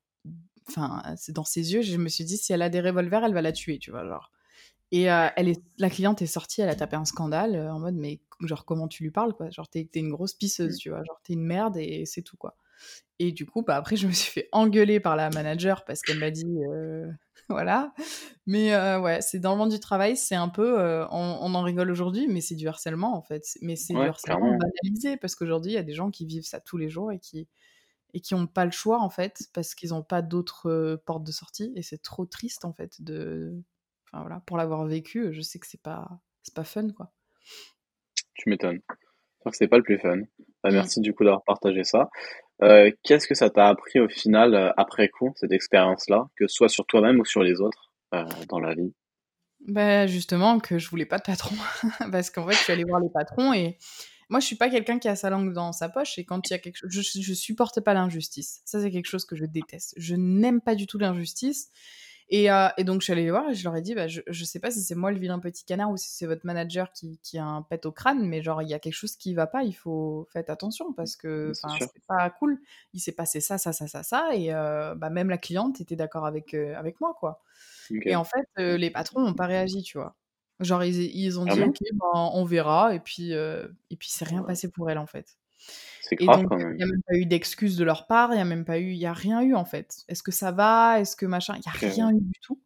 enfin, 0.69 1.03
c'est 1.17 1.33
dans 1.33 1.45
ses 1.45 1.73
yeux. 1.73 1.83
Je 1.83 1.97
me 1.97 2.09
suis 2.09 2.25
dit, 2.25 2.37
si 2.37 2.53
elle 2.53 2.63
a 2.63 2.69
des 2.69 2.81
revolvers, 2.81 3.25
elle 3.25 3.35
va 3.35 3.43
la 3.43 3.53
tuer, 3.53 3.79
tu 3.79 3.91
vois, 3.91 4.07
genre. 4.07 4.31
Et 4.93 5.11
euh, 5.11 5.29
elle 5.37 5.49
est, 5.49 5.61
la 5.79 5.91
cliente 5.91 6.23
est 6.23 6.27
sortie, 6.27 6.61
elle 6.61 6.69
a 6.69 6.77
tapé 6.77 6.95
un 6.97 7.05
scandale 7.05 7.57
en 7.57 7.81
mode, 7.81 7.97
mais 7.97 8.21
genre 8.43 8.65
comment 8.65 8.87
tu 8.87 9.03
lui 9.03 9.11
parles 9.11 9.35
quoi? 9.35 9.51
Genre 9.51 9.69
t'es 9.69 9.89
une 9.95 10.11
grosse 10.11 10.35
pisseuse 10.35 10.75
mmh. 10.75 10.79
tu 10.79 10.91
vois 10.91 11.03
genre 11.05 11.21
t'es 11.25 11.33
une 11.33 11.45
merde 11.45 11.77
et 11.79 12.05
c'est 12.05 12.23
tout 12.23 12.37
quoi 12.37 12.55
et 13.19 13.33
du 13.33 13.47
coup 13.47 13.63
bah 13.63 13.77
après 13.77 13.97
je 13.97 14.07
me 14.07 14.13
suis 14.13 14.31
fait 14.31 14.49
engueuler 14.53 15.01
par 15.01 15.17
la 15.17 15.31
manager 15.31 15.85
parce 15.87 16.03
qu'elle 16.03 16.19
m'a 16.19 16.31
dit 16.31 16.45
voilà 17.49 17.95
mais 18.47 18.77
ouais 18.99 19.23
c'est 19.23 19.39
dans 19.39 19.53
le 19.53 19.59
monde 19.59 19.71
du 19.71 19.81
travail 19.81 20.17
c'est 20.19 20.35
un 20.35 20.51
peu 20.51 20.79
on, 21.11 21.55
en 21.55 21.63
rigole 21.63 21.91
aujourd'hui 21.91 22.29
mais 22.29 22.43
c'est 22.43 22.55
du 22.55 22.69
harcèlement 22.69 23.17
en 23.17 23.23
fait 23.23 23.45
mais 23.63 23.77
c'est 23.77 23.95
du 23.95 24.01
harcèlement 24.01 24.59
banalisé 24.59 25.17
parce 25.17 25.35
qu'aujourd'hui 25.35 25.73
il 25.73 25.77
y 25.77 25.79
a 25.79 25.83
des 25.83 25.95
gens 25.95 26.11
qui 26.11 26.27
vivent 26.27 26.45
ça 26.45 26.61
tous 26.61 26.77
les 26.77 26.91
jours 26.91 27.11
et 27.11 27.19
qui 27.19 27.49
et 28.17 28.21
qui 28.21 28.35
n'ont 28.35 28.47
pas 28.49 28.65
le 28.65 28.73
choix 28.73 29.01
en 29.01 29.11
fait 29.11 29.45
parce 29.53 29.75
qu'ils 29.75 29.91
n'ont 29.91 30.03
pas 30.03 30.23
d'autres 30.23 31.01
portes 31.07 31.25
de 31.25 31.33
sortie 31.33 31.73
et 31.77 31.83
c'est 31.83 32.03
trop 32.03 32.27
triste 32.27 32.65
en 32.65 32.73
fait 32.73 33.01
de 33.03 33.55
enfin 34.09 34.23
voilà 34.23 34.41
pour 34.47 34.57
l'avoir 34.57 34.87
vécu 34.87 35.33
je 35.33 35.41
sais 35.43 35.59
que 35.59 35.67
c'est 35.67 35.83
pas 35.83 36.09
c'est 36.43 36.55
pas 36.55 36.65
fun 36.65 36.89
quoi 36.91 37.13
tu 38.37 38.49
m'étonnes. 38.49 38.81
que 39.45 39.51
c'est 39.53 39.69
pas 39.69 39.79
le 39.79 39.83
plus 39.83 39.99
fun. 39.99 40.19
Bah, 40.63 40.71
mm. 40.71 40.75
merci 40.75 41.01
du 41.01 41.13
coup 41.15 41.25
d'avoir 41.25 41.45
partagé 41.45 41.85
ça. 41.85 42.09
Euh, 42.63 42.91
qu'est-ce 43.03 43.27
que 43.27 43.35
ça 43.35 43.51
t'a 43.51 43.69
appris 43.69 44.01
au 44.01 44.09
final, 44.09 44.55
euh, 44.55 44.71
après 44.77 45.09
coup, 45.09 45.33
cette 45.37 45.53
expérience-là, 45.53 46.27
que 46.37 46.47
ce 46.47 46.55
soit 46.55 46.69
sur 46.69 46.87
toi-même 46.87 47.21
ou 47.21 47.25
sur 47.25 47.43
les 47.43 47.61
autres 47.61 47.93
euh, 48.15 48.25
dans 48.49 48.61
la 48.61 48.75
vie? 48.75 48.95
Bah, 49.67 50.07
Justement, 50.07 50.59
que 50.59 50.79
je 50.79 50.89
voulais 50.89 51.07
pas 51.07 51.19
de 51.19 51.23
patron. 51.23 51.55
Parce 52.13 52.31
qu'en 52.31 52.47
fait, 52.47 52.55
je 52.55 52.59
suis 52.59 52.73
allée 52.73 52.85
voir 52.85 53.01
les 53.01 53.11
patrons 53.11 53.53
et 53.53 53.79
moi, 54.29 54.41
je 54.41 54.47
suis 54.47 54.57
pas 54.57 54.69
quelqu'un 54.69 54.99
qui 54.99 55.09
a 55.09 55.17
sa 55.17 55.31
langue 55.31 55.53
dans 55.53 55.73
sa 55.73 55.89
poche 55.89 56.19
et 56.19 56.25
quand 56.25 56.49
il 56.49 56.53
y 56.53 56.55
a 56.55 56.59
quelque 56.59 56.77
chose, 56.77 56.91
je, 56.91 57.01
je 57.21 57.35
supporte 57.35 57.81
pas 57.81 57.95
l'injustice. 57.95 58.61
Ça, 58.65 58.81
c'est 58.81 58.91
quelque 58.91 59.07
chose 59.07 59.25
que 59.25 59.37
je 59.37 59.45
déteste. 59.45 59.95
Je 59.97 60.15
n'aime 60.17 60.61
pas 60.61 60.75
du 60.75 60.87
tout 60.87 60.99
l'injustice. 60.99 61.71
Et, 62.29 62.51
euh, 62.51 62.69
et, 62.77 62.83
donc, 62.83 63.03
je 63.03 63.05
suis 63.05 63.13
allée 63.13 63.23
les 63.23 63.31
voir 63.31 63.49
et 63.51 63.55
je 63.55 63.63
leur 63.63 63.77
ai 63.77 63.83
dit, 63.83 63.95
bah, 63.95 64.09
je, 64.09 64.21
je 64.27 64.45
sais 64.45 64.59
pas 64.59 64.73
si 64.73 64.81
c'est 64.81 64.97
moi 64.97 65.13
le 65.13 65.19
vilain 65.19 65.39
petit 65.39 65.65
canard 65.65 65.91
ou 65.93 65.97
si 65.97 66.09
c'est 66.11 66.27
votre 66.27 66.45
manager 66.45 66.91
qui, 66.93 67.21
qui, 67.23 67.39
a 67.39 67.45
un 67.45 67.63
pet 67.63 67.87
au 67.87 67.93
crâne, 67.93 68.27
mais 68.27 68.43
genre, 68.43 68.63
il 68.63 68.69
y 68.69 68.75
a 68.75 68.81
quelque 68.81 68.95
chose 68.95 69.15
qui 69.15 69.33
va 69.33 69.47
pas, 69.47 69.63
il 69.63 69.75
faut 69.75 70.27
faire 70.33 70.43
attention 70.49 70.93
parce 70.93 71.15
que 71.15 71.53
c'est 71.55 72.05
pas 72.09 72.29
cool. 72.31 72.59
Il 72.95 73.01
s'est 73.01 73.13
passé 73.13 73.41
ça, 73.41 73.59
ça, 73.59 73.73
ça, 73.73 73.87
ça, 73.87 74.03
ça, 74.03 74.35
et 74.35 74.53
euh, 74.53 74.97
bah, 74.97 75.09
même 75.09 75.31
la 75.31 75.39
cliente 75.39 75.81
était 75.81 75.95
d'accord 75.95 76.27
avec, 76.27 76.53
euh, 76.55 76.75
avec 76.77 77.01
moi, 77.01 77.17
quoi. 77.21 77.43
Et 77.91 78.17
en 78.17 78.25
fait, 78.25 78.49
les 78.57 78.91
patrons 78.91 79.21
n'ont 79.21 79.35
pas 79.35 79.47
réagi, 79.47 79.83
tu 79.83 79.97
vois. 79.97 80.17
Genre, 80.61 80.85
ils, 80.85 81.15
ils 81.15 81.39
ont 81.39 81.45
ah 81.49 81.55
dit, 81.55 81.63
ok, 81.63 81.79
ben, 81.93 82.31
on 82.33 82.45
verra, 82.45 82.95
et 82.95 83.01
puis, 83.01 83.33
et 83.33 83.97
puis 83.99 84.09
c'est 84.11 84.25
rien 84.25 84.43
passé 84.43 84.71
pour 84.71 84.91
elle, 84.91 84.99
en 84.99 85.07
fait. 85.07 85.37
C'est 86.03 86.17
grave 86.17 86.43
donc, 86.43 86.51
quand 86.51 86.57
même. 86.57 86.73
Il 86.73 86.77
n'y 86.77 86.83
a 86.85 86.87
même 86.87 87.03
pas 87.03 87.17
eu 87.17 87.27
d'excuses 87.27 87.77
de 87.77 87.85
leur 87.85 88.07
part, 88.07 88.31
il 88.33 88.37
n'y 88.37 88.43
a 88.43 88.45
même 88.45 88.65
pas 88.65 88.79
eu, 88.79 88.91
il 88.93 88.99
y 88.99 89.07
a 89.07 89.13
rien 89.13 89.43
eu 89.43 89.55
en 89.55 89.65
fait. 89.65 90.05
Est-ce 90.09 90.23
que 90.23 90.31
ça 90.31 90.53
va? 90.53 91.01
Est-ce 91.01 91.17
que 91.17 91.27
machin? 91.27 91.55
Il 91.57 91.61
n'y 91.61 91.89
a 91.89 91.93
rien 91.93 92.11
eu 92.11 92.21
du 92.21 92.39
tout. 92.41 92.61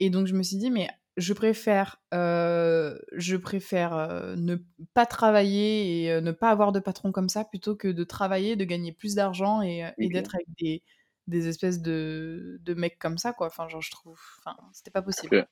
Et 0.00 0.10
donc 0.10 0.26
je 0.26 0.34
me 0.34 0.42
suis 0.42 0.56
dit, 0.56 0.70
mais 0.70 0.88
je 1.16 1.32
préfère, 1.32 2.02
euh, 2.12 2.98
je 3.12 3.36
préfère 3.36 3.94
euh, 3.94 4.34
ne 4.36 4.56
pas 4.94 5.06
travailler 5.06 6.02
et 6.02 6.12
euh, 6.12 6.20
ne 6.20 6.32
pas 6.32 6.50
avoir 6.50 6.72
de 6.72 6.80
patron 6.80 7.12
comme 7.12 7.28
ça 7.28 7.44
plutôt 7.44 7.76
que 7.76 7.88
de 7.88 8.04
travailler, 8.04 8.56
de 8.56 8.64
gagner 8.64 8.92
plus 8.92 9.14
d'argent 9.14 9.62
et, 9.62 9.92
et 9.98 10.08
d'être 10.08 10.34
avec 10.34 10.48
des, 10.58 10.82
des 11.28 11.46
espèces 11.46 11.80
de, 11.80 12.58
de, 12.62 12.74
mecs 12.74 12.98
comme 12.98 13.18
ça, 13.18 13.32
quoi. 13.32 13.46
Enfin, 13.46 13.68
genre, 13.68 13.80
je 13.80 13.92
trouve, 13.92 14.20
enfin, 14.40 14.56
c'était 14.72 14.90
pas 14.90 15.02
possible. 15.02 15.46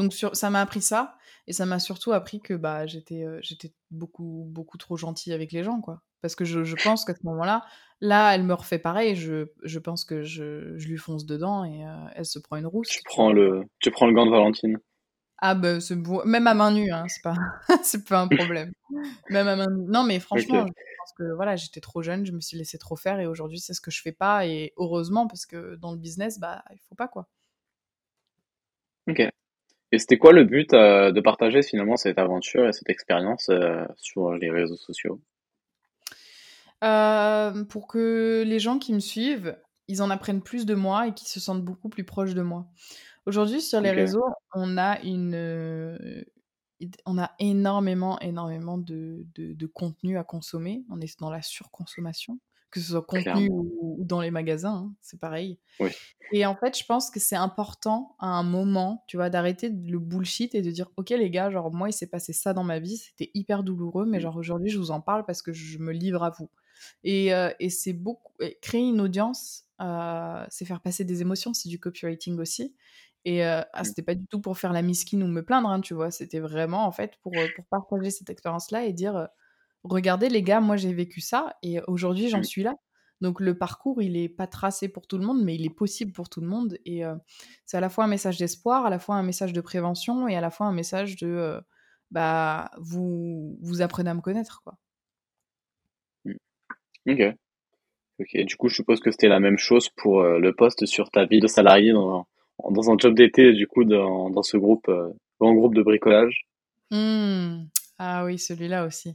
Donc 0.00 0.12
sur, 0.14 0.34
ça 0.34 0.50
m'a 0.50 0.60
appris 0.60 0.80
ça 0.82 1.16
et 1.46 1.52
ça 1.52 1.66
m'a 1.66 1.78
surtout 1.78 2.12
appris 2.12 2.40
que 2.40 2.54
bah 2.54 2.86
j'étais 2.86 3.24
j'étais 3.40 3.72
beaucoup 3.90 4.44
beaucoup 4.48 4.78
trop 4.78 4.96
gentille 4.96 5.32
avec 5.32 5.52
les 5.52 5.62
gens 5.62 5.80
quoi. 5.80 6.02
Parce 6.22 6.34
que 6.34 6.44
je, 6.44 6.64
je 6.64 6.76
pense 6.82 7.04
qu'à 7.04 7.14
ce 7.14 7.24
moment-là, 7.24 7.64
là 8.00 8.34
elle 8.34 8.42
me 8.42 8.54
refait 8.54 8.78
pareil, 8.78 9.16
je, 9.16 9.46
je 9.62 9.78
pense 9.78 10.04
que 10.04 10.22
je, 10.22 10.76
je, 10.76 10.88
lui 10.88 10.98
fonce 10.98 11.24
dedans 11.24 11.64
et 11.64 11.84
elle 12.14 12.26
se 12.26 12.38
prend 12.38 12.56
une 12.56 12.66
rousse. 12.66 12.88
Tu 12.88 13.02
prends 13.04 13.32
le 13.32 13.64
tu 13.80 13.90
prends 13.90 14.06
le 14.06 14.12
gant 14.12 14.26
de 14.26 14.30
Valentine. 14.30 14.78
Ah 15.42 15.54
bah 15.54 15.80
c'est 15.80 15.96
beau. 15.96 16.22
même 16.24 16.46
à 16.46 16.54
main 16.54 16.70
nue 16.70 16.92
hein, 16.92 17.06
c'est 17.08 17.22
pas 17.22 17.34
c'est 17.82 18.06
pas 18.06 18.20
un 18.20 18.28
problème. 18.28 18.72
même 19.30 19.48
à 19.48 19.56
main 19.56 19.68
nue. 19.70 19.86
Non 19.88 20.02
mais 20.02 20.20
franchement, 20.20 20.66
je 20.66 20.72
pense 20.98 21.12
que 21.16 21.34
voilà, 21.34 21.56
j'étais 21.56 21.80
trop 21.80 22.02
jeune, 22.02 22.26
je 22.26 22.32
me 22.32 22.40
suis 22.40 22.58
laissé 22.58 22.76
trop 22.76 22.96
faire 22.96 23.18
et 23.20 23.26
aujourd'hui 23.26 23.58
c'est 23.58 23.72
ce 23.72 23.80
que 23.80 23.90
je 23.90 24.02
fais 24.02 24.12
pas 24.12 24.46
et 24.46 24.74
heureusement 24.76 25.26
parce 25.26 25.46
que 25.46 25.76
dans 25.76 25.92
le 25.92 25.98
business 25.98 26.38
bah 26.38 26.62
il 26.72 26.80
faut 26.88 26.94
pas 26.94 27.08
quoi. 27.08 27.26
OK. 29.08 29.22
Et 29.92 29.98
c'était 29.98 30.18
quoi 30.18 30.32
le 30.32 30.44
but 30.44 30.72
euh, 30.72 31.10
de 31.10 31.20
partager 31.20 31.62
finalement 31.62 31.96
cette 31.96 32.18
aventure 32.18 32.68
et 32.68 32.72
cette 32.72 32.88
expérience 32.88 33.48
euh, 33.48 33.84
sur 33.96 34.32
les 34.34 34.50
réseaux 34.50 34.76
sociaux? 34.76 35.20
Heu, 36.82 37.64
pour 37.68 37.88
que 37.88 38.44
les 38.46 38.58
gens 38.58 38.78
qui 38.78 38.92
me 38.92 39.00
suivent, 39.00 39.56
ils 39.88 40.02
en 40.02 40.10
apprennent 40.10 40.42
plus 40.42 40.64
de 40.64 40.74
moi 40.74 41.08
et 41.08 41.14
qu'ils 41.14 41.28
se 41.28 41.40
sentent 41.40 41.64
beaucoup 41.64 41.88
plus 41.88 42.04
proches 42.04 42.34
de 42.34 42.42
moi. 42.42 42.66
Aujourd'hui, 43.26 43.60
sur 43.60 43.80
les 43.80 43.90
réseaux, 43.90 44.24
on 44.54 44.78
a 44.78 45.00
une, 45.02 46.24
on 47.04 47.18
a 47.18 47.32
énormément, 47.38 48.18
énormément 48.20 48.78
de 48.78 49.26
de 49.34 49.52
de 49.52 49.66
contenu 49.66 50.16
à 50.16 50.24
consommer. 50.24 50.84
On 50.90 51.00
est 51.00 51.20
dans 51.20 51.30
la 51.30 51.42
surconsommation, 51.42 52.38
que 52.70 52.80
ce 52.80 52.90
soit 52.92 53.02
contenu 53.06 53.48
ou 53.50 53.98
ou 54.00 54.04
dans 54.04 54.20
les 54.20 54.30
magasins, 54.30 54.74
hein, 54.90 54.94
c'est 55.00 55.20
pareil. 55.20 55.58
Oui. 55.78 55.92
Et 56.32 56.46
en 56.46 56.56
fait, 56.56 56.78
je 56.78 56.84
pense 56.86 57.10
que 57.10 57.20
c'est 57.20 57.36
important 57.36 58.16
à 58.20 58.28
un 58.28 58.42
moment, 58.44 59.04
tu 59.08 59.16
vois, 59.16 59.30
d'arrêter 59.30 59.70
le 59.70 59.98
bullshit 59.98 60.54
et 60.54 60.62
de 60.62 60.70
dire: 60.70 60.90
«OK 60.96 61.10
les 61.10 61.30
gars, 61.30 61.50
genre 61.50 61.72
moi 61.72 61.88
il 61.90 61.92
s'est 61.92 62.08
passé 62.08 62.32
ça 62.32 62.54
dans 62.54 62.64
ma 62.64 62.78
vie, 62.80 62.98
c'était 62.98 63.30
hyper 63.34 63.64
douloureux, 63.64 64.06
mais 64.06 64.18
Mmh. 64.18 64.22
genre 64.22 64.36
aujourd'hui 64.36 64.70
je 64.70 64.78
vous 64.78 64.90
en 64.92 65.00
parle 65.00 65.24
parce 65.26 65.42
que 65.42 65.52
je 65.52 65.78
me 65.78 65.92
livre 65.92 66.22
à 66.24 66.30
vous». 66.30 66.50
Et 67.04 67.30
et 67.60 67.70
c'est 67.70 67.92
beaucoup 67.94 68.32
créer 68.62 68.82
une 68.88 69.00
audience, 69.00 69.66
c'est 70.50 70.64
faire 70.66 70.80
passer 70.82 71.04
des 71.04 71.22
émotions, 71.22 71.54
c'est 71.54 71.68
du 71.70 71.80
copywriting 71.80 72.38
aussi. 72.40 72.76
Et 73.26 73.42
heu, 73.44 73.62
ah 73.74 73.84
Mmh. 73.84 73.84
c'était 73.84 74.02
pas 74.02 74.14
du 74.14 74.26
tout 74.28 74.40
pour 74.40 74.58
faire 74.58 74.72
la 74.72 74.82
misquine 74.82 75.22
ou 75.22 75.28
me 75.28 75.44
plaindre, 75.44 75.68
hein, 75.70 75.80
tu 75.82 75.94
vois? 75.94 76.10
C'était 76.10 76.40
vraiment 76.40 76.86
en 76.86 76.92
fait 76.92 77.18
pour, 77.22 77.44
partager 77.70 78.10
cette 78.10 78.30
expérience-là 78.30 78.86
et 78.86 78.92
dire, 78.94 79.28
«Regardez 79.84 80.28
les 80.28 80.42
gars, 80.42 80.60
moi 80.60 80.76
j'ai 80.76 80.92
vécu 80.92 81.20
ça 81.20 81.56
et 81.62 81.80
aujourd'hui 81.88 82.28
j'en 82.28 82.40
Mmh. 82.40 82.44
suis 82.44 82.62
là». 82.62 82.76
Donc 83.20 83.40
le 83.40 83.56
parcours, 83.56 84.00
il 84.02 84.16
est 84.16 84.28
pas 84.30 84.46
tracé 84.46 84.88
pour 84.88 85.06
tout 85.06 85.18
le 85.18 85.26
monde, 85.26 85.42
mais 85.44 85.54
il 85.54 85.66
est 85.66 85.74
possible 85.74 86.12
pour 86.12 86.28
tout 86.30 86.40
le 86.40 86.46
monde 86.46 86.78
et 86.86 87.02
c'est 87.66 87.76
à 87.76 87.80
la 87.80 87.90
fois 87.90 88.04
un 88.04 88.08
message 88.08 88.38
d'espoir, 88.38 88.86
à 88.86 88.90
la 88.90 88.98
fois 88.98 89.16
un 89.16 89.22
message 89.22 89.52
de 89.52 89.60
prévention 89.60 90.26
et 90.26 90.36
à 90.36 90.40
la 90.40 90.50
fois 90.50 90.66
un 90.66 90.72
message 90.72 91.16
de, 91.16 91.60
bah, 92.10 92.70
vous 92.78 93.58
vous 93.60 93.82
apprenez 93.82 94.08
à 94.10 94.14
me 94.14 94.22
connaître, 94.22 94.62
quoi. 94.64 94.74
Mmh. 96.24 96.32
OK. 97.10 97.22
OK. 98.20 98.36
Du 98.44 98.56
coup, 98.56 98.68
je 98.68 98.76
suppose 98.76 99.00
que 99.00 99.10
c'était 99.10 99.28
la 99.28 99.40
même 99.40 99.58
chose 99.58 99.90
pour, 99.90 100.22
le 100.22 100.52
post 100.54 100.86
sur 100.86 101.10
ta 101.10 101.26
vie 101.26 101.40
de 101.40 101.46
salarié 101.46 101.92
dans 101.92 102.20
un 102.20 102.24
dans 102.70 102.90
un 102.90 102.96
job 102.98 103.14
d'été, 103.14 103.52
du 103.52 103.66
coup, 103.66 103.84
dans 103.84 104.30
dans 104.30 104.42
ce 104.42 104.56
groupe, 104.56 104.90
grand 105.40 105.54
groupe 105.54 105.74
de 105.74 105.82
bricolage? 105.82 106.46
Mmh. 106.90 107.64
Ah 108.02 108.24
oui, 108.24 108.38
celui-là 108.38 108.86
aussi. 108.86 109.14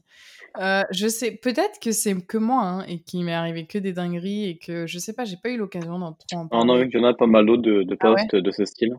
Heu, 0.62 0.84
je 0.92 1.08
sais 1.08 1.32
peut-être 1.32 1.80
que 1.82 1.92
c'est 1.92 2.16
que 2.26 2.38
moi, 2.38 2.62
hein, 2.64 2.86
et 2.88 3.00
qu'il 3.02 3.24
m'est 3.26 3.34
arrivé 3.34 3.66
que 3.66 3.80
des 3.80 3.94
dingueries 3.94 4.46
et 4.48 4.58
que 4.60 4.86
je 4.86 5.00
sais 5.00 5.14
pas, 5.14 5.26
j'ai 5.26 5.38
pas 5.42 5.50
eu 5.50 5.58
l'occasion 5.58 5.98
d'en 5.98 6.14
trop 6.14 6.38
en 6.52 6.66
Non, 6.66 6.82
il 6.84 6.92
y 6.94 6.98
en 6.98 7.04
a 7.04 7.16
pas 7.16 7.26
mal 7.26 7.48
d'autres 7.48 7.64
de 7.64 7.82
de 7.82 7.98
Ah 8.00 8.14
ouais? 8.14 8.28
de 8.42 8.52
ce 8.52 8.64
style. 8.66 8.94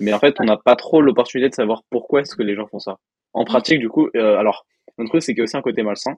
Mais 0.00 0.12
en 0.12 0.18
fait, 0.18 0.34
on 0.40 0.44
n'a 0.44 0.58
pas 0.58 0.76
trop 0.76 1.00
l'opportunité 1.00 1.48
de 1.48 1.54
savoir 1.54 1.82
pourquoi 1.90 2.20
est-ce 2.20 2.36
que 2.36 2.42
les 2.42 2.54
gens 2.54 2.66
font 2.66 2.78
ça. 2.78 2.98
En 3.32 3.42
Mmh. 3.42 3.46
pratique, 3.46 3.78
du 3.78 3.88
coup, 3.88 4.08
heu, 4.14 4.36
alors, 4.36 4.66
le 4.98 5.08
truc, 5.08 5.22
c'est 5.22 5.32
qu'il 5.32 5.38
y 5.38 5.42
a 5.42 5.44
aussi 5.44 5.56
un 5.56 5.62
côté 5.62 5.82
malsain. 5.82 6.16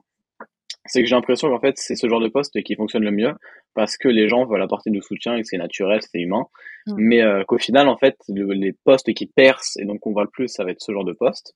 C'est 0.87 1.01
que 1.01 1.07
j'ai 1.09 1.15
l'impression 1.15 1.49
qu'en 1.49 1.59
fait, 1.59 1.75
c'est 1.77 1.95
ce 1.95 2.07
genre 2.07 2.19
de 2.19 2.27
post 2.27 2.61
qui 2.63 2.75
fonctionne 2.75 3.03
le 3.03 3.11
mieux 3.11 3.33
parce 3.73 3.97
que 3.97 4.07
les 4.07 4.29
gens 4.29 4.45
veulent 4.45 4.61
apporter 4.61 4.91
du 4.91 5.01
soutien 5.01 5.35
et 5.35 5.41
que 5.41 5.47
c'est 5.47 5.57
naturel, 5.57 6.01
c'est 6.01 6.19
humain. 6.19 6.45
Mmh. 6.87 6.93
Mais 6.97 7.21
heu, 7.23 7.43
qu'au 7.47 7.57
final, 7.57 7.87
en 7.87 7.97
fait, 7.97 8.17
le 8.29 8.53
les 8.53 8.73
posts 8.85 9.11
qui 9.13 9.25
percent 9.27 9.77
et 9.79 9.85
donc 9.85 9.99
qu'on 10.01 10.11
voit 10.13 10.23
le 10.23 10.29
plus, 10.29 10.47
ça 10.47 10.63
va 10.63 10.71
être 10.71 10.81
ce 10.81 10.91
genre 10.91 11.05
de 11.05 11.13
post. 11.13 11.55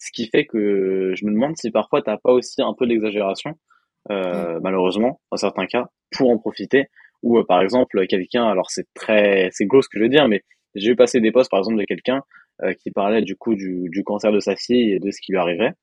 Ce 0.00 0.10
qui 0.12 0.28
fait 0.28 0.46
que 0.46 1.14
je 1.16 1.26
me 1.26 1.32
demande 1.32 1.56
si 1.58 1.70
parfois 1.72 2.02
tu 2.02 2.10
as 2.10 2.18
pas 2.18 2.32
aussi 2.32 2.62
un 2.62 2.74
peu 2.78 2.86
d'exagération, 2.88 3.52
heu, 4.10 4.60
malheureusement, 4.62 5.20
dans 5.32 5.38
certains 5.38 5.66
cas, 5.66 5.86
pour 6.12 6.30
en 6.30 6.38
profiter. 6.38 6.86
Ou 7.24 7.38
heu, 7.38 7.44
par 7.46 7.62
exemple, 7.62 8.06
quelqu'un 8.08 8.46
alors 8.48 8.70
c'est 8.70 8.86
très 8.94 9.50
c'est 9.52 9.66
gros 9.66 9.82
ce 9.82 9.88
que 9.90 9.98
je 9.98 10.04
veux 10.04 10.10
dire, 10.10 10.28
mais 10.28 10.42
j'ai 10.76 10.90
vu 10.90 10.96
passer 10.96 11.20
des 11.20 11.32
posts, 11.32 11.50
par 11.50 11.60
exemple, 11.60 11.78
de 11.78 11.84
quelqu'un, 11.84 12.22
heu, 12.64 12.74
qui 12.74 12.90
parlait 12.92 13.22
du 13.22 13.36
coup 13.36 13.54
du 13.56 13.88
du 13.90 14.04
cancer 14.04 14.32
de 14.32 14.40
sa 14.40 14.56
fille 14.56 14.92
et 14.94 15.00
de 15.00 15.10
ce 15.12 15.20
qui 15.22 15.32
lui 15.32 15.38
arriverait. 15.40 15.74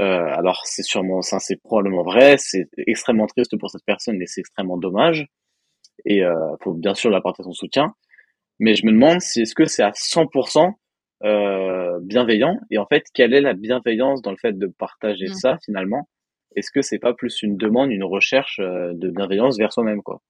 Heu, 0.00 0.04
alors 0.04 0.62
c'est 0.66 0.82
sûrement 0.84 1.22
ça 1.22 1.38
c'est 1.40 1.56
probablement 1.62 2.02
vrai, 2.04 2.36
c'est 2.38 2.68
extrêmement 2.78 3.26
triste 3.28 3.56
pour 3.58 3.70
cette 3.70 3.84
personne 3.86 4.20
et 4.22 4.26
c'est 4.26 4.40
extrêmement 4.40 4.78
dommage 4.78 5.26
et 6.06 6.22
heu, 6.24 6.34
faut 6.62 6.74
bien 6.74 6.94
sûr 6.94 7.10
lui 7.10 7.16
apporter 7.16 7.42
son 7.44 7.52
soutien. 7.54 7.94
Mais 8.60 8.74
je 8.76 8.86
me 8.86 8.92
demande 8.92 9.20
si 9.22 9.42
est-ce 9.42 9.54
que 9.56 9.66
c'est 9.66 9.82
à 9.84 9.92
100 9.94 10.26
heu, 11.24 11.98
bienveillant 12.02 12.58
et 12.70 12.78
en 12.78 12.86
fait, 12.86 13.04
quelle 13.14 13.34
est 13.34 13.40
la 13.40 13.54
bienveillance 13.54 14.22
dans 14.22 14.30
le 14.32 14.36
fait 14.38 14.58
de 14.58 14.66
partager 14.66 15.28
Mmh. 15.28 15.32
ça 15.32 15.58
finalement? 15.64 16.08
Est-ce 16.56 16.70
que 16.72 16.82
c'est 16.82 16.98
pas 17.00 17.14
plus 17.14 17.42
une 17.42 17.56
demande, 17.56 17.90
une 17.92 18.04
recherche, 18.04 18.60
heu, 18.60 18.92
de 18.94 19.10
bienveillance 19.10 19.58
vers 19.58 19.72
soi-même, 19.72 20.02
quoi? 20.02 20.22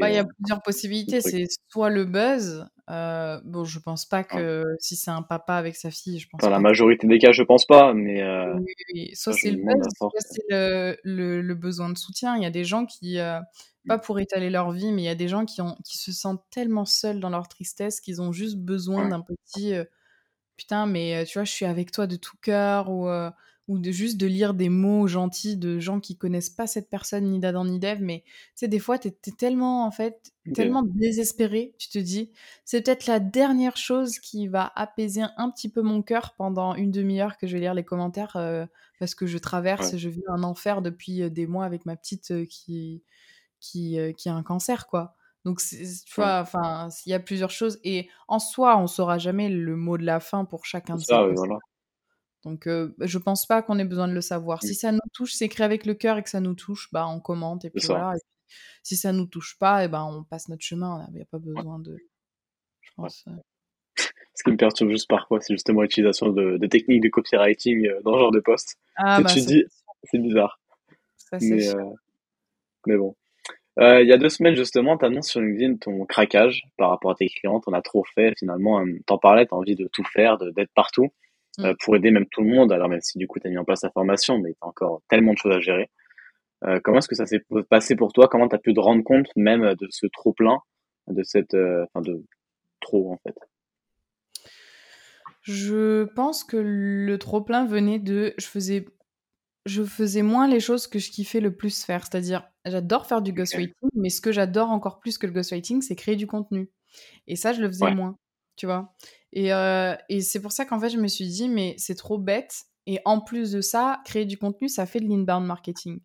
Bah, 0.00 0.10
il 0.10 0.14
y 0.16 0.18
a 0.18 0.24
plusieurs 0.24 0.62
possibilités. 0.62 1.20
C'est 1.20 1.46
soit 1.70 1.90
le 1.90 2.04
buzz, 2.04 2.66
heu, 2.90 3.40
bon, 3.44 3.64
je 3.64 3.78
pense 3.80 4.06
pas 4.06 4.24
Ouais. 4.30 4.48
que 4.48 4.64
si 4.80 4.96
c'est 4.96 5.10
un 5.10 5.22
papa 5.22 5.54
avec 5.56 5.76
sa 5.76 5.90
fille, 5.90 6.18
je 6.20 6.28
pense 6.28 6.42
Dans 6.42 6.50
la 6.50 6.58
pas 6.58 6.60
majorité 6.60 7.06
des 7.06 7.20
cas, 7.20 7.30
je 7.30 7.44
pense 7.44 7.64
pas, 7.64 7.94
mais 7.94 8.24
oui, 8.52 8.72
oui. 8.94 9.10
Soit 9.16 9.32
c'est 9.34 9.50
le 9.50 9.58
buzz, 9.58 9.88
soit 10.10 10.20
c'est 10.20 10.42
le 10.48 10.96
le 11.04 11.42
le 11.42 11.54
besoin 11.54 11.90
de 11.90 11.98
soutien. 11.98 12.36
Il 12.36 12.42
y 12.42 12.46
a 12.46 12.50
des 12.50 12.64
gens 12.64 12.86
qui, 12.86 13.18
heu, 13.18 13.40
pas 13.86 13.98
Mmh. 13.98 13.98
pour 13.98 14.18
étaler 14.20 14.48
leur 14.50 14.70
vie, 14.72 14.92
mais 14.92 15.02
il 15.02 15.04
y 15.06 15.08
a 15.08 15.14
des 15.14 15.28
gens 15.28 15.44
qui 15.44 15.60
ont 15.60 15.76
qui 15.84 15.98
se 15.98 16.12
sentent 16.12 16.44
tellement 16.50 16.84
seuls 16.86 17.20
dans 17.20 17.30
leur 17.30 17.48
tristesse 17.48 18.00
qu'ils 18.00 18.22
ont 18.22 18.32
juste 18.32 18.56
besoin 18.58 19.04
Ouais, 19.04 19.08
d'un 19.08 19.20
petit, 19.22 19.74
«Putain, 20.56 20.86
mais 20.86 21.24
tu 21.26 21.38
vois, 21.38 21.44
je 21.44 21.52
suis 21.52 21.66
avec 21.66 21.92
toi 21.92 22.06
de 22.08 22.16
tout 22.16 22.36
cœur» 22.42 22.90
ou 22.90 23.08
ou 23.68 23.78
de 23.78 23.90
juste 23.92 24.16
de 24.18 24.26
lire 24.26 24.54
des 24.54 24.68
mots 24.68 25.06
gentils 25.06 25.56
de 25.56 25.78
gens 25.78 26.00
qui 26.00 26.16
connaissent 26.16 26.50
pas 26.50 26.66
cette 26.66 26.90
personne 26.90 27.24
ni 27.30 27.38
d'Adam 27.40 27.64
ni 27.64 27.78
d'Ève, 27.78 28.02
mais 28.02 28.22
tu 28.26 28.32
sais, 28.56 28.68
des 28.68 28.78
fois, 28.78 28.98
tu 28.98 29.08
es 29.08 29.12
tellement, 29.38 29.84
en 29.86 29.90
fait, 29.90 30.32
tellement 30.54 30.82
désespéré, 30.82 31.74
tu 31.78 31.88
te 31.90 31.98
dis: 31.98 32.32
«C'est 32.64 32.82
peut-être 32.82 33.06
la 33.06 33.20
dernière 33.20 33.76
chose 33.76 34.18
qui 34.18 34.48
va 34.48 34.72
apaiser 34.74 35.22
un 35.36 35.50
petit 35.50 35.70
peu 35.70 35.82
mon 35.82 36.02
cœur 36.02 36.34
pendant 36.36 36.74
une 36.74 36.90
demi 36.90 37.20
heure 37.20 37.36
que 37.38 37.46
je 37.46 37.54
vais 37.54 37.60
lire 37.60 37.74
les 37.74 37.84
commentaires, 37.84 38.36
heu, 38.36 38.66
parce 38.98 39.14
que 39.14 39.26
je 39.26 39.38
Ouais, 39.78 39.92
traverse 39.92 39.96
je 39.96 40.08
vis 40.08 40.22
un 40.28 40.42
enfer 40.42 40.82
depuis, 40.82 41.22
heu, 41.22 41.30
des 41.30 41.46
mois 41.46 41.64
avec 41.66 41.86
ma 41.86 41.96
petite, 41.96 42.30
heu, 42.32 42.44
qui 42.46 43.02
qui, 43.60 43.98
qui 44.16 44.28
a 44.28 44.34
un 44.34 44.42
cancer, 44.42 44.86
quoi». 44.86 45.14
Donc 45.44 45.60
tu 45.62 46.14
vois, 46.16 46.40
enfin, 46.40 46.88
il 47.06 47.10
y 47.10 47.14
a 47.14 47.20
plusieurs 47.20 47.50
choses 47.50 47.78
et 47.84 48.08
en 48.28 48.38
soi, 48.38 48.76
on 48.78 48.86
saura 48.86 49.18
jamais 49.18 49.48
le 49.48 49.76
mot 49.76 49.96
de 49.98 50.04
la 50.04 50.20
fin 50.20 50.44
pour 50.44 50.66
chacun 50.66 50.98
de 50.98 51.04
ces 51.04 51.18
ça, 51.18 51.24
oui, 51.24 51.32
posts. 51.32 51.46
voilà. 51.46 51.58
Donc 52.48 52.66
heu, 52.66 52.94
je 53.00 53.18
pense 53.18 53.44
pas 53.46 53.60
qu'on 53.62 53.78
ait 53.78 53.84
besoin 53.84 54.08
de 54.08 54.14
le 54.14 54.22
savoir. 54.22 54.62
Si 54.62 54.74
ça 54.74 54.90
nous 54.90 54.98
touche, 55.12 55.32
c'est 55.34 55.44
écrit 55.44 55.62
avec 55.64 55.84
le 55.84 55.94
cœur 55.94 56.16
et 56.16 56.22
que 56.22 56.30
ça 56.30 56.40
nous 56.40 56.54
touche, 56.54 56.88
bah, 56.92 57.06
on 57.06 57.20
commente 57.20 57.64
et 57.66 57.70
puis 57.70 57.82
ça, 57.82 57.94
voilà 57.94 58.14
et 58.16 58.20
puis 58.20 58.48
si 58.82 58.96
ça 58.96 59.12
nous 59.12 59.26
touche 59.26 59.58
pas 59.58 59.84
et 59.84 59.88
ben, 59.88 60.02
on 60.04 60.24
passe 60.24 60.48
notre 60.48 60.64
chemin, 60.64 61.06
il 61.12 61.18
y 61.18 61.22
a 61.22 61.26
pas 61.26 61.38
besoin 61.38 61.78
de 61.78 61.96
je 62.80 62.90
ouais. 62.98 63.08
pense, 63.08 63.24
heu 63.28 63.32
Ce 64.34 64.42
qui 64.44 64.50
me 64.50 64.56
perturbe 64.56 64.90
juste 64.90 65.08
parfois, 65.08 65.40
c'est 65.40 65.52
justement 65.52 65.82
l'utilisation 65.82 66.30
de 66.30 66.56
de 66.56 66.66
techniques 66.66 67.02
de 67.02 67.08
copywriting, 67.08 67.86
heu, 67.86 68.00
dans 68.04 68.14
ce 68.14 68.18
genre 68.20 68.32
de 68.32 68.40
post. 68.40 68.76
ah 68.96 69.18
Tu 69.18 69.24
bah, 69.24 69.30
tu 69.32 69.40
dis: 69.40 69.46
c'est 69.46 69.68
sûr, 69.68 69.92
«C'est 70.04 70.18
bizarre», 70.18 70.60
ça 71.16 71.38
mais 71.40 71.66
heu, 71.68 71.76
mais 72.86 72.96
bon. 72.96 73.14
Il 73.80 74.06
y 74.08 74.12
a 74.12 74.18
2 74.18 74.28
semaines 74.28 74.56
justement, 74.56 74.98
tu 74.98 75.04
annonces 75.06 75.28
sur 75.28 75.40
LinkedIn 75.40 75.76
ton 75.76 76.04
craquage 76.06 76.64
par 76.78 76.90
rapport 76.90 77.12
à 77.12 77.14
tes 77.14 77.28
clients. 77.28 77.60
En 77.66 77.72
as 77.72 77.82
trop 77.82 78.04
fait 78.14 78.34
finalement, 78.38 78.80
hem, 78.82 78.98
tu 79.06 79.12
en 79.12 79.18
parlais, 79.18 79.46
tu 79.46 79.54
as 79.54 79.58
envie 79.58 79.76
de 79.76 79.88
tout 79.92 80.04
faire, 80.04 80.38
de 80.38 80.50
d'être 80.50 80.72
partout, 80.74 81.08
heu, 81.64 81.74
Mmh. 81.74 81.78
pour 81.84 81.96
aider 81.96 82.10
même 82.10 82.26
tout 82.30 82.42
le 82.42 82.50
monde. 82.50 82.72
Alors 82.72 82.88
même 82.88 83.00
si 83.02 83.18
du 83.18 83.26
coup 83.26 83.38
tu 83.40 83.46
as 83.48 83.50
mis 83.50 83.58
en 83.58 83.64
place 83.64 83.82
la 83.84 83.90
formation, 83.90 84.38
mais 84.38 84.52
tu 84.52 84.58
as 84.62 84.66
encore 84.68 85.02
tellement 85.08 85.32
de 85.32 85.38
choses 85.38 85.52
à 85.54 85.60
gérer. 85.60 85.90
Heu, 86.66 86.80
comment 86.84 86.98
est-ce 86.98 87.08
que 87.08 87.16
ça 87.16 87.26
s'est 87.26 87.42
passé 87.70 87.96
pour 87.96 88.12
toi? 88.12 88.28
Comment 88.28 88.48
tu 88.48 88.56
as 88.56 88.58
pu 88.60 88.74
te 88.74 88.80
rendre 88.80 89.04
compte 89.04 89.28
même, 89.36 89.62
de 89.74 89.88
ce 89.90 90.06
trop 90.08 90.32
plein, 90.32 90.58
de 91.08 91.22
cette, 91.24 91.54
heu, 91.54 91.84
enfin 91.94 92.02
de 92.02 92.24
trop 92.80 93.12
en 93.12 93.18
fait? 93.26 93.36
Je 95.42 96.04
pense 96.04 96.44
que 96.44 96.56
le 96.56 97.16
trop 97.18 97.40
plein 97.42 97.64
venait 97.66 97.98
de 97.98 98.34
je 98.38 98.46
faisais 98.46 98.84
je 99.66 99.84
faisais 99.84 100.22
moins 100.22 100.48
les 100.48 100.60
choses 100.60 100.86
que 100.88 100.98
je 100.98 101.10
kiffais 101.10 101.40
le 101.40 101.54
plus 101.56 101.84
faire. 101.84 102.04
C'est-à-dire, 102.06 102.50
j'adore 102.66 103.06
faire 103.06 103.22
du 103.22 103.32
ghostwriting, 103.32 103.74
mais 103.94 104.10
ce 104.10 104.20
que 104.22 104.32
j'adore 104.32 104.70
encore 104.70 105.00
plus 105.00 105.18
que 105.18 105.26
le 105.26 105.32
ghostwriting, 105.34 105.82
c'est 105.82 105.96
créer 105.96 106.16
du 106.16 106.26
contenu 106.26 106.70
et 107.28 107.36
ça, 107.36 107.52
je 107.54 107.62
le 107.62 107.68
faisais 107.68 107.86
Ouais, 107.86 107.90
moins, 107.90 108.18
tu 108.58 108.66
vois? 108.66 108.94
Et 109.32 109.52
heu 109.52 109.94
et 110.08 110.20
c'est 110.20 110.40
pour 110.42 110.52
ça 110.52 110.66
qu'en 110.66 110.80
fait, 110.80 110.90
je 110.90 110.98
me 110.98 111.08
suis 111.08 111.28
dit: 111.28 111.48
«Mais 111.48 111.74
c'est 111.78 111.94
trop 111.96 112.18
bête» 112.18 112.64
et 112.86 113.00
en 113.06 113.20
plus 113.20 113.52
de 113.52 113.60
ça, 113.60 114.00
créer 114.06 114.24
du 114.26 114.38
contenu, 114.38 114.68
ça 114.68 114.86
fait 114.86 115.00
de 115.00 115.06
l'inbound 115.08 115.46
marketing. 115.46 116.00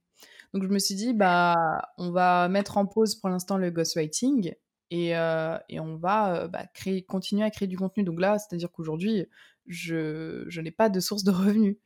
Donc 0.54 0.64
je 0.64 0.70
me 0.70 0.80
suis 0.80 0.96
dit: 0.96 1.14
«Bah, 1.14 1.56
on 1.98 2.12
va 2.12 2.50
mettre 2.50 2.78
en 2.78 2.86
pause 2.88 3.16
pour 3.16 3.30
l'instant 3.30 3.58
le 3.58 3.72
ghostwriting 3.72 4.54
et 4.92 5.16
heu 5.16 5.58
et 5.70 5.80
on 5.80 5.98
va, 5.98 6.46
heu, 6.46 6.48
bah, 6.50 6.66
créer 6.74 7.04
continuer 7.06 7.44
à 7.46 7.52
créer 7.52 7.68
du 7.68 7.78
contenu». 7.78 8.04
Donc 8.04 8.20
là, 8.22 8.38
c'est-à-dire 8.40 8.72
qu'aujourd'hui, 8.72 9.28
je 9.68 10.46
je 10.48 10.62
n'ai 10.62 10.72
pas 10.72 10.90
de 10.90 11.00
source 11.00 11.24
de 11.24 11.32
revenus. 11.32 11.78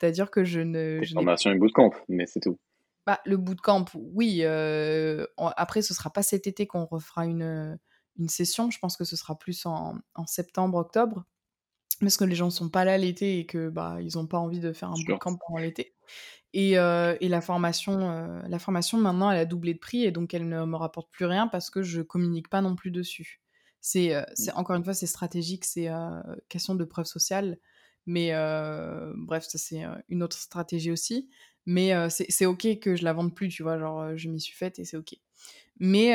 C'est-à-dire 0.00 0.30
que 0.30 0.44
je 0.44 0.60
ne 0.60 1.02
je 1.02 1.14
n'ai 1.16 1.26
formations 1.26 1.50
et 1.50 1.56
bootcamp, 1.58 1.90
mais 2.08 2.26
c'est 2.26 2.40
tout. 2.40 2.58
bah, 3.06 3.20
le 3.24 3.36
bootcamp, 3.36 3.84
oui, 3.94 4.42
heu, 4.44 5.28
en 5.36 5.48
après 5.56 5.82
ce 5.82 5.94
sera 5.94 6.10
pas 6.12 6.22
cet 6.22 6.46
été 6.46 6.66
qu'on 6.66 6.86
refera 6.86 7.24
une, 7.26 7.78
une 8.18 8.28
session. 8.28 8.70
Je 8.70 8.78
pense 8.78 8.96
que 8.96 9.04
ce 9.04 9.16
sera 9.16 9.38
plus 9.38 9.66
en 9.66 9.98
en 10.14 10.26
septembre-octobre 10.26 11.24
parce 12.00 12.16
que 12.18 12.24
les 12.24 12.36
gens 12.36 12.50
sont 12.50 12.70
pas 12.70 12.84
là 12.84 12.98
l'été 12.98 13.40
et 13.40 13.46
que, 13.46 13.70
bah, 13.70 13.98
ils 14.02 14.18
ont 14.18 14.26
pas 14.26 14.38
envie 14.38 14.60
de 14.60 14.72
faire 14.72 14.90
un 14.90 14.98
bootcamp 14.98 15.36
pendant 15.38 15.60
l'été 15.60 15.96
et 16.54 16.78
heu 16.78 17.16
et 17.20 17.28
la 17.28 17.40
formation, 17.42 18.10
heu, 18.12 18.42
la 18.48 18.58
formation 18.60 18.98
maintenant 18.98 19.30
elle 19.30 19.38
a 19.38 19.44
doublé 19.46 19.74
de 19.74 19.78
prix 19.80 20.04
et 20.04 20.12
donc 20.12 20.34
elle 20.34 20.48
ne 20.48 20.64
me 20.66 20.76
rapporte 20.76 21.10
plus 21.12 21.26
rien 21.26 21.48
parce 21.48 21.70
que 21.70 21.82
je 21.82 22.02
communique 22.02 22.48
pas 22.50 22.62
non 22.62 22.76
plus 22.76 22.90
dessus. 22.92 23.42
C'est, 23.82 24.14
heu, 24.16 24.24
Mmh. 24.38 24.46
c'est 24.46 24.52
encore 24.54 24.76
une 24.76 24.84
fois, 24.84 24.94
c'est 24.94 25.06
stratégique, 25.08 25.64
c'est, 25.66 25.88
heu, 25.90 26.22
question 26.50 26.74
de 26.76 26.84
preuve 26.84 27.06
sociale 27.06 27.58
mais 28.06 28.32
bref, 29.16 29.44
ça 29.48 29.58
c'est, 29.58 29.84
une 30.08 30.22
autre 30.22 30.36
stratégie 30.38 30.92
aussi 30.92 31.30
Mais 31.66 31.92
c'est 32.10 32.46
OK 32.46 32.78
que 32.80 32.94
je 32.96 33.04
la 33.04 33.12
vende 33.12 33.34
plus, 33.34 33.48
tu 33.48 33.62
vois? 33.62 33.78
Genre, 33.78 34.16
je 34.16 34.28
m'y 34.28 34.40
suis 34.40 34.54
faite 34.54 34.78
et 34.78 34.84
c'est 34.84 34.96
OK. 34.96 35.14
Mais 35.78 36.12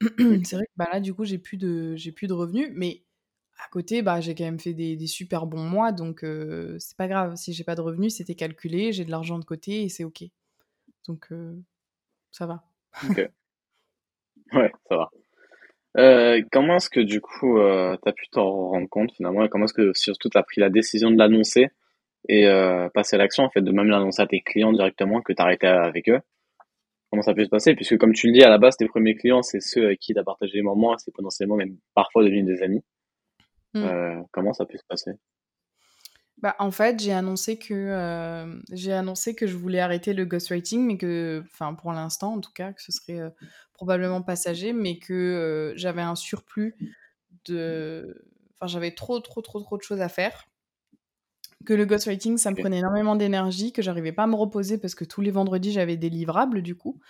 c'est 0.44 0.56
vrai 0.56 0.66
que, 0.66 0.72
bah, 0.76 0.88
là, 0.92 1.00
du 1.00 1.14
coup, 1.14 1.24
j'ai 1.24 1.38
plus 1.38 1.56
de 1.56 1.96
plus 2.14 2.26
de 2.26 2.32
revenus, 2.34 2.70
mais 2.74 3.02
à 3.64 3.68
côté, 3.70 4.02
bah, 4.02 4.20
j'ai 4.20 4.34
quand 4.34 4.44
même 4.44 4.60
fait 4.60 4.74
des 4.74 4.96
des 4.96 5.06
super 5.06 5.46
bons 5.46 5.64
mois 5.64 5.92
donc 5.92 6.24
c'est 6.78 6.96
pas 6.96 7.08
grave. 7.08 7.36
Si 7.36 7.52
j'ai 7.52 7.64
pas 7.64 7.74
de 7.74 7.80
revenus, 7.80 8.14
c'était 8.16 8.34
calculé, 8.34 8.92
j'ai 8.92 9.04
de 9.04 9.10
l'argent 9.10 9.38
de 9.38 9.44
côté 9.44 9.82
et 9.82 9.88
c'est 9.88 10.04
OK. 10.04 10.24
Donc 11.08 11.30
ça 12.30 12.46
va. 12.46 12.62
OK. 13.08 13.30
Ouais, 14.52 14.72
ça 14.88 14.96
va. 14.96 15.10
Comment 16.52 16.76
est-ce 16.76 16.90
que 16.90 17.00
du 17.00 17.20
coup, 17.20 17.58
euh, 17.58 17.96
tu 18.02 18.08
as 18.08 18.12
pu 18.12 18.28
t'en 18.28 18.68
rendre 18.68 18.88
compte 18.88 19.12
finalement 19.12 19.44
et 19.44 19.48
comment 19.48 19.64
est-ce 19.64 19.74
que 19.74 19.92
surtout 19.94 20.28
tu 20.28 20.38
as 20.38 20.42
pris 20.42 20.60
la 20.60 20.70
décision 20.70 21.10
de 21.10 21.18
l'annoncer? 21.18 21.68
Et 22.28 22.46
euh, 22.46 22.88
passer 22.90 23.16
à 23.16 23.18
l'action 23.18 23.44
en 23.44 23.50
fait, 23.50 23.62
de 23.62 23.72
même 23.72 23.88
l'annoncer 23.88 24.22
à 24.22 24.26
tes 24.26 24.40
clients 24.40 24.72
directement 24.72 25.20
que 25.22 25.32
tu 25.32 25.42
arrêté 25.42 25.66
avec 25.66 26.08
eux? 26.08 26.20
Comment 27.10 27.22
ça 27.22 27.34
peut 27.34 27.44
se 27.44 27.50
passer? 27.50 27.74
Puisque 27.74 27.98
comme 27.98 28.12
tu 28.12 28.28
le 28.28 28.32
dis, 28.32 28.42
à 28.42 28.48
la 28.48 28.58
base, 28.58 28.76
tes 28.76 28.86
premiers 28.86 29.16
clients, 29.16 29.42
c'est 29.42 29.60
ceux 29.60 29.86
avec 29.86 29.98
qui 29.98 30.14
tu 30.14 30.20
as 30.20 30.24
partagé 30.24 30.54
les 30.54 30.62
moments, 30.62 30.96
c'est 30.98 31.12
potentiellement 31.12 31.56
même 31.56 31.76
parfois 31.94 32.22
devenu 32.22 32.44
des 32.44 32.62
amis. 32.62 32.82
Mmh. 33.74 33.82
Euh, 33.82 34.20
comment 34.32 34.52
ça 34.52 34.64
peut 34.64 34.78
se 34.78 34.84
passer? 34.88 35.12
Bah, 36.38 36.54
en 36.58 36.70
fait, 36.70 37.00
j'ai 37.00 37.12
annoncé 37.12 37.58
que, 37.58 37.74
heu, 37.74 38.62
j'ai 38.72 38.92
annoncé 38.92 39.34
que 39.34 39.46
je 39.46 39.56
voulais 39.56 39.80
arrêter 39.80 40.14
le 40.14 40.24
ghostwriting, 40.24 40.86
mais 40.86 40.96
que 40.96 41.42
enfin, 41.44 41.74
pour 41.74 41.92
l'instant, 41.92 42.34
en 42.34 42.40
tout 42.40 42.52
cas, 42.54 42.72
que 42.72 42.80
ce 42.80 42.92
serait, 42.92 43.20
probablement 43.74 44.22
passager, 44.22 44.72
mais 44.72 44.98
que, 44.98 45.72
j'avais 45.76 46.02
un 46.02 46.14
surplus 46.14 46.76
de 47.46 48.24
enfin, 48.60 48.66
j'avais 48.66 48.92
trop, 48.92 49.20
trop, 49.20 49.40
trop, 49.40 49.60
trop 49.60 49.76
de 49.76 49.82
choses 49.82 50.00
à 50.00 50.08
faire. 50.08 50.49
Que 51.66 51.74
le 51.74 51.84
ghostwriting, 51.84 52.38
ça 52.38 52.50
me 52.50 52.56
prenait 52.56 52.78
énormément 52.78 53.16
d'énergie, 53.16 53.72
que 53.72 53.82
j'arrivais 53.82 54.12
pas 54.12 54.22
à 54.22 54.26
me 54.26 54.34
reposer 54.34 54.78
parce 54.78 54.94
que 54.94 55.04
tous 55.04 55.20
les 55.20 55.30
vendredis, 55.30 55.72
j'avais 55.72 55.96
des 55.98 56.08
livrables, 56.08 56.62
du 56.62 56.74
coup. 56.74 57.00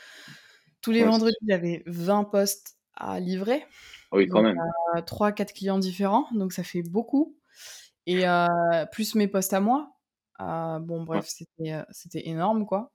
Tous 0.82 0.92
les 0.92 1.02
Ouais, 1.02 1.04
vendredis, 1.04 1.36
j'avais 1.48 1.82
20 1.86 2.24
posts 2.24 2.78
à 2.94 3.20
livrer, 3.20 3.64
Oui, 4.12 4.28
quand 4.28 4.40
donc 4.40 4.42
même. 4.42 4.64
à 4.94 5.02
3-4 5.02 5.52
clients 5.54 5.78
différents, 5.78 6.26
donc 6.32 6.52
ça 6.52 6.64
fait 6.64 6.82
beaucoup. 6.82 7.36
Et 8.06 8.26
heu, 8.26 8.46
plus 8.92 9.14
mes 9.16 9.28
posts 9.28 9.52
à 9.54 9.60
moi. 9.60 9.92
Heu, 10.40 10.80
bon 10.80 11.04
bref, 11.04 11.26
c'était, 11.28 12.20
énorme, 12.28 12.66
quoi. 12.66 12.92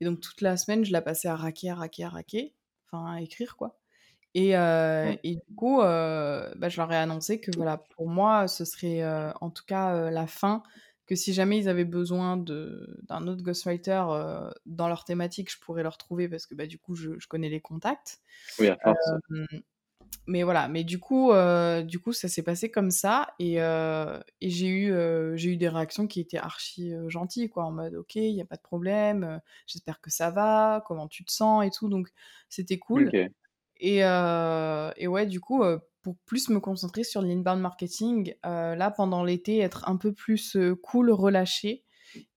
Et 0.00 0.04
donc 0.06 0.20
toute 0.20 0.42
la 0.42 0.56
semaine, 0.58 0.84
je 0.84 0.92
la 0.92 1.02
passais 1.02 1.28
à 1.28 1.36
raquer, 1.36 1.70
à 1.70 1.74
raquer, 1.76 2.04
à 2.04 2.10
raquer, 2.10 2.56
enfin 2.92 3.12
à 3.14 3.20
écrire, 3.22 3.56
quoi. 3.56 3.78
Et 4.34 4.50
et 4.52 5.36
du 5.48 5.54
coup, 5.56 5.78
bah, 5.78 6.68
je 6.68 6.76
leur 6.78 6.92
ai 6.92 6.96
annoncé 6.96 7.40
que 7.40 7.50
voilà, 7.52 7.78
pour 7.78 8.08
moi, 8.08 8.48
ce 8.48 8.64
serait, 8.64 9.04
en 9.40 9.50
tout 9.50 9.64
cas, 9.66 10.10
la 10.10 10.26
fin, 10.26 10.62
que 11.08 11.16
si 11.16 11.34
jamais 11.34 11.58
ils 11.58 11.68
avaient 11.68 11.84
besoin 11.86 12.36
d'un 12.38 13.26
autre 13.28 13.42
ghostwriter, 13.42 14.04
heu, 14.10 14.50
dans 14.66 14.88
leur 14.88 15.04
thématique, 15.04 15.50
je 15.52 15.58
pourrais 15.60 15.82
leur 15.84 15.98
trouver 15.98 16.28
parce 16.28 16.46
que, 16.46 16.54
bah, 16.54 16.66
du 16.66 16.78
coup, 16.78 16.94
je 16.96 17.18
je 17.18 17.28
connais 17.28 17.48
les 17.50 17.60
contacts. 17.60 18.20
Oui, 18.58 18.68
à 18.68 18.76
force. 18.76 19.14
Hem, 19.30 19.46
mais 20.26 20.42
voilà, 20.44 20.68
mais 20.68 20.84
du 20.84 20.98
coup, 21.00 21.32
heu, 21.32 21.82
du 21.84 22.00
coup, 22.00 22.12
ça 22.12 22.28
s'est 22.28 22.42
passé 22.42 22.70
comme 22.70 22.90
ça 22.90 23.34
et 23.38 23.58
j'ai 24.42 24.68
eu, 24.68 24.92
j'ai 25.36 25.50
eu 25.52 25.56
des 25.56 25.68
réactions 25.68 26.06
qui 26.06 26.20
étaient 26.20 26.38
archi, 26.38 26.92
gentilles, 27.08 27.48
quoi, 27.50 27.64
en 27.64 27.72
mode: 27.72 27.94
«OK, 27.96 28.16
il 28.16 28.30
y 28.34 28.40
a 28.40 28.44
pas 28.46 28.56
de 28.56 28.62
problème, 28.62 29.40
j'espère 29.66 30.00
que 30.00 30.10
ça 30.10 30.30
va, 30.30 30.82
comment 30.86 31.08
tu 31.08 31.24
te 31.24 31.32
sens?» 31.32 31.64
et 31.66 31.70
tout, 31.70 31.88
donc 31.88 32.08
c'était 32.48 32.78
cool 32.78 33.12
OK. 33.12 33.28
et 33.78 33.98
et 34.00 35.06
ouais, 35.08 35.26
du 35.26 35.40
coup, 35.40 35.62
pour 36.14 36.18
plus 36.26 36.48
me 36.50 36.60
concentrer 36.60 37.04
sur 37.04 37.22
l'inbound 37.22 37.60
marketing, 37.60 38.34
heu, 38.46 38.74
là, 38.76 38.90
pendant 38.90 39.24
l'été, 39.24 39.58
être 39.58 39.88
un 39.88 39.96
peu 39.96 40.12
plus, 40.12 40.56
heu, 40.56 40.74
cool, 40.76 41.10
relâchée 41.10 41.84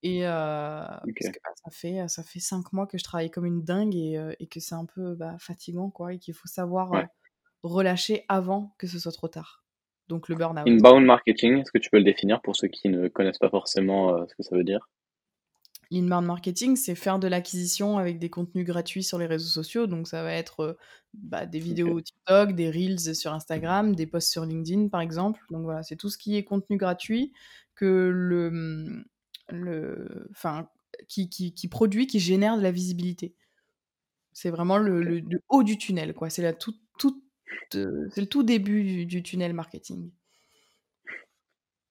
et 0.03 0.22
parce 0.24 1.30
que, 1.32 1.39
bah, 1.45 1.51
ça 1.63 1.72
fait, 1.72 2.07
ça 2.09 2.24
fait 2.24 2.39
5 2.41 2.74
mois 2.74 2.88
que 2.88 2.97
je 2.99 3.03
travaille 3.05 3.32
comme 3.32 3.45
une 3.45 3.63
dingue 3.63 3.95
et 3.95 4.47
que 4.49 4.59
c'est 4.61 4.76
un 4.76 4.86
peu, 4.86 5.15
bah, 5.15 5.38
fatigant, 5.39 5.89
quoi 5.91 6.13
et 6.13 6.19
qu'il 6.19 6.34
faut 6.36 6.47
savoir, 6.49 6.91
Ouais. 6.91 7.11
relâcher 7.63 8.26
avant 8.30 8.76
que 8.80 8.88
ce 8.88 8.99
soit 8.99 9.11
trop 9.13 9.28
tard. 9.30 9.65
Donc 10.09 10.30
le 10.30 10.36
burn-out. 10.36 10.82
Inbound 10.82 11.05
marketing, 11.07 11.57
est-ce 11.59 11.72
que 11.72 11.80
tu 11.80 11.89
peux 11.89 11.97
le 11.97 12.03
définir 12.03 12.39
pour 12.43 12.55
ceux 12.55 12.67
qui 12.67 12.88
ne 12.88 13.07
connaissent 13.07 13.39
pas 13.39 13.49
forcément, 13.49 14.28
ce 14.28 14.36
que 14.36 14.43
ça 14.43 14.55
veut 14.55 14.63
dire? 14.63 14.88
L'inbound 15.92 16.26
marketing, 16.26 16.78
c'est 16.78 16.96
faire 16.96 17.20
de 17.20 17.28
l'acquisition 17.28 17.98
avec 17.98 18.18
des 18.18 18.30
contenus 18.30 18.66
gratuits 18.66 19.04
sur 19.04 19.18
les 19.20 19.26
réseaux 19.26 19.50
sociaux. 19.50 19.88
Donc 19.88 20.08
ça 20.08 20.24
va 20.24 20.34
être, 20.34 20.64
heu, 20.64 20.78
bah, 21.14 21.46
des 21.46 21.60
vidéos 21.60 22.00
TikTok, 22.00 22.54
des 22.56 22.70
reels 22.72 23.14
sur 23.16 23.34
Instagram, 23.34 23.94
des 23.96 24.08
posts 24.08 24.32
sur 24.32 24.46
LinkedIn, 24.46 24.88
par 24.88 25.02
exemple. 25.02 25.42
Donc 25.50 25.64
voilà, 25.64 25.84
c'est 25.84 25.98
tout 25.98 26.10
ce 26.10 26.18
qui 26.18 26.38
est 26.38 26.44
contenu 26.46 26.78
gratuit 26.78 27.34
que 27.76 28.10
le, 28.14 28.52
mmh, 28.52 29.06
le 29.50 30.28
enfin, 30.32 30.70
qui 31.10 31.30
qui 31.30 31.54
qui 31.54 31.68
produit, 31.68 32.08
qui 32.08 32.20
génère 32.20 32.58
de 32.58 32.64
la 32.64 32.72
visibilité. 32.72 33.36
C'est 34.34 34.50
vraiment 34.50 34.78
le 34.78 35.04
le 35.04 35.20
le 35.20 35.42
haut 35.50 35.64
du 35.64 35.78
tunnel, 35.78 36.14
quoi. 36.14 36.30
C'est 36.30 36.42
la 36.42 36.54
toute, 36.54 36.80
heu, 37.76 38.08
c'est 38.12 38.22
le 38.22 38.28
tout 38.28 38.44
début 38.44 38.84
du 38.84 39.06
du 39.06 39.24
tunnel 39.24 39.54
marketing. 39.54 40.10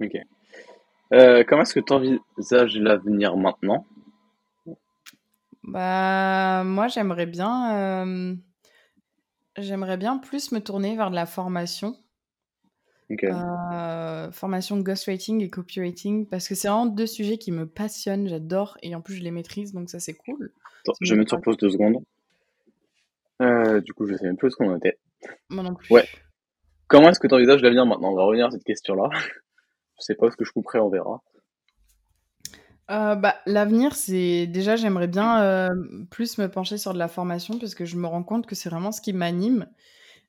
OK. 0.00 0.16
Heu, 1.12 1.44
comment 1.44 1.62
est-ce 1.62 1.74
que 1.74 1.80
tu 1.80 1.92
envisages 1.92 2.76
l'avenir 2.78 3.36
maintenant? 3.36 3.84
Bah, 5.62 6.62
moi, 6.64 6.88
j'aimerais 6.88 7.26
bien, 7.26 8.02
hem, 8.02 8.40
j'aimerais 9.56 9.96
bien 9.96 10.18
plus 10.18 10.52
me 10.52 10.60
tourner 10.60 10.96
vers 10.96 11.10
de 11.10 11.14
la 11.14 11.26
formation. 11.26 11.96
OK. 13.10 13.24
Heu, 13.24 14.30
formation 14.32 14.78
ghostwriting 14.80 15.42
et 15.42 15.50
copywriting 15.50 16.26
parce 16.26 16.48
que 16.48 16.54
c'est 16.54 16.68
vraiment 16.68 16.86
2 16.86 17.06
sujets 17.06 17.38
qui 17.38 17.52
me 17.52 17.66
passionnent, 17.66 18.28
j'adore 18.28 18.78
et 18.82 18.94
en 18.94 19.00
plus 19.00 19.14
je 19.14 19.22
les 19.22 19.30
maîtrise 19.32 19.72
donc 19.72 19.90
ça 19.90 19.98
c'est 20.00 20.14
cool. 20.14 20.52
Attends, 20.84 20.92
je 21.00 21.12
me 21.12 21.16
vais 21.16 21.18
mettre 21.18 21.30
sur 21.30 21.38
détend 21.38 21.50
pause 21.50 21.56
2 21.58 21.70
secondes. 21.70 22.04
Heu, 23.42 23.80
du 23.82 23.92
coup, 23.94 24.06
je 24.06 24.14
sais 24.14 24.24
même 24.24 24.36
plus 24.36 24.50
ce 24.50 24.56
qu'on 24.56 24.76
était. 24.76 24.98
moi 25.48 25.64
non 25.64 25.74
Ouais. 25.90 26.02
plus. 26.02 26.22
Comment 26.88 27.10
est-ce 27.10 27.20
que 27.20 27.26
tu 27.26 27.34
envisages 27.34 27.62
l'avenir 27.62 27.86
maintenant? 27.86 28.12
On 28.12 28.16
va 28.16 28.24
revenir 28.24 28.46
à 28.46 28.50
cette 28.50 28.64
question-là. 28.64 29.08
Je 29.98 30.04
sais 30.04 30.14
pas 30.14 30.30
ce 30.30 30.36
que 30.36 30.46
je 30.46 30.52
couperai, 30.52 30.78
on 30.78 30.88
verra. 30.88 31.22
Heu, 32.90 33.14
bah, 33.16 33.36
l'avenir, 33.46 33.94
c'est 33.94 34.46
déjà 34.48 34.74
j'aimerais 34.76 35.06
bien, 35.06 35.68
hem, 35.70 36.06
plus 36.10 36.38
me 36.38 36.50
pencher 36.50 36.76
sur 36.76 36.92
de 36.92 36.98
la 36.98 37.06
formation 37.08 37.58
parce 37.58 37.74
que 37.76 37.84
je 37.84 37.96
me 37.96 38.06
rends 38.08 38.24
compte 38.24 38.46
que 38.46 38.54
c'est 38.56 38.68
vraiment 38.68 38.90
ce 38.90 39.00
qui 39.00 39.12
m'anime, 39.12 39.68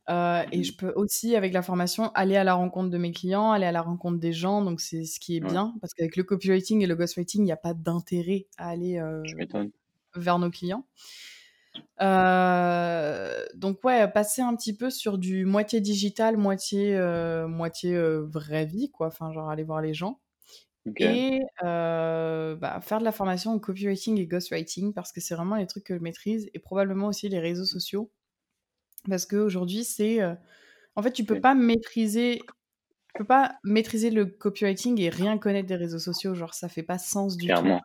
heu 0.09 0.43
et 0.51 0.63
Mmh. 0.63 0.63
je 0.63 0.75
peux 0.77 0.93
aussi 0.95 1.35
avec 1.35 1.53
la 1.53 1.61
formation 1.63 2.11
aller 2.13 2.37
à 2.37 2.43
la 2.45 2.53
rencontre 2.55 2.89
de 2.91 2.97
mes 2.99 3.11
clients, 3.13 3.51
aller 3.51 3.65
à 3.67 3.71
la 3.73 3.81
rencontre 3.83 4.19
des 4.19 4.33
gens. 4.33 4.63
Donc 4.63 4.81
c'est 4.81 5.05
ce 5.05 5.19
qui 5.19 5.37
est 5.37 5.41
Ouais, 5.41 5.57
bien 5.57 5.75
parce 5.81 5.93
qu'avec 5.95 6.17
le 6.17 6.23
copywriting 6.23 6.81
et 6.83 6.87
le 6.87 6.95
ghostwriting, 6.95 7.45
il 7.45 7.49
y 7.49 7.53
a 7.53 7.57
pas 7.57 7.73
d'intérêt 7.75 8.47
à 8.57 8.69
aller, 8.69 8.99
tu 9.23 9.35
heu, 9.35 9.37
m'étonnes. 9.37 9.71
vers 10.15 10.39
nos 10.39 10.51
clients. 10.51 10.87
Heu, 11.99 13.47
donc 13.55 13.83
ouais, 13.83 14.07
passer 14.11 14.41
un 14.41 14.55
petit 14.55 14.75
peu 14.75 14.89
sur 14.89 15.17
du 15.17 15.45
moitié 15.45 15.81
digital, 15.81 16.35
moitié, 16.37 16.95
heu, 16.97 17.47
moitié, 17.47 17.93
heu, 17.95 18.21
vraie 18.31 18.65
vie 18.65 18.89
quoi, 18.91 19.07
enfin 19.07 19.31
genre 19.31 19.49
aller 19.49 19.63
voir 19.63 19.81
les 19.81 19.93
gens 19.93 20.19
Et 20.99 21.39
bah, 21.61 22.79
faire 22.81 22.99
de 22.99 23.03
la 23.05 23.11
formation 23.11 23.51
en 23.51 23.59
copywriting 23.59 24.17
et 24.19 24.27
ghostwriting 24.27 24.93
parce 24.93 25.11
que 25.11 25.21
c'est 25.21 25.35
vraiment 25.35 25.55
les 25.57 25.67
trucs 25.67 25.83
que 25.85 25.95
je 25.97 26.01
maîtrise 26.01 26.49
et 26.53 26.59
probablement 26.59 27.07
aussi 27.07 27.29
les 27.29 27.39
réseaux 27.39 27.65
sociaux. 27.65 28.11
Parce 29.09 29.25
qu'aujourd'hui 29.25 29.83
c'est, 29.85 30.19
en 30.95 31.03
fait 31.03 31.11
tu 31.13 31.25
peux 31.25 31.39
pas 31.41 31.55
maîtriser 31.55 32.39
tu 33.15 33.23
peux 33.23 33.25
pas 33.27 33.57
maîtriser 33.65 34.11
le 34.11 34.25
copywriting 34.25 34.99
et 35.01 35.09
rien 35.09 35.37
connaître 35.37 35.67
des 35.67 35.75
réseaux 35.75 35.99
sociaux, 35.99 36.35
genre 36.35 36.53
ça 36.55 36.69
fait 36.69 36.83
pas 36.83 36.97
sens 36.99 37.37
du 37.37 37.53
tout. 37.53 37.77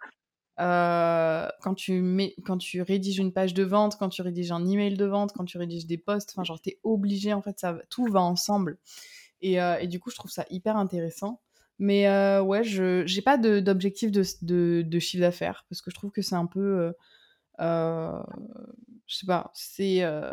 Quand 0.59 1.75
tu 1.77 2.01
mets 2.03 2.35
quand 2.47 2.59
tu 2.59 2.83
rédiges 2.83 3.19
une 3.19 3.33
page 3.33 3.55
de 3.55 3.65
vente, 3.65 3.97
quand 3.99 4.09
tu 4.11 4.23
rédiges 4.23 4.53
un 4.53 4.67
email 4.67 4.97
de 4.97 5.07
vente, 5.07 5.33
quand 5.35 5.45
tu 5.47 5.59
rédiges 5.59 5.87
des 5.87 5.99
posts, 5.99 6.31
enfin 6.35 6.45
genre 6.45 6.61
tu 6.63 6.71
es 6.71 6.81
obligé 6.85 7.33
en 7.35 7.43
fait 7.43 7.59
ça 7.59 7.79
tout 7.91 8.07
va 8.09 8.23
ensemble 8.23 8.79
et 9.43 9.55
et 9.57 9.89
du 9.89 10.01
coup 10.01 10.11
je 10.11 10.17
trouve 10.17 10.31
ça 10.33 10.47
hyper 10.51 10.77
intéressant. 10.77 11.41
Mais 11.79 12.07
heu, 12.09 12.41
ouais 12.43 12.65
je 12.65 13.05
j'ai 13.07 13.23
pas 13.23 13.37
d'objectif 13.39 14.11
de 14.13 14.23
de 14.43 14.83
de 14.83 14.99
chiffre 14.99 15.21
d'affaires 15.23 15.67
parce 15.69 15.83
que 15.83 15.91
je 15.91 15.97
trouve 15.97 16.11
que 16.13 16.23
c'est 16.23 16.35
un 16.37 16.47
peu, 16.47 16.61
heu 16.91 16.95
heu, 17.61 18.23
je 19.07 19.17
sais 19.17 19.27
pas, 19.27 19.51
c'est, 19.55 20.05
heu 20.05 20.33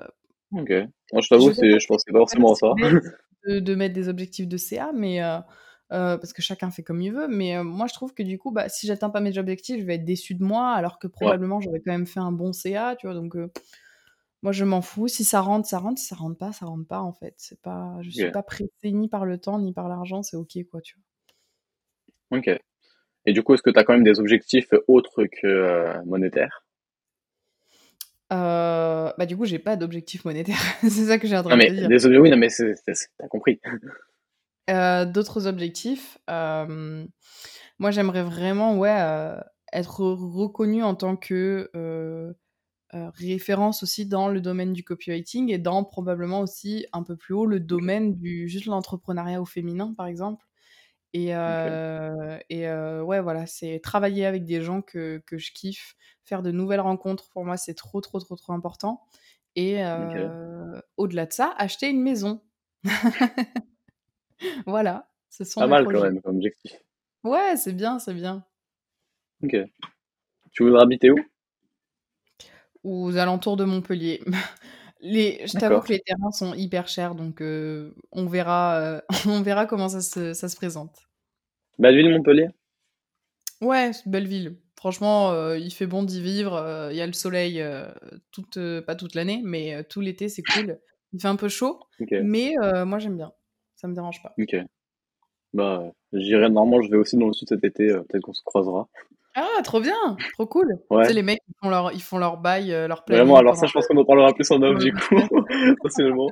OK. 0.51 0.69
Moi, 1.11 1.21
je 1.21 1.27
je 1.29 1.29
t'avoue, 1.29 1.51
je 1.51 1.55
si 1.55 1.61
pensais 1.87 2.11
pas 2.11 2.19
je 2.19 2.19
forcément 2.19 2.51
à 2.51 2.55
ça. 2.55 2.73
de 3.47 3.75
mettre 3.75 3.93
des 3.95 4.09
objectifs 4.09 4.47
de 4.47 4.57
CA 4.57 4.91
mais 4.93 5.21
parce 5.89 6.33
que 6.33 6.41
chacun 6.41 6.71
fait 6.71 6.83
comme 6.83 7.01
il 7.01 7.13
veut 7.13 7.27
mais 7.29 7.63
moi 7.63 7.87
je 7.87 7.93
trouve 7.93 8.13
que 8.13 8.23
du 8.23 8.37
coup, 8.39 8.51
bah, 8.51 8.69
si 8.69 8.87
j'atteins 8.87 9.09
pas 9.11 9.21
mes 9.21 9.37
objectifs, 9.37 9.79
je 9.81 9.85
vais 9.85 9.95
être 9.95 10.05
déçue 10.05 10.35
de 10.35 10.43
moi 10.43 10.71
alors 10.73 10.99
que 10.99 11.07
probablement 11.07 11.61
j'aurais 11.61 11.81
quand 11.85 11.91
même 11.93 12.07
fait 12.07 12.19
un 12.21 12.31
bon 12.33 12.53
CA, 12.53 12.95
tu 12.97 13.07
vois? 13.07 13.15
Donc 13.15 13.35
moi 14.43 14.51
je 14.53 14.65
m'en 14.65 14.81
fous, 14.81 15.07
si 15.07 15.23
ça 15.25 15.41
rentre, 15.41 15.67
ça 15.69 15.79
rentre, 15.79 15.99
si 16.01 16.07
ça 16.07 16.15
rentre 16.17 16.37
pas, 16.37 16.53
ça 16.53 16.65
rentre 16.67 16.87
pas 16.87 17.01
en 17.01 17.13
fait. 17.13 17.35
C'est 17.37 17.61
pas 17.61 17.97
je 18.01 18.11
suis 18.11 18.29
pas 18.29 18.43
pressée 18.43 18.91
ni 18.93 19.09
par 19.09 19.25
le 19.25 19.39
temps, 19.39 19.59
ni 19.59 19.73
par 19.73 19.89
l'argent, 19.89 20.23
c'est 20.23 20.37
OK 20.37 20.57
quoi, 20.71 20.81
tu 20.81 20.97
vois? 20.97 21.03
OK. 22.33 22.49
Et 23.25 23.31
du 23.31 23.43
coup, 23.43 23.53
est-ce 23.53 23.61
que 23.61 23.69
tu 23.69 23.79
as 23.79 23.83
quand 23.83 23.93
même 23.93 24.03
des 24.03 24.19
objectifs 24.19 24.69
autres 24.87 25.25
que, 25.25 25.47
heu, 25.47 26.03
monétaires? 26.05 26.63
Heu, 28.31 29.13
bah, 29.17 29.25
du 29.27 29.37
coup, 29.37 29.45
j'ai 29.45 29.59
pas 29.59 29.75
d'objectif 29.75 30.25
monétaire, 30.25 30.57
c'est 30.81 31.05
ça 31.05 31.19
que 31.19 31.27
j'ai 31.27 31.37
en 31.37 31.43
train 31.43 31.57
de 31.57 31.61
dire. 31.61 32.19
oui, 32.19 32.29
non 32.31 32.37
mais 32.37 32.47
tu 32.49 33.27
compris. 33.29 33.59
Heu, 34.69 35.05
d'autres 35.13 35.47
objectifs, 35.47 36.17
hem, 36.27 37.07
moi 37.79 37.91
j'aimerais 37.91 38.23
vraiment, 38.23 38.77
ouais, 38.77 39.35
être 39.71 40.01
reconnu 40.01 40.83
en 40.83 40.95
tant 40.95 41.15
que 41.15 41.69
référence 42.91 43.83
aussi 43.83 44.05
dans 44.05 44.27
le 44.29 44.41
domaine 44.41 44.73
du 44.73 44.83
copywriting 44.83 45.51
et 45.51 45.57
dans 45.57 45.83
probablement 45.83 46.41
aussi 46.41 46.85
un 46.93 47.03
peu 47.03 47.15
plus 47.15 47.33
haut 47.33 47.45
le 47.45 47.59
domaine 47.59 48.15
du 48.15 48.47
juste 48.47 48.65
l'entrepreneuriat 48.65 49.41
au 49.41 49.45
féminin, 49.45 49.93
par 49.95 50.07
exemple. 50.07 50.45
Et, 51.13 51.27
et 52.49 52.67
ouais, 53.01 53.21
voilà, 53.21 53.45
c'est 53.45 53.79
travailler 53.79 54.25
avec 54.25 54.45
des 54.45 54.61
gens 54.61 54.81
que, 54.81 55.21
que, 55.25 55.37
je 55.37 55.51
kiffe, 55.53 55.95
faire 56.23 56.41
de 56.41 56.51
nouvelles 56.51 56.79
rencontres, 56.79 57.29
pour 57.29 57.45
moi, 57.45 57.55
c'est 57.57 57.75
trop, 57.75 58.01
trop, 58.01 58.19
trop, 58.19 58.35
trop 58.35 58.53
important. 58.53 59.01
Et 59.55 59.83
au-delà 60.97 61.25
de 61.25 61.33
ça, 61.33 61.53
acheter 61.57 61.89
une 61.89 62.01
maison. 62.01 62.41
voilà, 64.65 65.09
ce 65.29 65.43
sont 65.43 65.59
Pas 65.61 65.67
mal 65.67 65.85
quand 65.85 66.01
même 66.01 66.21
comme 66.21 66.37
objectif. 66.37 66.73
Ouais, 67.23 67.55
c'est 67.55 67.73
bien, 67.73 67.99
c'est 67.99 68.13
bien. 68.13 68.45
Ok. 69.43 69.55
Tu 70.51 70.63
voudrais 70.63 70.83
habiter 70.83 71.11
où? 71.11 71.17
Aux 72.83 73.17
alentours 73.17 73.57
de 73.57 73.63
Montpellier. 73.63 74.21
Les, 75.05 75.45
je 75.45 75.59
t'avoue 75.59 75.81
que 75.81 75.91
les 75.91 75.99
terrains 75.99 76.31
sont 76.31 76.53
hyper 76.53 76.87
chers, 76.87 77.13
donc 77.13 77.41
on, 77.41 78.25
verra, 78.25 79.01
on 79.27 79.41
verra 79.41 79.65
comment 79.65 79.89
ça 79.89 80.01
se, 80.01 80.33
ça 80.33 80.47
se 80.47 80.55
présente. 80.55 80.97
Belle 81.77 81.97
ville, 81.97 82.09
Montpellier? 82.09 82.47
Ouais, 83.61 83.91
belle 84.05 84.27
ville. 84.27 84.57
Franchement, 84.77 85.53
il 85.53 85.71
fait 85.71 85.87
bon 85.87 86.03
d'y 86.03 86.21
vivre. 86.21 86.89
Il 86.91 86.97
y 86.97 87.01
a 87.01 87.07
le 87.07 87.13
soleil, 87.13 87.63
toute, 88.31 88.57
pas 88.85 88.95
toute 88.95 89.15
l'année, 89.15 89.41
mais 89.43 89.83
tout 89.85 90.01
l'été, 90.01 90.29
c'est 90.29 90.43
cool. 90.43 90.79
Il 91.11 91.21
fait 91.21 91.27
un 91.27 91.35
peu 91.35 91.49
chaud, 91.49 91.79
mais 92.23 92.55
moi 92.85 92.99
j'aime 92.99 93.17
bien. 93.17 93.33
Ça 93.75 93.87
me 93.89 93.93
dérange 93.93 94.23
pas. 94.23 94.33
Ok. 94.39 94.55
Bah, 95.53 95.91
j'irai 96.13 96.49
normalement, 96.49 96.81
je 96.81 96.89
vais 96.89 96.97
aussi 96.97 97.17
dans 97.17 97.27
le 97.27 97.33
sud 97.33 97.49
cet 97.49 97.63
été, 97.63 97.87
peut-être 97.87 98.21
qu'on 98.21 98.33
se 98.33 98.41
croisera. 98.43 98.87
Ah, 99.35 99.61
trop 99.63 99.79
bien, 99.79 100.15
trop 100.33 100.45
cool. 100.45 100.67
Tu 100.91 101.05
sais, 101.05 101.13
les 101.13 101.23
mecs, 101.23 101.39
ils 101.47 101.55
font 101.59 101.69
leur, 101.69 101.91
ils 101.91 102.01
font 102.01 102.17
leur 102.19 102.37
bail, 102.37 102.71
euh, 102.71 102.87
leur 102.87 103.03
planning. 103.03 103.23
Vraiment, 103.23 103.39
alors 103.39 103.55
ça, 103.55 103.65
je 103.65 103.73
pense 103.73 103.87
qu'on 103.87 103.97
en 103.97 104.05
parlera 104.05 104.31
plus 104.31 104.49
en 104.51 104.61
off, 104.61 104.77
du 104.77 104.93
coup, 104.93 105.15
personnellement. 105.81 106.29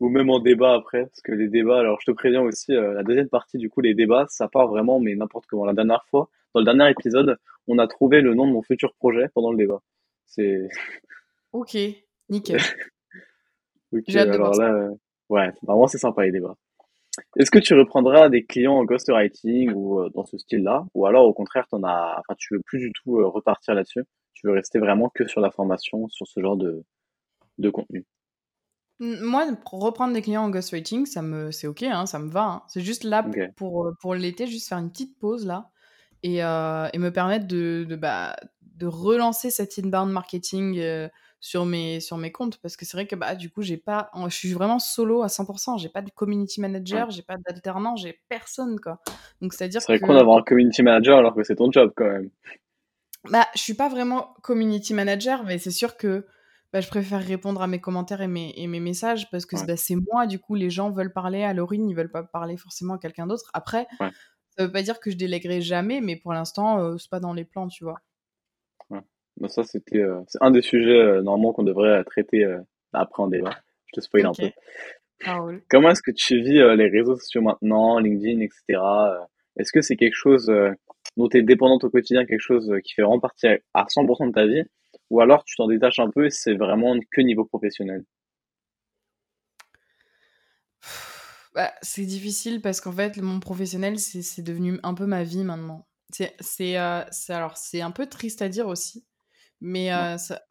Ou 0.00 0.08
même 0.08 0.30
en 0.30 0.38
débat 0.38 0.74
après, 0.74 1.06
parce 1.06 1.20
que 1.22 1.32
les 1.32 1.48
débats, 1.48 1.78
alors 1.78 1.98
je 2.00 2.10
te 2.10 2.14
préviens 2.14 2.42
aussi, 2.42 2.72
euh, 2.72 2.92
la 2.94 3.02
deuxième 3.02 3.28
partie, 3.28 3.58
du 3.58 3.68
coup, 3.68 3.80
les 3.80 3.94
débats, 3.94 4.26
ça 4.28 4.46
part 4.46 4.68
vraiment, 4.68 5.00
mais 5.00 5.16
n'importe 5.16 5.46
comment. 5.46 5.64
La 5.64 5.72
dernière 5.72 6.04
fois, 6.08 6.28
dans 6.54 6.60
le 6.60 6.64
dernier 6.64 6.88
épisode, 6.90 7.36
on 7.66 7.78
a 7.78 7.88
trouvé 7.88 8.20
le 8.20 8.34
nom 8.34 8.46
de 8.46 8.52
mon 8.52 8.62
futur 8.62 8.94
projet 8.94 9.28
pendant 9.34 9.50
le 9.50 9.58
débat. 9.58 9.80
C'est. 10.26 10.68
Ok, 11.52 11.76
nickel. 12.28 12.60
ok, 13.92 14.14
alors 14.14 14.54
là, 14.54 14.72
euh, 14.72 14.90
ouais, 15.30 15.50
vraiment, 15.62 15.88
c'est 15.88 15.98
sympa 15.98 16.24
les 16.24 16.32
débats. 16.32 16.56
Est-ce 17.36 17.50
que 17.50 17.58
tu 17.58 17.74
reprendras 17.74 18.28
des 18.28 18.44
clients 18.44 18.74
en 18.74 18.84
ghostwriting 18.84 19.72
ou 19.72 20.00
euh, 20.00 20.10
dans 20.14 20.24
ce 20.24 20.38
style-là? 20.38 20.84
Ou 20.94 21.06
alors 21.06 21.26
au 21.26 21.32
contraire, 21.32 21.66
en 21.72 21.82
as, 21.84 22.16
enfin, 22.18 22.34
tu 22.38 22.54
veux 22.54 22.60
plus 22.64 22.78
du 22.78 22.92
tout 22.92 23.18
euh, 23.18 23.26
repartir 23.26 23.74
là-dessus? 23.74 24.04
Tu 24.34 24.46
veux 24.46 24.52
rester 24.52 24.78
vraiment 24.78 25.10
que 25.14 25.26
sur 25.26 25.40
la 25.40 25.50
formation, 25.50 26.08
sur 26.08 26.26
ce 26.26 26.40
genre 26.40 26.56
de, 26.56 26.84
de 27.58 27.70
contenu? 27.70 28.04
Moi, 28.98 29.46
reprendre 29.64 30.14
des 30.14 30.22
clients 30.22 30.44
en 30.44 30.50
ghostwriting, 30.50 31.04
ça 31.06 31.20
me, 31.22 31.50
c'est 31.50 31.66
ok, 31.66 31.82
hein, 31.82 32.06
ça 32.06 32.18
me 32.18 32.30
va. 32.30 32.44
Hein. 32.44 32.62
C'est 32.68 32.80
juste 32.80 33.04
là 33.04 33.26
pour, 33.56 33.86
euh, 33.86 33.92
pour 34.00 34.14
l'été, 34.14 34.46
juste 34.46 34.68
faire 34.68 34.78
une 34.78 34.90
petite 34.90 35.18
pause 35.18 35.46
là 35.46 35.70
et, 36.22 36.36
et 36.38 36.98
me 36.98 37.10
permettre 37.10 37.46
de, 37.46 37.86
de, 37.88 37.94
bah, 37.94 38.36
de 38.62 38.86
relancer 38.86 39.50
cet 39.50 39.78
inbound 39.78 40.10
marketing 40.10 40.80
sur 41.40 41.64
mes, 41.64 42.00
sur 42.00 42.16
mes 42.16 42.32
comptes 42.32 42.58
parce 42.58 42.76
que 42.76 42.84
c'est 42.84 42.96
vrai 42.96 43.06
que 43.06 43.16
bah, 43.16 43.34
du 43.34 43.50
coup, 43.50 43.62
j'ai 43.62 43.76
pas, 43.76 44.10
je 44.28 44.34
suis 44.34 44.52
vraiment 44.52 44.78
solo 44.78 45.22
à 45.22 45.28
100%. 45.28 45.78
J'ai 45.78 45.88
pas 45.88 46.02
de 46.02 46.10
community 46.10 46.60
manager, 46.60 47.10
j'ai 47.10 47.22
pas 47.22 47.36
d'alternant, 47.36 47.96
j'ai 47.96 48.20
personne 48.28 48.80
quoi. 48.80 49.00
Donc 49.40 49.52
c'est-à-dire 49.52 49.82
C'est 49.82 49.98
vrai 49.98 50.14
d'avoir 50.14 50.38
un 50.38 50.42
community 50.42 50.82
manager 50.82 51.18
alors 51.18 51.34
que 51.34 51.42
c'est 51.44 51.56
ton 51.56 51.70
job 51.70 51.92
quand 51.96 52.08
même. 52.08 52.30
Bah, 53.30 53.46
je 53.54 53.60
suis 53.60 53.74
pas 53.74 53.88
vraiment 53.88 54.34
community 54.42 54.94
manager, 54.94 55.44
mais 55.44 55.58
c'est 55.58 55.70
sûr 55.70 55.96
que 55.96 56.26
bah, 56.72 56.80
je 56.80 56.88
préfère 56.88 57.22
répondre 57.22 57.62
à 57.62 57.66
mes 57.66 57.80
commentaires 57.80 58.20
et 58.20 58.28
mes, 58.28 58.52
et 58.56 58.66
mes 58.66 58.80
messages 58.80 59.30
parce 59.30 59.46
que 59.46 59.56
bah, 59.66 59.76
c'est 59.76 59.96
moi, 59.96 60.26
du 60.26 60.38
coup, 60.38 60.54
les 60.54 60.70
gens 60.70 60.90
veulent 60.90 61.12
parler 61.12 61.42
à 61.42 61.54
Laurine, 61.54 61.88
ils 61.88 61.96
veulent 61.96 62.10
pas 62.10 62.22
parler 62.22 62.56
forcément 62.56 62.94
à 62.94 62.98
quelqu'un 62.98 63.26
d'autre. 63.26 63.50
Après, 63.52 63.86
ça 64.56 64.64
veut 64.64 64.72
pas 64.72 64.82
dire 64.82 65.00
que 65.00 65.10
je 65.10 65.16
délèguerai 65.16 65.60
jamais, 65.60 66.00
mais 66.00 66.16
pour 66.16 66.32
l'instant, 66.32 66.78
euh, 66.80 66.96
c'est 66.98 67.10
pas 67.10 67.20
dans 67.20 67.32
les 67.32 67.44
plans, 67.44 67.68
tu 67.68 67.84
vois. 67.84 68.00
Bah, 69.38 69.48
ça, 69.48 69.64
c'était 69.64 70.00
euh, 70.00 70.20
c'est 70.28 70.38
un 70.40 70.50
des 70.50 70.62
sujets 70.62 70.98
euh, 70.98 71.22
normalement 71.22 71.52
qu'on 71.52 71.62
devrait 71.62 72.02
traiter 72.04 72.44
euh, 72.44 72.58
après 72.92 73.22
en 73.22 73.28
débat. 73.28 73.58
Je 73.86 73.92
te 73.92 74.00
spoil 74.00 74.26
un 74.26 74.32
peu. 74.32 74.50
Ah 75.24 75.38
Comment 75.70 75.90
est-ce 75.90 76.02
que 76.02 76.10
tu 76.10 76.40
vis 76.42 76.58
les 76.76 76.88
réseaux 76.88 77.16
sociaux 77.16 77.40
maintenant, 77.40 77.98
LinkedIn, 77.98 78.40
etc. 78.40 78.80
Est-ce 79.58 79.72
que 79.72 79.80
c'est 79.80 79.96
quelque 79.96 80.14
chose 80.14 80.52
dont 81.16 81.28
tu 81.28 81.38
es 81.38 81.42
dépendante 81.42 81.84
au 81.84 81.90
quotidien, 81.90 82.26
quelque 82.26 82.40
chose 82.40 82.70
qui 82.84 82.92
fait 82.92 83.00
vraiment 83.00 83.20
partie 83.20 83.46
à 83.46 83.84
100% 83.84 84.28
de 84.28 84.32
ta 84.32 84.46
vie? 84.46 84.62
Ou 85.08 85.20
alors 85.22 85.44
tu 85.44 85.56
t'en 85.56 85.68
détaches 85.68 86.00
un 86.00 86.10
peu 86.10 86.26
et 86.26 86.30
c'est 86.30 86.52
vraiment 86.52 86.94
que 87.10 87.22
niveau 87.22 87.46
professionnel? 87.46 88.04
Bah, 91.54 91.72
C'est 91.80 92.04
difficile 92.04 92.60
parce 92.60 92.82
qu'en 92.82 92.92
fait, 92.92 93.16
mon 93.16 93.40
professionnel, 93.40 93.98
c'est 93.98 94.42
devenu 94.42 94.78
un 94.82 94.92
peu 94.92 95.06
ma 95.06 95.22
vie 95.24 95.44
maintenant. 95.44 95.86
C'est 96.10 96.76
alors 96.76 97.56
c'est 97.56 97.80
un 97.80 97.90
peu 97.90 98.06
triste 98.06 98.42
à 98.42 98.50
dire 98.50 98.66
aussi, 98.68 99.06
mais 99.60 99.90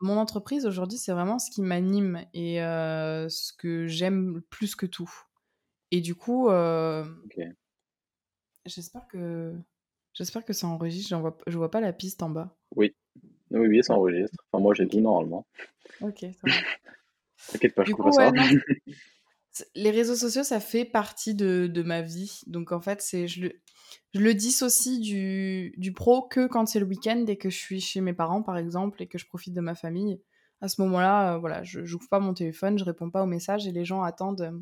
mon 0.01 0.18
entreprise 0.18 0.66
aujourd'hui, 0.66 0.97
c'est 0.97 1.12
vraiment 1.12 1.39
ce 1.39 1.51
qui 1.51 1.62
m'anime 1.62 2.26
et 2.34 2.58
ce 2.58 3.53
que 3.53 3.88
j'aime 3.88 4.41
plus 4.49 4.76
que 4.76 4.86
tout. 4.86 5.12
Et 5.91 6.01
du 6.01 6.16
coup, 6.16 6.49
j'espère 8.66 9.08
que 9.08 9.53
j'espère 10.14 10.45
que 10.45 10.53
ça 10.53 10.68
enregistre. 10.68 11.10
J'en 11.10 11.22
vois, 11.22 11.38
je 11.47 11.58
vois 11.58 11.72
pas 11.72 11.82
la 11.82 11.93
piste 11.93 12.24
en 12.24 12.30
bas. 12.30 12.58
Oui, 12.76 12.95
oui, 13.51 13.68
oui, 13.68 13.84
ça 13.84 13.93
enregistre. 13.93 14.38
Enfin, 14.51 14.62
moi, 14.62 14.74
j'ai 14.74 14.88
tout 14.88 15.01
normalement. 15.01 15.45
Ok, 16.01 16.20
ça 16.22 16.28
va. 16.43 16.51
T'inquiète 17.51 17.76
pas, 17.76 17.84
je 17.84 17.91
coupe 17.91 18.12
ça. 18.12 18.32
les 19.76 19.91
réseaux 19.91 20.16
sociaux, 20.16 20.43
ça 20.43 20.60
fait 20.60 20.86
partie 20.86 21.36
de, 21.36 21.68
de 21.68 21.84
ma 21.84 22.01
vie. 22.01 22.41
Donc 22.47 22.72
en 22.72 22.82
fait, 22.82 23.01
c'est 23.01 23.28
je 23.28 23.41
le 23.41 23.62
je 24.16 24.22
le 24.22 24.34
dissocie 24.34 25.01
du, 25.01 25.74
du 25.76 25.91
pro 25.91 26.22
que 26.22 26.47
quand 26.47 26.66
c'est 26.68 26.80
le 26.80 26.86
week-end 26.86 27.26
et 27.28 27.36
que 27.36 27.49
je 27.49 27.57
suis 27.57 27.82
chez 27.82 27.99
mes 27.99 28.13
parents, 28.13 28.41
par 28.41 28.57
exemple, 28.57 29.03
et 29.03 29.07
que 29.07 29.18
je 29.18 29.28
profite 29.28 29.53
de 29.53 29.59
ma 29.59 29.76
famille. 29.76 30.22
À 30.61 30.70
ce 30.70 30.82
moment-là, 30.84 31.34
euh, 31.34 31.38
voilà, 31.38 31.63
je 31.63 31.82
n'ouvre 31.82 32.07
pas 32.09 32.22
mon 32.22 32.34
téléphone, 32.34 32.80
je 32.80 32.86
réponds 32.86 33.11
pas 33.11 33.22
aux 33.24 33.28
messages 33.28 33.68
et 33.68 33.74
les 33.74 33.84
gens 33.84 34.03
attendent 34.03 34.41
euh, 34.41 34.57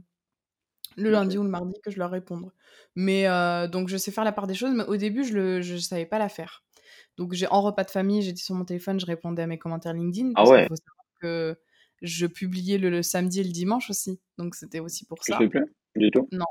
le 0.97 1.11
lundi 1.11 1.37
ou 1.37 1.43
le 1.43 1.49
mardi 1.49 1.75
que 1.83 1.91
je 1.91 1.99
leur 1.99 2.09
réponde. 2.09 2.51
Mais 2.95 3.27
euh, 3.27 3.67
donc, 3.67 3.89
je 3.89 3.97
sais 3.97 4.09
faire 4.09 4.23
la 4.23 4.31
part 4.31 4.47
des 4.47 4.55
choses, 4.55 4.73
mais 4.73 4.85
au 4.85 4.97
début, 4.97 5.23
je 5.23 5.73
ne 5.73 5.77
savais 5.77 6.07
pas 6.07 6.17
la 6.17 6.29
faire. 6.29 6.63
Donc, 7.17 7.33
j'ai 7.33 7.47
en 7.47 7.61
repas 7.61 7.83
de 7.83 7.91
famille, 7.91 8.23
j'étais 8.23 8.41
sur 8.41 8.55
mon 8.55 8.65
téléphone, 8.65 8.99
je 8.99 9.05
répondais 9.05 9.43
à 9.43 9.47
mes 9.47 9.59
commentaires 9.59 9.93
LinkedIn. 9.93 10.31
Ah 10.35 10.49
ouais? 10.49 10.67
faut 10.67 10.75
savoir 10.75 11.05
que 11.21 11.59
je 12.01 12.25
publiais 12.25 12.79
le, 12.79 13.03
samedi 13.03 13.41
et 13.41 13.43
le 13.43 13.51
dimanche 13.51 13.91
aussi. 13.91 14.19
Donc, 14.39 14.55
c'était 14.55 14.79
aussi 14.79 15.05
pour 15.05 15.23
ça. 15.23 15.37
Tu 15.37 15.43
fais 15.43 15.59
plus 15.59 15.75
du 15.95 16.09
tout? 16.09 16.27
Non, 16.31 16.45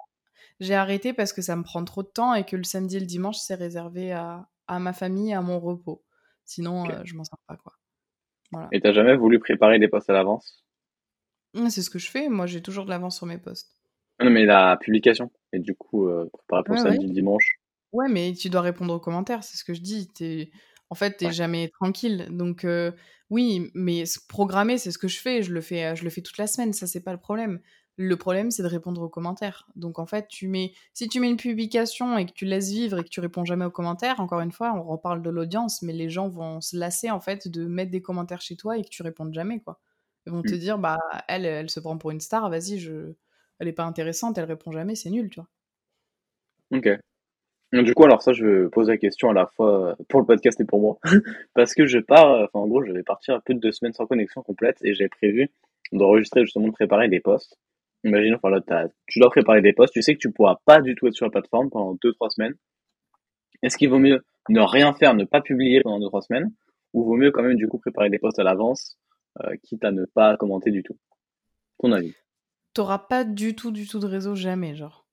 j'ai 0.61 0.75
arrêté 0.75 1.13
parce 1.13 1.33
que 1.33 1.43
ça 1.43 1.57
me 1.57 1.63
prend 1.63 1.85
trop 1.85 2.03
de 2.03 2.09
temps 2.09 2.35
et 2.35 2.45
que 2.45 2.57
le 2.57 2.65
samedi 2.65 2.97
et 2.97 3.01
le 3.01 3.07
dimanche, 3.07 3.39
c'est 3.39 3.55
réservé 3.55 4.13
à, 4.13 4.49
à, 4.67 4.79
ma 4.79 4.93
famille 4.93 5.33
à 5.33 5.41
mon 5.41 5.59
repos. 5.61 6.05
Sinon, 6.45 6.89
euh, 6.89 7.01
je 7.05 7.15
m'en 7.15 7.25
sors 7.25 7.41
pas, 7.47 7.57
quoi. 7.57 7.75
Voilà. 8.51 8.69
Et 8.73 8.81
t'as 8.81 8.93
jamais 8.93 9.17
voulu 9.17 9.39
préparer 9.39 9.79
des 9.79 9.89
postes 9.89 10.11
à 10.11 10.13
l'avance? 10.13 10.65
Mmh, 11.55 11.71
C'est 11.71 11.83
ce 11.83 11.91
que 11.91 11.99
je 11.99 12.11
fais. 12.11 12.29
Moi, 12.29 12.47
j'ai 12.47 12.63
toujours 12.63 12.85
de 12.85 12.91
l'avance 12.91 13.17
sur 13.17 13.27
mes 13.27 13.39
postes. 13.39 13.77
Non, 14.21 14.31
mais 14.31 14.45
la 14.45 14.77
publication. 14.77 15.31
Et 15.53 15.59
du 15.59 15.75
coup, 15.75 16.09
euh, 16.09 16.29
préparer 16.33 16.65
pour 16.65 16.79
samedi, 16.79 17.07
ouais. 17.07 17.13
dimanche. 17.13 17.61
Ouais, 17.93 18.09
mais 18.09 18.33
tu 18.33 18.51
dois 18.51 18.61
répondre 18.61 18.95
aux 18.95 19.01
commentaires, 19.01 19.45
c'est 19.45 19.57
ce 19.57 19.65
que 19.65 19.75
je 19.75 19.81
dis. 19.81 20.09
Es... 20.21 20.51
En 20.91 20.95
fait, 20.95 21.17
t'es 21.17 21.33
jamais 21.33 21.69
tranquille. 21.69 22.29
Donc, 22.31 22.65
euh, 22.65 22.93
oui, 23.31 23.71
mais 23.75 24.05
programmer, 24.29 24.77
c'est 24.77 24.91
ce 24.91 24.99
que 24.99 25.09
je 25.09 25.19
fais. 25.19 25.43
Je 25.43 25.53
le 25.53 25.63
fais, 25.63 25.97
je 25.97 26.05
le 26.05 26.11
fais 26.11 26.21
toute 26.21 26.37
la 26.39 26.47
semaine. 26.47 26.73
Ça, 26.73 26.87
c'est 26.87 27.01
pas 27.03 27.13
le 27.13 27.19
problème. 27.19 27.61
Le 27.99 28.17
problème, 28.17 28.51
c'est 28.51 28.63
de 28.63 28.69
répondre 28.69 29.03
aux 29.03 29.09
commentaires. 29.09 29.67
Donc 29.77 29.99
en 29.99 30.07
fait, 30.07 30.27
tu 30.29 30.49
mets, 30.49 30.73
si 30.95 31.09
tu 31.09 31.21
mets 31.21 31.29
une 31.29 31.37
publication 31.37 32.17
et 32.17 32.25
que 32.25 32.33
tu 32.33 32.47
laisses 32.47 32.71
vivre 32.71 32.99
et 32.99 33.05
que 33.05 33.09
tu 33.09 33.21
réponds 33.21 33.45
jamais 33.45 33.67
aux 33.67 33.71
commentaires, 33.71 34.19
encore 34.21 34.41
une 34.41 34.53
fois, 34.53 34.73
on 34.75 34.83
reparle 34.83 35.23
de 35.23 35.29
l'audience, 35.29 35.83
mais 35.83 35.93
les 35.93 36.09
gens 36.09 36.29
vont 36.29 36.61
se 36.63 36.77
lasser 36.77 37.11
en 37.11 37.21
fait 37.21 37.49
de 37.49 37.67
mettre 37.67 37.91
des 37.91 38.01
commentaires 38.01 38.41
chez 38.41 38.57
toi 38.57 38.79
et 38.79 38.83
que 38.83 38.89
tu 38.89 39.03
répondes 39.03 39.35
jamais 39.35 39.61
quoi. 39.61 39.79
Ils 40.27 40.33
vont 40.33 40.43
te 40.43 40.55
mmh. 40.55 40.59
dire 40.59 40.79
bah 40.79 40.99
elle, 41.29 41.45
elle 41.45 41.69
se 41.69 41.81
prend 41.81 41.99
pour 41.99 42.11
une 42.11 42.21
star, 42.21 42.49
vas-y, 42.49 42.79
je, 42.79 43.13
elle 43.59 43.69
est 43.69 43.73
pas 43.73 43.85
intéressante, 43.85 44.39
elle 44.39 44.45
répond 44.45 44.73
jamais, 44.73 44.95
c'est 44.95 45.11
nul, 45.11 45.29
tu 45.29 45.41
vois. 45.41 45.49
Ok. 46.79 46.89
Du 47.73 47.95
coup, 47.95 48.05
alors 48.05 48.23
ça, 48.23 48.33
je 48.33 48.69
poser 48.69 48.93
la 48.93 48.99
question 48.99 49.31
à 49.31 49.33
la 49.33 49.47
fois 49.47 49.97
pour 50.09 50.21
le 50.21 50.27
podcast 50.27 50.61
et 50.61 50.65
pour 50.65 50.81
moi, 50.81 50.99
parce 51.55 51.75
que 51.75 51.87
je 51.87 51.99
pars, 51.99 52.43
enfin 52.43 52.61
en 52.61 52.69
gros, 52.69 52.85
je 52.85 52.93
vais 52.93 53.03
partir 53.03 53.43
plus 53.43 53.55
de 53.55 53.61
deux 53.61 53.73
semaines 53.73 53.93
sans 53.93 54.07
connexion 54.07 54.43
complète 54.43 54.79
et 54.83 54.95
j'ai 54.95 55.09
prévu 55.09 55.51
d'enregistrer 55.91 56.43
justement 56.43 56.69
de 56.69 56.73
préparer 56.73 57.09
des 57.09 57.21
posts 57.21 57.59
Imagine, 58.05 58.35
enfin 58.35 58.51
là, 58.51 58.89
tu 59.07 59.21
dois 59.21 59.31
préparer 59.31 59.63
des 59.63 59.73
posts, 59.73 59.93
tu 59.93 60.03
sais 60.03 60.15
que 60.15 60.19
tu 60.19 60.33
pourras 60.33 60.57
pas 60.65 60.81
du 60.81 60.95
tout 60.95 61.07
être 61.07 61.15
sur 61.15 61.27
la 61.27 61.31
plateforme 61.31 61.71
pendant 61.71 61.95
2-3 61.95 62.31
semaines. 62.31 62.55
Est-ce 63.63 63.77
qu'il 63.77 63.89
vaut 63.91 64.01
mieux 64.01 64.25
ne 64.49 64.61
rien 64.61 64.93
faire, 64.93 65.15
ne 65.15 65.25
pas 65.25 65.41
publier 65.41 65.81
pendant 65.83 66.01
2-3 66.01 66.23
semaines, 66.23 66.53
ou 66.93 67.05
vaut 67.05 67.17
mieux 67.17 67.31
quand 67.31 67.43
même 67.43 67.57
du 67.57 67.69
coup 67.69 67.79
préparer 67.79 68.11
des 68.11 68.19
posts 68.19 68.41
à 68.41 68.43
l'avance, 68.43 68.99
euh, 69.41 69.55
quitte 69.63 69.85
à 69.85 69.93
ne 69.93 70.05
pas 70.05 70.37
commenter 70.37 70.71
du 70.71 70.83
tout? 70.83 70.99
Ton 71.79 71.93
avis? 71.93 72.15
T'auras 72.75 72.99
pas 72.99 73.23
du 73.23 73.55
tout, 73.55 73.71
du 73.71 73.87
tout 73.87 74.01
de 74.01 74.07
réseau, 74.07 74.35
jamais, 74.35 74.75
genre. 74.75 75.07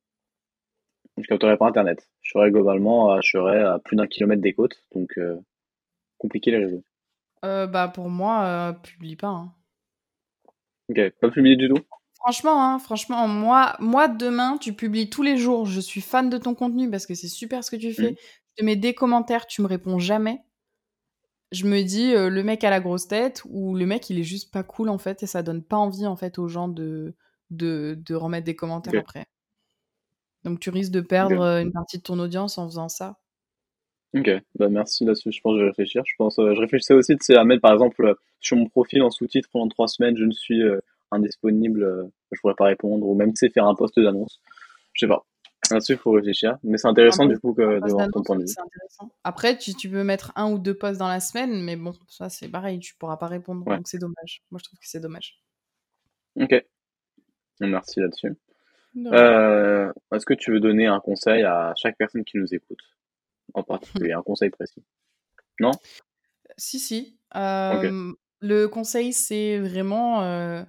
Je 1.17 1.27
capterai 1.27 1.57
pas 1.57 1.67
Internet. 1.67 2.09
Je 2.21 2.31
serai 2.31 2.49
globalement, 2.49 3.21
je 3.21 3.29
serai 3.29 3.61
à 3.61 3.77
plus 3.79 3.97
d'un 3.97 4.07
kilomètre 4.07 4.41
des 4.41 4.53
côtes, 4.53 4.83
donc. 4.95 5.17
Euh, 5.17 5.35
compliqué 6.19 6.51
les 6.51 6.57
réseaux? 6.57 6.83
Euh, 7.43 7.65
bah, 7.65 7.87
pour 7.87 8.09
moi, 8.09 8.43
euh, 8.43 8.73
publie 8.73 9.15
pas. 9.15 9.29
Hein. 9.29 9.53
Ok, 10.89 10.99
pas 11.21 11.31
publier 11.31 11.55
du 11.55 11.69
tout? 11.69 11.81
Franchement, 12.19 12.63
hein, 12.63 12.79
franchement, 12.79 13.27
moi, 13.27 13.75
moi, 13.79 14.07
demain, 14.07 14.57
tu 14.57 14.73
publies 14.73 15.09
tous 15.09 15.23
les 15.23 15.37
jours. 15.37 15.65
Je 15.65 15.79
suis 15.79 16.01
fan 16.01 16.29
de 16.29 16.37
ton 16.37 16.53
contenu 16.53 16.89
parce 16.89 17.05
que 17.05 17.15
c'est 17.15 17.29
super 17.29 17.63
ce 17.63 17.71
que 17.71 17.77
tu 17.77 17.93
fais. 17.93 18.15
Je 18.17 18.53
te 18.57 18.65
mets 18.65 18.75
des 18.75 18.93
commentaires, 18.93 19.47
tu 19.47 19.61
me 19.61 19.67
réponds 19.67 19.99
jamais. 19.99 20.41
Je 21.51 21.65
me 21.65 21.81
dis, 21.81 22.13
euh, 22.13 22.29
le 22.29 22.43
mec 22.43 22.63
a 22.63 22.69
la 22.69 22.79
grosse 22.79 23.07
tête 23.07 23.41
ou 23.49 23.75
le 23.75 23.85
mec, 23.85 24.09
il 24.09 24.19
est 24.19 24.23
juste 24.23 24.51
pas 24.51 24.63
cool 24.63 24.89
en 24.89 24.99
fait 24.99 25.23
et 25.23 25.27
ça 25.27 25.41
donne 25.41 25.63
pas 25.63 25.77
envie 25.77 26.05
en 26.05 26.15
fait 26.15 26.37
aux 26.37 26.47
gens 26.47 26.67
de, 26.67 27.15
de, 27.49 27.97
de 28.05 28.15
remettre 28.15 28.45
des 28.45 28.55
commentaires 28.55 28.99
après. 28.99 29.25
Donc 30.43 30.59
tu 30.59 30.69
risques 30.69 30.91
de 30.91 31.01
perdre 31.01 31.41
euh, 31.41 31.61
une 31.61 31.71
partie 31.71 31.97
de 31.97 32.03
ton 32.03 32.19
audience 32.19 32.57
en 32.59 32.67
faisant 32.67 32.87
ça. 32.89 33.17
Ok, 34.15 34.29
bah 34.55 34.69
merci 34.69 35.05
là-dessus, 35.05 35.31
je 35.31 35.39
pense 35.41 35.53
que 35.53 35.59
je 35.59 35.63
vais 35.63 35.69
réfléchir. 35.69 36.03
Je 36.05 36.13
pense, 36.17 36.39
euh, 36.39 36.53
je 36.55 36.59
réfléchissais 36.59 36.93
aussi, 36.95 37.15
tu 37.15 37.25
sais, 37.25 37.35
à 37.35 37.43
mettre 37.43 37.61
par 37.61 37.73
exemple 37.73 38.03
euh, 38.05 38.13
sur 38.39 38.57
mon 38.57 38.67
profil 38.67 39.03
en 39.03 39.11
sous-titre 39.11 39.49
pendant 39.51 39.67
trois 39.67 39.87
semaines, 39.87 40.17
je 40.17 40.25
ne 40.25 40.31
suis 40.31 40.61
euh, 40.63 40.79
indisponible, 41.11 41.83
euh, 41.83 42.03
je 42.31 42.39
pourrais 42.39 42.55
pas 42.55 42.65
répondre, 42.65 43.07
ou 43.07 43.15
même 43.15 43.33
tu 43.33 43.37
sais, 43.37 43.49
faire 43.49 43.65
un 43.65 43.75
post 43.75 43.99
d'annonce. 43.99 44.41
Je 44.93 45.05
sais 45.05 45.09
pas. 45.09 45.25
Là-dessus, 45.71 45.93
il 45.93 45.97
faut 45.97 46.11
réfléchir. 46.11 46.57
Mais 46.63 46.77
c'est 46.77 46.87
intéressant 46.87 47.25
du 47.25 47.37
coup 47.37 47.53
que, 47.53 47.79
de 47.79 47.91
voir 47.91 48.09
ton 48.11 48.23
point 48.23 48.37
de 48.37 48.43
vue. 48.43 48.53
Après, 49.23 49.57
tu, 49.57 49.73
tu 49.75 49.89
peux 49.89 50.03
mettre 50.03 50.31
un 50.35 50.51
ou 50.51 50.57
deux 50.57 50.73
posts 50.73 50.99
dans 50.99 51.07
la 51.07 51.19
semaine, 51.19 51.61
mais 51.63 51.75
bon, 51.75 51.93
ça 52.07 52.29
c'est 52.29 52.49
pareil, 52.49 52.79
tu 52.79 52.95
pourras 52.95 53.17
pas 53.17 53.27
répondre, 53.27 53.67
Ouais, 53.67 53.77
donc 53.77 53.87
c'est 53.87 53.99
dommage. 53.99 54.43
Moi, 54.51 54.59
je 54.59 54.63
trouve 54.63 54.79
que 54.79 54.87
c'est 54.87 54.99
dommage. 54.99 55.41
ok. 56.39 56.65
Merci 57.61 57.99
là-dessus. 57.99 58.37
Euh, 58.97 59.91
est-ce 60.13 60.25
que 60.25 60.33
tu 60.33 60.51
veux 60.51 60.59
donner 60.59 60.87
un 60.87 60.99
conseil 60.99 61.43
à 61.43 61.73
chaque 61.75 61.97
personne 61.97 62.23
qui 62.23 62.37
nous 62.37 62.53
écoute, 62.53 62.79
en 63.53 63.63
particulier, 63.63 64.13
un 64.13 64.21
conseil 64.21 64.49
précis? 64.49 64.83
Non? 65.59 65.71
Si, 66.57 66.79
si. 66.79 67.17
Euh, 67.35 68.13
le 68.41 68.67
conseil, 68.67 69.13
c'est 69.13 69.59
vraiment, 69.59 70.23
euh, 70.23 70.63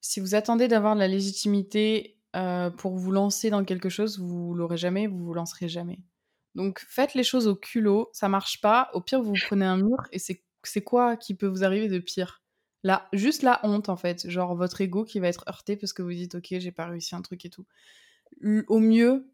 si 0.00 0.20
vous 0.20 0.34
attendez 0.34 0.68
d'avoir 0.68 0.94
de 0.94 1.00
la 1.00 1.08
légitimité 1.08 2.18
euh, 2.36 2.70
pour 2.70 2.96
vous 2.96 3.12
lancer 3.12 3.50
dans 3.50 3.64
quelque 3.64 3.88
chose, 3.88 4.18
vous 4.18 4.54
l'aurez 4.54 4.76
jamais, 4.76 5.06
vous 5.06 5.18
vous 5.24 5.34
lancerez 5.34 5.68
jamais. 5.68 6.00
Donc 6.54 6.80
faites 6.88 7.14
les 7.14 7.24
choses 7.24 7.46
au 7.46 7.56
culot, 7.56 8.08
ça 8.12 8.28
marche 8.28 8.60
pas. 8.60 8.90
Au 8.94 9.00
pire, 9.00 9.22
vous 9.22 9.34
prenez 9.46 9.64
un 9.66 9.76
mur 9.76 9.98
et 10.12 10.18
c'est 10.18 10.44
c'est 10.62 10.82
quoi 10.82 11.16
qui 11.16 11.34
peut 11.34 11.46
vous 11.46 11.64
arriver 11.64 11.88
de 11.88 11.98
pire? 11.98 12.42
Là, 12.82 13.08
juste 13.12 13.42
la 13.42 13.60
honte 13.62 13.88
en 13.88 13.96
fait, 13.96 14.28
genre 14.28 14.54
votre 14.54 14.80
ego 14.80 15.04
qui 15.04 15.20
va 15.20 15.28
être 15.28 15.44
heurté 15.48 15.76
parce 15.76 15.92
que 15.92 16.02
vous 16.02 16.10
dites 16.12 16.34
ok, 16.34 16.46
j'ai 16.58 16.72
pas 16.72 16.86
réussi 16.86 17.14
un 17.14 17.22
truc 17.22 17.44
et 17.44 17.50
tout. 17.50 17.66
Au 18.68 18.78
mieux, 18.78 19.30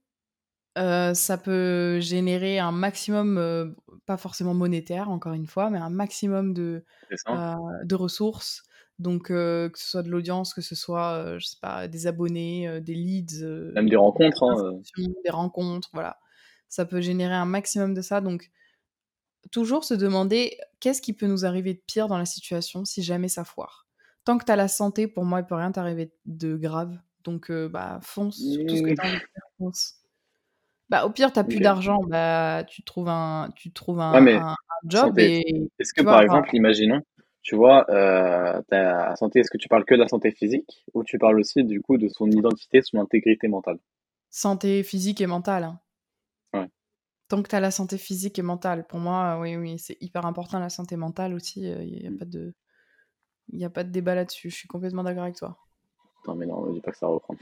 euh, 0.79 1.15
ça 1.15 1.39
peut 1.39 2.01
générer 2.01 2.59
un 2.59 2.73
maximum, 2.73 3.39
euh, 3.39 3.71
pas 4.05 4.19
forcément 4.19 4.53
monétaire, 4.53 5.09
encore 5.09 5.33
une 5.33 5.47
fois, 5.47 5.71
mais 5.71 5.79
un 5.79 5.89
maximum 5.91 6.53
de, 6.53 6.85
euh, 7.29 7.55
de 7.85 7.95
ressources. 7.95 8.63
Donc, 8.99 9.31
euh, 9.31 9.69
que 9.69 9.79
ce 9.79 9.87
soit 9.91 10.03
de 10.03 10.09
l'audience, 10.09 10.55
que 10.55 10.63
ce 10.63 10.75
soit, 10.75 11.13
euh, 11.15 11.39
je 11.39 11.47
sais 11.47 11.59
pas, 11.61 11.87
des 11.89 12.07
abonnés, 12.07 12.67
euh, 12.67 12.81
des 12.81 12.95
leads, 12.95 13.43
Même 13.75 13.89
des 13.91 13.97
rencontres, 13.97 14.43
des 14.45 14.63
hein. 14.63 15.13
des 15.25 15.31
rencontres, 15.31 15.91
voilà. 15.93 16.19
Ça 16.69 16.85
peut 16.87 17.01
générer 17.01 17.35
un 17.35 17.45
maximum 17.45 17.95
de 17.95 18.01
ça. 18.03 18.21
Donc, 18.21 18.51
toujours 19.53 19.85
se 19.85 19.95
demander 19.95 20.59
qu'est-ce 20.81 21.03
qui 21.03 21.13
peut 21.13 21.27
nous 21.27 21.45
arriver 21.45 21.75
de 21.75 21.81
pire 21.87 22.09
dans 22.09 22.19
la 22.19 22.27
situation 22.27 22.85
si 22.85 23.03
jamais 23.03 23.29
ça 23.29 23.45
foire? 23.45 23.87
Tant 24.25 24.39
que 24.39 24.45
tu 24.45 24.51
as 24.53 24.57
la 24.57 24.69
santé, 24.69 25.07
pour 25.07 25.25
moi, 25.25 25.41
il 25.41 25.47
peut 25.47 25.55
rien 25.55 25.71
t'arriver 25.73 26.13
de 26.25 26.57
grave. 26.57 26.99
Donc, 27.25 27.51
bah, 27.53 28.01
fonce 28.03 28.37
sur 28.37 28.65
tout 28.67 28.77
ce 28.77 28.83
que 28.83 28.91
tu 28.91 29.01
as 29.01 29.07
envie 29.07 29.19
de 29.19 29.21
faire, 29.33 29.43
fonce. 29.59 29.95
Bah, 30.89 31.05
au 31.05 31.11
pire, 31.11 31.33
t'as 31.33 31.45
plus 31.45 31.57
Ok. 31.57 31.63
d'argent, 31.63 31.99
bah, 32.09 32.65
tu 32.65 32.83
trouves 32.85 33.09
un, 33.09 33.51
tu 33.57 33.73
trouves 33.73 34.01
Ouais, 34.01 34.21
un, 34.21 34.23
mais 34.23 34.35
un- 34.35 34.51
un 34.53 34.57
job 34.89 35.19
santé. 35.19 35.41
et 35.41 35.69
Est-ce 35.79 35.93
que 35.93 36.01
tu 36.01 36.05
par 36.05 36.15
enfin, 36.15 36.23
exemple, 36.23 36.51
imaginons, 36.55 37.01
tu 37.47 37.55
vois, 37.57 37.89
euh, 37.91 38.61
ta 38.69 39.15
santé, 39.17 39.41
est-ce 39.41 39.51
que 39.51 39.59
tu 39.59 39.69
parles 39.69 39.85
que 39.85 39.95
de 39.95 40.01
la 40.01 40.09
santé 40.09 40.33
physique 40.33 40.85
ou 40.95 41.05
tu 41.05 41.17
parles 41.19 41.39
aussi 41.39 41.63
du 41.65 41.81
coup 41.81 41.97
de 41.97 42.09
son 42.09 42.29
identité, 42.31 42.83
son 42.83 42.99
intégrité 42.99 43.47
mentale? 43.49 43.79
santé 44.31 44.83
physique 44.85 45.21
et 45.21 45.27
mentale. 45.27 45.65
hein. 45.65 45.81
Ouais. 46.53 46.67
Tant 47.29 47.43
que 47.43 47.49
t'as 47.49 47.61
la 47.61 47.71
santé 47.71 47.99
physique 47.99 48.39
et 48.39 48.43
mentale, 48.43 48.87
pour 48.87 48.99
moi, 49.01 49.39
oui, 49.41 49.57
oui, 49.57 49.79
c'est 49.79 49.97
hyper 50.01 50.27
important 50.27 50.59
la 50.61 50.71
santé 50.71 50.97
mentale 50.97 51.35
aussi. 51.35 51.63
Il 51.63 52.01
n'y 52.01 52.07
a 52.07 52.11
Hmm. 52.11 52.19
pas 52.19 52.25
de, 52.25 52.55
y 53.53 53.65
a 53.65 53.71
pas 53.71 53.85
de 53.85 53.91
débat 53.91 54.15
là-dessus. 54.15 54.51
Je 54.51 54.57
suis 54.57 54.69
complètement 54.69 55.03
d'accord 55.05 55.25
avec 55.25 55.37
toi. 55.37 55.59
Non, 56.27 56.35
mais 56.35 56.47
non, 56.47 56.67
ne 56.67 56.73
dis 56.75 56.81
pas 56.81 56.91
que 56.93 56.99
ça 56.99 57.07
reprend. 57.07 57.35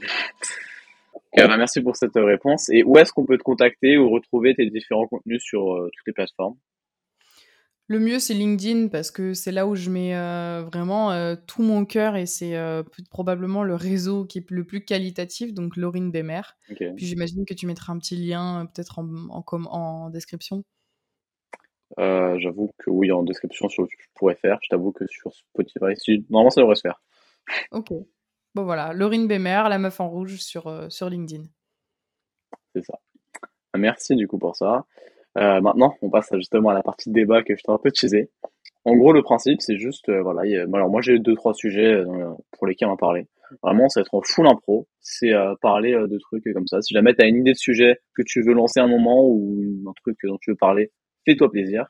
Bah, 1.37 1.57
merci 1.57 1.81
pour 1.81 1.95
cette 1.95 2.15
euh, 2.17 2.25
réponse. 2.25 2.69
Et 2.69 2.83
où 2.83 2.97
est-ce 2.97 3.11
qu'on 3.13 3.25
peut 3.25 3.37
te 3.37 3.43
contacter 3.43 3.97
ou 3.97 4.09
retrouver 4.09 4.55
tes 4.55 4.69
différents 4.69 5.07
contenus 5.07 5.41
sur 5.43 5.73
euh, 5.73 5.89
toutes 5.93 6.07
les 6.07 6.13
plateformes? 6.13 6.55
Le 7.87 7.99
mieux, 7.99 8.17
c'est 8.17 8.33
LinkedIn 8.33 8.87
parce 8.87 9.11
que 9.11 9.35
c'est 9.35 9.51
là 9.51 9.67
où 9.67 9.75
je 9.75 9.91
mets 9.91 10.15
euh, 10.15 10.63
vraiment 10.63 11.11
euh, 11.11 11.35
tout 11.35 11.61
mon 11.61 11.85
cœur 11.85 12.15
et 12.15 12.25
c'est 12.25 12.57
euh, 12.57 12.81
probablement 13.11 13.63
le 13.63 13.75
réseau 13.75 14.25
qui 14.25 14.39
est 14.39 14.49
le 14.49 14.63
plus 14.63 14.83
qualitatif, 14.83 15.53
donc 15.53 15.77
Laurine 15.77 16.09
Bemer. 16.09 16.41
Ok. 16.71 16.83
Puis 16.95 17.05
j'imagine 17.05 17.45
que 17.45 17.53
tu 17.53 17.67
mettras 17.67 17.93
un 17.93 17.99
petit 17.99 18.15
lien 18.15 18.67
peut-être 18.73 18.97
en, 18.97 19.43
en, 19.69 20.09
description. 20.09 20.63
J'avoue 21.97 22.71
que 22.79 22.89
oui, 22.89 23.11
en 23.11 23.21
description 23.21 23.69
sur 23.69 23.85
je 23.85 23.95
pourrais 24.15 24.35
faire. 24.35 24.57
Je 24.63 24.69
t'avoue 24.69 24.91
que 24.91 25.05
sur 25.07 25.31
Spotify, 25.31 25.95
si, 25.95 26.25
normalement 26.31 26.49
ça 26.49 26.61
devrait 26.61 26.75
se 26.75 26.81
faire. 26.81 27.03
Ok. 27.71 27.93
Bon 28.55 28.63
voilà, 28.63 28.93
Laurine 28.93 29.27
Bemer, 29.27 29.63
la 29.69 29.77
meuf 29.77 29.99
en 29.99 30.09
rouge 30.09 30.37
sur, 30.37 30.91
sur 30.91 31.09
LinkedIn. 31.09 31.43
C'est 32.73 32.83
ça. 32.83 32.99
Merci 33.77 34.15
du 34.15 34.27
coup 34.27 34.39
pour 34.39 34.55
ça. 34.55 34.85
Euh, 35.37 35.59
maintenant, 35.61 35.95
on 36.01 36.09
passe 36.09 36.29
justement 36.35 36.69
à 36.69 36.73
la 36.73 36.81
partie 36.83 37.09
de 37.09 37.13
débat 37.13 37.43
que 37.43 37.55
je 37.55 37.61
t'ai 37.63 37.71
un 37.71 37.77
peu 37.77 37.91
teasé. 37.91 38.29
En 38.85 38.95
gros, 38.95 39.11
le 39.13 39.21
principe, 39.23 39.61
c'est 39.61 39.77
juste, 39.77 40.07
euh, 40.09 40.21
voilà, 40.21 40.41
a- 40.41 40.63
alors 40.77 40.89
moi 40.89 41.01
j'ai 41.01 41.17
deux, 41.19 41.33
trois 41.35 41.53
sujets 41.53 41.93
euh, 41.93 42.31
pour 42.51 42.67
lesquels 42.67 42.87
on 42.87 42.91
va 42.91 42.97
parler. 42.97 43.25
Vraiment, 43.63 43.89
ça 43.89 43.99
va 43.99 44.03
être 44.03 44.13
en 44.13 44.21
full 44.21 44.47
impro. 44.47 44.87
C'est 45.01 45.33
euh, 45.33 45.55
parler 45.61 45.93
euh, 45.93 46.07
de 46.07 46.17
trucs 46.19 46.43
comme 46.53 46.67
ça. 46.67 46.81
Si 46.81 46.93
jamais 46.93 47.13
tu 47.15 47.23
as 47.23 47.27
une 47.27 47.37
idée 47.37 47.51
de 47.53 47.57
sujet 47.57 47.99
que 48.15 48.21
tu 48.25 48.41
veux 48.43 48.53
lancer 48.53 48.79
un 48.79 48.87
moment 48.87 49.25
ou 49.27 49.83
un 49.87 49.93
truc 49.93 50.17
dont 50.23 50.37
tu 50.39 50.51
veux 50.51 50.55
parler, 50.57 50.91
fais-toi 51.25 51.51
plaisir. 51.51 51.85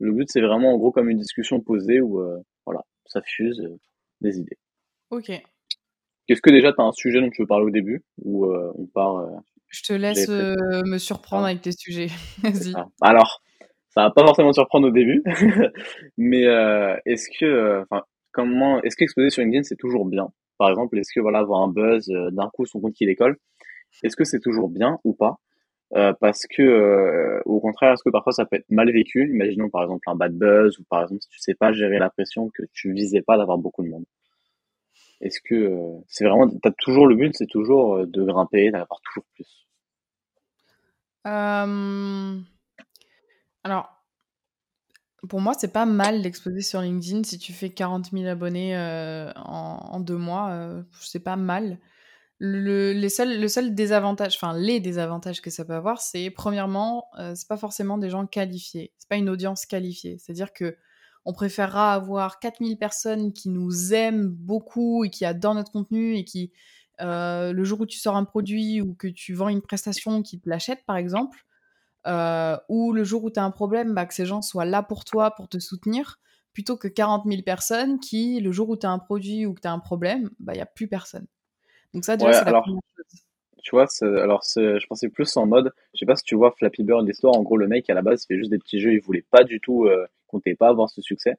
Le 0.00 0.12
but, 0.12 0.28
c'est 0.30 0.40
vraiment 0.40 0.72
en 0.72 0.78
gros 0.78 0.92
comme 0.92 1.08
une 1.10 1.18
discussion 1.18 1.60
posée 1.60 2.00
où, 2.00 2.20
euh, 2.20 2.38
voilà, 2.66 2.82
ça 3.06 3.20
fuse 3.22 3.60
des 4.20 4.38
idées. 4.38 4.58
Ok. 5.10 5.30
Est-ce 6.28 6.40
que 6.42 6.50
déjà 6.50 6.72
tu 6.72 6.80
as 6.80 6.84
un 6.84 6.92
sujet 6.92 7.20
dont 7.20 7.30
tu 7.30 7.42
veux 7.42 7.46
parler 7.48 7.66
au 7.66 7.70
début 7.70 8.02
ou 8.22 8.46
euh, 8.46 8.70
on 8.76 8.86
part, 8.86 9.16
euh, 9.18 9.26
Je 9.68 9.82
te 9.82 9.92
laisse 9.92 10.28
euh, 10.28 10.54
me 10.86 10.98
surprendre 10.98 11.44
avec 11.46 11.60
tes 11.60 11.72
sujets. 11.72 12.08
Vas-y. 12.42 12.74
Alors, 13.00 13.42
ça 13.90 14.02
va 14.02 14.10
pas 14.10 14.22
forcément 14.22 14.50
te 14.50 14.54
surprendre 14.54 14.88
au 14.88 14.90
début, 14.90 15.22
mais 16.16 16.46
euh, 16.46 16.96
est-ce 17.04 17.28
que, 17.38 17.44
euh, 17.44 17.82
enfin, 17.82 18.04
comment, 18.32 18.82
est-ce 18.82 18.96
qu'exposer 18.96 19.30
sur 19.30 19.42
LinkedIn 19.42 19.64
c'est 19.64 19.76
toujours 19.76 20.06
bien? 20.06 20.28
Par 20.58 20.70
exemple, 20.70 20.98
est-ce 20.98 21.12
que 21.12 21.20
voilà, 21.20 21.38
avoir 21.38 21.62
un 21.62 21.68
buzz 21.68 22.08
euh, 22.10 22.30
d'un 22.30 22.48
coup 22.50 22.66
son 22.66 22.80
compte 22.80 22.94
qui 22.94 23.06
décolle, 23.06 23.36
est-ce 24.02 24.16
que 24.16 24.24
c'est 24.24 24.40
toujours 24.40 24.68
bien 24.68 24.98
ou 25.04 25.14
pas? 25.14 25.38
Euh, 25.94 26.12
parce 26.20 26.46
que, 26.46 26.62
euh, 26.62 27.40
au 27.46 27.60
contraire, 27.60 27.92
est-ce 27.92 28.02
que 28.02 28.10
parfois 28.10 28.32
ça 28.32 28.44
peut 28.44 28.56
être 28.56 28.70
mal 28.70 28.90
vécu? 28.92 29.30
Imaginons 29.32 29.70
par 29.70 29.82
exemple 29.84 30.02
un 30.06 30.14
bad 30.14 30.34
buzz 30.34 30.78
ou 30.78 30.84
par 30.90 31.02
exemple 31.02 31.22
si 31.22 31.28
tu 31.30 31.38
sais 31.38 31.54
pas 31.54 31.72
gérer 31.72 31.98
la 31.98 32.10
pression 32.10 32.50
que 32.54 32.62
tu 32.72 32.92
visais 32.92 33.22
pas 33.22 33.38
d'avoir 33.38 33.56
beaucoup 33.58 33.82
de 33.82 33.88
monde. 33.88 34.04
Est-ce 35.20 35.40
que 35.40 35.54
euh, 35.54 35.98
c'est 36.06 36.24
vraiment, 36.24 36.48
t'as 36.62 36.70
toujours 36.78 37.06
le 37.06 37.16
but, 37.16 37.34
c'est 37.36 37.46
toujours 37.46 37.96
euh, 37.96 38.06
de 38.06 38.24
grimper, 38.24 38.70
d'avoir 38.70 39.00
toujours 39.02 39.24
plus? 39.34 39.66
Alors, 43.64 43.90
pour 45.28 45.40
moi, 45.40 45.52
c'est 45.52 45.72
pas 45.72 45.84
mal 45.84 46.22
d'exposer 46.22 46.62
sur 46.62 46.80
LinkedIn 46.80 47.24
si 47.24 47.38
tu 47.38 47.52
fais 47.52 47.68
40 47.68 48.12
000 48.12 48.26
abonnés 48.26 48.74
en, 49.36 50.00
deux 50.00 50.16
mois. 50.16 50.82
c'est 51.00 51.22
pas 51.22 51.36
mal. 51.36 51.78
Le, 52.40 52.92
les 52.92 53.08
seuls, 53.08 53.40
le 53.40 53.48
seul 53.48 53.74
désavantage, 53.74 54.36
enfin 54.36 54.56
les 54.56 54.78
désavantages 54.78 55.40
que 55.40 55.50
ça 55.50 55.64
peut 55.64 55.74
avoir, 55.74 56.00
c'est 56.00 56.30
premièrement, 56.30 57.08
euh, 57.18 57.34
c'est 57.34 57.48
pas 57.48 57.56
forcément 57.56 57.98
des 57.98 58.10
gens 58.10 58.26
qualifiés. 58.26 58.92
C'est 58.98 59.08
pas 59.08 59.16
une 59.16 59.28
audience 59.28 59.66
qualifiée. 59.66 60.18
C'est-à-dire 60.18 60.52
que 60.52 60.76
on 61.28 61.34
préférera 61.34 61.92
avoir 61.92 62.38
4000 62.38 62.78
personnes 62.78 63.34
qui 63.34 63.50
nous 63.50 63.92
aiment 63.92 64.28
beaucoup 64.28 65.04
et 65.04 65.10
qui 65.10 65.26
adorent 65.26 65.54
notre 65.54 65.70
contenu 65.70 66.16
et 66.16 66.24
qui, 66.24 66.52
euh, 67.02 67.52
le 67.52 67.64
jour 67.64 67.82
où 67.82 67.86
tu 67.86 67.98
sors 67.98 68.16
un 68.16 68.24
produit 68.24 68.80
ou 68.80 68.94
que 68.94 69.08
tu 69.08 69.34
vends 69.34 69.50
une 69.50 69.60
prestation, 69.60 70.22
qui 70.22 70.40
te 70.40 70.48
l'achètent 70.48 70.86
par 70.86 70.96
exemple, 70.96 71.44
euh, 72.06 72.56
ou 72.70 72.94
le 72.94 73.04
jour 73.04 73.24
où 73.24 73.30
tu 73.30 73.38
as 73.38 73.44
un 73.44 73.50
problème, 73.50 73.92
bah, 73.92 74.06
que 74.06 74.14
ces 74.14 74.24
gens 74.24 74.40
soient 74.40 74.64
là 74.64 74.82
pour 74.82 75.04
toi, 75.04 75.32
pour 75.32 75.50
te 75.50 75.58
soutenir, 75.58 76.18
plutôt 76.54 76.78
que 76.78 76.88
40 76.88 77.26
000 77.26 77.42
personnes 77.42 78.00
qui, 78.00 78.40
le 78.40 78.50
jour 78.50 78.70
où 78.70 78.78
tu 78.78 78.86
as 78.86 78.90
un 78.90 78.98
produit 78.98 79.44
ou 79.44 79.52
que 79.52 79.60
tu 79.60 79.68
as 79.68 79.72
un 79.72 79.80
problème, 79.80 80.30
bah, 80.40 80.54
il 80.54 80.56
n'y 80.56 80.62
a 80.62 80.66
plus 80.66 80.88
personne. 80.88 81.26
Donc 81.92 82.06
ça, 82.06 82.16
déjà, 82.16 82.30
Ouais, 82.30 82.36
c'est 82.36 82.44
la 82.44 82.48
alors 82.48 82.62
première 82.62 82.80
chose. 82.96 83.20
Tu 83.62 83.76
vois, 83.76 83.86
alors 84.22 84.40
je 84.56 84.86
pensais 84.86 85.10
plus 85.10 85.36
en 85.36 85.44
mode, 85.44 85.74
je 85.92 85.98
sais 85.98 86.06
pas 86.06 86.16
si 86.16 86.24
tu 86.24 86.36
vois 86.36 86.52
Flappy 86.52 86.84
Bird 86.84 87.06
l'histoire, 87.06 87.36
en 87.36 87.42
gros 87.42 87.58
le 87.58 87.68
mec 87.68 87.90
à 87.90 87.94
la 87.94 88.00
base 88.00 88.24
il 88.24 88.26
fait 88.28 88.38
juste 88.38 88.50
des 88.50 88.58
petits 88.58 88.80
jeux, 88.80 88.94
il 88.94 89.00
voulait 89.00 89.26
pas 89.30 89.44
du 89.44 89.60
tout, 89.60 89.84
euh, 89.84 90.06
comptait 90.28 90.54
pas 90.54 90.68
avoir 90.68 90.88
ce 90.90 91.02
succès, 91.02 91.34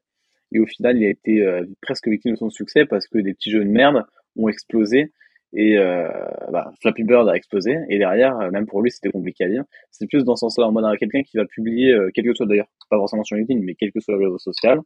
et 0.52 0.60
au 0.60 0.66
final 0.66 0.98
il 0.98 1.06
a 1.06 1.10
été 1.10 1.42
euh, 1.42 1.66
presque 1.82 2.08
victime 2.10 2.34
de 2.34 2.38
son 2.38 2.50
succès 2.50 2.86
parce 2.86 3.08
que 3.08 3.20
des 3.20 3.34
petits 3.34 3.52
jeux 3.52 3.64
de 3.64 3.70
merde 3.70 4.04
ont 4.36 4.50
explosé, 4.50 5.14
et 5.54 5.78
euh, 5.80 6.08
bah, 6.52 6.72
Flappy 6.82 7.04
Bird 7.04 7.28
a 7.30 7.36
explosé, 7.36 7.76
et 7.90 7.98
derrière, 7.98 8.38
euh, 8.40 8.52
même 8.52 8.68
pour 8.68 8.82
lui 8.84 8.92
c'était 8.92 9.10
compliqué 9.10 9.46
à 9.46 9.48
lire, 9.48 9.64
c'est 9.92 10.08
plus 10.08 10.24
dans 10.24 10.36
ce 10.36 10.42
sens-là, 10.42 10.68
en 10.68 10.72
mode 10.72 10.86
euh, 10.86 10.96
quelqu'un 10.98 11.24
qui 11.24 11.38
va 11.38 11.46
publier, 11.46 11.92
euh, 11.92 12.12
quel 12.14 12.26
que 12.26 12.34
soit 12.36 12.46
d'ailleurs 12.46 12.68
pas 12.90 12.98
forcément 12.98 13.24
sur 13.24 13.36
LinkedIn, 13.36 13.62
mais 13.64 13.76
quel 13.76 13.92
que 13.92 14.00
soit 14.00 14.16
le 14.16 14.26
réseau 14.26 14.38
social, 14.38 14.80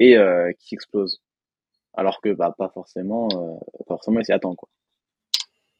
et 0.00 0.16
qui 0.58 0.74
explose. 0.74 1.22
Alors 1.96 2.20
que 2.20 2.30
bah 2.34 2.52
pas 2.58 2.68
forcément, 2.70 3.28
pas 3.86 3.94
forcément 3.94 4.18
il 4.18 4.24
s'y 4.24 4.32
attend 4.32 4.56
quoi. 4.56 4.68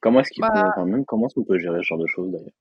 Comment 0.01 0.20
est-ce 0.20 0.31
qu'il 0.31 0.43
Bah, 0.43 0.51
peut, 0.52 0.60
enfin 0.68 0.85
même 0.86 1.05
comment 1.05 1.26
est-ce 1.26 1.35
qu'on 1.35 1.44
peut 1.44 1.59
gérer 1.59 1.78
ce 1.78 1.82
genre 1.82 1.98
de 1.98 2.06
choses 2.06 2.31
d'ailleurs? 2.31 2.52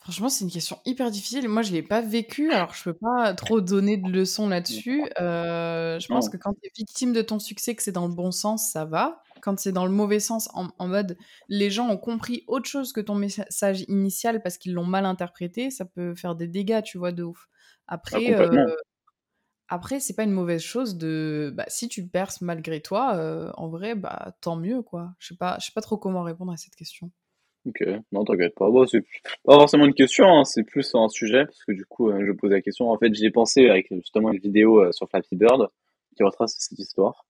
Franchement, 0.00 0.28
c'est 0.28 0.44
une 0.44 0.50
question 0.50 0.78
hyper 0.86 1.10
difficile. 1.10 1.48
Moi, 1.48 1.62
je 1.62 1.72
l'ai 1.72 1.82
pas 1.82 2.00
vécu, 2.00 2.52
alors 2.52 2.74
je 2.74 2.82
peux 2.84 2.94
pas 2.94 3.34
trop 3.34 3.60
donner 3.60 3.96
de 3.96 4.10
leçons 4.10 4.48
là-dessus. 4.48 5.06
Heu, 5.20 5.98
je 6.00 6.08
pense 6.10 6.28
que 6.28 6.36
quand 6.36 6.52
tu 6.54 6.66
es 6.66 6.70
victime 6.76 7.12
de 7.12 7.22
ton 7.22 7.38
succès, 7.38 7.74
que 7.74 7.82
c'est 7.82 7.92
dans 7.92 8.06
le 8.08 8.14
bon 8.14 8.30
sens, 8.32 8.70
ça 8.70 8.84
va. 8.84 9.22
Quand 9.40 9.58
c'est 9.58 9.72
dans 9.72 9.86
le 9.86 9.92
mauvais 9.92 10.20
sens, 10.20 10.48
en 10.54 10.68
en 10.78 10.88
mode 10.88 11.16
les 11.48 11.70
gens 11.70 11.88
ont 11.88 11.96
compris 11.98 12.44
autre 12.48 12.68
chose 12.68 12.92
que 12.92 13.00
ton 13.00 13.14
message 13.14 13.84
initial 13.88 14.42
parce 14.42 14.58
qu'ils 14.58 14.74
l'ont 14.74 14.84
mal 14.86 15.04
interprété, 15.06 15.70
ça 15.70 15.84
peut 15.84 16.14
faire 16.14 16.34
des 16.36 16.48
dégâts, 16.48 16.82
tu 16.82 16.98
vois, 16.98 17.12
de 17.12 17.22
ouf. 17.24 17.48
Après, 17.86 18.32
heu, 18.34 18.48
complètement. 18.48 18.74
après 19.68 20.00
c'est 20.00 20.14
pas 20.14 20.24
une 20.24 20.32
mauvaise 20.32 20.62
chose 20.62 20.96
de 20.98 21.52
bah, 21.54 21.64
si 21.68 21.88
tu 21.88 22.06
perces 22.08 22.40
malgré 22.40 22.80
toi, 22.82 23.16
heu, 23.16 23.50
en 23.56 23.68
vrai, 23.68 23.94
bah, 23.94 24.36
tant 24.40 24.56
mieux, 24.56 24.82
quoi. 24.82 25.14
Je 25.18 25.28
sais 25.28 25.36
pas 25.36 25.58
je 25.60 25.66
sais 25.66 25.72
pas 25.74 25.80
trop 25.82 25.98
comment 25.98 26.22
répondre 26.22 26.52
à 26.52 26.56
cette 26.56 26.74
question. 26.76 27.10
Ok, 27.68 27.84
non 28.12 28.24
t'inquiète 28.24 28.54
pas. 28.54 28.70
Bon, 28.70 28.86
c'est 28.86 29.02
pas 29.44 29.54
forcément 29.54 29.84
une 29.84 29.94
question, 29.94 30.26
hein, 30.26 30.44
c'est 30.44 30.62
plus 30.62 30.94
un 30.94 31.08
sujet 31.08 31.44
parce 31.44 31.64
que 31.64 31.72
du 31.72 31.84
coup 31.84 32.08
euh, 32.10 32.24
je 32.26 32.32
pose 32.32 32.50
la 32.50 32.62
question. 32.62 32.90
En 32.90 32.96
fait, 32.96 33.12
j'y 33.12 33.26
ai 33.26 33.30
pensé 33.30 33.68
avec 33.68 33.88
justement 33.90 34.32
une 34.32 34.38
vidéo 34.38 34.80
euh, 34.80 34.92
sur 34.92 35.08
Flappy 35.10 35.36
Bird 35.36 35.68
qui 36.16 36.22
retrace 36.22 36.54
cette 36.58 36.78
histoire. 36.78 37.26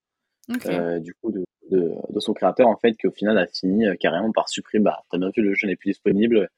Euh, 0.66 0.98
du 1.01 1.12
coup 1.15 1.31
de, 1.31 1.44
de, 1.70 1.93
de 2.09 2.20
son 2.20 2.32
créateur 2.32 2.69
en 2.69 2.77
fait 2.78 2.94
qui 2.94 3.06
au 3.06 3.10
final 3.10 3.36
a 3.36 3.47
fini 3.47 3.85
carrément 4.01 4.32
par 4.32 4.48
supprimer 4.48 4.82
bah 4.82 5.02
t'as 5.10 5.19
bien 5.19 5.28
vu 5.36 5.43
le 5.43 5.52
jeu 5.52 5.66
n'est 5.66 5.77
plus 5.77 5.90
disponible 5.90 6.48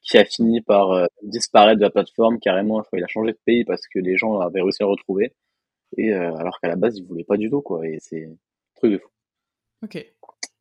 qui 0.00 0.16
a 0.16 0.24
fini 0.24 0.62
par 0.62 1.06
disparaître 1.22 1.76
de 1.76 1.82
la 1.82 1.90
plateforme 1.90 2.38
carrément 2.40 2.80
crois, 2.80 2.98
il 2.98 3.04
a 3.04 3.06
changé 3.06 3.32
de 3.32 3.38
pays 3.44 3.64
parce 3.64 3.86
que 3.86 3.98
les 3.98 4.16
gens 4.16 4.40
avaient 4.40 4.62
réussi 4.62 4.82
à 4.82 4.86
le 4.86 4.92
retrouver 4.92 5.34
et 5.98 6.14
alors 6.14 6.58
qu'à 6.58 6.68
la 6.68 6.76
base 6.76 6.96
ils 6.96 7.04
voulaient 7.04 7.22
pas 7.22 7.36
du 7.36 7.50
tout 7.50 7.60
quoi 7.60 7.86
et 7.86 7.98
c'est 8.00 8.24
un 8.24 8.34
truc 8.76 8.92
de 8.92 8.96
fou 8.96 9.10
OK. 9.82 10.06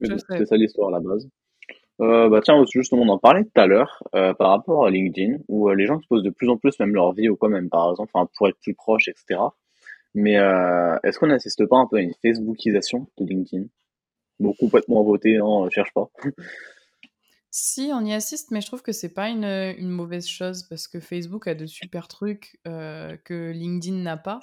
c'est 0.01 0.45
ça 0.45 0.57
l'histoire 0.57 0.89
à 0.89 0.91
la 0.91 0.99
base 0.99 1.29
euh, 2.01 2.27
bah 2.27 2.41
tiens 2.43 2.63
justement 2.71 3.03
on 3.03 3.09
en 3.09 3.19
parlait 3.19 3.43
tout 3.43 3.61
à 3.61 3.67
l'heure 3.67 4.01
euh, 4.15 4.33
par 4.33 4.49
rapport 4.49 4.85
à 4.85 4.89
LinkedIn 4.89 5.37
où 5.47 5.69
euh, 5.69 5.75
les 5.75 5.85
gens 5.85 5.97
exposent 5.99 6.23
de 6.23 6.31
plus 6.31 6.49
en 6.49 6.57
plus 6.57 6.79
même 6.79 6.95
leur 6.95 7.13
vie 7.13 7.29
ou 7.29 7.35
quoi 7.35 7.49
même 7.49 7.69
par 7.69 7.91
exemple 7.91 8.09
enfin 8.13 8.27
pour 8.35 8.47
être 8.47 8.57
plus 8.61 8.73
proche 8.73 9.07
etc 9.07 9.39
mais 10.15 10.33
est-ce 10.33 11.17
qu'on 11.17 11.27
n'assiste 11.27 11.65
pas 11.65 11.77
un 11.77 11.87
peu 11.87 11.97
à 11.97 12.01
une 12.01 12.13
Facebookisation 12.21 13.07
de 13.17 13.25
LinkedIn? 13.25 13.65
Bon, 14.39 14.53
complètement 14.53 15.03
voté, 15.03 15.37
hein, 15.37 15.67
cherche 15.71 15.91
pas. 15.93 16.09
Si, 17.55 17.91
on 17.93 18.03
y 18.03 18.13
assiste, 18.13 18.49
mais 18.49 18.61
je 18.61 18.65
trouve 18.65 18.81
que 18.81 18.91
c'est 18.91 19.13
pas 19.13 19.29
une, 19.29 19.43
une 19.43 19.91
mauvaise 19.91 20.27
chose 20.27 20.63
parce 20.63 20.87
que 20.87 20.99
Facebook 20.99 21.47
a 21.47 21.53
de 21.53 21.67
super 21.67 22.07
trucs 22.07 22.59
que 22.63 23.51
LinkedIn 23.51 23.97
n'a 23.97 24.17
pas 24.17 24.39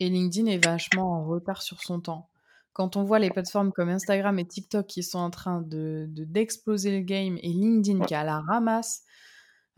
et 0.00 0.08
LinkedIn 0.08 0.46
est 0.50 0.64
vachement 0.64 1.12
en 1.12 1.26
retard 1.26 1.60
sur 1.60 1.82
son 1.82 2.00
temps. 2.00 2.30
Quand 2.76 2.96
on 2.96 3.04
voit 3.04 3.18
les 3.18 3.30
plateformes 3.30 3.72
comme 3.72 3.88
Instagram 3.88 4.38
et 4.38 4.44
TikTok 4.44 4.86
qui 4.86 5.02
sont 5.02 5.18
en 5.18 5.30
train 5.30 5.62
de, 5.62 6.04
de- 6.10 6.24
d'exploser 6.24 6.90
le 6.90 7.02
game 7.02 7.38
et 7.42 7.48
LinkedIn 7.48 8.04
qui 8.04 8.14
à 8.14 8.22
la 8.22 8.40
ramasse, 8.40 9.02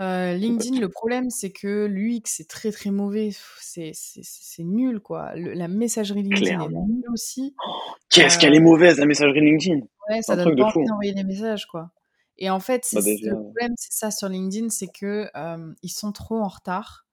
euh, 0.01 0.35
LinkedIn, 0.35 0.81
le 0.81 0.89
problème 0.89 1.31
c'est 1.31 1.53
que 1.53 1.87
l'UX 1.87 2.41
est 2.41 2.51
très 2.51 2.73
très 2.73 2.91
mauvais, 2.91 3.31
c'est, 3.61 3.93
c'est, 3.95 4.23
c'est 4.25 4.43
c'est 4.43 4.65
nul 4.65 4.99
quoi. 4.99 5.37
Le- 5.37 5.53
la 5.53 5.69
messagerie 5.69 6.25
LinkedIn 6.25 6.61
est 6.61 6.69
nulle 6.69 7.05
aussi. 7.13 7.55
Qu'est-ce 8.11 8.37
Euh, 8.37 8.41
qu'elle 8.41 8.55
est 8.57 8.61
mauvaise, 8.61 8.99
la 8.99 9.07
messagerie 9.07 9.43
LinkedIn. 9.43 9.77
Ouais, 10.09 10.17
C'est 10.17 10.23
ça 10.23 10.37
donne 10.37 10.57
pas 10.57 10.65
envie 10.65 10.87
d'envoyer 10.87 11.13
des 11.15 11.23
messages, 11.25 11.67
quoi. 11.67 11.93
Et 12.37 12.51
en 12.51 12.59
fait, 12.59 12.85
c'est 12.85 12.97
Bah 12.97 13.03
déjà, 13.03 13.31
le 13.31 13.43
problème, 13.43 13.75
c'est 13.77 13.93
ça 13.93 14.11
sur 14.11 14.29
LinkedIn, 14.29 14.71
c'est 14.71 14.89
que, 14.89 15.29
hem, 15.35 15.77
ils 15.83 15.89
sont 15.91 16.11
trop 16.11 16.39
en 16.41 16.49
retard. 16.49 17.07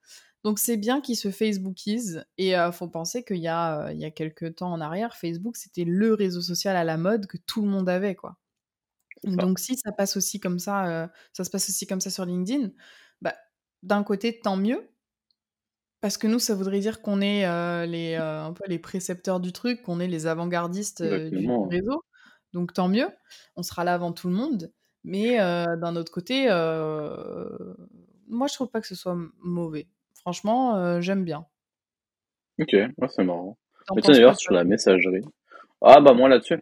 Donc 0.45 0.59
c'est 0.59 0.77
bien 0.77 1.01
qu'ils 1.01 1.17
se 1.17 1.31
facebookisent 1.31 2.25
et 2.39 2.57
heu, 2.57 2.71
faut 2.71 2.89
penser 2.89 3.25
qu'il 3.25 3.39
y 3.39 3.49
a, 3.49 3.89
heu, 3.89 3.93
il 3.93 3.99
y 4.01 4.05
a 4.05 4.11
quelque 4.11 4.47
temps 4.47 4.73
en 4.73 4.81
arrière, 4.81 5.17
Facebook, 5.17 5.57
c'était 5.57 5.85
le 5.85 6.15
réseau 6.15 6.41
social 6.41 6.77
à 6.77 6.85
la 6.85 6.97
mode 6.97 7.27
que 7.27 7.37
tout 7.37 7.63
le 7.63 7.69
monde 7.69 7.89
avait, 7.89 8.15
quoi. 8.15 8.37
Donc 9.25 9.59
si 9.59 9.77
ça 9.77 9.91
passe 9.93 10.17
aussi 10.17 10.39
comme 10.41 10.59
ça, 10.59 11.05
heu, 11.05 11.09
ça 11.33 11.43
se 11.45 11.51
passe 11.51 11.69
aussi 11.69 11.87
comme 11.87 12.01
ça 12.01 12.11
sur 12.11 12.25
LinkedIn, 12.25 12.71
bah, 13.21 13.35
d'un 13.83 14.03
côté, 14.03 14.39
tant 14.41 14.57
mieux, 14.57 14.89
parce 16.01 16.17
que 16.17 16.27
nous, 16.27 16.39
ça 16.39 16.53
voudrait 16.55 16.79
dire 16.79 17.01
qu'on 17.01 17.21
est, 17.21 17.45
heu, 17.47 17.85
les, 17.85 18.15
heu, 18.15 18.21
un 18.21 18.53
peu 18.53 18.63
les 18.67 18.79
précepteurs 18.79 19.39
du 19.39 19.51
truc, 19.53 19.81
qu'on 19.83 19.99
est 19.99 20.07
les 20.07 20.27
avant-gardistes, 20.27 21.03
du 21.03 21.49
réseau. 21.69 22.03
Donc 22.53 22.73
tant 22.73 22.87
mieux, 22.89 23.09
on 23.55 23.63
sera 23.63 23.83
là 23.83 23.93
avant 23.95 24.11
tout 24.13 24.27
le 24.29 24.35
monde. 24.35 24.71
Mais, 25.03 25.37
d'un 25.37 25.95
autre 25.95 26.11
côté, 26.11 26.47
moi 28.27 28.47
je 28.47 28.53
trouve 28.53 28.69
pas 28.69 28.81
que 28.81 28.87
ce 28.87 28.95
soit 28.95 29.17
mauvais. 29.39 29.87
Franchement, 30.25 30.75
heu, 30.77 30.99
j'aime 30.99 31.23
bien. 31.23 31.47
Ok, 32.59 32.69
ouais, 32.73 33.07
c'est 33.09 33.23
marrant. 33.23 33.57
Mais 33.95 34.01
tiens, 34.01 34.13
d'ailleurs, 34.13 34.37
sur 34.37 34.53
la 34.53 34.63
messagerie. 34.63 35.23
Ah, 35.81 36.01
bah, 36.01 36.13
moi, 36.13 36.29
là-dessus, 36.29 36.59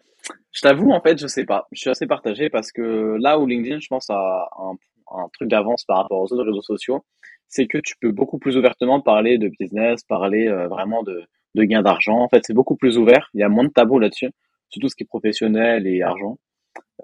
je 0.52 0.62
t'avoue, 0.62 0.92
en 0.92 1.02
fait, 1.02 1.20
je 1.20 1.28
sais 1.28 1.46
pas. 1.46 1.68
Je 1.72 1.82
suis 1.82 1.90
assez 1.90 2.08
partagé 2.08 2.50
parce 2.50 2.72
que 2.72 3.18
là 3.22 3.40
où 3.40 3.46
LinkedIn, 3.48 3.80
je 3.80 3.88
pense, 3.88 4.10
a 4.10 4.50
un, 4.60 4.74
un 5.16 5.30
truc 5.34 5.50
d'avance 5.50 5.86
par 5.86 5.98
rapport 5.98 6.20
aux 6.22 6.34
autres 6.34 6.46
réseaux 6.46 6.62
sociaux, 6.62 7.06
c'est 7.48 7.68
que 7.68 7.78
tu 7.78 7.96
peux 8.02 8.12
beaucoup 8.12 8.40
plus 8.40 8.58
ouvertement 8.58 9.02
parler 9.02 9.38
de 9.38 9.50
business, 9.60 10.04
parler 10.04 10.48
euh, 10.48 10.68
vraiment 10.68 11.04
de, 11.04 11.24
de 11.56 11.64
gains 11.64 11.84
d'argent. 11.84 12.20
En 12.20 12.30
fait, 12.30 12.42
c'est 12.46 12.54
beaucoup 12.54 12.76
plus 12.76 12.98
ouvert. 12.98 13.30
Il 13.34 13.42
y 13.42 13.44
a 13.44 13.50
moins 13.50 13.66
de 13.66 13.70
tabous 13.72 14.00
là-dessus, 14.00 14.32
surtout 14.70 14.90
ce 14.90 14.96
qui 14.96 15.04
est 15.04 15.08
professionnel 15.08 15.88
et 15.88 16.02
argent. 16.02 16.40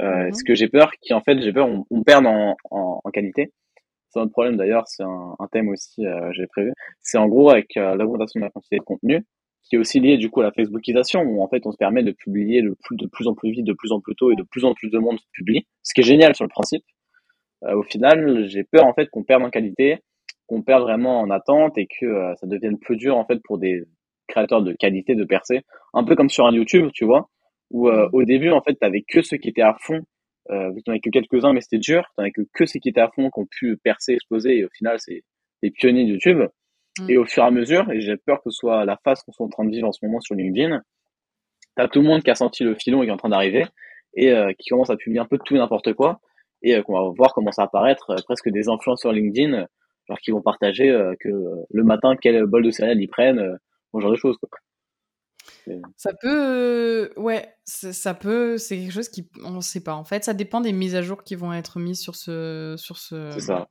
Euh, 0.01 0.31
ce 0.33 0.43
Mmh 0.43 0.43
que 0.43 0.55
j'ai 0.55 0.67
peur, 0.69 0.91
qui 1.01 1.13
en 1.13 1.21
fait, 1.21 1.41
j'ai 1.41 1.53
peur, 1.53 1.67
on, 1.67 1.85
on 1.91 2.03
perde 2.03 2.25
en, 2.25 2.55
en, 2.71 3.01
en 3.03 3.11
qualité. 3.11 3.51
C'est 4.09 4.19
un 4.19 4.23
autre 4.23 4.31
problème 4.31 4.57
d'ailleurs, 4.57 4.87
c'est 4.87 5.03
un, 5.03 5.47
thème 5.51 5.69
aussi, 5.69 6.05
euh, 6.05 6.31
j'ai 6.33 6.47
prévu. 6.47 6.73
C'est 7.01 7.17
en 7.17 7.27
gros 7.27 7.49
avec 7.49 7.77
euh, 7.77 7.95
l'augmentation 7.95 8.39
de 8.39 8.45
la 8.45 8.51
quantité 8.51 8.77
de 8.77 8.83
contenu, 8.83 9.23
qui 9.63 9.75
est 9.75 9.79
aussi 9.79 9.99
lié 9.99 10.17
du 10.17 10.29
coup 10.29 10.41
à 10.41 10.43
la 10.43 10.51
Facebookisation, 10.51 11.21
où 11.21 11.43
en 11.43 11.47
fait 11.47 11.65
on 11.65 11.71
se 11.71 11.77
permet 11.77 12.03
de 12.03 12.11
publier 12.11 12.61
de 12.61 12.75
plus, 12.83 12.97
de 12.97 13.07
plus 13.07 13.27
en 13.27 13.35
plus 13.35 13.51
vite, 13.51 13.65
de 13.65 13.73
plus 13.73 13.91
en 13.91 13.99
plus 13.99 14.15
tôt, 14.15 14.31
et 14.31 14.35
de 14.35 14.43
plus 14.43 14.65
en 14.65 14.73
plus 14.73 14.89
de 14.89 14.97
monde 14.97 15.19
publie, 15.31 15.67
ce 15.83 15.93
qui 15.93 16.01
est 16.01 16.03
génial 16.03 16.35
sur 16.35 16.43
le 16.43 16.49
principe. 16.49 16.83
Euh, 17.65 17.75
au 17.75 17.83
final, 17.83 18.47
j'ai 18.47 18.63
peur 18.63 18.85
en 18.85 18.93
fait 18.93 19.07
qu'on 19.09 19.23
perde 19.23 19.43
en 19.43 19.49
qualité, 19.49 19.99
qu'on 20.47 20.63
perde 20.63 20.81
vraiment 20.83 21.19
en 21.21 21.29
attente, 21.29 21.77
et 21.77 21.87
que 21.87 22.05
euh, 22.05 22.35
ça 22.35 22.47
devienne 22.47 22.79
plus 22.79 22.97
dur 22.97 23.17
en 23.17 23.25
fait 23.25 23.39
pour 23.43 23.59
des 23.59 23.83
créateurs 24.27 24.63
de 24.63 24.73
qualité 24.73 25.15
de 25.15 25.23
percer. 25.23 25.61
Un 25.93 26.03
peu 26.03 26.15
comme 26.15 26.29
sur 26.29 26.45
un 26.45 26.51
YouTube, 26.51 26.89
tu 26.93 27.05
vois, 27.05 27.29
où 27.69 27.89
euh, 27.89 28.09
au 28.13 28.23
début 28.23 28.51
en 28.51 28.61
fait 28.61 28.75
t'avais 28.75 29.03
que 29.07 29.21
ceux 29.21 29.37
qui 29.37 29.49
étaient 29.49 29.61
à 29.61 29.75
fond 29.79 30.01
euh, 30.51 30.69
vu 30.71 30.77
que 30.77 30.83
t'en 30.85 30.91
avais 30.93 30.99
que 30.99 31.09
quelques-uns, 31.09 31.53
mais 31.53 31.61
c'était 31.61 31.77
dur. 31.79 32.03
T'en 32.15 32.23
avais 32.23 32.31
que, 32.31 32.41
que 32.53 32.65
ceux 32.65 32.79
qui 32.79 32.89
étaient 32.89 33.01
à 33.01 33.09
fond, 33.09 33.29
qui 33.29 33.39
ont 33.39 33.47
pu 33.49 33.77
percer, 33.77 34.13
exploser, 34.13 34.57
et 34.57 34.65
au 34.65 34.69
final, 34.69 34.97
c'est 34.99 35.23
des 35.63 35.71
pionniers 35.71 36.05
de 36.05 36.09
YouTube. 36.09 36.41
Et 37.07 37.17
Mmh. 37.17 37.21
au 37.21 37.25
fur 37.25 37.43
et 37.43 37.45
à 37.45 37.51
mesure, 37.51 37.89
et 37.91 38.01
j'ai 38.01 38.17
peur 38.17 38.41
que 38.43 38.49
ce 38.49 38.57
soit 38.57 38.83
la 38.83 38.97
phase 39.03 39.21
qu'on 39.23 39.31
soit 39.31 39.45
en 39.45 39.49
train 39.49 39.63
de 39.63 39.69
vivre 39.69 39.87
en 39.87 39.91
ce 39.91 40.03
moment 40.05 40.19
sur 40.19 40.35
LinkedIn, 40.35 40.81
t'as 41.75 41.87
tout 41.87 42.01
le 42.01 42.07
monde 42.07 42.23
qui 42.23 42.29
a 42.29 42.35
senti 42.35 42.63
le 42.63 42.75
filon 42.75 43.01
et 43.01 43.05
qui 43.05 43.09
est 43.09 43.13
en 43.13 43.17
train 43.17 43.29
d'arriver, 43.29 43.65
et 44.15 44.31
euh, 44.31 44.51
qui 44.57 44.69
commence 44.69 44.89
à 44.89 44.97
publier 44.97 45.21
un 45.21 45.25
peu 45.25 45.37
de 45.37 45.43
tout 45.43 45.55
et 45.55 45.59
n'importe 45.59 45.93
quoi, 45.93 46.19
et 46.61 46.75
euh, 46.75 46.81
qu'on 46.81 46.93
va 46.93 47.09
voir 47.15 47.33
commencer 47.33 47.61
à 47.61 47.65
apparaître 47.65 48.09
euh, 48.09 48.21
presque 48.25 48.49
des 48.49 48.67
influenceurs 48.67 49.13
LinkedIn, 49.13 49.53
euh, 49.53 49.65
genre 50.09 50.19
qui 50.19 50.31
vont 50.31 50.41
partager 50.41 50.89
euh, 50.89 51.13
que 51.19 51.29
le 51.29 51.83
matin, 51.83 52.15
quel 52.19 52.45
bol 52.47 52.63
de 52.63 52.71
céréales 52.71 52.99
ils 52.99 53.07
prennent, 53.07 53.39
euh, 53.39 53.55
ce 53.93 53.99
genre 54.01 54.11
de 54.11 54.17
choses, 54.17 54.37
quoi. 54.37 54.49
Ça 55.97 56.11
peut, 56.21 57.11
heu, 57.11 57.13
ouais, 57.17 57.53
ça 57.65 58.13
peut 58.13 58.57
c'est 58.57 58.77
quelque 58.77 58.91
chose 58.91 59.09
qui 59.09 59.29
on 59.43 59.61
sait 59.61 59.83
pas. 59.83 59.93
En 59.95 60.03
fait, 60.03 60.23
ça 60.23 60.33
dépend 60.33 60.61
des 60.61 60.71
mises 60.71 60.95
à 60.95 61.01
jour 61.01 61.23
qui 61.23 61.35
vont 61.35 61.53
être 61.53 61.79
mises 61.79 61.99
sur 61.99 62.15
ce 62.15 62.75
sur 62.77 62.97
ce, 62.97 63.29
c'est 63.31 63.41
ça. 63.41 63.67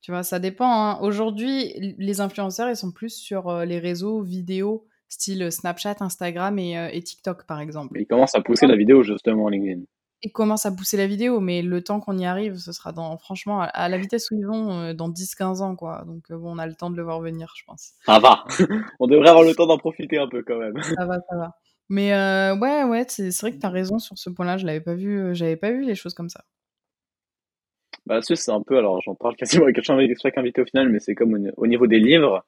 tu 0.00 0.12
vois? 0.12 0.22
Ça 0.22 0.38
dépend, 0.38 0.70
hein. 0.70 0.98
Aujourd'hui, 1.00 1.94
les 1.98 2.20
influenceurs, 2.20 2.68
ils 2.70 2.76
sont 2.76 2.92
plus 2.92 3.10
sur, 3.10 3.50
heu, 3.50 3.64
les 3.64 3.78
réseaux 3.78 4.22
vidéo 4.22 4.86
style, 5.08 5.50
Snapchat, 5.52 5.96
Instagram 6.00 6.58
et 6.58 7.02
TikTok, 7.02 7.46
par 7.46 7.60
exemple. 7.60 8.00
Ils 8.00 8.06
commencent 8.06 8.34
à 8.34 8.40
pousser 8.40 8.66
la 8.66 8.76
vidéo, 8.76 9.02
justement, 9.02 9.48
LinkedIn. 9.48 9.82
Ils 10.26 10.32
commencent 10.32 10.66
à 10.66 10.72
pousser 10.72 10.96
la 10.96 11.06
vidéo, 11.06 11.38
mais 11.38 11.62
le 11.62 11.84
temps 11.84 12.00
qu'on 12.00 12.18
y 12.18 12.26
arrive, 12.26 12.56
ce 12.56 12.72
sera 12.72 12.90
dans 12.90 13.16
franchement, 13.16 13.60
à 13.60 13.88
la 13.88 13.96
vitesse 13.96 14.28
où 14.32 14.34
ils 14.34 14.44
vont, 14.44 14.88
heu, 14.88 14.92
dans 14.92 15.08
10-15 15.08 15.62
ans, 15.62 15.76
quoi. 15.76 16.02
Donc 16.04 16.28
heu, 16.32 16.36
bon, 16.36 16.56
on 16.56 16.58
a 16.58 16.66
le 16.66 16.74
temps 16.74 16.90
de 16.90 16.96
le 16.96 17.04
voir 17.04 17.20
venir, 17.20 17.54
je 17.56 17.62
pense. 17.64 17.92
Ça 18.04 18.18
va. 18.18 18.44
On 18.98 19.06
devrait 19.06 19.28
avoir 19.28 19.44
le 19.44 19.54
temps 19.54 19.68
d'en 19.68 19.78
profiter 19.78 20.18
un 20.18 20.26
peu 20.26 20.42
quand 20.42 20.58
même. 20.58 20.82
Ça 20.82 21.06
va, 21.06 21.20
ça 21.30 21.36
va. 21.36 21.54
Mais 21.88 22.12
heu, 22.12 22.58
ouais, 22.58 22.82
ouais, 22.82 23.04
c'est 23.08 23.30
vrai 23.40 23.52
que 23.52 23.60
tu 23.60 23.66
as 23.66 23.70
raison 23.70 24.00
sur 24.00 24.18
ce 24.18 24.30
point-là, 24.30 24.56
je 24.56 24.66
l'avais 24.66 24.80
pas 24.80 24.94
vu, 24.94 25.32
j'avais 25.36 25.54
pas 25.54 25.70
vu 25.70 25.84
les 25.84 25.94
choses 25.94 26.14
comme 26.14 26.28
ça. 26.28 26.42
Bah, 28.04 28.18
c'est 28.20 28.50
un 28.50 28.62
peu, 28.62 28.78
alors 28.78 29.00
j'en 29.02 29.14
parle 29.14 29.36
quasiment 29.36 29.64
avec 29.64 29.80
chaque 30.20 30.38
invité 30.38 30.60
au 30.60 30.64
final, 30.64 30.88
mais 30.88 30.98
c'est 30.98 31.14
comme 31.14 31.50
au 31.56 31.66
niveau 31.68 31.86
des 31.86 32.00
livres, 32.00 32.44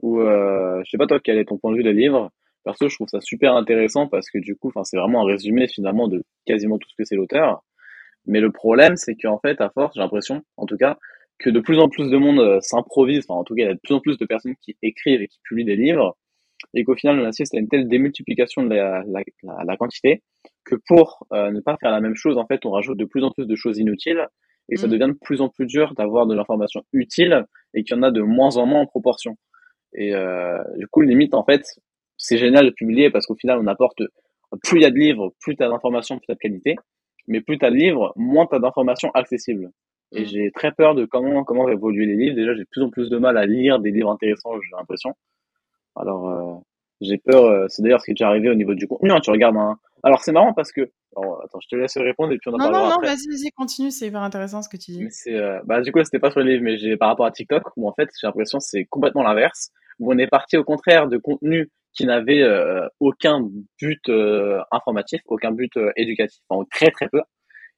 où 0.00 0.20
euh, 0.20 0.80
je 0.86 0.90
sais 0.90 0.96
pas 0.96 1.06
toi 1.06 1.20
quel 1.22 1.36
est 1.36 1.44
ton 1.44 1.58
point 1.58 1.72
de 1.72 1.76
vue 1.76 1.82
des 1.82 1.92
livres? 1.92 2.30
Perso, 2.64 2.88
je 2.88 2.94
trouve 2.94 3.08
ça 3.08 3.20
super 3.20 3.54
intéressant 3.54 4.06
parce 4.06 4.30
que 4.30 4.38
du 4.38 4.56
coup, 4.56 4.68
enfin, 4.68 4.84
c'est 4.84 4.96
vraiment 4.96 5.22
un 5.22 5.26
résumé 5.26 5.66
finalement 5.68 6.08
de 6.08 6.22
quasiment 6.46 6.78
tout 6.78 6.88
ce 6.88 6.94
que 6.96 7.04
c'est 7.04 7.16
l'auteur. 7.16 7.64
Mais 8.26 8.40
le 8.40 8.52
problème, 8.52 8.96
c'est 8.96 9.14
qu'en 9.14 9.38
fait, 9.38 9.60
à 9.60 9.70
force, 9.70 9.94
j'ai 9.94 10.00
l'impression, 10.00 10.42
en 10.56 10.66
tout 10.66 10.76
cas, 10.76 10.98
que 11.38 11.48
de 11.50 11.60
plus 11.60 11.78
en 11.78 11.88
plus 11.88 12.10
de 12.10 12.16
monde 12.18 12.38
euh, 12.38 12.60
s'improvise, 12.60 13.24
enfin 13.28 13.40
en 13.40 13.44
tout 13.44 13.54
cas, 13.54 13.62
il 13.62 13.66
y 13.66 13.70
a 13.70 13.74
de 13.74 13.80
plus 13.82 13.94
en 13.94 14.00
plus 14.00 14.18
de 14.18 14.26
personnes 14.26 14.56
qui 14.62 14.76
écrivent 14.82 15.22
et 15.22 15.28
qui 15.28 15.38
publient 15.42 15.64
des 15.64 15.76
livres, 15.76 16.16
et 16.74 16.84
qu'au 16.84 16.94
final, 16.94 17.18
on 17.18 17.24
assiste 17.24 17.54
à 17.54 17.58
une 17.58 17.68
telle 17.68 17.88
démultiplication 17.88 18.62
de 18.62 18.74
la, 18.74 19.02
la, 19.06 19.22
la, 19.42 19.64
la 19.64 19.76
quantité 19.78 20.22
que 20.64 20.76
pour 20.86 21.26
euh, 21.32 21.50
ne 21.50 21.60
pas 21.60 21.78
faire 21.80 21.90
la 21.90 22.00
même 22.00 22.14
chose, 22.14 22.36
en 22.36 22.46
fait, 22.46 22.66
on 22.66 22.70
rajoute 22.70 22.98
de 22.98 23.06
plus 23.06 23.24
en 23.24 23.30
plus 23.30 23.46
de 23.46 23.56
choses 23.56 23.78
inutiles 23.78 24.26
et 24.70 24.76
ça 24.76 24.86
Mmh. 24.86 24.90
devient 24.90 25.08
de 25.08 25.18
plus 25.20 25.40
en 25.40 25.48
plus 25.48 25.66
dur 25.66 25.94
d'avoir 25.94 26.26
de 26.26 26.34
l'information 26.34 26.82
utile 26.92 27.44
et 27.74 27.82
qu'il 27.82 27.96
y 27.96 27.98
en 27.98 28.02
a 28.02 28.10
de 28.10 28.22
moins 28.22 28.56
en 28.56 28.66
moins 28.66 28.82
en 28.82 28.86
proportion. 28.86 29.36
Et 29.94 30.14
euh, 30.14 30.62
du 30.76 30.86
coup, 30.86 31.00
limite, 31.00 31.34
en 31.34 31.44
fait, 31.44 31.64
c'est 32.20 32.36
génial 32.36 32.66
de 32.66 32.70
publier 32.70 33.10
parce 33.10 33.26
qu'au 33.26 33.34
final, 33.34 33.58
on 33.58 33.66
apporte 33.66 34.02
plus 34.62 34.78
il 34.78 34.82
y 34.82 34.84
a 34.84 34.90
de 34.90 34.98
livres, 34.98 35.32
plus 35.40 35.56
tu 35.56 35.62
as 35.62 35.68
d'informations, 35.68 36.18
plus 36.18 36.26
tu 36.26 36.32
as 36.32 36.34
de 36.34 36.40
qualité. 36.40 36.76
Mais 37.28 37.40
plus 37.40 37.58
tu 37.58 37.64
as 37.64 37.70
de 37.70 37.76
livres, 37.76 38.12
moins 38.16 38.46
tu 38.46 38.54
as 38.54 38.58
d'informations 38.58 39.10
accessibles. 39.12 39.70
Et 40.12 40.22
mm. 40.22 40.26
j'ai 40.26 40.50
très 40.50 40.72
peur 40.72 40.94
de 40.94 41.06
comment, 41.06 41.44
comment 41.44 41.68
évoluer 41.68 42.06
les 42.06 42.16
livres. 42.16 42.36
Déjà, 42.36 42.54
j'ai 42.54 42.64
de 42.64 42.68
plus 42.70 42.82
en 42.82 42.90
plus 42.90 43.08
de 43.08 43.16
mal 43.16 43.38
à 43.38 43.46
lire 43.46 43.78
des 43.78 43.90
livres 43.90 44.10
intéressants, 44.10 44.52
j'ai 44.60 44.76
l'impression. 44.76 45.14
Alors, 45.96 46.28
euh, 46.28 46.54
j'ai 47.00 47.16
peur. 47.18 47.44
Euh, 47.44 47.66
c'est 47.68 47.82
d'ailleurs 47.82 48.00
ce 48.00 48.06
qui 48.06 48.10
est 48.10 48.14
déjà 48.14 48.28
arrivé 48.28 48.50
au 48.50 48.54
niveau 48.54 48.74
du 48.74 48.86
contenu. 48.86 49.12
Hein, 49.12 49.20
tu 49.20 49.30
regardes 49.30 49.56
un. 49.56 49.76
Alors, 50.02 50.20
c'est 50.20 50.32
marrant 50.32 50.52
parce 50.52 50.72
que. 50.72 50.82
attends, 51.16 51.60
je 51.60 51.68
te 51.68 51.76
laisse 51.76 51.96
répondre 51.96 52.32
et 52.32 52.38
puis 52.38 52.50
on 52.50 52.54
en 52.54 52.58
non, 52.58 52.64
parlera 52.64 52.82
Non, 52.82 52.94
non, 52.96 53.00
vas-y, 53.00 53.28
vas-y, 53.28 53.50
continue. 53.52 53.90
C'est 53.90 54.08
hyper 54.08 54.22
intéressant 54.22 54.60
ce 54.62 54.68
que 54.68 54.76
tu 54.76 54.90
dis. 54.90 55.08
Mais 55.26 55.34
euh, 55.34 55.60
bah, 55.64 55.80
du 55.80 55.92
coup, 55.92 56.02
c'était 56.04 56.18
pas 56.18 56.30
sur 56.30 56.40
les 56.40 56.52
livres, 56.52 56.64
mais 56.64 56.76
j'ai 56.76 56.96
par 56.96 57.08
rapport 57.08 57.26
à 57.26 57.30
TikTok 57.30 57.62
où 57.76 57.88
en 57.88 57.94
fait, 57.94 58.08
j'ai 58.20 58.26
l'impression 58.26 58.58
que 58.58 58.64
c'est 58.64 58.84
complètement 58.84 59.22
l'inverse. 59.22 59.70
Où 60.00 60.12
on 60.12 60.18
est 60.18 60.28
parti 60.28 60.56
au 60.56 60.64
contraire 60.64 61.08
de 61.08 61.18
contenu 61.18 61.70
qui 61.92 62.06
n'avait 62.06 62.42
euh, 62.42 62.86
aucun 63.00 63.48
but 63.80 64.08
euh, 64.08 64.60
informatif, 64.70 65.20
aucun 65.26 65.52
but 65.52 65.76
euh, 65.76 65.90
éducatif, 65.96 66.40
enfin, 66.48 66.64
très 66.70 66.90
très 66.90 67.08
peu. 67.08 67.20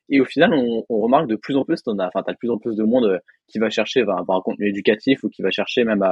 Et 0.09 0.21
au 0.21 0.25
final, 0.25 0.53
on, 0.53 0.85
remarque 1.01 1.29
de 1.29 1.37
plus 1.37 1.57
en 1.57 1.65
plus, 1.65 1.81
on 1.87 1.99
a, 1.99 2.07
enfin, 2.09 2.23
t'as 2.23 2.33
de 2.33 2.39
plus 2.39 2.51
en 2.51 2.59
plus 2.59 2.77
de 2.77 2.85
monde 2.85 3.21
qui 3.49 3.59
va 3.59 3.71
chercher 3.71 4.03
va 4.03 4.15
avoir 4.19 4.39
un 4.39 4.43
contenu 4.43 4.69
éducatif 4.69 5.25
ou 5.25 5.31
qui 5.31 5.43
va 5.43 5.51
chercher 5.51 5.85
même 5.85 6.03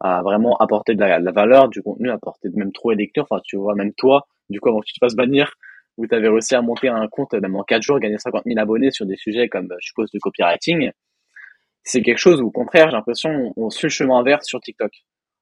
à, 0.00 0.22
vraiment 0.22 0.56
apporter 0.58 0.94
de 0.94 1.00
la, 1.00 1.32
valeur, 1.32 1.68
du 1.68 1.82
contenu, 1.82 2.10
apporter 2.10 2.48
même 2.54 2.72
trouver 2.72 2.96
des. 2.96 3.10
Enfin, 3.18 3.40
tu 3.44 3.56
vois, 3.56 3.74
même 3.74 3.92
toi, 3.94 4.26
du 4.50 4.60
coup, 4.60 4.68
avant 4.70 4.80
que 4.80 4.86
tu 4.86 4.94
te 4.94 4.98
fasses 5.00 5.14
bannir, 5.14 5.52
où 5.98 6.06
tu 6.06 6.14
avais 6.14 6.28
réussi 6.28 6.54
à 6.54 6.62
monter 6.62 6.88
un 6.88 7.06
compte, 7.08 7.32
même 7.34 7.56
en 7.56 7.64
4 7.64 7.82
jours, 7.82 8.00
gagner 8.00 8.18
50 8.18 8.44
000 8.46 8.58
abonnés 8.58 8.90
sur 8.90 9.06
des 9.06 9.16
sujets 9.16 9.48
comme, 9.48 9.68
je 9.80 9.88
suppose, 9.88 10.10
du 10.10 10.18
copywriting. 10.20 10.90
C'est 11.84 12.02
quelque 12.02 12.18
chose 12.18 12.40
où, 12.40 12.46
au 12.46 12.50
contraire, 12.50 12.90
j'ai 12.90 12.96
l'impression, 12.96 13.52
on, 13.56 13.66
on 13.66 13.70
suit 13.70 13.86
le 13.86 13.90
chemin 13.90 14.18
inverse 14.18 14.46
sur 14.46 14.60
TikTok. 14.60 14.92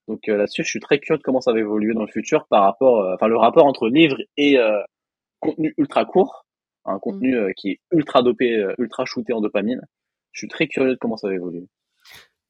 Donc 0.08 0.28
euh, 0.28 0.36
là-dessus, 0.36 0.62
je 0.62 0.68
suis 0.68 0.80
très 0.80 0.98
curieux 0.98 1.18
de 1.18 1.22
comment 1.22 1.40
ça 1.40 1.52
va 1.52 1.58
évoluer 1.58 1.94
dans 1.94 2.02
le 2.02 2.10
futur 2.10 2.46
par 2.46 2.62
rapport, 2.62 3.00
euh, 3.00 3.14
enfin 3.14 3.26
le 3.26 3.36
rapport 3.36 3.66
entre 3.66 3.88
livre 3.88 4.16
et 4.36 4.58
euh, 4.58 4.80
contenu 5.40 5.74
ultra 5.78 6.04
court, 6.04 6.46
un 6.84 6.98
contenu 6.98 7.36
mm. 7.36 7.54
qui 7.54 7.70
est 7.72 7.80
ultra 7.92 8.22
dopé, 8.22 8.66
ultra 8.78 9.04
shooté 9.04 9.32
en 9.32 9.40
dopamine. 9.40 9.82
Je 10.32 10.40
suis 10.40 10.48
très 10.48 10.68
curieux 10.68 10.90
de 10.90 10.98
comment 11.00 11.16
ça 11.16 11.28
va 11.28 11.34
évoluer. 11.34 11.66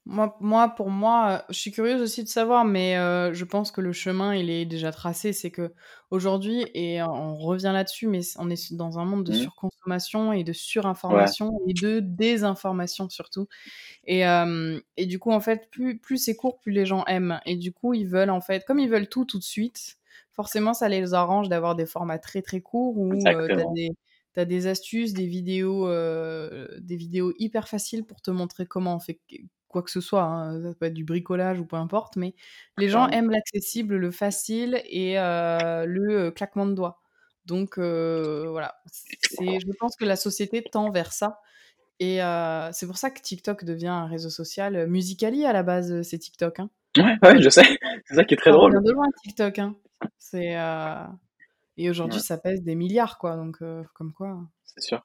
Moi, 0.09 0.37
moi, 0.41 0.69
pour 0.69 0.89
moi, 0.89 1.45
je 1.49 1.59
suis 1.59 1.73
curieuse 1.73 2.01
aussi 2.01 2.23
de 2.23 2.28
savoir, 2.28 2.65
mais 2.65 2.95
je 2.95 3.45
pense 3.45 3.73
que 3.73 3.81
le 3.81 3.93
chemin, 3.93 4.37
il 4.37 4.51
est 4.51 4.65
déjà 4.65 4.93
tracé. 4.93 5.33
C'est 5.33 5.51
que 5.51 5.74
aujourd'hui, 6.11 6.65
et 6.74 7.03
on 7.03 7.35
revient 7.37 7.73
là-dessus, 7.74 8.07
mais 8.07 8.20
on 8.39 8.49
est 8.49 8.73
dans 8.73 9.01
un 9.01 9.05
monde 9.05 9.24
de 9.24 9.33
mmh. 9.33 9.35
surconsommation 9.35 10.33
et 10.33 10.45
de 10.45 10.53
surinformation 10.53 11.59
et 11.66 11.74
de 11.74 11.99
désinformation 11.99 13.09
surtout. 13.09 13.49
Et, 14.05 14.23
et 14.97 15.07
du 15.07 15.19
coup, 15.19 15.33
en 15.33 15.41
fait, 15.41 15.69
plus, 15.73 15.99
plus 15.99 16.19
c'est 16.19 16.37
court, 16.37 16.61
plus 16.61 16.70
les 16.70 16.87
gens 16.87 17.05
aiment. 17.07 17.41
Et 17.45 17.57
du 17.57 17.73
coup, 17.73 17.93
ils 17.93 18.07
veulent, 18.07 18.31
en 18.31 18.41
fait, 18.41 18.65
comme 18.65 18.78
ils 18.78 18.89
veulent 18.89 19.09
tout 19.09 19.24
tout 19.24 19.39
de 19.39 19.45
suite, 19.45 19.99
forcément, 20.31 20.73
ça 20.73 20.89
les 20.89 21.15
arrange 21.15 21.49
d'avoir 21.49 21.74
des 21.74 21.87
formats 21.87 22.20
très 22.20 22.43
très 22.43 22.61
courts 22.61 22.97
où 22.97 23.12
tu 23.16 24.41
as 24.41 24.45
des 24.45 24.66
astuces, 24.69 25.15
des 25.15 25.27
vidéos, 25.27 25.89
des 25.89 26.97
vidéos 26.97 27.33
hyper 27.41 27.66
faciles 27.66 28.05
pour 28.05 28.23
te 28.23 28.31
montrer 28.31 28.66
comment 28.66 28.95
on 28.95 29.01
fait 29.01 29.19
quoi 29.77 29.82
que 29.82 29.90
ce 29.90 30.01
soit, 30.01 30.23
hein, 30.23 30.62
ça 30.62 30.73
peut 30.73 30.86
être 30.86 30.94
du 30.94 31.05
bricolage 31.05 31.61
ou 31.61 31.66
peu 31.66 31.77
importe, 31.77 32.16
mais 32.16 32.35
les 32.78 32.89
gens 32.89 33.09
aiment 33.09 33.31
l'accessible, 33.31 33.97
le 33.97 34.11
facile 34.11 34.81
et 34.86 35.19
euh, 35.19 35.85
le 35.85 36.31
claquement 36.31 36.65
de 36.65 36.73
doigts. 36.73 37.03
Donc 37.44 37.78
voilà, 37.78 38.74
je 39.39 39.77
pense 39.78 39.94
que 39.97 40.07
la 40.07 40.16
société 40.16 40.62
tend 40.62 40.90
vers 40.90 41.12
ça. 41.12 41.40
Et 42.01 42.20
c'est 42.73 42.86
pour 42.86 42.97
ça 42.97 43.11
que 43.11 43.20
TikTok 43.20 43.65
devient 43.65 43.89
un 43.89 44.07
réseau 44.07 44.31
social. 44.31 44.86
Musicali 44.86 45.44
à 45.44 45.53
la 45.53 45.62
base, 45.62 46.01
c'est 46.01 46.19
TikTok. 46.19 46.61
Hein. 46.61 46.70
Ouais, 46.97 47.39
je 47.39 47.51
sais. 47.51 47.78
C'est 48.07 48.15
ça 48.15 48.24
qui 48.24 48.32
est 48.32 48.39
très 48.39 48.53
drôle. 48.53 48.82
de 48.82 48.90
loin 48.90 49.05
TikTok. 49.23 49.59
Hein. 49.59 49.77
C'est 50.19 50.57
et 51.77 51.90
aujourd'hui 51.90 52.20
ça 52.20 52.39
pèse 52.39 52.62
des 52.62 52.74
milliards 52.74 53.19
quoi. 53.19 53.36
Donc 53.36 53.59
comme 53.93 54.15
quoi. 54.15 54.39
C'est 54.65 54.81
sûr. 54.81 55.05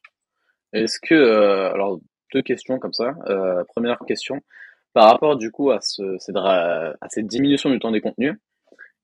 Est-ce 0.71 1.01
que 1.01 1.73
alors 1.73 1.99
deux 2.33 2.41
questions 2.41 2.79
comme 2.79 2.93
ça. 2.93 3.13
Euh, 3.27 3.63
première 3.65 3.99
question, 3.99 4.41
par 4.93 5.09
rapport 5.09 5.37
du 5.37 5.51
coup 5.51 5.71
à, 5.71 5.79
ce, 5.81 6.17
cette, 6.19 7.27
diminution 7.27 7.69
du 7.69 7.79
temps 7.79 7.91
des 7.91 8.01
contenus, 8.01 8.35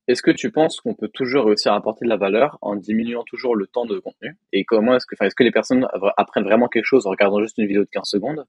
est-ce 0.07 0.21
que 0.21 0.31
tu 0.31 0.51
penses 0.51 0.79
qu'on 0.79 0.93
peut 0.93 1.09
toujours 1.09 1.45
réussir 1.45 1.73
à 1.73 1.75
apporter 1.75 2.05
de 2.05 2.09
la 2.09 2.15
valeur 2.17 2.57
en 2.61 2.75
diminuant 2.75 3.23
toujours 3.23 3.55
le 3.55 3.67
temps 3.67 3.85
de 3.85 3.99
contenu? 3.99 4.37
Et 4.53 4.63
comment 4.63 4.95
est-ce 4.95 5.05
que, 5.05 5.15
enfin, 5.15 5.25
est-ce 5.25 5.35
que 5.35 5.43
les 5.43 5.51
personnes 5.51 5.85
apprennent 6.15 6.45
vraiment 6.45 6.69
quelque 6.69 6.85
chose 6.85 7.05
en 7.07 7.09
regardant 7.09 7.41
juste 7.41 7.57
une 7.57 7.67
vidéo 7.67 7.83
de 7.83 7.89
15 7.91 8.03
secondes? 8.05 8.45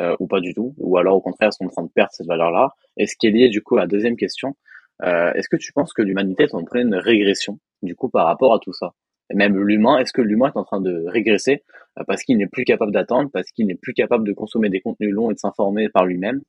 Euh, 0.00 0.14
ou 0.20 0.28
pas 0.28 0.40
du 0.40 0.54
tout? 0.54 0.74
Ou 0.78 0.96
alors 0.98 1.16
au 1.16 1.20
contraire, 1.20 1.52
sont 1.52 1.64
en 1.64 1.68
train 1.68 1.82
de 1.82 1.90
perdre 1.90 2.12
cette 2.12 2.28
valeur-là? 2.28 2.70
Et 2.96 3.06
ce 3.06 3.16
qui 3.18 3.26
est 3.26 3.30
lié 3.30 3.48
du 3.48 3.62
coup 3.62 3.76
à 3.76 3.80
la 3.80 3.86
deuxième 3.88 4.16
question, 4.16 4.54
euh, 5.02 5.32
est-ce 5.32 5.48
que 5.48 5.56
tu 5.56 5.72
penses 5.72 5.92
que 5.92 6.02
l'humanité 6.02 6.44
est 6.44 6.54
en 6.54 6.64
pleine 6.64 6.94
régression 6.94 7.58
du 7.82 7.96
coup 7.96 8.08
par 8.08 8.26
rapport 8.26 8.54
à 8.54 8.58
tout 8.60 8.72
ça? 8.72 8.92
Même 9.34 9.56
l'humain, 9.58 9.98
est-ce 9.98 10.12
que 10.12 10.22
l'humain 10.22 10.48
est 10.48 10.58
en 10.58 10.64
train 10.64 10.80
de 10.80 11.04
régresser 11.06 11.64
euh, 11.98 12.04
parce 12.06 12.22
qu'il 12.22 12.38
n'est 12.38 12.46
plus 12.46 12.64
capable 12.64 12.92
d'attendre, 12.92 13.30
parce 13.32 13.50
qu'il 13.50 13.66
n'est 13.66 13.74
plus 13.74 13.94
capable 13.94 14.26
de 14.26 14.32
consommer 14.32 14.70
des 14.70 14.80
contenus 14.80 15.12
longs 15.12 15.30
et 15.30 15.34
de 15.34 15.38
s'informer 15.38 15.88
par 15.88 16.06
lui-même? 16.06 16.40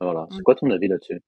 Euh, 0.00 0.06
Voilà, 0.06 0.26
c'est 0.32 0.42
quoi 0.42 0.54
ton 0.54 0.70
avis 0.70 0.88
là-dessus? 0.88 1.22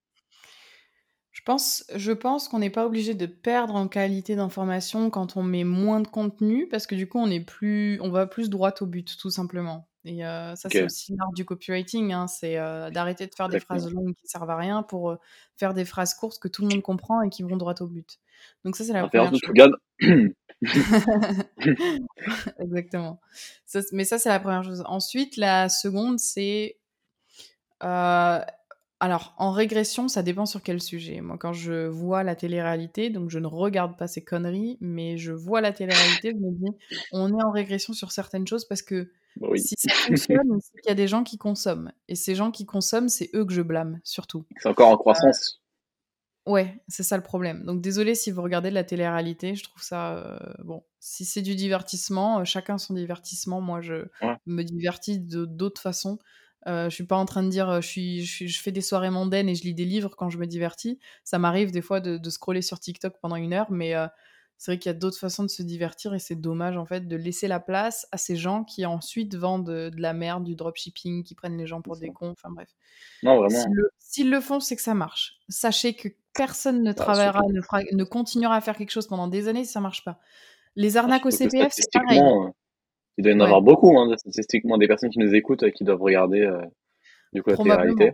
Pense, 1.46 1.84
je 1.94 2.12
pense 2.12 2.48
qu'on 2.48 2.58
n'est 2.58 2.70
pas 2.70 2.84
obligé 2.84 3.14
de 3.14 3.24
perdre 3.24 3.74
en 3.74 3.88
qualité 3.88 4.36
d'information 4.36 5.08
quand 5.08 5.38
on 5.38 5.42
met 5.42 5.64
moins 5.64 6.00
de 6.00 6.08
contenu, 6.08 6.68
parce 6.68 6.86
que 6.86 6.94
du 6.94 7.08
coup, 7.08 7.18
on 7.18 7.30
est 7.30 7.40
plus, 7.40 7.98
on 8.02 8.10
va 8.10 8.26
plus 8.26 8.50
droit 8.50 8.74
au 8.80 8.86
but, 8.86 9.16
tout 9.16 9.30
simplement. 9.30 9.88
Et 10.04 10.26
euh, 10.26 10.54
ça, 10.56 10.68
c'est 10.70 10.84
aussi 10.84 11.14
l'art 11.16 11.32
du 11.32 11.44
copywriting, 11.44 12.12
hein, 12.12 12.26
c'est 12.26 12.56
d'arrêter 12.90 13.26
de 13.26 13.34
faire 13.34 13.48
des 13.48 13.60
phrases 13.60 13.90
longues 13.90 14.14
qui 14.14 14.26
servent 14.28 14.50
à 14.50 14.56
rien 14.56 14.82
pour 14.82 15.16
faire 15.56 15.72
des 15.72 15.84
phrases 15.84 16.14
courtes 16.14 16.38
que 16.38 16.48
tout 16.48 16.62
le 16.62 16.68
monde 16.68 16.82
comprend 16.82 17.22
et 17.22 17.30
qui 17.30 17.42
vont 17.42 17.56
droit 17.56 17.74
au 17.80 17.86
but. 17.86 18.18
Donc 18.64 18.76
ça, 18.76 18.84
c'est 18.84 18.92
la 18.92 19.08
première 19.08 19.30
chose. 19.30 19.40
Exactement. 22.58 23.20
mais 23.92 24.04
ça, 24.04 24.18
c'est 24.18 24.28
la 24.28 24.40
première 24.40 24.64
chose. 24.64 24.82
Ensuite, 24.86 25.36
la 25.36 25.68
seconde, 25.68 26.18
c'est... 26.18 26.78
Euh, 29.02 29.04
alors, 29.04 29.34
en 29.38 29.52
régression, 29.52 30.08
ça 30.08 30.22
dépend 30.22 30.46
sur 30.46 30.62
quel 30.62 30.80
sujet. 30.80 31.20
Moi, 31.20 31.36
quand 31.38 31.52
je 31.52 31.86
vois 31.86 32.22
la 32.22 32.34
télé-réalité, 32.34 33.10
donc 33.10 33.30
je 33.30 33.38
ne 33.38 33.46
regarde 33.46 33.96
pas 33.96 34.06
ces 34.06 34.24
conneries, 34.24 34.78
mais 34.80 35.18
je 35.18 35.32
vois 35.32 35.60
la 35.60 35.72
télé-réalité, 35.72 36.32
je 36.32 36.36
me 36.36 36.50
dis, 36.52 36.76
on 37.12 37.28
est 37.28 37.42
en 37.42 37.50
régression 37.50 37.92
sur 37.92 38.12
certaines 38.12 38.46
choses 38.46 38.64
parce 38.64 38.82
que 38.82 39.10
bah 39.36 39.48
si 39.56 39.74
ça 39.78 39.94
fonctionne, 39.94 40.58
c'est 40.60 40.80
qu'il 40.80 40.88
y 40.88 40.92
a 40.92 40.94
des 40.94 41.08
gens 41.08 41.22
qui 41.22 41.36
consomment. 41.36 41.92
Et 42.08 42.14
ces 42.14 42.34
gens 42.34 42.50
qui 42.50 42.64
consomment, 42.64 43.08
c'est 43.08 43.28
eux 43.34 43.44
que 43.44 43.52
je 43.52 43.62
blâme, 43.62 44.00
surtout. 44.02 44.46
C'est 44.56 44.68
encore 44.68 44.88
en 44.88 44.96
croissance. 44.96 45.62
Ouais, 46.46 46.80
c'est 46.86 47.02
ça 47.02 47.16
le 47.16 47.24
problème. 47.24 47.64
Donc 47.64 47.82
désolé 47.82 48.14
si 48.14 48.30
vous 48.30 48.40
regardez 48.40 48.70
de 48.70 48.74
la 48.74 48.84
télé-réalité, 48.84 49.56
je 49.56 49.64
trouve 49.64 49.82
ça 49.82 50.16
euh, 50.16 50.38
bon. 50.64 50.84
Si 51.00 51.24
c'est 51.24 51.42
du 51.42 51.56
divertissement, 51.56 52.40
euh, 52.40 52.44
chacun 52.44 52.78
son 52.78 52.94
divertissement. 52.94 53.60
Moi, 53.60 53.80
je 53.80 54.06
me 54.46 54.62
divertis 54.62 55.18
de 55.18 55.44
d'autres 55.44 55.80
façons. 55.82 56.18
Euh, 56.66 56.90
je 56.90 56.94
suis 56.94 57.06
pas 57.06 57.16
en 57.16 57.26
train 57.26 57.42
de 57.42 57.48
dire 57.48 57.80
je 57.80 57.86
suis, 57.86 58.24
je, 58.24 58.60
fais 58.60 58.72
des 58.72 58.80
soirées 58.80 59.10
mondaines 59.10 59.48
et 59.48 59.54
je 59.54 59.62
lis 59.62 59.74
des 59.74 59.84
livres 59.84 60.14
quand 60.16 60.30
je 60.30 60.38
me 60.38 60.46
divertis. 60.46 60.98
Ça 61.22 61.38
m'arrive 61.38 61.70
des 61.70 61.82
fois 61.82 62.00
de, 62.00 62.18
de, 62.18 62.30
scroller 62.30 62.62
sur 62.62 62.80
TikTok 62.80 63.14
pendant 63.20 63.36
une 63.36 63.52
heure, 63.52 63.70
mais 63.70 63.94
c'est 64.58 64.72
vrai 64.72 64.78
qu'il 64.78 64.88
y 64.88 64.94
a 64.94 64.98
d'autres 64.98 65.18
façons 65.18 65.42
de 65.42 65.48
se 65.48 65.62
divertir 65.62 66.14
et 66.14 66.18
c'est 66.18 66.36
dommage 66.36 66.76
en 66.76 66.86
fait 66.86 67.06
de 67.06 67.16
laisser 67.16 67.46
la 67.46 67.60
place 67.60 68.06
à 68.10 68.16
ces 68.16 68.36
gens 68.36 68.64
qui 68.64 68.86
ensuite 68.86 69.34
vendent 69.34 69.66
de, 69.66 69.90
la 69.98 70.14
merde, 70.14 70.44
du 70.44 70.54
dropshipping, 70.54 71.24
qui 71.24 71.34
prennent 71.34 71.58
les 71.58 71.66
gens 71.66 71.82
pour 71.82 71.96
des 71.96 72.10
cons, 72.10 72.30
enfin 72.30 72.50
bref. 72.50 72.68
Non, 73.22 73.36
vraiment. 73.36 73.64
S'ils 73.98 74.30
le, 74.30 74.40
font, 74.40 74.60
c'est 74.60 74.76
que 74.76 74.82
ça 74.82 74.94
marche. 74.94 75.38
Sachez 75.48 75.94
que 75.94 76.08
personne 76.32 76.82
ne 76.82 76.92
bah, 76.92 76.94
travaillera, 76.94 77.42
ne, 77.48 77.96
ne, 77.96 78.04
continuera 78.04 78.56
à 78.56 78.60
faire 78.62 78.76
quelque 78.76 78.90
chose 78.90 79.06
pendant 79.06 79.28
des 79.28 79.48
années 79.48 79.64
si 79.64 79.72
ça 79.72 79.80
marche 79.80 80.04
pas. 80.04 80.20
Les 80.74 80.92
bah, 80.92 81.00
arnaques 81.00 81.26
au 81.26 81.30
CPF, 81.30 81.72
c'est 81.72 81.92
pareil. 81.92 82.22
Euh, 83.18 83.22
il 83.22 83.24
doit 83.24 83.32
y 83.32 83.36
en 83.36 83.40
avoir 83.40 83.62
beaucoup, 83.62 83.98
hein, 83.98 84.14
statistiquement, 84.16 84.78
des 84.78 84.88
personnes 84.88 85.10
qui 85.10 85.18
nous 85.18 85.34
écoutent 85.34 85.62
et 85.62 85.72
qui 85.72 85.84
doivent 85.84 86.02
regarder 86.02 86.40
euh, 86.40 86.62
du 87.32 87.42
coup 87.42 87.50
la 87.64 87.76
réalité 87.76 88.12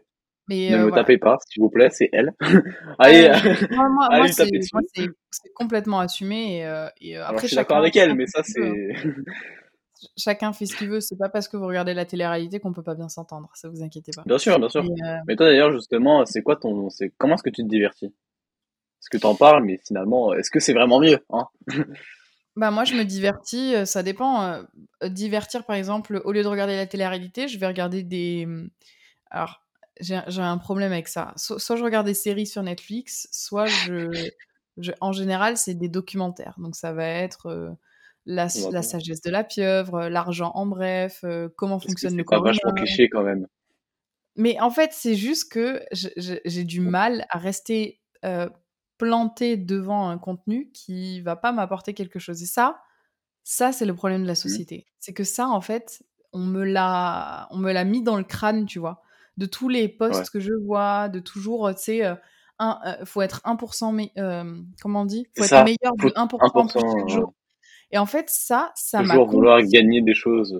ne 0.48 0.76
euh, 0.76 0.86
me 0.86 0.90
tapez 0.92 1.18
pas, 1.18 1.38
s'il 1.46 1.62
vous 1.62 1.70
plaît, 1.70 1.88
c'est 1.90 2.08
elle. 2.12 2.32
allez, 2.98 3.30
moi, 3.70 3.88
moi, 3.88 4.26
c'est 4.28 5.52
complètement 5.54 6.00
assumé. 6.00 6.58
Et, 6.58 6.66
euh, 6.66 6.88
et 7.00 7.18
euh, 7.18 7.26
après, 7.26 7.42
je 7.42 7.46
suis 7.48 7.56
d'accord 7.56 7.78
avec 7.78 7.96
elle, 7.96 8.14
mais 8.14 8.26
ça, 8.26 8.42
c'est. 8.42 8.94
chacun 10.16 10.52
fait 10.52 10.66
ce 10.66 10.76
qu'il 10.76 10.88
veut. 10.88 11.00
C'est 11.00 11.18
pas 11.18 11.28
parce 11.28 11.48
que 11.48 11.56
vous 11.56 11.66
regardez 11.66 11.94
la 11.94 12.04
télé-réalité 12.04 12.60
qu'on 12.60 12.72
peut 12.72 12.82
pas 12.82 12.94
bien 12.94 13.08
s'entendre. 13.08 13.50
Ça 13.54 13.68
vous 13.68 13.82
inquiétez 13.82 14.12
pas. 14.14 14.22
Bien 14.26 14.38
sûr, 14.38 14.58
bien 14.58 14.68
sûr. 14.68 14.84
Mais 15.26 15.36
toi 15.36 15.46
d'ailleurs, 15.46 15.72
justement, 15.72 16.24
c'est 16.26 16.42
quoi 16.42 16.56
ton, 16.56 16.90
c'est 16.90 17.12
comment 17.18 17.34
est-ce 17.34 17.42
que 17.42 17.50
tu 17.50 17.62
te 17.62 17.68
divertis? 17.68 18.06
Est-ce 18.06 19.10
que 19.10 19.18
tu 19.18 19.26
en 19.26 19.34
parles, 19.34 19.64
mais 19.64 19.80
finalement, 19.84 20.32
est-ce 20.32 20.50
que 20.50 20.60
c'est 20.60 20.72
vraiment 20.72 21.00
mieux 21.00 21.18
hein? 21.30 21.46
Bah 22.54 22.70
moi 22.70 22.84
je 22.84 22.94
me 22.94 23.04
divertis, 23.04 23.74
ça 23.86 24.02
dépend. 24.02 24.62
divertir 25.02 25.64
par 25.64 25.76
exemple, 25.76 26.20
au 26.24 26.32
lieu 26.32 26.42
de 26.42 26.48
regarder 26.48 26.76
la 26.76 26.86
télé-réalité, 26.86 27.48
je 27.48 27.58
vais 27.58 27.66
regarder 27.66 28.02
des. 28.02 28.46
Alors 29.30 29.62
j'ai 30.00 30.42
un 30.42 30.58
problème 30.58 30.92
avec 30.92 31.08
ça. 31.08 31.32
soit 31.36 31.76
je 31.76 31.84
regarde 31.84 32.06
des 32.06 32.14
séries 32.14 32.46
sur 32.46 32.62
Netflix, 32.62 33.28
soit 33.30 33.66
je, 33.66 34.30
en 35.00 35.12
général, 35.12 35.56
c'est 35.56 35.74
des 35.74 35.88
documentaires. 35.88 36.54
Donc 36.58 36.76
ça 36.76 36.92
va 36.92 37.06
être 37.06 37.46
euh, 37.46 37.70
la, 38.26 38.48
la, 38.70 38.82
sagesse 38.82 39.20
de 39.20 39.30
la 39.30 39.44
pieuvre, 39.44 40.08
l'argent 40.08 40.52
en 40.54 40.66
bref, 40.66 41.20
euh, 41.24 41.48
comment 41.56 41.78
fonctionne 41.78 42.16
le 42.16 42.24
corps. 42.24 42.38
C'est 42.38 42.44
vachement 42.44 42.72
cliché 42.72 43.08
quand 43.08 43.22
même. 43.22 43.46
Mais 44.36 44.58
en 44.60 44.70
fait, 44.70 44.92
c'est 44.92 45.14
juste 45.14 45.52
que 45.52 45.82
je 45.92 46.08
je 46.16 46.34
j'ai 46.44 46.64
du 46.64 46.80
mal 46.80 47.26
à 47.28 47.38
rester, 47.38 48.00
plantée 49.02 49.56
devant 49.58 50.08
un 50.10 50.18
contenu 50.18 50.70
qui 50.72 51.20
va 51.22 51.36
pas 51.36 51.52
m'apporter 51.52 51.94
quelque 51.94 52.20
chose 52.20 52.42
et 52.42 52.46
ça, 52.46 52.80
ça, 53.44 53.72
c'est 53.72 53.86
le 53.86 53.94
problème 53.94 54.22
de 54.24 54.28
la 54.28 54.34
Mmh. 54.44 54.62
société. 54.62 54.86
C'est 55.00 55.14
que 55.14 55.24
ça, 55.24 55.48
en 55.48 55.60
fait, 55.62 56.02
on 56.34 56.40
me 56.40 56.64
l'a 56.64 57.48
on 57.52 57.58
me 57.58 57.72
l'a 57.72 57.84
mis 57.84 58.02
dans 58.02 58.16
le 58.18 58.24
crâne, 58.24 58.66
tu 58.66 58.78
vois? 58.80 59.02
De 59.38 59.46
tous 59.46 59.68
les 59.70 59.88
Ouais. 60.08 60.24
posts 60.24 60.30
que 60.30 60.40
je 60.40 60.52
vois, 60.66 61.08
de 61.10 61.20
toujours, 61.20 61.70
tu 61.76 61.82
sais, 61.84 62.06
heu, 62.06 62.16
un 62.60 62.80
heu, 63.02 63.04
faut 63.06 63.22
être 63.22 63.40
1 63.44 63.56
mé 63.92 64.12
hem, 64.16 64.66
comment 64.82 65.02
on 65.02 65.06
dit? 65.06 65.28
Faut 65.34 65.44
être 65.44 65.56
ça, 65.56 65.62
meilleur 65.62 65.96
de 65.98 66.12
1 66.16 66.28
plus 66.28 66.50
1 66.76 66.88
chaque 66.98 67.08
ouais. 67.08 67.22
jour 67.22 67.34
et 67.92 67.98
en 67.98 68.06
fait, 68.06 68.30
ça, 68.30 68.72
ça 68.76 69.02
m'a 69.02 69.18
Toujours 69.18 69.26
vouloir 69.26 69.62
conditionné 69.62 69.62
gagner 69.62 70.02
des 70.02 70.12
choses, 70.14 70.58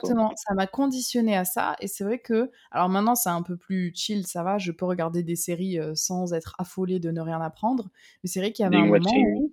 temps. 0.00 0.16
exactement, 0.18 0.34
ça 0.36 0.54
m'a 0.54 0.66
conditionnée 0.68 1.36
à 1.36 1.44
ça 1.46 1.76
et 1.80 1.88
c'est 1.88 2.04
vrai 2.04 2.20
que 2.20 2.50
alors 2.72 2.88
maintenant, 2.90 3.14
c'est 3.16 3.30
un 3.30 3.42
peu 3.42 3.56
plus 3.58 3.92
chill, 3.94 4.26
ça 4.26 4.42
va, 4.44 4.58
je 4.58 4.72
peux 4.72 4.86
regarder 4.86 5.22
des 5.24 5.36
séries, 5.36 5.78
heu, 5.80 5.94
sans 5.96 6.34
être 6.34 6.54
affolée 6.58 7.00
de 7.00 7.10
ne 7.12 7.20
rien 7.22 7.40
apprendre. 7.42 7.90
Mais 8.24 8.30
c'est 8.30 8.40
vrai 8.40 8.52
qu'il 8.52 8.64
y 8.64 8.66
avait 8.66 8.76
un 8.76 8.86
moment 8.86 9.20
où, 9.20 9.52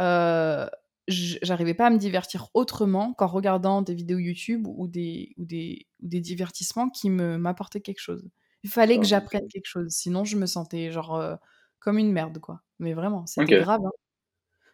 heu, 0.00 0.68
j 1.08 1.38
j'arrivais 1.42 1.74
pas 1.74 1.86
à 1.88 1.90
me 1.90 1.98
divertir 1.98 2.48
autrement 2.54 3.14
qu'en 3.14 3.26
regardant 3.28 3.82
des 3.82 3.94
vidéos 3.94 4.18
YouTube 4.18 4.66
ou 4.68 4.88
des 4.88 5.34
ou 5.38 5.44
des 5.46 5.86
ou 6.02 6.08
des 6.08 6.20
divertissements 6.20 6.90
qui 6.90 7.10
me 7.10 7.38
m'apportaient 7.38 7.80
quelque 7.82 8.00
chose. 8.00 8.28
Il 8.64 8.70
fallait 8.70 9.00
que 9.00 9.06
j'apprenne 9.06 9.40
OK. 9.40 9.52
quelque 9.52 9.66
chose, 9.66 9.90
sinon 9.90 10.24
je 10.24 10.36
me 10.38 10.46
sentais 10.46 10.90
genre, 10.92 11.38
comme 11.80 11.98
une 11.98 12.12
merde, 12.12 12.38
quoi. 12.40 12.62
Mais 12.80 12.94
vraiment, 12.94 13.26
c'était 13.26 13.56
grave, 13.56 13.80
hein. 13.86 13.90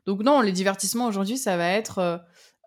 Donc 0.09 0.23
non, 0.25 0.41
les 0.43 0.53
divertissements 0.53 1.07
aujourd'hui, 1.07 1.39
ça 1.39 1.59
va 1.59 1.69
être, 1.71 2.01
heu 2.01 2.19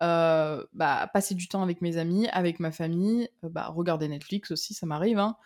heu, 0.06 0.68
bah, 0.74 1.10
passer 1.12 1.34
du 1.34 1.48
temps 1.48 1.62
avec 1.62 1.82
mes 1.82 1.98
amis, 1.98 2.28
avec 2.30 2.60
ma 2.60 2.72
famille, 2.72 3.28
heu, 3.44 3.50
bah, 3.50 3.68
regarder 3.68 4.08
Netflix 4.08 4.52
aussi, 4.52 4.74
ça 4.74 4.86
m'arrive, 4.86 5.18
hein. 5.18 5.36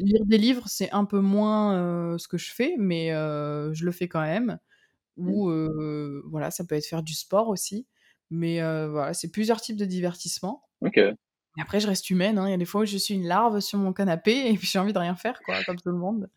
Lire 0.00 0.24
des 0.26 0.38
livres, 0.38 0.64
c'est 0.68 0.90
un 0.92 1.04
peu 1.04 1.20
moins, 1.20 2.16
ce 2.18 2.28
que 2.28 2.38
je 2.38 2.52
fais, 2.54 2.76
mais 2.78 3.10
je 3.10 3.84
le 3.84 3.92
fais 3.92 4.08
quand 4.08 4.22
même. 4.22 4.58
Ou 5.18 5.50
heu, 5.50 6.22
voilà, 6.30 6.50
ça 6.52 6.64
peut 6.64 6.76
être 6.76 6.86
faire 6.86 7.02
du 7.04 7.14
sport 7.14 7.48
aussi. 7.50 7.86
Mais 8.30 8.60
voilà, 8.88 9.14
c'est 9.14 9.30
plusieurs 9.32 9.60
types 9.62 9.78
de 9.78 9.86
divertissements. 9.86 10.64
OK. 10.80 11.16
Et 11.58 11.62
après, 11.62 11.80
je 11.80 11.86
reste 11.88 12.10
humaine, 12.10 12.38
hein. 12.38 12.48
Il 12.48 12.52
y 12.52 12.54
a 12.54 12.58
des 12.58 12.64
fois 12.66 12.82
où 12.82 12.86
je 12.86 12.98
suis 12.98 13.14
une 13.14 13.26
larve 13.28 13.60
sur 13.60 13.78
mon 13.78 13.92
canapé 13.94 14.50
et 14.50 14.54
puis 14.58 14.66
j'ai 14.68 14.78
envie 14.80 14.92
de 14.94 14.98
rien 14.98 15.16
faire, 15.16 15.42
quoi, 15.42 15.64
comme 15.64 15.78
tout 15.80 15.90
le 15.90 15.98
monde. 15.98 16.30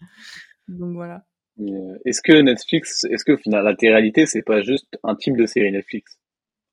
Donc 0.70 0.94
voilà. 0.96 1.26
Heu, 1.60 2.00
est-ce 2.06 2.22
que 2.22 2.32
Netflix 2.34 3.04
est-ce 3.04 3.26
qu'au 3.26 3.38
final, 3.38 3.64
la 3.66 3.76
télé-réalité, 3.76 4.26
c'est 4.26 4.42
pas 4.42 4.62
juste 4.62 4.98
un 5.04 5.16
type 5.16 5.38
de 5.38 5.46
série 5.46 5.72
Netflix, 5.72 6.18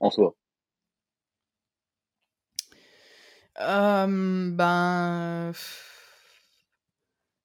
en 0.01 0.11
soi? 0.11 0.37
Hem, 3.59 4.57
ben, 4.57 5.53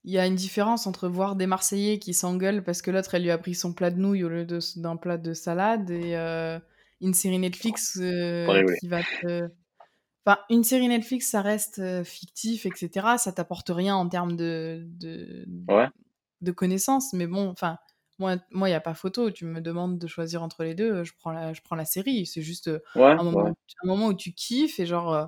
il 0.03 0.11
y 0.11 0.17
a 0.17 0.25
une 0.25 0.35
différence 0.35 0.87
entre 0.87 1.07
voir 1.07 1.35
des 1.35 1.47
Marseillais 1.47 1.99
qui 1.99 2.13
s'engueulent 2.13 2.63
parce 2.63 2.81
que 2.81 2.91
l'autre, 2.91 3.15
elle 3.15 3.23
lui 3.23 3.31
a 3.31 3.37
pris 3.37 3.55
son 3.55 3.73
plat 3.73 3.91
de 3.91 3.99
nouilles 3.99 4.23
au 4.23 4.29
lieu 4.29 4.45
d'un 4.75 4.97
plat 4.97 5.17
de 5.17 5.33
salade 5.33 5.89
et 5.91 6.15
heu, 6.15 6.59
une 7.01 7.13
série 7.13 7.39
Netflix, 7.39 7.93
qui 8.79 8.87
va 8.87 9.03
te 9.03 9.49
enfin, 10.25 10.39
une 10.49 10.63
série 10.63 10.87
Netflix, 10.87 11.29
ça 11.29 11.41
reste, 11.41 11.81
fictif 12.03 12.65
et 12.65 12.73
cetera. 12.75 13.17
Ça 13.17 13.31
t'apporte 13.31 13.69
rien 13.69 13.95
en 13.95 14.09
termes 14.09 14.35
de 14.35 14.83
de 14.99 15.45
Ouais? 15.67 15.87
De 16.41 16.51
connaissances, 16.51 17.13
mais 17.13 17.27
bon, 17.27 17.49
enfin, 17.49 17.77
moi 18.19 18.35
moi, 18.51 18.69
il 18.69 18.71
y 18.71 18.75
a 18.75 18.81
pas 18.81 18.93
photo. 18.93 19.31
Tu 19.31 19.45
me 19.45 19.61
demandes 19.61 19.97
de 19.99 20.07
choisir 20.07 20.43
entre 20.43 20.63
les 20.63 20.75
2, 20.75 20.91
heu, 21.01 21.03
je 21.03 21.13
prends 21.19 21.31
la 21.31 21.53
je 21.53 21.61
prends 21.61 21.75
la 21.75 21.85
série. 21.85 22.25
C'est 22.25 22.41
juste, 22.41 22.69
Ouais, 22.95 23.17
un 23.17 23.23
moment 23.23 23.37
ouais. 23.43 23.51
un 23.83 23.87
moment 23.87 24.07
où 24.07 24.13
tu 24.13 24.33
kiffes 24.33 24.79
et 24.79 24.85
genre, 24.85 25.13
heu, 25.13 25.25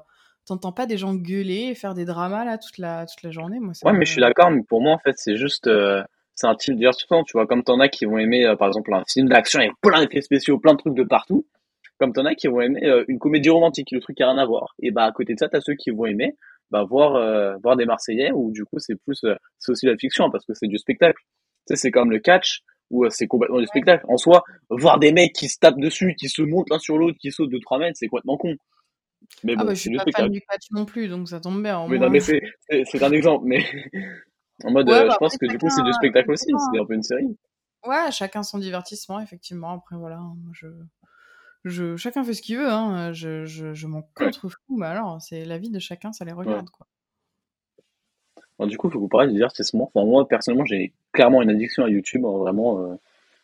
tu 0.48 0.54
entends 0.54 0.74
pas 0.74 0.86
des 0.86 0.98
gens 0.98 1.16
gueuler 1.16 1.70
et 1.72 1.76
faire 1.76 1.94
des 1.96 2.06
dramas 2.06 2.46
là 2.46 2.58
toute 2.58 2.78
la 2.78 3.06
toute 3.06 3.24
la 3.24 3.32
journée. 3.32 3.60
Moi, 3.60 3.74
Ouais, 3.84 3.94
mais 3.94 4.06
je 4.06 4.12
suis 4.12 4.22
d'accord, 4.22 4.50
mais 4.52 4.64
pour 4.64 4.82
moi, 4.82 4.94
en 4.94 5.00
fait, 5.00 5.14
c'est 5.18 5.36
juste, 5.36 5.68
heu, 5.68 6.04
c'est 6.36 6.48
un 6.48 6.56
type 6.56 6.74
de 6.74 6.80
divertissement, 6.80 7.24
tu 7.24 7.34
vois? 7.34 7.46
Comme 7.48 7.64
tu 7.64 7.72
en 7.72 7.80
as 7.80 7.90
qui 7.90 8.06
vont 8.06 8.18
aimer, 8.18 8.54
par 8.58 8.68
exemple, 8.70 8.94
un 8.94 9.04
film 9.08 9.28
d'action 9.28 9.60
avec 9.60 9.74
plein 9.82 10.02
d'effets 10.02 10.22
spéciaux, 10.22 10.58
plein 10.60 10.74
de 10.74 10.78
trucs 10.78 10.94
de 10.96 11.04
partout, 11.04 11.46
comme 12.00 12.14
tu 12.14 12.20
en 12.22 12.26
as 12.26 12.36
qui 12.36 12.48
vont 12.48 12.62
aimer, 12.62 12.82
une 13.08 13.20
comédie 13.20 13.50
romantique, 13.50 13.92
le 13.92 14.00
truc 14.00 14.18
qui 14.18 14.24
a 14.24 14.30
rien 14.30 14.38
à 14.38 14.46
voir. 14.46 14.74
Et 14.80 14.92
bah, 14.92 15.04
à 15.06 15.12
côté 15.12 15.34
de 15.34 15.40
ça, 15.40 15.50
tu 15.50 15.58
as 15.58 15.62
ceux 15.62 15.76
qui 15.76 15.90
vont 15.92 16.06
aimer, 16.06 16.36
bah, 16.74 16.84
voir, 16.84 17.16
heu, 17.18 17.56
voir 17.62 17.76
des 17.78 17.86
Marseillais 17.86 18.32
où 18.34 18.52
du 18.52 18.66
coup, 18.66 18.80
c'est 18.80 18.96
plus, 18.96 19.24
heu, 19.26 19.38
c'est 19.60 19.72
aussi 19.72 19.86
la 19.86 19.96
fiction 19.96 20.32
parce 20.32 20.44
que 20.44 20.54
c'est 20.56 20.68
du 20.68 20.80
spectacle. 20.80 21.22
Tu 21.68 21.76
sais, 21.76 21.76
c'est 21.76 21.92
comme 21.92 22.10
le 22.10 22.18
catch 22.20 22.62
où, 22.90 23.06
heu, 23.06 23.10
c'est 23.12 23.28
complètement 23.28 23.60
du 23.60 23.68
spectacle. 23.68 24.04
En 24.10 24.18
soi, 24.18 24.44
voir 24.72 24.98
des 24.98 25.12
mecs 25.12 25.34
qui 25.34 25.50
se 25.50 25.60
tapent 25.60 25.80
dessus, 25.80 26.16
qui 26.16 26.30
se 26.30 26.42
montent 26.42 26.72
l'un 26.72 26.80
sur 26.80 26.98
l'autre, 26.98 27.18
qui 27.22 27.32
sautent 27.32 27.52
de 27.52 27.60
3 27.60 27.78
mètres, 27.78 27.96
c'est 27.96 28.08
complètement 28.08 28.38
con. 28.38 28.56
Mais 29.44 29.54
Ah 29.56 29.60
bon, 29.60 29.66
bah, 29.68 29.74
je 29.76 29.80
suis 29.82 29.96
pas 29.96 30.04
fan 30.12 30.32
du 30.32 30.42
catch 30.42 30.72
non 30.72 30.86
plus, 30.86 31.08
donc 31.08 31.30
ça 31.30 31.40
tombe 31.40 31.62
bien, 31.62 31.88
Mais 31.88 32.00
non, 32.00 32.10
mais 32.10 32.20
c'est 32.20 32.42
c'est 32.70 33.04
un 33.04 33.12
exemple, 33.12 33.46
mais 33.46 33.64
en 34.64 34.72
mode, 34.72 34.90
ouais, 34.90 35.06
bah, 35.06 35.10
je 35.12 35.18
pense 35.18 35.38
que 35.38 35.46
du 35.46 35.60
coup, 35.60 35.70
c'est 35.70 35.84
du 35.84 35.94
spectacle 35.94 36.32
aussi, 36.32 36.48
c'est 36.74 36.80
un 36.80 36.86
peu 36.86 36.96
une 36.96 37.04
série. 37.04 37.38
Ouais, 37.86 38.12
chacun 38.12 38.42
son 38.42 38.58
divertissement 38.58 39.20
effectivement. 39.20 39.72
Après 39.72 39.96
voilà, 39.96 40.18
hein, 40.18 40.36
je 40.54 40.68
je 41.66 41.96
chacun 41.98 42.24
fait 42.24 42.34
ce 42.34 42.42
qu'il 42.42 42.58
veut, 42.58 42.70
hein, 42.70 43.10
heu, 43.12 43.14
je 43.14 43.46
je 43.46 43.74
je 43.74 43.88
m'en 43.88 44.02
Ouais, 44.20 44.32
contrefous, 44.32 44.78
mais 44.78 44.86
alors, 44.88 45.22
c'est 45.22 45.46
la 45.46 45.58
vie 45.58 45.70
de 45.70 45.80
chacun, 45.80 46.14
ça 46.14 46.26
les 46.26 46.32
ouais. 46.46 46.64
regarde, 46.64 46.70
quoi. 46.70 46.88
Alors 48.58 48.68
du 48.68 48.78
coup, 48.78 48.90
faut 48.90 49.00
vous 49.00 49.08
parler 49.08 49.28
de 49.28 49.34
divertissement. 49.34 49.92
Enfin, 49.94 50.06
moi, 50.08 50.28
personnellement, 50.28 50.66
j'ai 50.66 50.92
clairement 51.12 51.42
une 51.44 51.52
addiction 51.52 51.84
à 51.86 51.90
YouTube, 51.90 52.26
hein, 52.26 52.38
vraiment, 52.40 52.80
heu, 52.84 52.98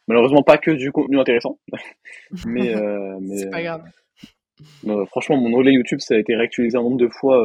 malheureusement 0.07 0.43
pas 0.43 0.57
que 0.59 0.71
du 0.71 0.91
contenu 0.91 1.19
intéressant, 1.19 1.59
mais 2.43 2.73
heu, 2.75 3.17
mais 3.21 3.43
C'est 3.43 3.49
pas 3.49 3.61
heu, 3.61 3.63
grave. 3.63 3.83
heu, 4.87 5.05
franchement, 5.07 5.37
mon 5.37 5.53
onglet 5.57 5.73
YouTube, 5.73 5.99
ça 5.99 6.15
a 6.15 6.17
été 6.17 6.35
réactualisé 6.35 6.77
un 6.77 6.81
nombre 6.83 6.97
de 6.97 7.07
fois, 7.07 7.37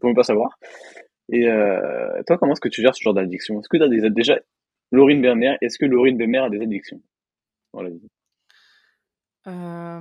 faut 0.00 0.06
même 0.08 0.16
pas 0.16 0.24
savoir. 0.24 0.58
Et 1.30 1.46
toi, 2.26 2.38
comment 2.38 2.52
est-ce 2.52 2.60
que 2.60 2.68
tu 2.68 2.82
gères 2.82 2.94
ce 2.94 3.02
genre 3.02 3.14
d'addiction? 3.14 3.60
Est-ce 3.60 3.68
que 3.68 3.78
tu 3.78 3.82
as 3.84 3.88
des 3.88 4.10
déjà, 4.10 4.38
Laurine 4.92 5.22
Bermer, 5.22 5.56
est-ce 5.62 5.78
que 5.78 5.86
Laurine 5.86 6.16
Bermer 6.18 6.38
a 6.38 6.50
des 6.50 6.60
addictions? 6.62 7.00
Dans 7.74 7.82
la 7.82 7.90
vie? 7.90 8.08
Bah, 9.46 10.00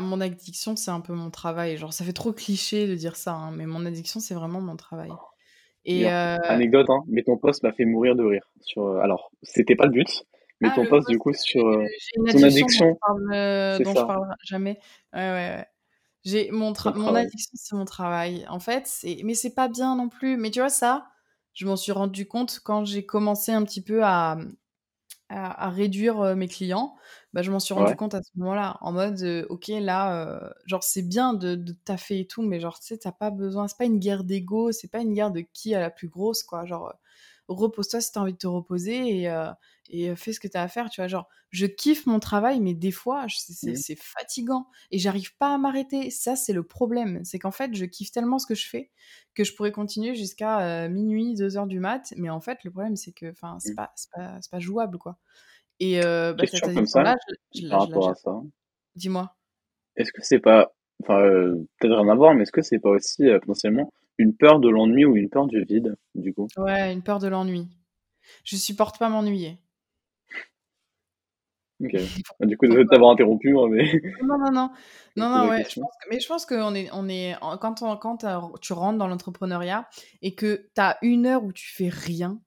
mon 0.00 0.20
addiction, 0.20 0.76
c'est 0.76 0.90
un 0.90 1.00
peu 1.00 1.12
mon 1.12 1.30
travail. 1.30 1.76
Genre, 1.76 1.92
ça 1.92 2.04
fait 2.04 2.12
trop 2.12 2.32
cliché 2.32 2.88
de 2.88 2.94
dire 2.94 3.16
ça, 3.16 3.34
hein, 3.34 3.50
mais 3.52 3.66
mon 3.66 3.84
addiction, 3.86 4.20
c'est 4.20 4.34
vraiment 4.34 4.60
mon 4.60 4.76
travail 4.76 5.10
et 5.84 6.02
D'ailleurs, 6.02 6.38
heu 6.38 6.50
anecdote, 6.50 6.90
hein, 6.90 7.02
mais 7.08 7.22
ton 7.22 7.38
post 7.38 7.62
m'a 7.62 7.72
fait 7.72 7.84
mourir 7.84 8.14
de 8.14 8.22
rire 8.22 8.50
sur, 8.60 8.86
heu 8.86 9.00
alors, 9.00 9.30
c'était 9.42 9.76
pas 9.76 9.86
le 9.86 9.92
but, 9.92 10.24
mais 10.60 10.68
ah 10.68 10.74
ton 10.74 10.82
le 10.82 10.88
post 10.88 11.08
du 11.08 11.18
coup 11.18 11.32
sur, 11.32 11.66
une 12.16 12.26
ton 12.26 12.42
addiction 12.42 12.66
dont 12.66 12.94
je 12.94 12.98
parle, 13.00 13.84
dont 13.84 13.94
je 13.94 14.06
parle 14.06 14.34
jamais. 14.44 14.78
Ouais, 15.14 15.20
ouais, 15.20 15.56
ouais. 15.56 15.66
J'ai 16.24 16.50
mon 16.50 16.72
tra 16.72 16.92
mon 16.92 17.14
addiction, 17.14 17.52
c'est 17.54 17.76
mon 17.76 17.84
travail. 17.84 18.44
En 18.50 18.60
fait, 18.60 18.86
c'est 18.86 19.20
mais 19.24 19.34
c'est 19.34 19.54
pas 19.54 19.68
bien 19.68 19.96
non 19.96 20.08
plus. 20.08 20.36
Mais 20.36 20.50
tu 20.50 20.58
vois 20.58 20.68
ça, 20.68 21.06
je 21.54 21.66
m'en 21.66 21.76
suis 21.76 21.92
rendu 21.92 22.26
compte 22.26 22.60
quand 22.62 22.84
j'ai 22.84 23.06
commencé 23.06 23.52
un 23.52 23.64
petit 23.64 23.82
peu 23.82 24.04
à, 24.04 24.36
à 25.28 25.66
à 25.66 25.70
réduire, 25.70 26.36
mes 26.36 26.48
clients. 26.48 26.96
Bah, 27.32 27.42
je 27.42 27.50
m'en 27.50 27.60
suis 27.60 27.74
rendu 27.74 27.94
Ouais. 27.94 27.96
compte 27.96 28.14
à 28.14 28.22
ce 28.22 28.30
moment-là, 28.36 28.78
en 28.80 28.92
mode, 28.92 29.46
«OK, 29.50 29.68
là, 29.68 30.52
genre 30.66 30.82
c'est 30.82 31.02
bien 31.02 31.34
de 31.34 31.54
de 31.54 31.72
taffer 31.72 32.20
et 32.20 32.26
tout, 32.26 32.42
mais 32.42 32.60
genre, 32.60 32.78
tu 32.80 32.86
sais, 32.88 32.98
tu 32.98 33.08
as 33.08 33.12
pas 33.12 33.30
besoin 33.30 33.68
c'est 33.68 33.76
pas 33.78 33.84
une 33.86 33.98
guerre 33.98 34.24
d'ego, 34.24 34.72
c'est 34.72 34.88
pas 34.90 35.00
une 35.00 35.12
guerre 35.14 35.30
de 35.32 35.40
qui 35.40 35.74
a 35.74 35.80
la 35.80 35.90
plus 35.90 36.08
grosse, 36.08 36.42
quoi. 36.42 36.64
Genre, 36.66 36.94
repose-toi 37.48 38.00
si 38.00 38.12
tu 38.12 38.18
as 38.18 38.22
envie 38.22 38.32
de 38.34 38.38
te 38.38 38.46
reposer 38.46 39.22
et 39.22 39.28
et 39.88 40.14
fais 40.16 40.32
ce 40.32 40.40
que 40.40 40.48
tu 40.48 40.56
as 40.56 40.62
à 40.62 40.68
faire», 40.68 40.90
tu 40.90 41.00
vois? 41.00 41.08
Genre, 41.08 41.28
je 41.50 41.66
kiffe 41.66 42.06
mon 42.06 42.20
travail, 42.20 42.60
mais 42.60 42.74
des 42.74 42.90
fois, 42.92 43.26
c'est 43.28 43.54
Mmh. 43.62 43.74
c'est 43.76 43.96
fatigant 43.96 44.68
et 44.90 44.98
j'arrive 44.98 45.36
pas 45.38 45.54
à 45.54 45.58
m'arrêter. 45.58 46.10
Ça, 46.10 46.36
c'est 46.36 46.52
le 46.52 46.62
problème. 46.64 47.24
C'est 47.24 47.38
qu'en 47.38 47.50
fait, 47.52 47.74
je 47.74 47.84
kiffe 47.86 48.10
tellement 48.12 48.38
ce 48.38 48.46
que 48.46 48.54
je 48.54 48.68
fais 48.68 48.90
que 49.34 49.44
je 49.44 49.54
pourrais 49.54 49.72
continuer 49.72 50.14
jusqu'à, 50.16 50.86
heu, 50.86 50.88
00:00-02:00 50.90 51.66
du 51.68 51.80
mat. 51.80 52.14
Mais 52.16 52.30
en 52.30 52.40
fait, 52.40 52.64
le 52.64 52.70
problème, 52.72 52.96
c'est 52.96 53.12
que, 53.12 53.30
enfin, 53.30 53.58
c'est 53.60 53.74
Mmh. 53.74 53.78
pas 53.78 53.92
pas 54.14 54.40
pas 54.50 54.60
jouable, 54.60 54.98
quoi 54.98 55.18
et 55.80 56.00
heu, 56.02 56.34
bah, 56.34 56.46
cette 56.46 56.68
comme 56.74 56.86
ça, 56.86 57.04
addiction-là, 57.04 57.16
je 57.28 57.60
je 57.62 57.66
la 57.68 57.78
par 57.78 57.80
je 57.80 57.88
rapport 57.88 58.10
à 58.10 58.14
ça. 58.16 58.42
Dis-moi? 58.96 59.36
Est-ce 59.96 60.12
que 60.12 60.22
c'est 60.22 60.38
pas 60.40 60.72
enfin, 61.02 61.20
peut-être 61.78 61.94
rien 61.96 62.08
à 62.08 62.14
voir, 62.14 62.34
mais 62.34 62.42
est-ce 62.42 62.52
que 62.52 62.62
c'est 62.62 62.78
pas 62.80 62.90
aussi, 62.90 63.24
potentiellement 63.40 63.92
une 64.18 64.34
peur 64.36 64.58
de 64.60 64.68
l'ennui 64.68 65.04
ou 65.04 65.16
une 65.16 65.28
peur 65.30 65.46
du 65.46 65.62
vide, 65.64 65.94
du 66.16 66.34
coup? 66.34 66.50
Ouais, 66.56 66.92
une 66.92 67.02
peur 67.02 67.18
de 67.18 67.28
l'ennui. 67.28 67.68
Je 68.44 68.56
supporte 68.56 68.98
pas 68.98 69.08
m'ennuyer. 69.10 69.58
OK. 71.80 71.92
Bah, 72.40 72.46
du 72.46 72.56
coup, 72.56 72.66
désolé 72.66 72.84
de 72.84 72.88
t'avoir 72.88 73.10
interrompu, 73.12 73.56
hein, 73.56 73.68
mais 73.70 73.84
Non, 74.20 74.36
non, 74.38 74.50
non. 74.50 74.70
Non, 75.16 75.28
non, 75.30 75.48
ouais, 75.48 75.64
je 75.68 75.76
pense 75.80 75.92
que 76.02 76.08
mais 76.10 76.18
je 76.20 76.26
pense 76.28 76.44
qu'on 76.46 76.74
est 76.74 76.88
on 76.92 77.08
est 77.08 77.36
quand 77.60 77.82
on 77.82 77.96
quand, 77.96 78.24
heu, 78.24 78.38
tu 78.60 78.72
rentres 78.72 78.98
dans 78.98 79.06
l'entrepreneuriat 79.06 79.88
et 80.22 80.34
que 80.34 80.68
tu 80.74 80.80
as 80.80 80.98
1 81.02 81.26
heure 81.26 81.44
où 81.44 81.52
tu 81.52 81.68
fais 81.72 81.88
rien, 81.88 82.40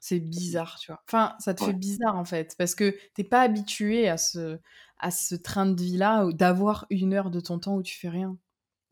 c'est 0.00 0.20
bizarre, 0.20 0.78
tu 0.80 0.92
vois? 0.92 1.02
Enfin, 1.08 1.36
ça 1.40 1.54
te 1.54 1.62
fait 1.62 1.74
bizarre, 1.74 2.16
en 2.16 2.24
fait, 2.26 2.56
parce 2.58 2.74
que 2.76 2.92
tu 3.14 3.22
es 3.22 3.24
pas 3.24 3.42
habitué 3.42 4.08
à 4.08 4.18
ce 4.18 4.60
à 4.98 5.10
ce 5.12 5.34
train 5.36 5.66
de 5.66 5.80
vie-là 5.82 6.26
d'avoir 6.32 6.86
1 6.90 7.14
heure 7.14 7.30
de 7.30 7.40
ton 7.40 7.58
temps 7.60 7.76
où 7.76 7.82
tu 7.84 7.98
fais 7.98 8.10
rien, 8.10 8.38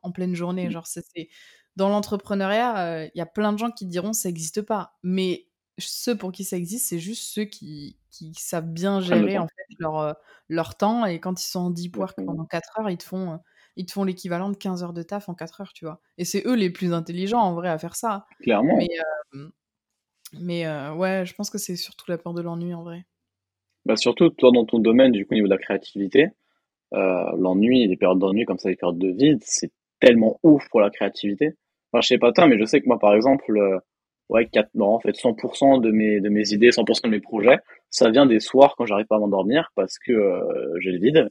en 0.02 0.12
pleine 0.12 0.34
journée. 0.36 0.70
Mmh. 0.70 0.72
Genre, 0.72 0.86
c'est 0.88 1.05
dans 1.76 1.90
l'entrepreneuriat, 1.90 3.05
heu, 3.06 3.10
il 3.14 3.18
y 3.18 3.22
a 3.22 3.26
plein 3.26 3.52
de 3.55 3.59
gens 3.59 3.70
qui 3.72 3.86
te 3.86 3.90
diront: 3.92 4.12
«Ça 4.14 4.28
existe 4.30 4.62
pas», 4.62 4.98
mais 5.05 5.47
ceux 5.78 6.16
pour 6.16 6.32
qui 6.32 6.44
ça 6.44 6.56
existe, 6.56 6.86
c'est 6.88 6.98
juste 6.98 7.22
ceux 7.24 7.44
qui 7.44 7.98
qui 8.10 8.32
savent 8.34 8.68
bien 8.68 9.00
gérer, 9.00 9.38
en 9.38 9.46
fait, 9.46 9.74
leur, 9.78 9.98
heu, 10.00 10.14
leur 10.48 10.76
temps 10.76 11.05
et 11.06 11.20
quand 11.20 11.40
ils 11.42 11.48
sont 11.48 11.60
en 11.60 11.70
deep 11.70 11.96
work 11.96 12.18
pendant 12.24 12.44
4 12.46 12.70
heures, 12.80 12.90
ils 12.90 12.96
te 12.98 13.05
font, 13.05 13.34
heu, 13.34 13.38
ils 13.76 13.86
te 13.86 13.92
font 13.92 14.02
l'équivalent 14.05 14.50
de 14.50 14.56
15 14.56 14.82
heures 14.82 14.92
de 14.92 15.02
taf 15.02 15.28
en 15.28 15.34
4 15.34 15.60
heures, 15.60 15.72
tu 15.72 15.84
vois. 15.84 16.00
Et 16.16 16.24
c'est 16.24 16.44
eux 16.46 16.55
les 16.56 16.70
plus 16.70 16.92
intelligents, 16.92 17.40
en 17.40 17.55
vrai, 17.55 17.68
à 17.68 17.78
faire 17.78 17.94
ça. 17.94 18.26
Clairement. 18.42 18.76
Mais, 18.76 18.88
euh, 19.34 19.48
mais 20.40 20.66
euh, 20.66 20.94
ouais, 20.94 21.24
je 21.26 21.34
pense 21.34 21.50
que 21.50 21.59
c'est 21.59 21.76
surtout 21.76 22.10
la 22.10 22.18
peur 22.18 22.34
de 22.34 22.42
l'ennui, 22.42 22.74
en 22.74 22.82
vrai. 22.82 23.06
Bah 23.84 23.96
surtout, 23.96 24.28
toi, 24.30 24.50
dans 24.52 24.64
ton 24.64 24.78
domaine, 24.80 25.12
du 25.12 25.24
coup, 25.24 25.32
au 25.32 25.36
niveau 25.36 25.46
de 25.48 25.52
la 25.52 25.59
créativité, 25.59 26.28
euh, 26.94 27.24
l'ennui, 27.38 27.86
les 27.86 27.96
périodes 27.96 28.18
d'ennui, 28.18 28.44
comme 28.44 28.59
ça, 28.59 28.68
les 28.68 28.76
périodes 28.76 28.98
de 28.98 29.09
vide, 29.10 29.40
c'est 29.42 29.70
tellement 30.00 30.38
ouf 30.42 30.68
pour 30.70 30.80
la 30.80 30.90
créativité. 30.90 31.55
Enfin, 31.92 32.00
je 32.02 32.09
sais 32.09 32.18
pas 32.18 32.32
toi, 32.32 32.46
mais 32.46 32.59
je 32.59 32.64
sais 32.64 32.80
que 32.80 32.86
moi, 32.86 32.98
par 32.98 33.14
exemple, 33.14 33.56
euh, 33.56 33.78
ouais, 34.28 34.46
4, 34.46 34.70
non, 34.74 34.86
en 34.94 35.00
fait, 35.00 35.12
100% 35.12 35.80
de 35.80 35.90
mes, 35.90 36.20
de 36.20 36.28
mes 36.28 36.52
idées, 36.52 36.70
100% 36.70 37.05
de 37.05 37.09
mes 37.09 37.20
projets, 37.20 37.59
ça 37.90 38.10
vient 38.10 38.26
des 38.26 38.40
soirs 38.40 38.74
quand 38.76 38.86
j'arrive 38.86 39.06
pas 39.06 39.16
à 39.16 39.18
m'endormir 39.18 39.70
parce 39.74 39.98
que 39.98 40.12
euh, 40.12 40.78
j'ai 40.80 40.92
le 40.92 40.98
vide. 40.98 41.28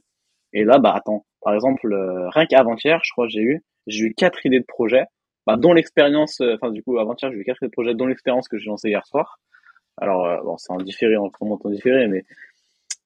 Et 0.52 0.64
là, 0.64 0.78
bah 0.78 0.92
attends, 0.94 1.26
par 1.42 1.54
exemple, 1.54 1.92
euh, 1.92 2.28
rien 2.30 2.46
qu'avant-hier, 2.46 3.00
je 3.04 3.12
crois 3.12 3.26
que 3.26 3.32
j'ai 3.32 3.42
eu, 3.42 3.62
j'ai 3.86 4.06
eu 4.06 4.14
quatre 4.14 4.44
idées 4.46 4.60
de 4.60 4.64
projets, 4.64 5.04
bah, 5.46 5.56
dont 5.56 5.72
l'expérience, 5.72 6.40
euh, 6.40 6.54
enfin 6.54 6.70
du 6.70 6.82
coup, 6.82 6.98
avant-hier, 6.98 7.30
j'ai 7.32 7.38
eu 7.38 7.44
quatre 7.44 7.62
idées 7.62 7.68
de 7.68 7.72
projets, 7.72 7.94
dont 7.94 8.06
l'expérience 8.06 8.48
que 8.48 8.58
j'ai 8.58 8.66
lancée 8.66 8.88
hier 8.88 9.06
soir. 9.06 9.38
Alors, 9.98 10.26
euh, 10.26 10.40
bon, 10.42 10.56
c'est 10.58 10.72
en 10.72 10.78
différé, 10.78 11.16
en 11.16 11.30
moment 11.40 11.58
en 11.62 11.70
différé, 11.70 12.06
mais 12.08 12.24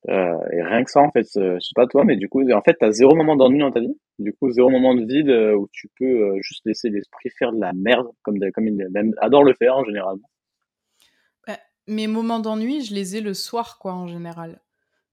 euh, 0.09 0.35
et 0.53 0.62
rien 0.62 0.85
que 0.85 0.91
ça, 0.91 1.01
en 1.01 1.11
fait, 1.12 1.27
euh, 1.37 1.55
je 1.61 1.61
sais 1.66 1.73
pas 1.77 1.87
toi, 1.87 2.05
mais 2.05 2.16
du 2.16 2.29
coup, 2.29 2.43
en 2.53 2.62
fait, 2.62 2.77
t'as 2.81 2.91
zéro 2.91 3.15
moment 3.15 3.37
d'ennui 3.37 3.61
dans 3.61 3.70
ta 3.70 3.81
vie. 3.81 3.97
Du 4.19 4.33
coup, 4.35 4.51
zéro 4.51 4.69
moment 4.70 4.95
de 4.95 5.05
vide 5.07 5.29
euh, 5.31 5.55
où 5.55 5.69
tu 5.73 5.89
peux 5.99 6.37
juste 6.43 6.62
laisser 6.66 6.91
l'esprit 6.91 7.31
faire 7.39 7.53
de 7.53 7.61
la 7.61 7.73
merde, 7.73 8.09
comme, 8.23 8.39
de- 8.39 8.51
comme 8.51 8.66
il 8.69 8.87
adore 9.20 9.45
le 9.45 9.55
faire, 9.55 9.77
en. 9.77 9.85
Bah, 11.47 11.59
mes 11.87 12.07
moments 12.07 12.41
d'ennui, 12.41 12.85
je 12.85 12.95
les 12.95 13.16
ai 13.16 13.20
le 13.20 13.35
soir, 13.35 13.79
quoi, 13.79 13.93
en 13.95 14.07
général. 14.07 14.62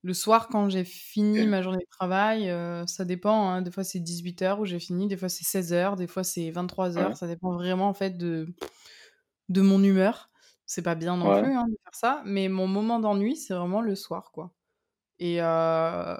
Le 0.04 0.14
soir, 0.14 0.50
quand 0.50 0.70
j'ai 0.70 0.86
fini 0.86 1.48
ma 1.48 1.62
journée 1.62 1.80
de 1.80 1.90
travail, 1.92 2.50
euh, 2.50 2.86
ça 2.88 3.06
dépend. 3.06 3.50
hein. 3.52 3.62
Des 3.64 3.72
fois, 3.72 3.84
c'est 3.84 4.00
18h 4.00 4.60
où 4.62 4.66
j'ai 4.66 4.80
fini, 4.80 5.08
des 5.08 5.18
fois, 5.18 5.30
c'est 5.30 5.46
16h, 5.46 5.96
des 5.98 6.08
fois, 6.08 6.24
c'est 6.26 6.52
23h. 6.52 7.10
Ouais, 7.12 7.16
Ça 7.16 7.28
dépend 7.28 7.54
vraiment, 7.54 7.90
en 7.90 7.94
fait, 7.94 8.18
de, 8.18 8.48
de 9.50 9.62
mon 9.62 9.84
humeur. 9.84 10.30
C'est 10.66 10.82
pas 10.84 10.96
bien 10.96 11.18
non 11.18 11.32
plus 11.32 11.54
hein, 11.56 11.66
de 11.68 11.78
faire 11.84 11.96
ça, 11.96 12.22
mais 12.26 12.48
mon 12.50 12.68
moment 12.68 13.00
d'ennui, 13.00 13.36
c'est 13.36 13.54
vraiment 13.56 13.82
le 13.82 13.96
soir, 13.96 14.32
quoi. 14.32 14.54
Et, 15.20 15.42
euh, 15.42 16.18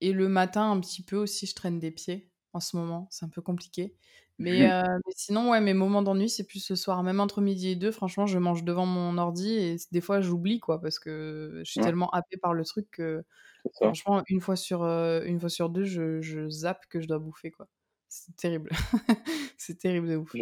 et 0.00 0.12
le 0.12 0.28
matin, 0.28 0.70
un 0.72 0.80
petit 0.80 1.02
peu 1.04 1.16
aussi, 1.16 1.46
je 1.46 1.54
traîne 1.54 1.78
des 1.78 1.90
pieds 1.92 2.30
en 2.52 2.60
ce 2.60 2.76
moment. 2.76 3.08
C'est 3.10 3.24
un 3.26 3.28
peu 3.30 3.42
compliqué. 3.42 3.96
Mais, 4.38 4.66
euh, 4.70 4.82
mais 5.06 5.12
sinon, 5.16 5.50
ouais, 5.50 5.60
mes 5.60 5.74
moments 5.74 6.02
d'ennui, 6.02 6.28
c'est 6.30 6.46
plus 6.46 6.60
ce 6.64 6.74
soir. 6.76 7.02
Même 7.04 7.20
entre 7.20 7.40
midi 7.42 7.70
et 7.70 7.76
deux, 7.76 7.92
franchement, 7.92 8.26
je 8.26 8.38
mange 8.38 8.64
devant 8.64 8.86
mon 8.86 9.18
ordi 9.18 9.52
et 9.54 9.76
des 9.92 10.00
fois, 10.00 10.20
j'oublie, 10.20 10.60
quoi, 10.60 10.80
parce 10.80 10.98
que 10.98 11.62
je 11.64 11.70
suis 11.70 11.80
Ouais, 11.80 11.82
tellement 11.82 12.10
happée 12.10 12.36
par 12.38 12.54
le 12.54 12.64
truc 12.64 12.90
que, 12.92 13.24
franchement, 13.72 14.22
une 14.28 14.40
fois 14.40 14.56
sur, 14.56 14.82
euh, 14.84 15.22
une 15.24 15.40
fois 15.40 15.48
sur 15.50 15.70
deux, 15.70 15.84
je, 15.84 16.20
je 16.22 16.48
zappe 16.50 16.86
que 16.88 17.00
je 17.00 17.08
dois 17.08 17.18
bouffer, 17.20 17.50
quoi. 17.52 17.68
C'est 18.08 18.36
terrible. 18.36 18.70
c'est 19.58 19.78
terrible 19.78 20.08
de 20.08 20.16
ouf. 20.16 20.38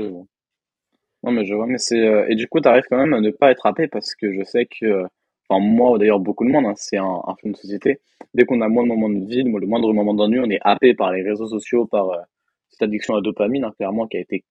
Non, 1.23 1.33
mais 1.33 1.45
je 1.45 1.55
vois, 1.55 1.67
mais 1.67 1.79
c'est, 1.79 2.27
et 2.29 2.35
du 2.35 2.49
coup, 2.49 2.61
t'arrives 2.61 2.85
quand 2.89 2.97
même 2.99 3.13
à 3.15 3.21
ne 3.21 3.31
pas 3.31 3.51
être 3.51 3.67
happé 3.67 3.89
parce 3.89 4.15
que 4.15 4.33
je 4.33 4.43
sais 4.43 4.67
que, 4.67 5.05
enfin, 5.51 5.61
moi, 5.61 5.99
d'ailleurs, 5.99 6.21
beaucoup 6.21 6.45
de 6.47 6.51
monde, 6.51 6.67
hein, 6.67 6.75
c'est 6.77 6.97
un, 6.97 7.21
un 7.27 7.35
fait 7.37 7.51
de 7.51 7.57
société. 7.57 8.01
Dès 8.35 8.45
qu'on 8.45 8.61
a 8.61 8.69
moins 8.69 8.85
de 8.85 8.89
moments 8.89 9.09
de 9.11 9.25
vide, 9.27 9.47
le 9.49 9.67
moindre 9.67 9.93
moment 9.93 10.15
d'ennui, 10.15 10.39
on 10.41 10.49
est 10.51 10.61
happé 10.63 10.95
par 10.95 11.13
les 11.13 11.23
réseaux 11.23 11.49
sociaux, 11.49 11.87
par 11.87 12.11
euh, 12.11 12.21
cette 12.69 12.83
addiction 12.83 13.15
à 13.15 13.17
la 13.19 13.23
dopamine, 13.23 13.65
hein, 13.65 13.73
clairement, 13.77 14.07
qui 14.07 14.17
a 14.17 14.21
été 14.21 14.45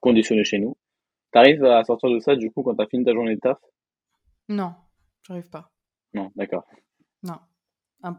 conditionnée 0.00 0.44
chez 0.44 0.58
nous. 0.58 0.76
T'arrives 1.32 1.64
à 1.64 1.84
sortir 1.84 2.10
de 2.10 2.18
ça, 2.20 2.36
du 2.36 2.50
coup, 2.50 2.62
quand 2.62 2.74
t'as 2.74 2.86
fini 2.86 3.04
ta 3.04 3.12
journée 3.12 3.34
de 3.36 3.40
taf? 3.40 3.58
Non, 4.48 4.72
j'arrive 5.26 5.50
pas. 5.50 5.70
Non, 6.14 6.30
d'accord. 6.36 6.64
Non, 7.22 7.34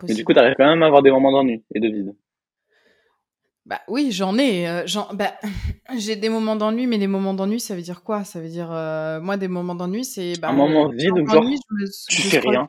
Mais 0.07 0.13
du 0.13 0.23
coup, 0.23 0.33
impossible. 0.33 0.33
t'arrives 0.33 0.55
quand 0.57 0.67
même 0.67 0.83
à 0.83 0.87
avoir 0.87 1.01
des 1.01 1.11
moments 1.11 1.31
d'ennui 1.31 1.63
et 1.73 1.79
de 1.79 1.87
vide. 1.87 2.15
Bah 3.69 3.81
oui, 3.87 4.11
j'en 4.11 4.37
ai. 4.39 4.67
euh, 4.67 4.83
j'en- 4.87 5.13
bah, 5.13 5.33
j'ai 5.97 6.15
des 6.15 6.29
moments 6.29 6.55
d'ennui, 6.55 6.87
mais 6.87 6.97
des 6.97 7.07
moments 7.07 7.35
d'ennui, 7.35 7.59
ça 7.59 7.75
veut 7.75 7.81
dire 7.83 8.03
quoi? 8.03 8.23
Ça 8.23 8.41
veut 8.41 8.49
dire, 8.49 8.71
euh, 8.71 9.21
moi, 9.21 9.37
des 9.37 9.47
moments 9.47 9.75
d'ennui, 9.75 10.05
c'est, 10.05 10.37
Un 10.47 10.51
bah, 10.51 10.53
moment 10.53 10.89
quand 11.05 11.15
vide 11.15 11.15
je 11.27 11.33
genre, 11.33 11.45
je, 11.69 11.75
me, 11.75 11.85
tu 12.07 12.21
je 12.21 12.29
fais 12.29 12.39
rien. 12.39 12.67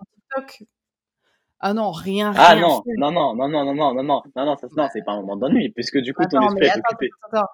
Ah 1.58 1.72
non, 1.72 1.90
rien, 1.90 2.32
Ah 2.34 2.56
rien 2.56 2.62
non, 2.62 2.82
non, 2.96 3.12
non, 3.12 3.34
non, 3.36 3.48
non, 3.48 3.64
non, 3.64 3.74
non, 3.74 3.94
non, 3.94 4.02
non, 4.02 4.22
non, 4.34 4.44
non, 4.44 4.56
non, 4.76 4.88
c'est 4.92 5.04
pas 5.04 5.12
un 5.12 5.20
moment 5.20 5.36
d'ennui, 5.36 5.68
puisque 5.70 5.98
du 5.98 6.12
coup, 6.12 6.26
ton 6.26 6.40
Attends, 6.40 6.42
esprit 6.42 6.64
mais 6.64 6.66
est 6.66 6.76
attends, 6.76 6.80
occupé. 6.80 7.14
attends. 7.22 7.46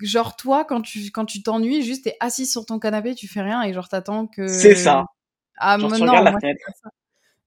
Genre, 0.00 0.36
toi, 0.36 0.64
quand 0.66 0.82
tu 0.82 1.10
quand 1.12 1.26
tu 1.26 1.42
t'ennuies, 1.42 1.82
juste 1.82 2.04
t'es 2.04 2.16
assis 2.20 2.46
sur 2.46 2.66
ton 2.66 2.78
canapé, 2.80 3.14
tu 3.16 3.28
fais 3.28 3.42
rien 3.42 3.62
et 3.64 3.72
genre 3.74 3.88
t'attends 3.88 4.26
C'est 4.44 4.74
que. 4.74 4.74
ça. 4.74 5.06
Ah, 5.58 5.78
Genre, 5.78 5.92
mais 5.92 5.98
tu 5.98 6.04
non, 6.04 6.24
la 6.24 6.24
moi, 6.26 6.40
c'est 6.42 6.72
ça. 6.82 6.90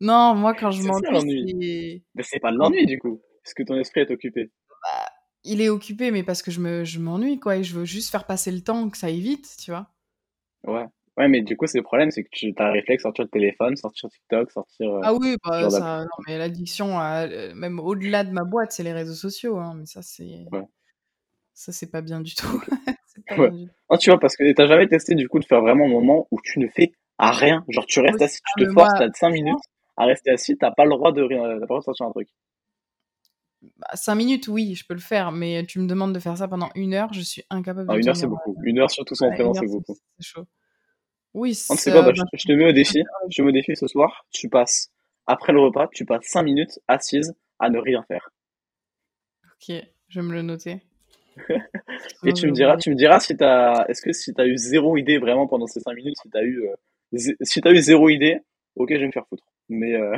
Non, 0.02 0.36
moi, 0.36 0.56
quand 0.56 0.72
je 0.72 0.82
C'est 0.82 0.92
m'ennuie, 1.12 1.20
c'est. 1.20 2.04
Mais 2.16 2.24
c'est 2.24 2.40
pas 2.40 2.52
de 2.52 2.58
l'ennui, 2.58 2.88
du 2.88 2.98
coup, 3.00 3.22
puisque 3.44 3.66
ton 3.66 3.76
esprit 3.78 4.02
est 4.02 4.12
occupé. 4.12 4.52
bah, 4.82 5.13
il 5.44 5.62
est 5.62 5.70
occupé, 5.70 6.12
mais 6.12 6.24
parce 6.24 6.42
que 6.42 6.52
je 6.52 6.60
me 6.60 6.84
je 6.86 7.00
m'ennuie, 7.00 7.40
quoi, 7.40 7.58
et 7.58 7.64
je 7.64 7.76
veux 7.76 7.86
juste 7.86 8.10
faire 8.12 8.26
passer 8.26 8.52
le 8.52 8.62
temps, 8.62 8.90
que 8.90 8.98
ça 8.98 9.08
aille 9.08 9.22
vite, 9.22 9.56
tu 9.60 9.72
vois. 9.72 9.88
Ouais. 10.66 10.86
Ouais, 11.18 11.28
mais 11.28 11.42
du 11.42 11.56
coup, 11.58 11.68
c'est 11.68 11.78
le 11.78 11.84
problème, 11.84 12.10
c'est 12.12 12.24
que 12.24 12.30
tu 12.32 12.54
as 12.58 12.68
un 12.68 12.72
réflexe, 12.72 13.04
sortir 13.04 13.24
le 13.26 13.30
téléphone, 13.30 13.76
sortir 13.76 14.10
TikTok, 14.10 14.52
sortir 14.52 14.90
euh, 14.92 15.06
Ah 15.06 15.14
oui, 15.14 15.36
bah 15.44 15.70
ça, 15.70 16.02
non, 16.04 16.24
mais 16.28 16.38
l'addiction, 16.38 16.98
à- 17.00 17.28
euh, 17.28 17.54
même 17.56 17.80
au-delà 17.80 18.24
de 18.24 18.32
ma 18.32 18.44
boîte, 18.46 18.72
c'est 18.72 18.84
les 18.84 18.94
réseaux 18.94 19.14
sociaux, 19.14 19.58
hein, 19.60 19.74
mais 19.76 19.86
ça, 19.86 20.02
c'est 20.02 20.46
Ouais, 20.52 20.64
ça, 21.54 21.72
c'est 21.72 21.90
pas 21.92 22.02
bien 22.02 22.22
du 22.22 22.36
tout. 22.36 22.48
ok. 22.48 22.64
c'est 23.08 23.26
pas 23.26 23.38
Ouais. 23.38 23.52
bien 23.52 23.56
du 23.56 23.68
tout. 23.70 23.74
Non, 23.90 23.98
tu 23.98 24.10
vois, 24.12 24.20
parce 24.20 24.36
que 24.38 24.52
t'as 24.54 24.68
jamais 24.68 24.88
testé, 24.88 25.16
du 25.16 25.30
coup, 25.30 25.40
de 25.40 25.46
faire 25.46 25.62
vraiment 25.62 25.86
un 25.86 25.90
moment 25.90 26.28
où 26.32 26.40
tu 26.44 26.60
ne 26.60 26.68
fais 26.70 26.94
à 27.20 27.32
rien. 27.32 27.66
Genre, 27.70 27.86
tu 27.88 28.00
restes 28.02 28.22
Oui, 28.22 28.24
assis, 28.24 28.40
ah, 28.46 28.50
tu 28.58 28.66
te 28.66 28.66
mais 28.66 28.74
forces, 28.74 28.94
t'as 28.96 29.10
5 29.14 29.32
minutes 29.32 29.60
à 29.98 30.06
rester 30.06 30.32
assis, 30.32 30.58
t'as 30.58 30.72
pas 30.72 30.86
le 30.86 30.92
droit 30.92 31.12
de 31.14 31.22
rien, 31.24 31.42
t'as 31.44 31.48
pas 31.50 31.60
le 31.60 31.68
droit 31.68 31.80
de 31.80 31.84
sortir 31.86 32.08
un 32.08 32.12
truc. 32.12 32.30
Bah, 33.78 33.88
cinq 33.96 34.16
minutes, 34.16 34.48
oui, 34.48 34.76
je 34.76 34.86
peux 34.86 34.94
le 34.94 35.00
faire, 35.00 35.32
mais 35.32 35.66
tu 35.66 35.80
me 35.80 35.88
demandes 35.88 36.14
de 36.14 36.20
faire 36.20 36.38
ça 36.38 36.48
pendant 36.48 36.70
une 36.76 36.94
heure, 36.94 37.14
je 37.14 37.22
suis 37.22 37.44
incapable 37.50 37.88
Non, 37.88 37.96
de 37.96 38.00
une 38.00 38.08
heure, 38.10 38.16
c'est 38.16 38.28
beaucoup. 38.28 38.56
Une 38.64 38.80
heure, 38.80 38.92
surtout 38.92 39.16
sans 39.16 39.28
entraînement, 39.28 39.54
c'est 39.54 39.68
beaucoup. 39.68 39.96
c'est 40.20 40.26
chaud. 40.26 40.46
Oui, 41.34 41.56
c'est, 41.56 41.76
sais 41.76 41.92
bah, 41.92 42.02
bah, 42.04 42.12
je, 42.14 42.22
je 42.38 42.46
te 42.46 42.52
mets 42.52 42.70
au 42.70 42.72
défi. 42.72 43.00
avec- 43.00 43.32
Je 43.32 43.38
te 43.38 43.42
mets 43.42 43.50
au 43.50 43.52
défi 43.52 43.76
ce 43.76 43.88
soir. 43.88 44.26
Tu 44.32 44.50
passes, 44.50 44.92
après 45.26 45.52
le 45.54 45.60
repas, 45.62 45.88
tu 45.94 46.06
passes 46.06 46.26
5 46.26 46.44
minutes 46.44 46.80
assise 46.88 47.34
à 47.60 47.70
ne 47.70 47.80
rien 47.80 48.04
faire. 48.08 48.30
Ok, 49.46 49.76
je 50.10 50.20
vais 50.20 50.26
me 50.28 50.34
le 50.34 50.42
noter. 50.42 50.82
Et 52.26 52.34
tu 52.34 52.46
me 52.48 52.52
diras, 52.52 52.78
tu 52.78 52.90
me 52.92 52.96
diras 52.96 53.20
si 53.20 53.36
t'as, 53.36 53.86
est-ce 53.88 54.02
que 54.02 54.14
si 54.14 54.34
t'as 54.34 54.46
eu 54.46 54.58
zéro 54.58 54.98
idée 54.98 55.18
vraiment 55.18 55.48
pendant 55.48 55.68
ces 55.68 55.80
5 55.80 55.94
minutes, 55.96 56.16
si 56.22 56.30
t'as 56.30 56.44
eu, 56.44 56.68
euh, 56.68 57.34
si 57.42 57.62
t'as 57.62 57.72
eu 57.72 57.78
zéro 57.78 58.10
idée, 58.10 58.40
ok, 58.76 58.90
je 58.94 59.00
vais 59.00 59.08
me 59.08 59.12
faire 59.12 59.28
foutre. 59.28 59.44
Mais, 59.70 59.96
euh, 59.96 60.16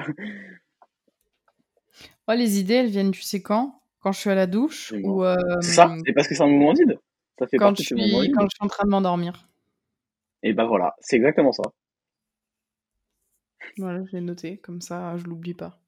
Ouais, 2.28 2.38
les 2.38 2.60
idées, 2.60 2.76
elles 2.76 2.90
viennent, 2.90 3.12
tu 3.12 3.22
sais 3.22 3.42
quand? 3.42 3.80
Quand 4.00 4.12
je 4.12 4.20
suis 4.20 4.30
à 4.30 4.36
la 4.36 4.48
douche 4.48 4.94
ou 5.04 5.24
C'est 5.62 5.72
ça, 5.72 5.90
euh, 5.90 6.00
c'est 6.06 6.14
parce 6.14 6.28
que 6.28 6.36
c'est 6.36 6.44
un 6.44 6.48
moment 6.48 6.74
vide. 6.74 7.00
Ça 7.40 7.48
fait 7.48 7.58
quand 7.58 7.66
partie 7.66 7.84
je 7.84 7.96
suis 7.96 8.32
quand 8.32 8.44
je 8.44 8.56
suis 8.56 8.64
en 8.64 8.68
train 8.68 8.86
de 8.86 8.90
m'endormir. 8.90 9.48
Et 10.44 10.54
bah 10.54 10.66
voilà, 10.66 10.96
c'est 11.00 11.16
exactement 11.16 11.52
ça. 11.52 11.64
Voilà, 13.78 14.04
je 14.06 14.12
l'ai 14.14 14.22
noté, 14.22 14.58
comme 14.58 14.80
ça, 14.82 15.18
je 15.18 15.26
l'oublie 15.26 15.54
pas. 15.54 15.80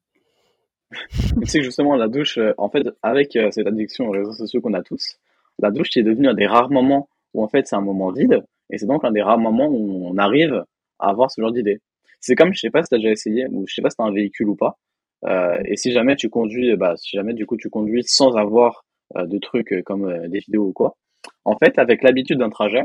Tu 1.40 1.46
sais 1.46 1.58
que 1.58 1.64
justement, 1.64 1.96
la 1.96 2.08
douche, 2.08 2.38
euh, 2.38 2.54
en 2.58 2.68
fait, 2.68 2.86
avec 3.02 3.36
euh, 3.36 3.50
cette 3.50 3.66
addiction 3.66 4.08
aux 4.08 4.10
réseaux 4.10 4.32
sociaux 4.32 4.60
qu'on 4.60 4.74
a 4.74 4.82
tous, 4.82 5.18
la 5.58 5.70
douche 5.70 5.96
est 5.96 6.02
devenue 6.02 6.28
un 6.28 6.34
des 6.34 6.46
rares 6.46 6.70
moments 6.70 7.08
où 7.34 7.42
en 7.44 7.48
fait 7.48 7.66
c'est 7.66 7.76
un 7.76 7.80
moment 7.80 8.10
vide, 8.10 8.42
et 8.70 8.78
c'est 8.78 8.86
donc 8.86 9.04
un 9.04 9.12
des 9.12 9.22
rares 9.22 9.38
moments 9.38 9.68
où 9.68 10.06
on 10.06 10.16
arrive 10.16 10.64
à 10.98 11.10
avoir 11.10 11.30
ce 11.30 11.40
genre 11.40 11.52
d'idée. 11.52 11.80
C'est 12.20 12.34
comme, 12.34 12.52
je 12.52 12.58
sais 12.58 12.70
pas 12.70 12.82
si 12.82 12.88
t'as 12.88 12.96
déjà 12.96 13.10
essayé, 13.10 13.46
ou 13.50 13.66
je 13.66 13.74
sais 13.74 13.82
pas 13.82 13.90
si 13.90 13.96
t'as 13.96 14.04
un 14.04 14.12
véhicule 14.12 14.48
ou 14.48 14.56
pas, 14.56 14.78
euh, 15.26 15.58
et 15.64 15.76
si 15.76 15.92
jamais 15.92 16.16
tu 16.16 16.30
conduis, 16.30 16.76
bah 16.76 16.96
si 16.96 17.16
jamais 17.16 17.34
du 17.34 17.46
coup 17.46 17.56
tu 17.56 17.70
conduis 17.70 18.04
sans 18.04 18.36
avoir 18.36 18.84
euh, 19.16 19.26
de 19.26 19.38
trucs 19.38 19.72
euh, 19.72 19.82
comme 19.82 20.06
euh, 20.06 20.28
des 20.28 20.38
vidéos 20.40 20.66
ou 20.66 20.72
quoi, 20.72 20.96
en 21.44 21.56
fait, 21.56 21.78
avec 21.78 22.02
l'habitude 22.02 22.38
d'un 22.38 22.50
trajet, 22.50 22.82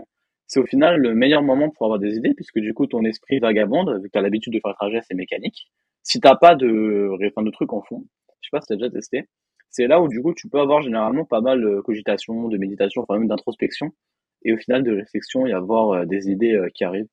c'est 0.48 0.60
au 0.60 0.66
final 0.66 1.00
le 1.00 1.14
meilleur 1.16 1.44
moment 1.44 1.70
pour 1.70 1.86
avoir 1.86 2.00
des 2.00 2.16
idées, 2.16 2.34
puisque 2.34 2.60
du 2.60 2.74
coup 2.74 2.88
ton 2.88 3.04
esprit 3.06 3.40
vagabonde, 3.40 4.00
vu 4.02 4.08
que 4.08 4.12
t'as 4.14 4.22
l'habitude 4.22 4.54
de 4.54 4.60
faire 4.60 4.72
le 4.72 4.76
trajet, 4.76 5.00
c'est 5.08 5.16
mécanique. 5.16 5.68
Si 6.04 6.20
t'as 6.20 6.36
pas 6.36 6.56
de, 6.56 7.10
enfin, 7.28 7.44
de 7.44 7.52
trucs 7.52 7.74
en 7.74 7.82
fond, 7.82 8.06
je 8.42 8.50
sais 8.50 8.52
pas 8.52 8.62
si 8.62 8.68
t'as 8.68 8.76
déjà 8.76 8.90
testé, 8.90 9.28
c'est 9.70 9.88
là 9.88 10.02
où 10.02 10.08
du 10.08 10.22
coup 10.22 10.34
tu 10.34 10.50
peux 10.50 10.60
avoir 10.60 10.82
généralement 10.82 11.26
pas 11.26 11.42
mal 11.42 11.62
de 11.62 11.82
cogitation, 11.82 12.48
de 12.48 12.58
méditation, 12.58 13.02
enfin 13.02 13.18
même 13.20 13.28
d'introspection, 13.28 13.92
et 14.44 14.54
au 14.54 14.58
final 14.58 14.84
de 14.84 14.96
réflexion 14.96 15.46
et 15.46 15.54
avoir 15.54 15.92
euh, 15.92 16.06
des 16.06 16.30
idées 16.30 16.54
euh, 16.54 16.70
qui 16.74 16.84
arrivent. 16.84 17.08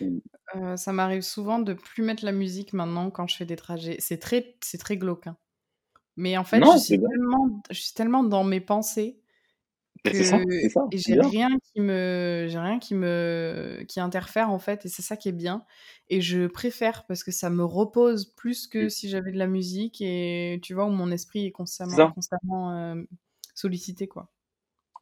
Mm. 0.00 0.18
Euh, 0.56 0.76
ça 0.76 0.92
m'arrive 0.92 1.22
souvent 1.22 1.58
de 1.58 1.72
plus 1.74 2.02
mettre 2.02 2.24
la 2.24 2.32
musique 2.32 2.72
maintenant 2.72 3.10
quand 3.10 3.26
je 3.26 3.36
fais 3.36 3.46
des 3.46 3.56
trajets. 3.56 3.96
C'est 3.98 4.18
très, 4.18 4.56
c'est 4.62 4.78
très 4.78 4.96
glauque. 4.96 5.26
hein. 5.26 5.36
Mais 6.16 6.36
en 6.36 6.44
fait, 6.44 6.60
je 6.64 6.78
suis 6.78 7.00
tellement, 7.00 7.62
je 7.70 7.80
suis 7.80 7.94
tellement 7.94 8.22
dans 8.22 8.44
mes 8.44 8.60
pensées 8.60 9.20
ça, 10.04 10.10
que 10.12 10.22
ça, 10.68 10.86
et 10.92 10.98
c'est 10.98 11.14
j'ai 11.14 11.20
rien 11.20 11.48
qui 11.72 11.80
me, 11.80 12.46
j'ai 12.48 12.58
rien 12.58 12.78
qui 12.78 12.94
me, 12.94 13.84
qui 13.88 14.00
interfère 14.00 14.50
en 14.50 14.58
fait, 14.58 14.84
et 14.84 14.88
c'est 14.88 15.02
ça 15.02 15.16
qui 15.16 15.28
est 15.30 15.32
bien. 15.32 15.64
Et 16.10 16.20
je 16.20 16.46
préfère 16.46 17.06
parce 17.06 17.24
que 17.24 17.30
ça 17.32 17.48
me 17.50 17.64
repose 17.64 18.26
plus 18.34 18.66
que 18.66 18.84
Mm. 18.86 18.90
si 18.90 19.08
j'avais 19.08 19.32
de 19.32 19.38
la 19.38 19.46
musique 19.46 20.00
et 20.02 20.60
tu 20.62 20.74
vois 20.74 20.84
où 20.84 20.90
mon 20.90 21.10
esprit 21.10 21.46
est 21.46 21.52
constamment, 21.52 21.96
ça, 21.96 22.12
constamment 22.14 22.72
euh, 22.76 23.02
sollicité 23.54 24.06
quoi. 24.06 24.30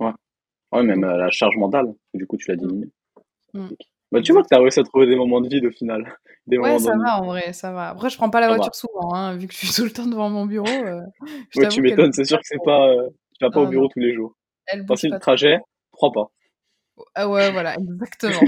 ouais. 0.01 0.12
Ouais, 0.73 0.82
même 0.85 1.05
euh, 1.05 1.16
la 1.19 1.31
charge 1.31 1.56
mentale, 1.56 1.93
du 2.14 2.27
coup 2.27 2.36
tu 2.36 2.48
la 2.51 2.56
mm, 2.56 2.59
diminues. 2.60 2.93
mm. 3.55 3.69
Bah, 4.13 4.21
tu 4.21 4.33
vois 4.33 4.43
que 4.43 4.49
tu 4.49 4.55
as 4.55 4.61
réussi 4.61 4.81
à 4.81 4.85
trouver 4.85 5.07
des 5.07 5.17
moments 5.17 5.41
de 5.41 5.49
vide 5.49 5.65
au 5.65 5.71
final, 5.71 6.05
des 6.47 6.59
Ouais, 6.59 6.79
ça 6.79 6.93
va 6.97 7.19
en 7.19 7.27
vrai, 7.27 7.53
ça 7.53 7.73
va. 7.73 7.89
Après, 7.89 8.11
je 8.11 8.17
prends 8.17 8.31
pas 8.31 8.41
la 8.41 8.47
Ça 8.47 8.53
va. 8.53 8.57
voiture 8.59 8.75
souvent, 8.75 9.15
hein, 9.15 9.37
vu 9.37 9.47
que 9.47 9.55
je 9.55 9.59
suis 9.59 9.69
tout 9.75 9.85
le 9.85 9.91
temps 9.91 10.07
devant 10.07 10.29
mon 10.29 10.47
bureau, 10.47 10.69
je 11.51 11.61
Ouais, 11.61 11.69
tu 11.69 11.81
m'étonnes, 11.83 12.13
c'est 12.13 12.25
sûr 12.25 12.39
que 12.39 12.45
c'est 12.47 12.63
pas, 12.65 12.89
heu, 12.89 13.09
tu 13.39 13.45
vas 13.45 13.51
pas 13.51 13.61
au 13.61 13.63
Ah 13.63 13.65
non, 13.65 13.71
bureau 13.71 13.89
tous 13.89 14.01
les 14.01 14.15
jours. 14.15 14.35
elle 14.67 14.87
si, 14.97 15.09
le 15.09 15.19
trajet, 15.19 15.59
trop. 15.93 16.11
3 16.11 16.13
pas. 16.13 16.31
Ah 17.15 17.29
ouais, 17.29 17.51
voilà, 17.51 17.75
exactement. 17.79 18.47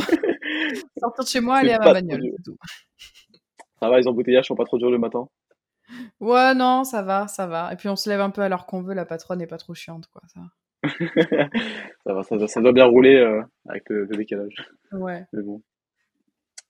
Sortir 0.98 1.24
de 1.24 1.28
chez 1.28 1.40
moi, 1.40 1.56
aller 1.56 1.72
à 1.72 1.78
ma 1.78 1.92
bagnole, 1.92 2.22
c'est 2.36 2.42
tout. 2.44 2.56
Ça 3.80 3.88
va, 3.88 3.98
les 3.98 4.06
embouteillages 4.06 4.46
sont 4.46 4.54
pas 4.54 4.64
trop 4.64 4.78
durs 4.78 4.90
le 4.90 4.98
matin? 4.98 5.28
Ouais, 6.20 6.54
non, 6.54 6.84
ça 6.84 7.02
va, 7.02 7.28
ça 7.28 7.46
va. 7.46 7.72
Et 7.72 7.76
puis 7.76 7.88
on 7.88 7.96
se 7.96 8.08
lève 8.08 8.20
un 8.20 8.30
peu 8.30 8.42
à 8.42 8.48
l'heure 8.48 8.66
qu'on 8.66 8.82
veut, 8.82 8.94
la 8.94 9.04
patronne 9.04 9.40
est 9.42 9.46
pas 9.46 9.58
trop 9.58 9.74
chiante, 9.74 10.06
quoi, 10.08 10.22
ça. 10.26 10.40
Ça 12.06 12.12
va, 12.12 12.22
ça 12.22 12.36
doit 12.36 12.48
ça 12.48 12.60
doit 12.60 12.72
bien 12.72 12.84
rouler, 12.84 13.16
heu, 13.16 13.42
avec 13.68 13.88
le 13.88 14.04
le 14.04 14.16
décalage. 14.16 14.54
Ouais. 14.92 15.24
Mais 15.32 15.42
bon. 15.42 15.62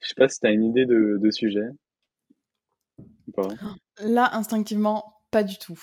Je 0.00 0.08
sais 0.08 0.14
pas 0.16 0.28
si 0.28 0.38
tu 0.40 0.46
as 0.46 0.50
une 0.50 0.64
idée 0.64 0.86
de 0.86 1.18
de 1.20 1.30
sujet 1.30 1.66
pas? 3.34 3.48
Là, 4.02 4.30
instinctivement, 4.34 5.16
pas 5.30 5.42
du 5.42 5.58
tout. 5.58 5.78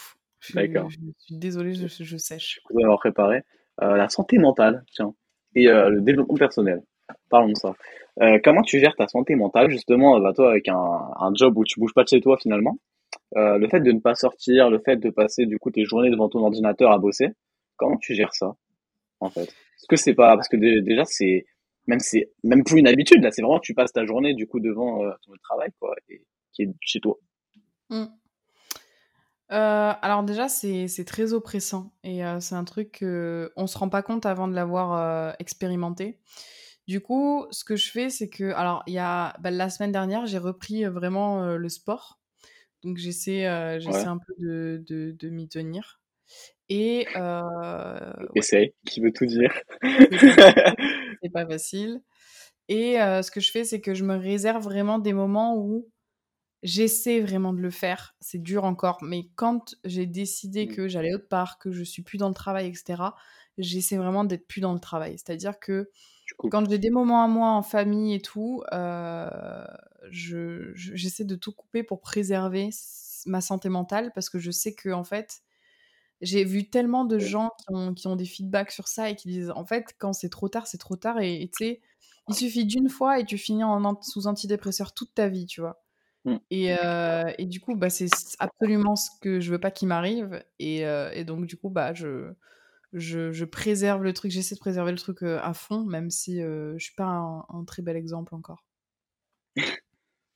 D'accord. 0.53 0.89
je 0.89 0.97
suis 1.19 1.37
désolée, 1.37 1.73
je 1.73 1.87
je 1.87 2.17
sèche. 2.17 2.59
content 2.65 2.79
d'avoir 2.81 2.99
préparé. 2.99 3.37
Heu, 3.81 3.95
la 3.95 4.09
santé 4.09 4.37
mentale, 4.37 4.83
tiens, 4.93 5.13
et 5.55 5.67
heu, 5.67 5.89
le 5.89 6.01
développement 6.01 6.35
personnel. 6.35 6.81
Parlons 7.29 7.49
de 7.49 7.55
ça. 7.55 7.73
Heu, 8.21 8.39
comment 8.43 8.61
tu 8.63 8.79
gères 8.79 8.95
ta 8.95 9.07
santé 9.07 9.35
mentale 9.35 9.69
justement, 9.69 10.19
bah, 10.19 10.33
toi 10.33 10.49
avec 10.51 10.67
un 10.67 10.75
un 10.75 11.31
job 11.35 11.57
où 11.57 11.63
tu 11.63 11.79
bouges 11.79 11.93
pas 11.93 12.03
de 12.03 12.09
chez 12.09 12.21
toi 12.21 12.37
finalement, 12.37 12.77
le 13.35 13.67
fait 13.69 13.81
de 13.81 13.91
ne 13.91 13.99
pas 13.99 14.15
sortir, 14.15 14.69
le 14.69 14.79
fait 14.79 14.97
de 14.97 15.09
passer 15.09 15.45
du 15.45 15.59
coup 15.59 15.71
tes 15.71 15.85
journées 15.85 16.09
devant 16.09 16.29
ton 16.29 16.39
ordinateur 16.39 16.91
à 16.91 16.97
bosser, 16.97 17.29
comment 17.81 17.97
tu 17.97 18.15
gères 18.15 18.33
ça 18.35 18.55
en 19.21 19.29
fait? 19.31 19.43
Est-ce 19.43 19.87
que 19.89 19.97
c'est 19.97 20.15
pas 20.15 20.35
parce 20.35 20.49
que 20.49 20.57
dé 20.57 20.81
déjà 20.81 21.05
c'est 21.05 21.45
même 21.87 21.99
c'est 21.99 22.31
même 22.43 22.63
plus 22.63 22.79
une 22.79 22.87
habitude 22.87 23.23
là, 23.23 23.31
c'est 23.31 23.41
vraiment 23.43 23.59
tu 23.59 23.73
passes 23.73 23.93
ta 23.93 24.05
journée 24.05 24.35
du 24.35 24.47
coup 24.47 24.59
devant, 24.61 25.03
heu, 25.05 25.13
ton 25.25 25.33
travail 25.43 25.71
quoi 25.79 25.95
et 26.09 26.23
qui 26.53 26.63
est 26.63 26.69
chez 26.81 26.99
toi. 27.01 27.17
Mmh. 27.89 28.21
Heu, 29.51 29.55
alors 30.01 30.23
déjà, 30.23 30.47
c'est 30.47 30.87
très 31.05 31.33
oppressant 31.33 31.93
et 32.03 32.23
heu, 32.23 32.39
c'est 32.39 32.55
un 32.55 32.63
truc 32.63 32.99
qu'on 32.99 33.67
se 33.67 33.77
rend 33.77 33.89
pas 33.89 34.01
compte 34.01 34.25
avant 34.25 34.47
de 34.47 34.53
l'avoir, 34.55 35.31
heu, 35.31 35.35
expérimenté. 35.39 36.19
Du 36.87 37.01
coup, 37.01 37.45
ce 37.51 37.63
que 37.65 37.75
je 37.75 37.91
fais, 37.91 38.09
c'est 38.09 38.29
que 38.29 38.53
alors 38.53 38.83
il 38.87 38.93
y 38.93 38.99
a 38.99 39.35
bah, 39.41 39.51
la 39.51 39.69
semaine 39.69 39.91
dernière, 39.91 40.25
j'ai 40.25 40.37
repris, 40.39 40.85
vraiment, 40.85 41.45
le 41.57 41.69
sport. 41.69 42.19
Donc 42.83 42.97
j'essaie, 42.97 43.79
Ouais, 43.85 43.91
j'essaie 43.93 44.07
un 44.07 44.17
peu 44.19 44.33
de 44.39 44.83
de 44.87 45.11
de 45.19 45.29
m'y 45.29 45.47
tenir 45.49 46.01
et 46.71 47.07
ouais, 47.15 47.21
essaye, 48.35 48.73
qui 48.85 49.01
veut 49.01 49.11
tout 49.11 49.25
dire. 49.25 49.53
c'est 51.21 51.29
pas 51.31 51.45
facile, 51.45 52.01
et 52.69 52.99
heu, 52.99 53.21
ce 53.21 53.31
que 53.31 53.41
je 53.41 53.51
fais, 53.51 53.63
c'est 53.63 53.81
que 53.81 53.93
je 53.93 54.03
me 54.03 54.15
réserve 54.17 54.63
vraiment 54.63 54.99
des 54.99 55.13
moments 55.13 55.57
où 55.57 55.89
J'essaie 56.63 57.21
vraiment 57.21 57.53
de 57.53 57.59
le 57.59 57.71
faire, 57.71 58.15
c'est 58.21 58.41
dur 58.41 58.65
encore, 58.65 58.99
mais 59.03 59.29
quand 59.35 59.75
j'ai 59.85 60.05
décidé 60.05 60.67
Mmh, 60.67 60.75
que 60.75 60.87
j'allais 60.87 61.13
autre 61.13 61.27
part, 61.27 61.59
que 61.59 61.71
je 61.71 61.83
suis 61.83 62.03
plus 62.03 62.17
dans 62.19 62.27
le 62.29 62.35
travail 62.35 62.67
et 62.69 62.73
cetera, 62.75 63.15
j'essaie 63.57 63.97
vraiment 63.97 64.25
d'être 64.25 64.47
plus 64.47 64.61
dans 64.61 64.73
le 64.73 64.79
travail. 64.79 65.13
C'est-à-dire 65.17 65.59
que 65.59 65.89
quand 66.51 66.69
j'ai 66.69 66.77
des 66.77 66.91
moments 66.91 67.23
à 67.23 67.27
moi 67.27 67.49
en 67.51 67.63
famille 67.63 68.13
et 68.15 68.21
tout, 68.21 68.63
je 70.11 70.71
je 70.75 70.95
j'essaie 70.95 71.25
de 71.25 71.35
tout 71.35 71.51
couper 71.53 71.83
pour 71.83 72.01
préserver 72.01 72.69
ma 73.25 73.41
santé 73.41 73.69
mentale 73.69 74.11
parce 74.13 74.29
que 74.29 74.39
je 74.39 74.51
sais 74.51 74.75
qu'en 74.75 75.03
fait, 75.03 75.41
j'ai 76.21 76.43
vu 76.45 76.69
tellement 76.69 77.05
de 77.05 77.19
gens 77.19 77.49
qui 77.59 77.65
ont 77.75 77.93
qui 77.93 78.07
ont 78.07 78.15
des 78.15 78.25
feedbacks 78.25 78.71
sur 78.71 78.87
ça 78.87 79.09
et 79.09 79.15
qui 79.15 79.29
disent: 79.29 79.51
«En 79.55 79.65
fait, 79.65 79.95
quand 79.99 80.13
c'est 80.13 80.29
trop 80.29 80.49
tard, 80.49 80.67
c'est 80.67 80.77
trop 80.79 80.95
tard» 80.97 81.19
et 81.21 81.49
tu 81.57 81.65
sais, 81.65 81.81
il 82.29 82.35
suffit 82.35 82.65
d'une 82.65 82.89
fois 82.89 83.19
et 83.19 83.25
tu 83.25 83.37
finis 83.37 83.63
en 83.63 83.99
sous 84.01 84.27
antidépresseur 84.27 84.93
toute 84.93 85.13
ta 85.15 85.29
vie, 85.29 85.45
tu 85.47 85.61
vois? 85.61 85.83
Mmh. 86.25 86.41
Et 86.51 86.69
et 87.39 87.45
du 87.47 87.59
coup, 87.61 87.75
bah, 87.75 87.89
c'est 87.89 88.07
absolument 88.39 88.95
ce 88.97 89.09
que 89.21 89.39
je 89.41 89.51
veux 89.51 89.59
pas 89.59 89.71
qu'il 89.71 89.87
m'arrive 89.89 90.43
et 90.59 90.79
et 90.81 91.23
donc 91.25 91.45
du 91.47 91.57
coup, 91.57 91.69
bah, 91.69 91.93
je 91.93 92.33
je 92.93 93.31
je 93.33 93.45
préserve 93.45 94.03
le 94.03 94.13
truc, 94.13 94.31
j'essaie 94.31 94.55
de 94.55 94.59
préserver 94.61 94.91
le 94.93 94.99
truc, 94.99 95.23
à 95.23 95.53
fond, 95.55 95.85
même 95.85 96.09
si, 96.11 96.41
je 96.41 96.75
suis 96.79 96.95
pas 96.95 97.05
un 97.05 97.45
un 97.49 97.65
très 97.65 97.81
bel 97.83 97.97
exemple 97.97 98.35
encore. 98.35 98.63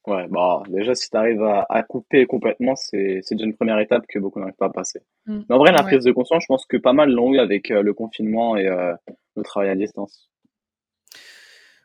Ouais, 0.07 0.27
bah, 0.29 0.61
déjà, 0.67 0.93
si 0.93 1.09
tu 1.09 1.17
arrives 1.17 1.41
à, 1.41 1.65
à 1.67 1.81
couper 1.83 2.25
complètement, 2.27 2.75
c'est, 2.75 3.21
déjà 3.31 3.45
une 3.45 3.55
première 3.55 3.79
étape 3.79 4.05
que 4.07 4.19
beaucoup 4.19 4.39
n'arrivent 4.39 4.55
pas 4.55 4.67
à 4.67 4.69
passer. 4.69 4.99
Mmh. 5.25 5.39
Mais 5.49 5.55
en 5.55 5.57
vrai, 5.57 5.71
la 5.71 5.83
Ouais. 5.83 5.83
prise 5.83 6.03
de 6.03 6.11
conscience, 6.11 6.43
je 6.43 6.47
pense 6.47 6.65
que 6.65 6.77
pas 6.77 6.93
mal 6.93 7.11
l'ont 7.11 7.33
eu 7.33 7.39
avec 7.39 7.71
euh, 7.71 7.81
le 7.81 7.93
confinement 7.93 8.55
et 8.55 8.67
euh, 8.67 8.93
le 9.35 9.43
travail 9.43 9.69
à 9.69 9.75
distance. 9.75 10.29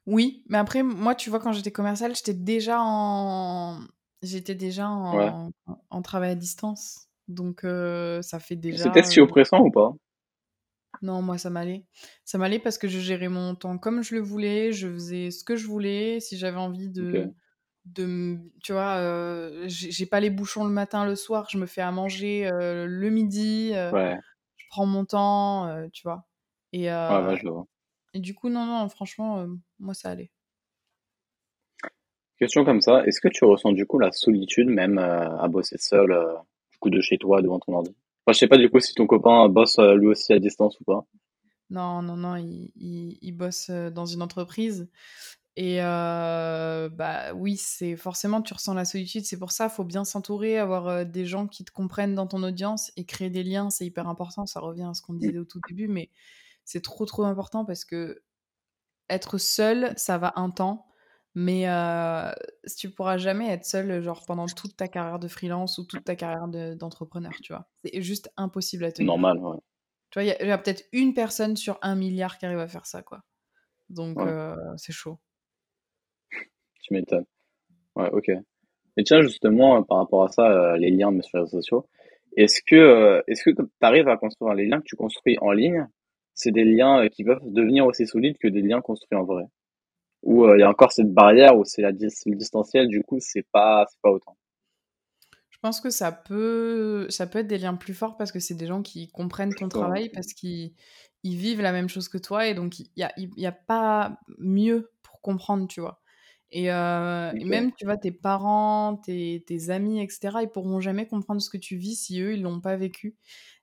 Oui, 0.06 0.44
mais 0.48 0.58
après, 0.58 0.82
moi, 0.82 1.14
tu 1.14 1.30
vois, 1.30 1.40
quand 1.40 1.52
j'étais 1.52 1.72
commerciale, 1.72 2.14
j'étais 2.14 2.34
déjà 2.34 2.78
en 2.80 3.80
j'étais 4.22 4.54
déjà 4.54 4.88
Ouais. 4.88 5.30
en 5.30 5.50
en 5.90 6.02
travail 6.02 6.30
à 6.32 6.34
distance. 6.34 7.08
Donc 7.28 7.64
heu, 7.64 8.20
ça 8.22 8.38
fait 8.40 8.56
C'était 8.76 9.02
déjà, 9.02 9.04
si 9.04 9.20
heu 9.20 9.20
oppressant 9.20 9.60
ou 9.60 9.70
pas? 9.70 9.92
non, 11.02 11.22
moi, 11.22 11.38
ça 11.38 11.48
m'allait. 11.50 11.84
Ça 12.24 12.36
m'allait 12.38 12.58
parce 12.58 12.76
que 12.76 12.88
je 12.88 12.98
gérais 12.98 13.28
mon 13.28 13.54
temps 13.54 13.78
comme 13.78 14.02
je 14.02 14.14
le 14.14 14.20
voulais, 14.20 14.72
je 14.72 14.88
faisais 14.88 15.30
ce 15.30 15.44
que 15.44 15.56
je 15.56 15.66
voulais. 15.66 16.20
Si 16.20 16.36
j'avais 16.36 16.58
envie 16.58 16.90
de. 16.90 17.30
De 17.86 18.38
tu 18.62 18.72
vois, 18.72 19.66
j'ai 19.66 20.06
pas 20.06 20.20
les 20.20 20.30
bouchons 20.30 20.64
le 20.64 20.70
matin, 20.70 21.04
le 21.06 21.16
soir, 21.16 21.48
je 21.50 21.58
me 21.58 21.66
fais 21.66 21.80
à 21.80 21.90
manger, 21.90 22.48
le 22.52 23.08
midi, 23.10 23.72
Ouais. 23.92 24.20
je 24.56 24.64
prends 24.70 24.86
mon 24.86 25.04
temps, 25.04 25.88
tu 25.92 26.02
vois? 26.02 26.26
Et 26.72 26.88
Ouais, 27.08 27.20
ouais, 27.26 27.36
je 27.36 27.48
vois. 27.48 27.66
et 28.14 28.20
du 28.20 28.34
coup, 28.34 28.48
non, 28.50 28.66
non, 28.66 28.88
franchement, 28.88 29.46
moi, 29.78 29.94
ça 29.94 30.10
allait. 30.10 30.30
Question 32.40 32.64
comme 32.64 32.80
ça, 32.80 33.04
est-ce 33.06 33.20
que 33.20 33.28
tu 33.28 33.44
ressens 33.44 33.70
du 33.70 33.86
coup 33.86 34.00
la 34.00 34.10
solitude 34.10 34.66
même 34.66 34.98
à 34.98 35.46
bosser 35.46 35.76
seul, 35.78 36.08
du 36.72 36.78
coup 36.78 36.90
de 36.90 37.00
chez 37.00 37.18
toi 37.18 37.40
devant 37.40 37.60
ton 37.60 37.74
ordi? 37.74 37.90
Enfin, 38.26 38.32
je 38.32 38.38
sais 38.38 38.48
pas 38.48 38.58
du 38.58 38.68
coup 38.68 38.80
si 38.80 38.94
ton 38.94 39.06
copain 39.06 39.48
bosse 39.48 39.78
lui 39.78 40.08
aussi 40.08 40.32
à 40.32 40.40
distance 40.40 40.80
ou 40.80 40.84
pas. 40.84 41.06
Non, 41.70 42.02
non, 42.02 42.16
non, 42.16 42.36
il 42.36 42.72
il 42.76 43.18
il 43.22 43.32
bosse, 43.32 43.70
dans 43.70 44.06
une 44.06 44.22
entreprise 44.22 44.88
et 45.56 45.80
heu, 45.82 46.88
bah, 46.90 47.34
oui, 47.34 47.56
c'est 47.56 47.96
forcément, 47.96 48.42
tu 48.42 48.54
ressens 48.54 48.74
la 48.74 48.84
solitude. 48.84 49.24
C'est 49.24 49.38
pour 49.38 49.52
ça, 49.52 49.68
faut 49.68 49.84
bien 49.84 50.04
s'entourer, 50.04 50.58
avoir, 50.58 50.88
heu, 50.88 51.04
des 51.04 51.26
gens 51.26 51.46
qui 51.48 51.64
te 51.64 51.72
comprennent 51.72 52.14
dans 52.14 52.26
ton 52.26 52.42
audience 52.42 52.92
et 52.96 53.04
créer 53.06 53.30
des 53.30 53.42
liens, 53.44 53.70
c'est 53.70 53.86
hyper 53.86 54.08
important. 54.08 54.46
Ça 54.46 54.60
revient 54.60 54.84
à 54.90 54.94
ce 54.94 55.02
qu'on 55.02 55.14
disait 55.14 55.38
au 55.38 55.44
tout 55.44 55.60
début, 55.60 55.88
mais 55.88 56.10
c'est 56.64 56.82
trop, 56.82 57.06
trop 57.06 57.24
important 57.24 57.64
parce 57.64 57.84
que 57.84 58.22
Être 59.08 59.38
seul, 59.38 59.92
ça 59.96 60.18
va 60.18 60.32
un 60.36 60.50
temps, 60.50 60.86
mais 61.34 61.66
heu, 61.68 62.32
s 62.64 62.76
tu 62.76 62.90
pourras 62.90 63.18
jamais 63.18 63.48
être 63.50 63.64
seul, 63.66 64.02
genre 64.02 64.24
pendant 64.24 64.48
toute 64.48 64.76
ta 64.76 64.86
carrière 64.88 65.18
de 65.18 65.26
freelance 65.28 65.78
ou 65.78 65.84
toute 65.84 66.04
ta 66.04 66.14
carrière 66.16 66.46
de 66.48 66.74
d'entrepreneur, 66.74 67.40
tu 67.40 67.52
vois? 67.52 67.68
C'est 67.84 68.02
juste 68.02 68.30
impossible 68.36 68.84
à 68.84 68.92
tenir. 68.92 69.08
Normal, 69.08 69.38
ouais. 69.40 69.58
Tu 70.10 70.18
vois, 70.20 70.24
il 70.24 70.28
y 70.48 70.50
a 70.52 70.58
peut-être 70.58 70.84
une 70.92 71.14
personne 71.14 71.56
sur 71.56 71.78
un 71.82 71.94
milliard 71.96 72.38
qui 72.38 72.46
arrive 72.46 72.58
à 72.58 72.68
faire 72.68 72.86
ça, 72.86 73.02
quoi. 73.02 73.24
Donc 73.90 74.24
Ouais, 74.24 74.26
heu, 74.26 74.56
c'est 74.78 74.92
chaud. 74.92 75.20
Tu 76.82 76.94
m'étonnes. 76.94 77.26
Ouais, 77.96 78.10
ok. 78.12 78.30
Et 78.96 79.04
tiens, 79.04 79.22
justement, 79.22 79.78
euh, 79.78 79.82
par 79.82 79.98
rapport 79.98 80.24
à 80.24 80.28
ça, 80.28 80.50
euh, 80.50 80.76
les 80.76 80.90
liens 80.90 81.10
les 81.12 81.20
réseaux 81.32 81.46
sociaux, 81.46 81.86
est-ce 82.36 82.60
que 82.66 82.76
euh, 82.76 83.22
est-ce 83.26 83.44
que 83.44 83.50
tu 83.50 83.68
arrives 83.80 84.08
à 84.08 84.16
construire 84.16 84.54
les 84.54 84.66
liens 84.66 84.78
que 84.80 84.86
tu 84.86 84.96
construis 84.96 85.38
en 85.40 85.52
ligne, 85.52 85.86
c'est 86.34 86.52
des 86.52 86.64
liens 86.64 87.08
qui 87.08 87.24
peuvent 87.24 87.40
devenir 87.44 87.86
aussi 87.86 88.06
solides 88.06 88.38
que 88.38 88.48
des 88.48 88.62
liens 88.62 88.80
construits 88.80 89.18
en 89.18 89.24
vrai? 89.24 89.44
Ou 90.22 90.46
il 90.54 90.60
y 90.60 90.62
a 90.62 90.68
encore 90.68 90.92
cette 90.92 91.12
barrière 91.12 91.56
où 91.56 91.64
c'est 91.64 91.82
la 91.82 91.92
le 91.92 92.36
distanciel, 92.36 92.88
du 92.88 93.02
coup, 93.02 93.18
c'est 93.20 93.46
pas 93.52 93.86
c'est 93.90 94.00
pas 94.02 94.10
autant? 94.10 94.36
Je 95.48 95.58
pense 95.62 95.80
que 95.80 95.90
ça 95.90 96.12
peut 96.12 97.06
ça 97.10 97.26
peut 97.26 97.40
être 97.40 97.46
des 97.46 97.58
liens 97.58 97.74
plus 97.74 97.94
forts 97.94 98.16
parce 98.16 98.32
que 98.32 98.38
c'est 98.40 98.54
des 98.54 98.66
gens 98.66 98.82
qui 98.82 99.08
comprennent 99.08 99.54
ton 99.54 99.68
travail, 99.68 100.08
parce 100.10 100.32
qu'ils 100.32 100.72
ils 101.22 101.36
vivent 101.36 101.60
la 101.60 101.72
même 101.72 101.88
chose 101.88 102.08
que 102.08 102.18
toi 102.18 102.46
et 102.46 102.54
donc 102.54 102.80
il 102.80 102.90
y 102.96 103.02
a 103.02 103.12
y 103.16 103.46
a 103.46 103.52
pas 103.52 104.18
mieux 104.38 104.90
pour 105.02 105.20
comprendre, 105.20 105.66
tu 105.68 105.80
vois? 105.80 106.00
Et 106.52 106.68
ok, 107.32 107.46
même, 107.46 107.72
tu 107.76 107.84
vois, 107.86 107.96
tes 107.96 108.10
parents, 108.12 108.96
tes 108.96 109.44
tes 109.46 109.70
amis 109.70 110.00
et 110.02 110.08
cetera, 110.10 110.42
ils 110.42 110.48
pourront 110.50 110.80
jamais 110.80 111.06
comprendre 111.06 111.40
ce 111.40 111.48
que 111.50 111.56
tu 111.58 111.76
vis 111.76 111.94
si 111.96 112.20
eux, 112.20 112.34
ils 112.34 112.42
l'ont 112.42 112.60
pas 112.60 112.76
vécu 112.76 113.16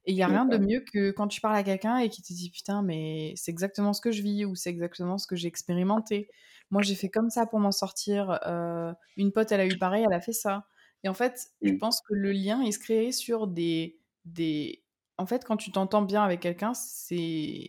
et 0.06 0.12
il 0.14 0.16
y 0.18 0.22
a 0.24 0.28
rien 0.28 0.46
de 0.46 0.58
mieux 0.58 0.82
que 0.94 1.12
quand 1.12 1.28
tu 1.28 1.42
parles 1.42 1.56
à 1.58 1.64
quelqu'un 1.64 1.98
et 1.98 2.10
qui 2.10 2.22
te 2.22 2.32
dit: 2.34 2.50
«Putain, 2.50 2.82
mais 2.84 3.34
c'est 3.36 3.52
exactement 3.52 3.92
ce 3.94 4.00
que 4.02 4.12
je 4.12 4.22
vis» 4.22 4.46
ou 4.46 4.56
«C'est 4.56 4.70
exactement 4.70 5.18
ce 5.18 5.28
que 5.28 5.36
j'ai 5.36 5.48
expérimenté. 5.50 6.30
Moi, 6.72 6.82
j'ai 6.82 6.96
fait 6.96 7.10
comme 7.10 7.30
ça 7.30 7.46
pour 7.46 7.60
m'en 7.60 7.72
sortir, 7.74 8.40
heu, 8.48 8.94
une 9.18 9.32
pote, 9.34 9.52
elle 9.52 9.60
a 9.62 9.68
eu 9.68 9.78
pareil, 9.78 10.06
elle 10.08 10.14
a 10.14 10.22
fait 10.22 10.34
ça». 10.34 10.68
Et 11.04 11.10
en 11.10 11.14
fait, 11.14 11.48
je 11.64 11.72
Hmm, 11.72 11.78
pense 11.80 12.02
que 12.08 12.14
le 12.14 12.32
lien, 12.32 12.64
il 12.64 12.72
se 12.74 12.80
crée 12.80 13.12
sur 13.12 13.48
des 13.48 14.00
des 14.26 14.84
en 15.18 15.26
fait, 15.26 15.44
quand 15.46 15.58
tu 15.58 15.72
t'entends 15.72 16.04
bien 16.04 16.24
avec 16.24 16.40
quelqu'un, 16.42 16.74
c'est 16.74 17.68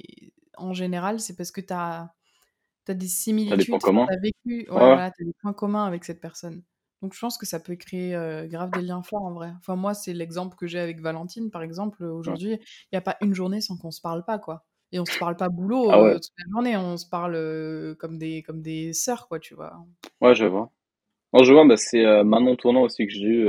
en 0.56 0.74
général, 0.74 1.20
c'est 1.20 1.36
parce 1.36 1.50
que 1.52 1.60
tu 1.60 1.72
as 1.72 2.14
tu 2.88 2.92
as 2.92 2.94
des 2.94 3.06
similitudes, 3.06 3.74
enfin, 3.74 4.06
tu 4.06 4.12
as 4.12 4.18
vécu 4.18 4.34
ouais, 4.46 4.64
voilà, 4.70 5.10
tu 5.10 5.22
as 5.22 5.26
des 5.26 5.34
points 5.40 5.52
communs 5.52 5.84
avec 5.84 6.04
cette 6.04 6.20
personne. 6.20 6.62
Donc 7.02 7.14
je 7.14 7.20
pense 7.20 7.38
que 7.38 7.46
ça 7.46 7.60
peut 7.60 7.76
créer, 7.76 8.12
grave 8.48 8.70
des 8.70 8.82
liens 8.82 9.02
forts 9.02 9.24
en 9.24 9.32
vrai. 9.32 9.52
Enfin 9.58 9.76
moi, 9.76 9.94
c'est 9.94 10.12
l'exemple 10.12 10.56
que 10.56 10.66
j'ai 10.66 10.80
avec 10.80 11.00
Valentine, 11.00 11.50
par 11.50 11.62
exemple, 11.62 12.02
aujourd'hui, 12.04 12.58
il 12.90 12.94
y 12.94 12.96
a 12.96 13.00
pas 13.00 13.16
une 13.20 13.34
journée 13.34 13.60
sans 13.60 13.76
qu'on 13.76 13.92
se 13.92 14.00
parle 14.00 14.24
pas, 14.24 14.38
quoi. 14.38 14.64
et 14.92 14.98
on 14.98 15.04
se 15.04 15.18
parle 15.18 15.36
pas 15.36 15.48
boulot 15.48 15.90
Ah 15.90 16.02
ouais. 16.02 16.14
toute 16.14 16.32
la 16.38 16.50
journée, 16.50 16.76
on 16.76 16.96
se 16.96 17.06
parle 17.06 17.96
comme 17.98 18.18
des 18.18 18.42
comme 18.42 18.62
des 18.62 18.92
sœurs 18.92 19.28
quoi, 19.28 19.38
tu 19.38 19.54
vois. 19.54 19.72
Ouais, 20.20 20.34
je 20.34 20.46
vois. 20.46 20.70
Non, 21.32 21.44
je 21.44 21.52
vois, 21.52 21.66
bah, 21.66 21.76
c'est 21.76 22.04
Manon 22.24 22.56
Tournant 22.56 22.82
aussi 22.82 23.06
que 23.06 23.12
j'ai 23.12 23.22
eu, 23.22 23.48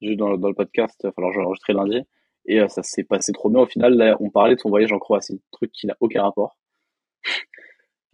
j'ai 0.00 0.12
eu 0.12 0.16
dans, 0.16 0.30
le, 0.30 0.38
dans 0.38 0.48
le 0.48 0.54
podcast, 0.54 1.06
alors 1.16 1.32
j'ai 1.32 1.40
enregistré 1.40 1.72
lundi, 1.72 2.00
et 2.46 2.66
ça 2.68 2.82
s'est 2.82 3.04
passé 3.04 3.32
trop 3.32 3.50
bien. 3.50 3.60
Au 3.60 3.66
final, 3.66 3.94
là, 3.94 4.16
on 4.20 4.30
parlait 4.30 4.54
de 4.54 4.60
son 4.60 4.68
voyage 4.68 4.92
en 4.92 4.98
Croatie, 4.98 5.42
truc 5.50 5.72
qui 5.72 5.86
n'a 5.86 5.96
aucun 6.00 6.22
rapport. 6.22 6.56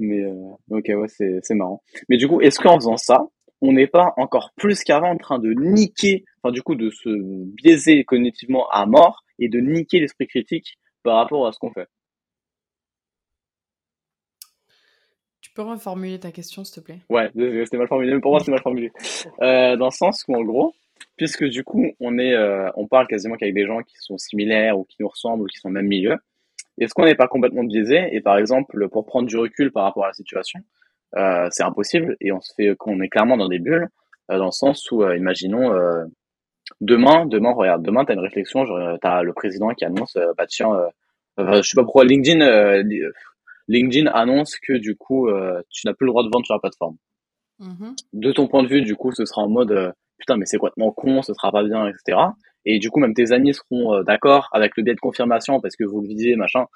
Mais 0.02 0.24
ok, 0.70 0.84
ouais, 0.88 1.08
c'est 1.08 1.54
marrant. 1.54 1.82
Mais 2.08 2.16
du 2.16 2.28
coup, 2.28 2.40
est-ce 2.40 2.58
qu'en 2.58 2.74
faisant 2.74 2.96
ça, 2.96 3.28
on 3.62 3.72
n'est 3.72 3.86
pas 3.86 4.12
encore 4.16 4.50
plus 4.56 4.82
qu'avant 4.82 5.10
en 5.10 5.16
train 5.16 5.38
de 5.38 5.52
niquer, 5.52 6.24
enfin 6.42 6.52
du 6.52 6.62
coup 6.62 6.74
de 6.74 6.90
se 6.90 7.08
biaiser 7.54 8.04
cognitivement 8.04 8.68
à 8.70 8.86
mort 8.86 9.22
et 9.38 9.48
de 9.48 9.60
niquer 9.60 10.00
l'esprit 10.00 10.26
critique 10.26 10.78
par 11.04 11.16
rapport 11.16 11.46
à 11.46 11.52
ce 11.52 11.58
qu'on 11.58 11.72
fait? 11.72 11.86
Tu 15.40 15.52
peux 15.52 15.62
reformuler 15.62 16.18
ta 16.18 16.32
question, 16.32 16.64
s'il 16.64 16.74
te 16.76 16.80
plaît 16.80 17.00
Ouais, 17.08 17.30
c'était 17.64 17.76
mal 17.76 17.88
formulé. 17.88 18.18
Pour 18.20 18.32
moi, 18.32 18.40
c'était 18.40 18.52
mal 18.52 18.62
formulé. 18.62 18.90
Euh, 19.40 19.76
dans 19.76 19.86
le 19.86 19.92
sens 19.92 20.24
où, 20.28 20.34
en 20.34 20.42
gros, 20.42 20.74
puisque 21.16 21.44
du 21.44 21.62
coup, 21.64 21.86
on 22.00 22.18
est, 22.18 22.34
euh, 22.34 22.68
on 22.76 22.86
parle 22.86 23.06
quasiment 23.06 23.36
qu'avec 23.36 23.54
des 23.54 23.66
gens 23.66 23.80
qui 23.82 23.94
sont 23.98 24.18
similaires 24.18 24.78
ou 24.78 24.84
qui 24.84 24.96
nous 25.00 25.08
ressemblent 25.08 25.44
ou 25.44 25.46
qui 25.46 25.58
sont 25.58 25.68
au 25.68 25.72
même 25.72 25.86
milieu, 25.86 26.16
est-ce 26.78 26.94
qu'on 26.94 27.04
n'est 27.04 27.14
pas 27.14 27.28
complètement 27.28 27.64
biaisé 27.64 28.08
Et 28.12 28.20
par 28.20 28.38
exemple, 28.38 28.88
pour 28.88 29.06
prendre 29.06 29.28
du 29.28 29.36
recul 29.36 29.72
par 29.72 29.84
rapport 29.84 30.04
à 30.04 30.08
la 30.08 30.12
situation, 30.14 30.60
euh, 31.16 31.48
c'est 31.50 31.62
impossible 31.62 32.16
et 32.20 32.32
on 32.32 32.40
se 32.40 32.52
fait 32.54 32.74
qu'on 32.76 33.00
est 33.00 33.08
clairement 33.08 33.36
dans 33.36 33.48
des 33.48 33.58
bulles, 33.58 33.88
euh, 34.30 34.38
dans 34.38 34.46
le 34.46 34.52
sens 34.52 34.90
où, 34.90 35.02
euh, 35.02 35.16
imaginons, 35.16 35.70
demain, 36.80 37.26
demain, 37.26 37.52
regarde, 37.52 37.82
demain, 37.82 38.04
tu 38.04 38.12
as 38.12 38.14
une 38.14 38.20
réflexion, 38.20 38.64
tu 38.64 39.06
as 39.06 39.22
le 39.22 39.32
président 39.32 39.68
qui 39.70 39.84
annonce, 39.84 40.16
bah 40.36 40.46
tiens, 40.46 40.70
je 41.38 41.62
sais 41.62 41.76
pas 41.76 41.82
pourquoi 41.82 42.04
LinkedIn, 42.04 42.82
LinkedIn 43.68 44.10
annonce 44.10 44.56
que 44.58 44.74
du 44.74 44.96
coup, 44.96 45.28
tu 45.70 45.86
n'as 45.86 45.94
plus 45.94 46.06
le 46.06 46.10
droit 46.12 46.24
de 46.24 46.30
vendre 46.32 46.46
sur 46.46 46.54
la 46.54 46.60
plateforme. 46.60 46.96
Mmh 47.58 47.92
de 48.12 48.32
ton 48.32 48.48
point 48.48 48.64
de 48.64 48.68
vue, 48.68 48.82
du 48.82 48.96
coup, 48.96 49.12
ce 49.12 49.24
sera 49.24 49.42
en 49.42 49.48
mode 49.48 49.94
putain, 50.18 50.36
mais 50.36 50.46
c'est 50.46 50.58
complètement 50.58 50.92
con, 50.92 51.22
ce 51.22 51.34
sera 51.34 51.52
pas 51.52 51.62
bien, 51.62 51.86
etc. 51.88 52.18
Et 52.64 52.78
du 52.78 52.90
coup, 52.90 53.01
même 53.01 53.14
tes 53.14 53.32
amis 53.32 53.55
seront 53.55 54.02
d'accord 54.02 54.48
avec 54.52 54.76
le 54.76 54.82
biais 54.82 54.94
de 54.94 55.01
confirmation 55.01 55.60
parce 55.60 55.76
que 55.76 55.84
vous 55.84 56.01
le 56.01 56.09
disiez, 56.09 56.36
machin. 56.36 56.66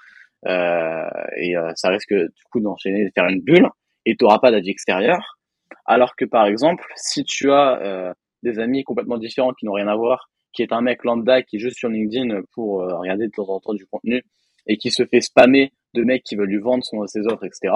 Euh, 0.47 1.09
et 1.37 1.55
ça 1.75 1.89
risque 1.91 2.13
du 2.13 2.43
coup 2.51 2.61
d'enchaîner, 2.61 3.05
de 3.05 3.11
faire 3.15 3.27
une 3.29 3.41
bulle 3.41 3.69
et 4.05 4.17
tu 4.17 4.25
n'auras 4.25 4.39
pas 4.39 4.51
d'avis 4.51 4.71
extérieur. 4.71 5.39
Alors 5.85 6.17
que 6.17 6.25
par 6.25 6.47
exemple, 6.47 6.85
si 6.97 7.25
tu 7.25 7.51
as 7.53 8.15
des 8.43 8.59
amis 8.59 8.85
complètement 8.85 9.19
différents 9.19 9.53
qui 9.53 9.67
n'ont 9.67 9.73
rien 9.73 9.89
à 9.89 9.97
voir, 9.97 10.29
qui 10.53 10.63
est 10.63 10.73
un 10.73 10.81
mec 10.81 11.05
lambda 11.05 11.43
qui 11.43 11.57
est 11.57 11.59
juste 11.61 11.79
sur 11.79 11.89
LinkedIn 11.89 12.41
pour 12.53 12.81
regarder 12.81 13.27
de 13.27 13.33
temps 13.33 13.49
en 13.49 13.61
temps 13.61 13.75
du 13.75 13.87
contenu 13.87 14.23
et 14.67 14.77
qui 14.79 14.91
se 14.91 15.05
fait 15.05 15.21
spammer 15.21 15.73
de 15.95 16.03
mecs 16.03 16.23
qui 16.25 16.37
veulent 16.37 16.49
lui 16.49 16.59
vendre 16.59 16.85
son, 16.85 17.07
ses 17.07 17.27
offres, 17.27 17.45
etc., 17.45 17.73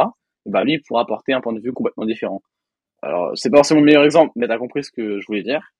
et 0.46 0.50
bah 0.50 0.64
lui, 0.64 0.74
il 0.74 0.82
pourra 0.82 1.02
apporter 1.02 1.32
un 1.32 1.40
point 1.40 1.52
de 1.52 1.60
vue 1.60 1.72
complètement 1.72 2.06
différent. 2.06 2.42
Alors, 3.02 3.32
c'est 3.34 3.50
pas 3.50 3.58
forcément 3.58 3.80
le 3.80 3.86
meilleur 3.86 4.04
exemple, 4.04 4.32
mais 4.36 4.48
t'as 4.48 4.58
compris 4.58 4.84
ce 4.84 4.90
que 4.90 5.20
je 5.20 5.26
voulais 5.26 5.42
dire. 5.42 5.72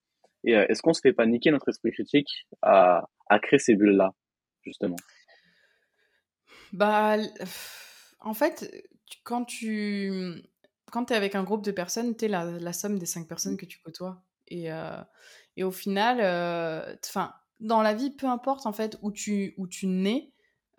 Et 0.45 0.57
euh, 0.57 0.67
est-ce 0.69 0.83
qu'on 0.83 0.95
se 0.95 1.01
fait 1.01 1.13
pas 1.13 1.27
niquer 1.27 1.51
notre 1.51 1.69
esprit 1.69 1.93
critique 1.93 2.47
à, 2.63 3.09
à 3.29 3.39
créer 3.39 3.59
ces 3.59 3.75
bulles-là, 3.75 4.15
justement? 4.63 4.97
Bah, 6.73 7.17
en 8.21 8.35
fait, 8.35 8.89
quand 9.25 9.45
tu 9.45 10.43
quand 10.91 11.11
es 11.11 11.15
avec 11.15 11.35
un 11.35 11.45
groupe 11.45 11.65
de 11.65 11.71
personnes, 11.71 12.17
tu 12.17 12.25
es 12.25 12.29
la, 12.29 12.45
la, 12.45 12.73
somme 12.73 12.99
des 12.99 13.07
cinq 13.07 13.29
personnes 13.29 13.57
que 13.57 13.67
tu 13.67 13.79
côtoies. 13.79 14.23
Et, 14.49 14.73
euh, 14.73 15.01
et 15.57 15.63
au 15.63 15.71
final, 15.71 16.19
euh, 16.21 16.95
enfin, 17.07 17.33
dans 17.61 17.83
la 17.83 17.95
vie, 17.95 18.11
peu 18.11 18.27
importe 18.27 18.67
en 18.67 18.73
fait 18.73 18.99
où 19.03 19.13
tu, 19.13 19.55
où 19.57 19.69
tu 19.69 19.87
nais, 19.87 20.33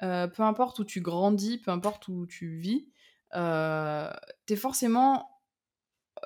euh, 0.03 0.27
peu 0.27 0.43
importe 0.43 0.79
où 0.79 0.83
tu 0.83 1.01
grandis, 1.01 1.59
peu 1.59 1.71
importe 1.71 2.07
où 2.07 2.25
tu 2.25 2.57
vis, 2.57 2.89
euh, 3.35 4.11
t'es 4.45 4.55
forcément 4.55 5.30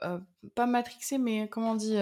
euh, 0.04 0.20
pas 0.56 0.66
matrixé, 0.66 1.18
mais 1.18 1.48
comment 1.50 1.72
on 1.72 1.76
dit 1.76 1.98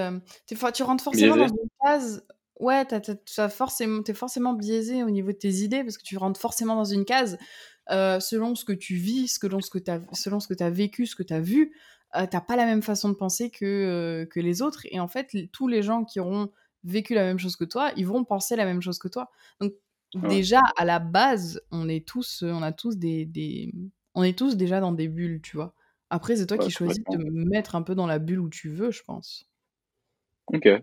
Tu 0.48 0.84
rentres 0.84 1.04
forcément 1.04 1.38
dans 1.38 1.48
une 1.48 1.70
case. 1.84 2.26
Ouais, 2.60 2.86
t'es 2.86 3.02
forcément, 3.50 4.02
es 4.08 4.14
forcément 4.14 4.54
biaisé 4.54 5.04
au 5.04 5.10
niveau 5.10 5.32
de 5.32 5.38
tes 5.38 5.52
idées 5.52 5.84
parce 5.84 5.98
que 5.98 6.04
tu 6.04 6.18
rentres 6.18 6.40
forcément 6.40 6.76
dans 6.76 6.86
une 6.86 7.06
case 7.06 7.38
selon 7.90 8.56
ce 8.56 8.64
que 8.64 8.74
tu 8.74 8.96
vis, 8.96 9.28
selon 9.28 9.60
ce 9.60 9.70
que 9.70 9.80
tu 9.80 9.92
as, 9.92 10.00
selon 10.14 10.40
ce 10.40 10.48
que 10.48 10.64
as 10.64 10.70
vécu, 10.70 11.06
ce 11.06 11.16
que 11.16 11.24
tu 11.24 11.34
as 11.34 11.42
vu. 11.42 11.74
t'as 12.14 12.42
pas 12.42 12.56
la 12.56 12.66
même 12.66 12.82
façon 12.82 13.10
de 13.10 13.16
penser 13.16 13.50
que, 13.50 14.28
que 14.32 14.40
les 14.40 14.62
autres. 14.62 14.86
Et 14.92 15.00
en 15.00 15.08
fait, 15.08 15.36
tous 15.52 15.68
les 15.68 15.82
gens 15.82 16.06
qui 16.06 16.20
auront 16.20 16.50
vécu 16.84 17.14
la 17.14 17.24
même 17.24 17.40
chose 17.40 17.56
que 17.56 17.66
toi, 17.66 17.92
ils 17.98 18.06
vont 18.06 18.24
penser 18.24 18.56
la 18.56 18.66
même 18.66 18.82
chose 18.82 19.00
que 19.00 19.08
toi. 19.08 19.32
Donc, 19.60 19.74
déjà 20.30 20.62
à 20.78 20.86
la 20.86 21.00
base, 21.00 21.62
on 21.72 21.90
est 21.90 22.08
tous, 22.08 22.44
on 22.46 22.62
a 22.62 22.72
tous 22.72 22.98
des, 22.98 23.26
des, 23.26 23.74
on 24.16 24.24
est 24.24 24.38
tous 24.38 24.56
déjà 24.56 24.80
dans 24.80 24.92
des 24.92 25.08
bulles, 25.08 25.42
tu 25.42 25.56
vois. 25.58 25.74
Après, 26.14 26.36
c'est 26.36 26.46
toi 26.46 26.60
qui 26.60 26.70
choisis 26.70 27.04
de 27.10 27.18
mettre 27.50 27.76
un 27.76 27.82
peu 27.82 27.96
dans 27.96 28.06
la 28.06 28.20
bulle 28.20 28.40
où 28.40 28.48
tu 28.48 28.70
veux, 28.70 28.92
je 28.92 29.02
pense. 29.02 29.48
Ok, 30.46 30.66
c'est 30.66 30.82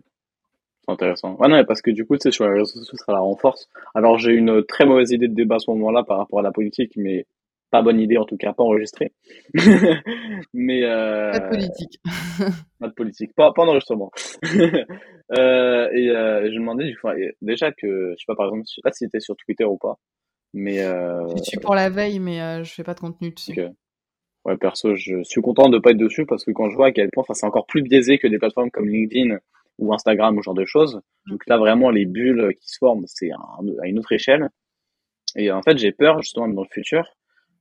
intéressant. 0.88 1.36
Ouais, 1.36 1.46
non, 1.46 1.64
parce 1.64 1.82
que 1.82 1.92
du 1.92 2.04
coup, 2.04 2.16
tu 2.16 2.22
sais, 2.22 2.32
sur 2.32 2.46
les 2.46 2.58
réseaux 2.58 2.80
sociaux, 2.80 2.98
ça 2.98 3.12
la 3.12 3.20
renforce. 3.20 3.68
Alors, 3.94 4.18
j'ai 4.18 4.32
une 4.32 4.64
très 4.64 4.86
mauvaise 4.86 5.12
idée 5.12 5.28
de 5.28 5.34
débat 5.34 5.54
à 5.54 5.58
ce 5.60 5.70
moment-là 5.70 6.02
par 6.02 6.18
rapport 6.18 6.40
à 6.40 6.42
la 6.42 6.50
politique, 6.50 6.94
mais 6.96 7.26
pas 7.70 7.80
bonne 7.80 8.00
idée, 8.00 8.18
en 8.18 8.24
tout 8.24 8.36
cas, 8.38 8.52
pas 8.52 8.64
enregistrée. 8.64 9.12
mais 10.52 10.82
euh... 10.82 11.30
Pas 11.30 11.38
de 11.38 11.48
politique. 11.48 12.00
pas 12.80 12.88
de 12.88 12.94
politique, 12.94 13.32
pas, 13.36 13.52
pas 13.52 13.66
d'enregistrement. 13.66 14.10
euh, 14.42 15.88
et 15.92 16.10
euh, 16.10 16.50
je 16.50 16.54
me 16.54 16.58
demandais 16.58 16.86
du 16.86 16.98
coup, 16.98 17.06
déjà 17.40 17.70
que, 17.70 18.16
je 18.18 18.20
sais 18.20 18.26
pas, 18.26 18.34
par 18.34 18.46
exemple, 18.46 18.64
je 18.68 18.74
sais 18.74 18.82
pas 18.82 18.90
si 18.90 19.04
c'était 19.04 19.20
sur 19.20 19.36
Twitter 19.36 19.64
ou 19.64 19.78
pas, 19.78 19.96
mais... 20.54 20.80
Euh... 20.80 21.28
Je 21.36 21.42
suis 21.44 21.60
pour 21.60 21.76
la 21.76 21.88
veille, 21.88 22.18
mais 22.18 22.42
euh, 22.42 22.64
je 22.64 22.74
fais 22.74 22.82
pas 22.82 22.94
de 22.94 23.00
contenu 23.00 23.30
dessus. 23.30 23.54
Ouais, 24.44 24.56
perso, 24.56 24.94
je 24.96 25.22
suis 25.22 25.42
content 25.42 25.68
de 25.68 25.78
pas 25.78 25.90
être 25.90 25.98
dessus 25.98 26.24
parce 26.24 26.44
que 26.44 26.50
quand 26.50 26.70
je 26.70 26.76
vois 26.76 26.86
à 26.86 26.92
quel 26.92 27.10
point, 27.10 27.24
c'est 27.32 27.46
encore 27.46 27.66
plus 27.66 27.82
biaisé 27.82 28.18
que 28.18 28.26
des 28.26 28.38
plateformes 28.38 28.70
comme 28.70 28.88
LinkedIn 28.88 29.36
ou 29.78 29.92
Instagram 29.92 30.36
ou 30.36 30.42
ce 30.42 30.46
genre 30.46 30.54
de 30.54 30.64
choses. 30.64 31.00
Donc 31.26 31.46
là, 31.46 31.58
vraiment, 31.58 31.90
les 31.90 32.06
bulles 32.06 32.54
qui 32.58 32.68
se 32.68 32.78
forment, 32.78 33.04
c'est 33.06 33.30
à 33.30 33.86
une 33.86 33.98
autre 33.98 34.12
échelle. 34.12 34.48
Et 35.36 35.50
en 35.52 35.62
fait, 35.62 35.76
j'ai 35.78 35.92
peur, 35.92 36.22
justement, 36.22 36.48
dans 36.48 36.62
le 36.62 36.68
futur, 36.70 37.04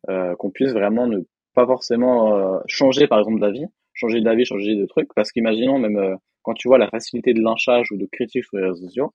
euh, 0.09 0.35
qu'on 0.35 0.49
puisse 0.51 0.71
vraiment 0.71 1.07
ne 1.07 1.19
pas 1.53 1.65
forcément 1.65 2.35
euh, 2.35 2.59
changer, 2.67 3.07
par 3.07 3.19
exemple, 3.19 3.39
d'avis, 3.39 3.65
changer 3.93 4.21
d'avis, 4.21 4.45
changer 4.45 4.75
de 4.75 4.85
trucs, 4.85 5.13
parce 5.13 5.31
qu'imaginons 5.31 5.79
même 5.79 5.97
euh, 5.97 6.15
quand 6.43 6.53
tu 6.53 6.67
vois 6.69 6.77
la 6.77 6.89
facilité 6.89 7.33
de 7.33 7.41
lynchage 7.41 7.91
ou 7.91 7.97
de 7.97 8.05
critique 8.05 8.45
sur 8.45 8.57
les 8.57 8.65
réseaux 8.65 8.87
sociaux, 8.87 9.13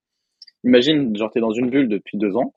imagine, 0.64 1.16
genre, 1.16 1.30
t'es 1.30 1.40
dans 1.40 1.52
une 1.52 1.70
bulle 1.70 1.88
depuis 1.88 2.18
deux 2.18 2.36
ans, 2.36 2.52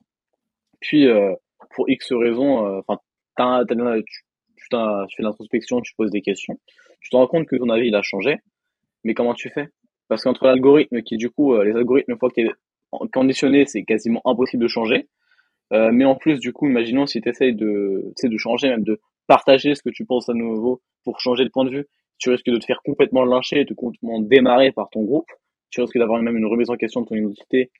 puis 0.80 1.08
euh, 1.08 1.34
pour 1.74 1.88
X 1.88 2.12
raisons, 2.12 2.80
enfin, 2.86 2.98
tu, 3.36 4.24
tu, 4.68 4.76
tu 5.08 5.16
fais 5.16 5.22
l'introspection, 5.22 5.80
tu 5.80 5.94
poses 5.96 6.10
des 6.10 6.22
questions, 6.22 6.58
tu 7.00 7.10
te 7.10 7.16
rends 7.16 7.26
compte 7.26 7.46
que 7.46 7.56
ton 7.56 7.68
avis 7.68 7.88
il 7.88 7.94
a 7.94 8.02
changé, 8.02 8.38
mais 9.04 9.14
comment 9.14 9.34
tu 9.34 9.50
fais? 9.50 9.68
Parce 10.08 10.24
qu'entre 10.24 10.46
l'algorithme 10.46 11.02
qui 11.02 11.16
du 11.16 11.30
coup, 11.30 11.60
les 11.60 11.72
algorithmes 11.72 12.12
une 12.12 12.18
fois 12.18 12.30
que 12.30 12.40
es 12.40 12.48
conditionné, 13.12 13.66
c'est 13.66 13.84
quasiment 13.84 14.22
impossible 14.24 14.62
de 14.62 14.68
changer. 14.68 15.08
Euh, 15.72 15.90
mais 15.92 16.04
en 16.04 16.14
plus, 16.14 16.40
du 16.40 16.52
coup, 16.52 16.66
imaginons 16.66 17.06
si 17.06 17.20
tu 17.20 17.28
essayes 17.28 17.54
de, 17.54 18.12
changer, 18.38 18.68
même 18.68 18.84
de 18.84 19.00
partager 19.26 19.74
ce 19.74 19.82
que 19.82 19.90
tu 19.90 20.04
penses 20.04 20.28
à 20.28 20.34
nouveau 20.34 20.80
pour 21.04 21.20
changer 21.20 21.44
de 21.44 21.50
point 21.50 21.64
de 21.64 21.70
vue, 21.70 21.86
tu 22.18 22.30
risques 22.30 22.48
de 22.48 22.56
te 22.56 22.64
faire 22.64 22.80
complètement 22.84 23.24
lyncher, 23.24 23.64
de 23.64 23.74
complètement 23.74 24.20
démarrer 24.20 24.72
par 24.72 24.88
ton 24.90 25.02
groupe. 25.02 25.30
Tu 25.70 25.80
risques 25.80 25.98
d'avoir 25.98 26.22
même 26.22 26.36
une 26.36 26.46
remise 26.46 26.70
en 26.70 26.76
question 26.76 27.02
de 27.02 27.06
ton 27.06 27.14
identité, 27.14 27.70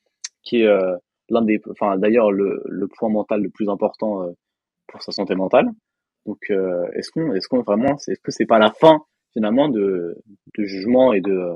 qui 0.42 0.60
est 0.60 0.66
euh, 0.66 0.96
l'un 1.30 1.42
des, 1.42 1.60
enfin 1.70 1.96
d'ailleurs 1.96 2.30
le, 2.30 2.88
point 2.98 3.08
mental 3.08 3.42
le 3.42 3.50
plus 3.50 3.68
important 3.68 4.22
euh, 4.22 4.32
pour 4.86 5.02
sa 5.02 5.12
santé 5.12 5.34
mentale. 5.34 5.70
Donc, 6.26 6.38
euh, 6.50 6.86
est-ce 6.94 7.10
qu'on, 7.10 7.34
est-ce 7.34 7.48
qu'on 7.48 7.62
vraiment, 7.62 7.96
est-ce 7.96 8.20
que 8.20 8.30
c'est 8.30 8.46
pas 8.46 8.58
la 8.58 8.70
fin 8.70 9.02
finalement 9.32 9.68
de, 9.68 10.16
de 10.56 10.64
jugement 10.64 11.12
et 11.12 11.20
de, 11.20 11.52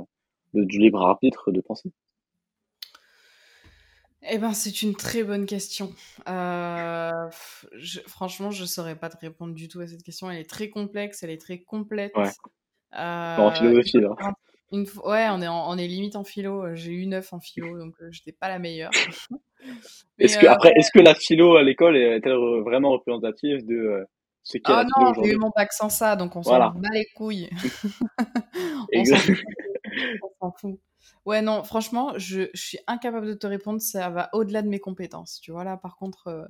de 0.54 0.64
du 0.64 0.78
libre 0.78 1.02
arbitre 1.02 1.50
de 1.52 1.60
penser? 1.60 1.92
Eh 4.30 4.38
ben, 4.38 4.52
c'est 4.52 4.82
une 4.82 4.94
très 4.94 5.24
bonne 5.24 5.46
question. 5.46 5.92
Euh, 6.28 7.10
franchement, 8.06 8.50
je 8.50 8.62
ne 8.62 8.66
saurais 8.66 8.94
pas 8.94 9.08
te 9.08 9.16
répondre 9.18 9.52
du 9.52 9.66
tout 9.66 9.80
à 9.80 9.86
cette 9.88 10.02
question. 10.04 10.30
Elle 10.30 10.38
est 10.38 10.48
très 10.48 10.68
complexe, 10.68 11.22
elle 11.22 11.30
est 11.30 11.40
très 11.40 11.58
complète. 11.58 12.16
Ouais. 12.16 12.30
Euh, 12.94 13.36
en 13.36 13.50
philosophie, 13.50 13.98
là. 13.98 14.14
Une, 14.70 14.86
ouais, 15.04 15.26
on 15.30 15.42
est, 15.42 15.48
on 15.48 15.76
est 15.76 15.88
limite 15.88 16.14
en 16.14 16.24
philo. 16.24 16.74
J'ai 16.74 16.92
eu 16.92 17.06
9 17.06 17.32
en 17.32 17.40
philo, 17.40 17.78
donc 17.78 17.94
je 17.98 18.20
n'étais 18.20 18.32
pas 18.32 18.48
la 18.48 18.58
meilleure. 18.58 18.92
est-ce 20.18 20.38
que, 20.38 20.46
après, 20.46 20.72
est-ce 20.76 20.90
que 20.92 21.00
la 21.00 21.14
philo 21.14 21.56
à 21.56 21.62
l'école 21.62 21.96
est-elle 21.96 22.36
vraiment 22.64 22.92
représentative 22.92 23.66
de 23.66 24.06
ce 24.42 24.58
qu'est 24.58 24.72
Ah 24.72 24.84
non, 24.96 25.14
j'ai 25.14 25.32
eu 25.32 25.36
mon 25.36 25.50
bac 25.54 25.72
sans 25.72 25.88
ça, 25.88 26.16
donc 26.16 26.36
on 26.36 26.42
s'en 26.42 26.58
bat 26.58 26.88
les 26.92 27.06
couilles. 27.14 27.50
on 30.22 30.30
s'en 30.40 30.52
fout. 30.52 30.80
Ouais, 31.24 31.42
non, 31.42 31.62
franchement, 31.62 32.18
je, 32.18 32.48
je, 32.52 32.60
suis 32.60 32.78
incapable 32.86 33.26
de 33.26 33.34
te 33.34 33.46
répondre. 33.46 33.80
Ça 33.80 34.10
va 34.10 34.28
au-delà 34.32 34.62
de 34.62 34.68
mes 34.68 34.80
compétences. 34.80 35.40
Tu 35.40 35.52
vois, 35.52 35.64
là, 35.64 35.76
par 35.76 35.96
contre. 35.96 36.28
Euh 36.28 36.46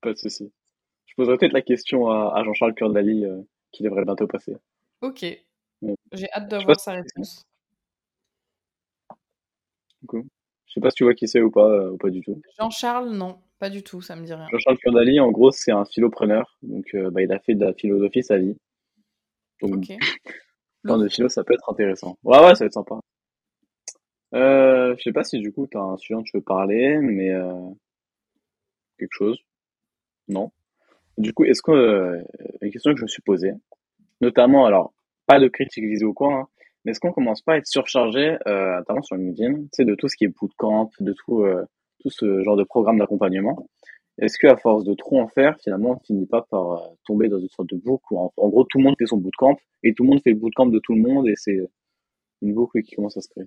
Pas 0.00 0.12
de 0.12 0.18
souci. 0.18 0.52
Je 1.06 1.14
poserai 1.14 1.36
peut-être 1.36 1.52
la 1.52 1.62
question 1.62 2.08
à, 2.08 2.32
à 2.34 2.44
Jean-Charles 2.44 2.74
Curdali, 2.74 3.24
euh, 3.24 3.42
qui 3.72 3.82
devrait 3.82 4.04
bientôt 4.04 4.26
passer. 4.26 4.56
Ok. 5.00 5.24
J'ai 6.12 6.32
hâte 6.32 6.48
de 6.48 6.56
voir 6.64 6.78
sa 6.78 6.92
réponse. 6.92 7.44
Du 10.00 10.06
coup, 10.06 10.26
je 10.66 10.74
sais 10.74 10.80
pas 10.80 10.90
si 10.90 10.96
tu 10.96 11.04
vois 11.04 11.14
qui 11.14 11.28
c'est 11.28 11.42
ou 11.42 11.50
pas, 11.50 11.68
euh, 11.68 11.90
ou 11.90 11.96
pas 11.96 12.10
du 12.10 12.20
tout. 12.20 12.40
Jean-Charles, 12.58 13.10
non. 13.10 13.38
Pas 13.62 13.70
du 13.70 13.84
tout, 13.84 14.02
ça 14.02 14.16
me 14.16 14.24
dit 14.24 14.34
rien. 14.34 14.48
Jean-Charles 14.50 15.20
en 15.20 15.30
gros, 15.30 15.52
c'est 15.52 15.70
un 15.70 15.84
philopreneur. 15.84 16.58
Donc, 16.62 16.84
euh, 16.96 17.12
bah, 17.12 17.22
il 17.22 17.30
a 17.30 17.38
fait 17.38 17.54
de 17.54 17.64
la 17.64 17.72
philosophie 17.72 18.24
sa 18.24 18.36
vie. 18.36 18.56
Donc, 19.60 19.76
Ok. 19.76 19.96
plein 20.82 20.98
de 20.98 21.08
philo, 21.08 21.28
ça 21.28 21.44
peut 21.44 21.54
être 21.54 21.70
intéressant. 21.70 22.18
Ouais, 22.24 22.40
ouais, 22.40 22.56
ça 22.56 22.64
va 22.64 22.66
être 22.66 22.72
sympa. 22.72 22.98
Euh, 24.34 24.96
je 24.98 25.02
sais 25.04 25.12
pas 25.12 25.22
si 25.22 25.38
du 25.38 25.52
coup, 25.52 25.68
tu 25.70 25.78
as 25.78 25.80
un 25.80 25.96
sujet 25.96 26.14
dont 26.14 26.24
tu 26.24 26.36
veux 26.36 26.42
parler, 26.42 26.98
mais 26.98 27.30
euh, 27.30 27.54
quelque 28.98 29.12
chose. 29.12 29.38
Non. 30.26 30.50
Du 31.16 31.32
coup, 31.32 31.44
est-ce 31.44 31.62
que, 31.62 32.18
une 32.62 32.72
question 32.72 32.90
que 32.90 32.98
je 32.98 33.04
me 33.04 33.08
suis 33.08 33.22
posée, 33.22 33.52
notamment, 34.20 34.66
alors, 34.66 34.92
pas 35.26 35.38
de 35.38 35.46
critique 35.46 35.84
visée 35.84 36.04
au 36.04 36.14
coin, 36.14 36.36
hein, 36.36 36.48
mais 36.84 36.90
est-ce 36.90 36.98
qu'on 36.98 37.12
commence 37.12 37.42
pas 37.42 37.52
à 37.52 37.56
être 37.58 37.68
surchargé, 37.68 38.38
notamment 38.44 39.02
sur 39.02 39.14
LinkedIn, 39.14 39.54
tu 39.54 39.68
sais, 39.70 39.84
de 39.84 39.94
tout 39.94 40.08
ce 40.08 40.16
qui 40.16 40.24
est 40.24 40.34
bootcamp, 40.36 40.90
de 40.98 41.12
tout, 41.12 41.46
tout 42.02 42.10
ce 42.10 42.42
genre 42.42 42.56
de 42.56 42.64
programme 42.64 42.98
d'accompagnement? 42.98 43.66
Est-ce 44.18 44.38
que 44.38 44.46
à 44.46 44.56
force 44.56 44.84
de 44.84 44.94
trop 44.94 45.20
en 45.20 45.28
faire, 45.28 45.56
finalement, 45.62 45.92
on 45.92 46.04
finit 46.04 46.26
pas 46.26 46.42
par 46.50 46.72
euh, 46.72 46.78
tomber 47.06 47.28
dans 47.28 47.38
une 47.40 47.48
sorte 47.48 47.70
de 47.70 47.76
boucle 47.76 48.04
où, 48.12 48.18
en, 48.18 48.32
en 48.36 48.48
gros, 48.48 48.64
tout 48.64 48.78
le 48.78 48.84
monde 48.84 48.96
fait 48.98 49.06
son 49.06 49.18
bootcamp 49.18 49.56
et 49.82 49.94
tout 49.94 50.04
le 50.04 50.10
monde 50.10 50.20
fait 50.22 50.30
le 50.30 50.36
bootcamp 50.36 50.66
de 50.66 50.78
tout 50.80 50.94
le 50.94 51.02
monde 51.02 51.28
et 51.28 51.34
c'est 51.36 51.58
une 52.42 52.54
boucle 52.54 52.82
qui 52.82 52.96
commence 52.96 53.16
à 53.16 53.22
se 53.22 53.28
créer? 53.28 53.46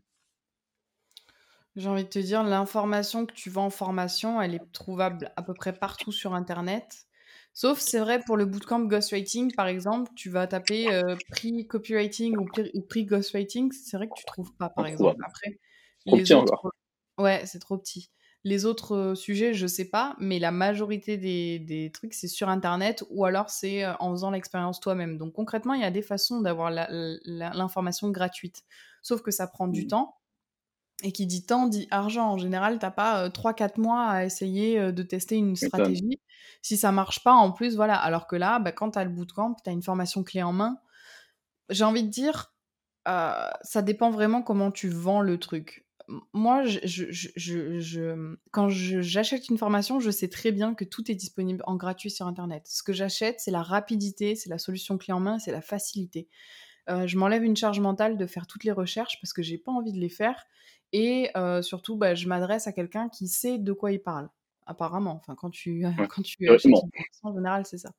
J'ai 1.75 1.89
envie 1.89 2.05
de 2.05 2.09
te 2.09 2.19
dire, 2.19 2.43
l'information 2.43 3.25
que 3.25 3.33
tu 3.33 3.49
vends 3.49 3.65
en 3.65 3.69
formation, 3.69 4.41
elle 4.41 4.55
est 4.55 4.71
trouvable 4.71 5.31
à 5.35 5.41
peu 5.43 5.53
près 5.53 5.73
partout 5.77 6.11
sur 6.11 6.33
Internet. 6.33 7.05
Sauf, 7.53 7.79
c'est 7.79 7.99
vrai, 7.99 8.19
pour 8.25 8.37
le 8.37 8.45
bootcamp 8.45 8.81
ghostwriting, 8.85 9.53
par 9.55 9.67
exemple, 9.67 10.11
tu 10.15 10.29
vas 10.29 10.47
taper 10.47 10.93
euh, 10.93 11.15
prix 11.31 11.67
copywriting 11.67 12.37
ou 12.37 12.81
prix, 12.81 13.05
ghostwriting, 13.05 13.71
c'est 13.71 13.97
vrai 13.97 14.07
que 14.07 14.13
tu 14.13 14.25
trouves 14.25 14.53
pas, 14.55 14.69
par 14.69 14.87
exemple. 14.87 15.21
Après, 15.25 15.59
les 16.05 16.33
autres, 16.33 16.53
encore. 16.53 16.71
ouais, 17.19 17.45
c'est 17.45 17.59
trop 17.59 17.77
petit. 17.77 18.11
Les 18.45 18.65
autres 18.65 18.95
euh, 18.95 19.15
sujets, 19.15 19.53
je 19.55 19.67
sais 19.67 19.89
pas, 19.89 20.15
mais 20.19 20.39
la 20.39 20.51
majorité 20.51 21.17
des, 21.17 21.59
des 21.59 21.91
trucs, 21.91 22.13
c'est 22.13 22.27
sur 22.29 22.47
Internet 22.47 23.03
ou 23.09 23.25
alors 23.25 23.49
c'est 23.49 23.83
euh, 23.83 23.93
en 23.99 24.11
faisant 24.11 24.31
l'expérience 24.31 24.79
toi-même. 24.79 25.17
Donc 25.17 25.33
concrètement, 25.33 25.73
il 25.73 25.81
y 25.81 25.85
a 25.85 25.91
des 25.91 26.03
façons 26.03 26.41
d'avoir 26.41 26.71
l'information 26.71 28.09
gratuite. 28.11 28.63
Sauf 29.01 29.21
que 29.23 29.31
ça 29.31 29.47
prend 29.47 29.67
du 29.67 29.85
Mm. 29.85 29.87
temps. 29.87 30.17
Et 31.03 31.11
qui 31.11 31.25
dit 31.27 31.45
temps 31.45 31.67
dit 31.67 31.87
argent. 31.91 32.31
En 32.33 32.37
général, 32.37 32.79
t'as 32.79 32.91
pas 32.91 33.29
3-4 33.29 33.79
mois 33.79 34.05
à 34.07 34.25
essayer 34.25 34.79
euh, 34.79 34.91
de 34.93 35.03
tester 35.03 35.35
une 35.37 35.55
stratégie. 35.57 36.19
Si 36.61 36.77
ça 36.77 36.91
marche 36.91 37.23
pas, 37.23 37.33
en 37.33 37.51
plus, 37.51 37.75
voilà. 37.75 37.97
Alors 37.97 38.27
que 38.27 38.35
là, 38.37 38.59
bah, 38.59 38.71
quand 38.71 38.91
t'as 38.91 39.03
le 39.03 39.09
bootcamp, 39.11 39.55
t'as 39.63 39.71
une 39.73 39.83
formation 39.83 40.23
clé 40.23 40.43
en 40.43 40.53
main. 40.53 40.79
J'ai 41.69 41.83
envie 41.83 42.03
de 42.03 42.09
dire, 42.09 42.53
euh, 43.07 43.49
ça 43.63 43.81
dépend 43.81 44.11
vraiment 44.11 44.41
comment 44.43 44.71
tu 44.71 44.89
vends 44.89 45.21
le 45.21 45.39
truc. 45.39 45.84
Moi, 46.33 46.63
je, 46.65 46.79
je- 46.83 47.11
je- 47.11 47.29
je- 47.35 47.79
je- 47.79 48.35
quand 48.51 48.69
j'achète 48.69 49.49
une 49.49 49.57
formation, 49.57 49.99
je 49.99 50.11
sais 50.11 50.27
très 50.29 50.51
bien 50.51 50.73
que 50.75 50.83
tout 50.85 51.09
est 51.11 51.15
disponible 51.15 51.63
en 51.65 51.75
gratuit 51.75 52.11
sur 52.11 52.27
Internet. 52.27 52.63
Ce 52.67 52.83
que 52.83 52.93
j'achète, 52.93 53.39
c'est 53.39 53.51
la 53.51 53.63
rapidité, 53.63 54.35
c'est 54.35 54.49
la 54.49 54.57
solution 54.59 54.97
clé 54.97 55.13
en 55.13 55.19
main, 55.19 55.39
c'est 55.39 55.51
la 55.51 55.61
facilité. 55.61 56.27
Euh, 56.89 57.07
je 57.07 57.17
m'enlève 57.17 57.43
une 57.43 57.55
charge 57.57 57.79
mentale 57.79 58.17
de 58.17 58.25
faire 58.27 58.47
toutes 58.47 58.63
les 58.63 58.71
recherches 58.71 59.19
parce 59.21 59.33
que 59.33 59.41
j'ai 59.43 59.57
pas 59.57 59.71
envie 59.71 59.93
de 59.93 59.99
les 59.99 60.09
faire. 60.09 60.43
Et 60.93 61.29
euh, 61.35 61.61
surtout, 61.61 61.97
bah, 61.97 62.15
je 62.15 62.27
m'adresse 62.27 62.67
à 62.67 62.71
quelqu'un 62.73 63.09
qui 63.09 63.27
sait 63.27 63.57
de 63.57 63.73
quoi 63.73 63.91
il 63.91 64.01
parle. 64.01 64.29
Apparemment, 64.67 65.13
enfin, 65.21 65.35
quand 65.35 65.49
tu, 65.49 65.85
Ouais. 65.85 65.93
quand 66.11 66.21
tu 66.23 66.47
achètes 66.49 66.65
une 66.65 66.77
formation, 66.77 67.29
en 67.29 67.33
général, 67.35 67.65
c'est 67.65 67.77
ça. 67.79 67.91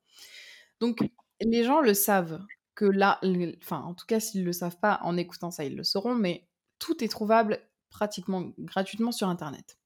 Donc, 0.79 0.99
les 1.41 1.63
gens 1.63 1.81
le 1.81 1.93
savent 1.93 2.41
que 2.75 2.85
là, 2.85 3.19
le- 3.23 3.55
enfin, 3.63 3.81
en 3.81 3.93
tout 3.93 4.05
cas, 4.05 4.19
s'ils 4.19 4.43
le 4.45 4.53
savent 4.53 4.79
pas, 4.79 4.99
en 5.03 5.17
écoutant 5.17 5.51
ça, 5.51 5.65
ils 5.65 5.75
le 5.75 5.83
sauront, 5.83 6.15
mais 6.15 6.47
tout 6.79 7.03
est 7.03 7.07
trouvable 7.07 7.59
pratiquement 7.89 8.51
gratuitement 8.59 9.11
sur 9.11 9.29
Internet. 9.29 9.77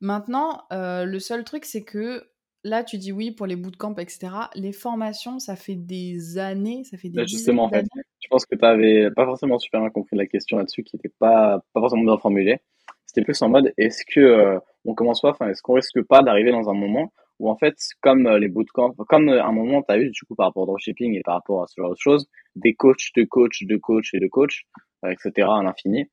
Maintenant, 0.00 0.62
euh, 0.72 1.04
le 1.04 1.18
seul 1.18 1.44
truc, 1.44 1.64
c'est 1.64 1.84
que 1.84 2.30
là, 2.64 2.84
tu 2.84 2.98
dis 2.98 3.12
oui 3.12 3.30
pour 3.30 3.46
les 3.46 3.56
bootcamps, 3.56 3.94
etc. 3.96 4.28
Les 4.54 4.72
formations, 4.72 5.38
ça 5.38 5.56
fait 5.56 5.74
des 5.74 6.38
années, 6.38 6.84
ça 6.84 6.96
fait 6.96 7.08
des 7.08 7.16
Bah, 7.16 7.26
justement, 7.26 7.64
en 7.64 7.70
fait, 7.70 7.86
je 8.20 8.28
pense 8.28 8.46
que 8.46 8.56
tu 8.56 8.64
avais 8.64 9.10
pas 9.10 9.24
forcément 9.24 9.58
super 9.58 9.80
bien 9.80 9.90
compris 9.90 10.16
la 10.16 10.26
question 10.26 10.58
là-dessus, 10.58 10.82
qui 10.82 10.96
était 10.96 11.12
pas, 11.18 11.62
pas 11.72 11.80
forcément 11.80 12.04
bien 12.04 12.18
formulée. 12.18 12.60
C'était 13.06 13.24
plus 13.24 13.40
en 13.42 13.48
mode, 13.48 13.72
est-ce 13.76 14.04
que 14.06 14.20
euh, 14.20 14.58
on 14.84 14.94
commence 14.94 15.20
pas, 15.20 15.30
enfin, 15.30 15.48
est-ce 15.48 15.62
qu'on 15.62 15.74
risque 15.74 16.00
pas 16.02 16.22
d'arriver 16.22 16.52
dans 16.52 16.70
un 16.70 16.74
moment 16.74 17.12
où 17.40 17.50
en 17.50 17.56
fait, 17.56 17.74
comme 18.02 18.26
euh, 18.26 18.38
les 18.38 18.48
bootcamps, 18.48 18.94
comme 19.08 19.30
euh, 19.30 19.42
un 19.42 19.52
moment, 19.52 19.82
tu 19.82 19.92
as 19.92 19.98
eu 19.98 20.10
du 20.10 20.20
coup 20.26 20.34
par 20.36 20.46
rapport 20.46 20.62
au 20.62 20.66
dropshipping 20.66 21.14
et 21.14 21.22
par 21.22 21.34
rapport 21.34 21.62
à 21.62 21.66
ce 21.66 21.80
genre 21.80 21.90
de 21.90 21.96
choses, 21.98 22.28
des 22.54 22.74
coachs, 22.74 23.10
de 23.16 23.24
coachs, 23.24 23.62
de 23.64 23.76
coachs 23.76 24.14
et 24.14 24.20
de 24.20 24.28
coachs, 24.28 24.62
etc. 25.04 25.48
à 25.50 25.62
l'infini. 25.62 26.08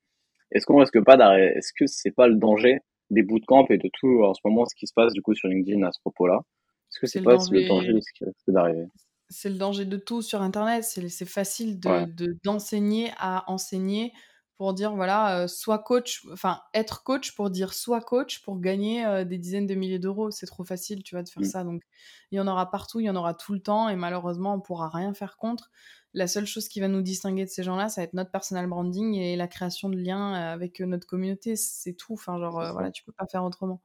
Est-ce 0.52 0.66
qu'on 0.66 0.78
risque 0.78 1.02
pas 1.04 1.16
d'arriver, 1.16 1.52
est-ce 1.56 1.72
que 1.78 1.86
c'est 1.86 2.10
pas 2.10 2.26
le 2.28 2.36
danger 2.36 2.78
des 3.10 3.22
bootcamps 3.22 3.66
et 3.70 3.78
de 3.78 3.88
tout 3.92 4.22
en 4.24 4.34
ce 4.34 4.40
moment 4.44 4.66
ce 4.66 4.74
qui 4.74 4.86
se 4.86 4.92
passe 4.94 5.12
du 5.12 5.22
coup 5.22 5.34
sur 5.34 5.48
LinkedIn 5.48 5.82
à 5.86 5.92
ce 5.92 6.00
propos-là? 6.00 6.40
Est-ce 6.90 7.00
que 7.00 7.06
C'est 7.06 7.20
le 7.20 7.24
pas 7.24 7.32
le 7.50 7.68
danger 7.68 7.92
de 7.94 8.00
ce 8.00 8.12
qui 8.12 8.24
risque 8.24 8.50
d'arriver? 8.50 8.86
c'est 9.30 9.50
le 9.50 9.56
danger 9.58 9.84
de 9.84 9.96
tout 9.98 10.22
sur 10.22 10.40
Internet. 10.40 10.84
C'est 10.84 11.24
facile 11.26 11.78
de, 11.80 11.88
Ouais. 11.88 12.06
de- 12.06 12.38
d'enseigner 12.44 13.10
à 13.18 13.44
enseigner 13.50 14.12
pour 14.58 14.74
dire 14.74 14.94
voilà, 14.96 15.40
euh, 15.44 15.48
sois 15.48 15.78
coach, 15.78 16.26
enfin 16.32 16.60
être 16.74 17.04
coach 17.04 17.34
pour 17.36 17.50
dire 17.50 17.72
sois 17.74 18.00
coach 18.02 18.42
pour 18.42 18.60
gagner 18.60 19.06
euh, 19.06 19.24
des 19.24 19.38
dizaines 19.38 19.66
de 19.68 19.74
milliers 19.76 20.00
d'euros. 20.00 20.30
C'est 20.32 20.46
trop 20.46 20.64
facile, 20.64 21.02
tu 21.04 21.14
vois, 21.14 21.22
de 21.22 21.28
faire 21.30 21.44
Mm. 21.44 21.46
ça. 21.46 21.64
Donc 21.64 21.82
il 22.32 22.36
y 22.36 22.40
en 22.40 22.48
aura 22.48 22.70
partout, 22.70 23.00
il 23.00 23.04
y 23.06 23.10
en 23.10 23.16
aura 23.16 23.34
tout 23.34 23.52
le 23.54 23.60
temps 23.60 23.88
et 23.88 23.96
malheureusement 23.96 24.54
on 24.54 24.60
pourra 24.60 24.88
rien 24.90 25.14
faire 25.14 25.36
contre. 25.36 25.70
La 26.14 26.26
seule 26.26 26.46
chose 26.46 26.68
qui 26.68 26.80
va 26.80 26.88
nous 26.88 27.02
distinguer 27.02 27.44
de 27.44 27.50
ces 27.50 27.62
gens-là, 27.62 27.88
ça 27.88 28.00
va 28.00 28.04
être 28.06 28.14
notre 28.14 28.30
personal 28.30 28.66
branding 28.66 29.14
et 29.14 29.36
la 29.36 29.46
création 29.48 29.88
de 29.90 29.96
liens 29.96 30.34
euh, 30.34 30.54
avec 30.54 30.80
notre 30.80 31.06
communauté. 31.06 31.54
C'est 31.56 31.94
tout. 31.94 32.14
Enfin, 32.14 32.38
genre, 32.38 32.58
euh, 32.60 32.72
voilà, 32.72 32.90
tu 32.90 33.04
peux 33.04 33.12
pas 33.12 33.26
faire 33.26 33.44
autrement. 33.44 33.82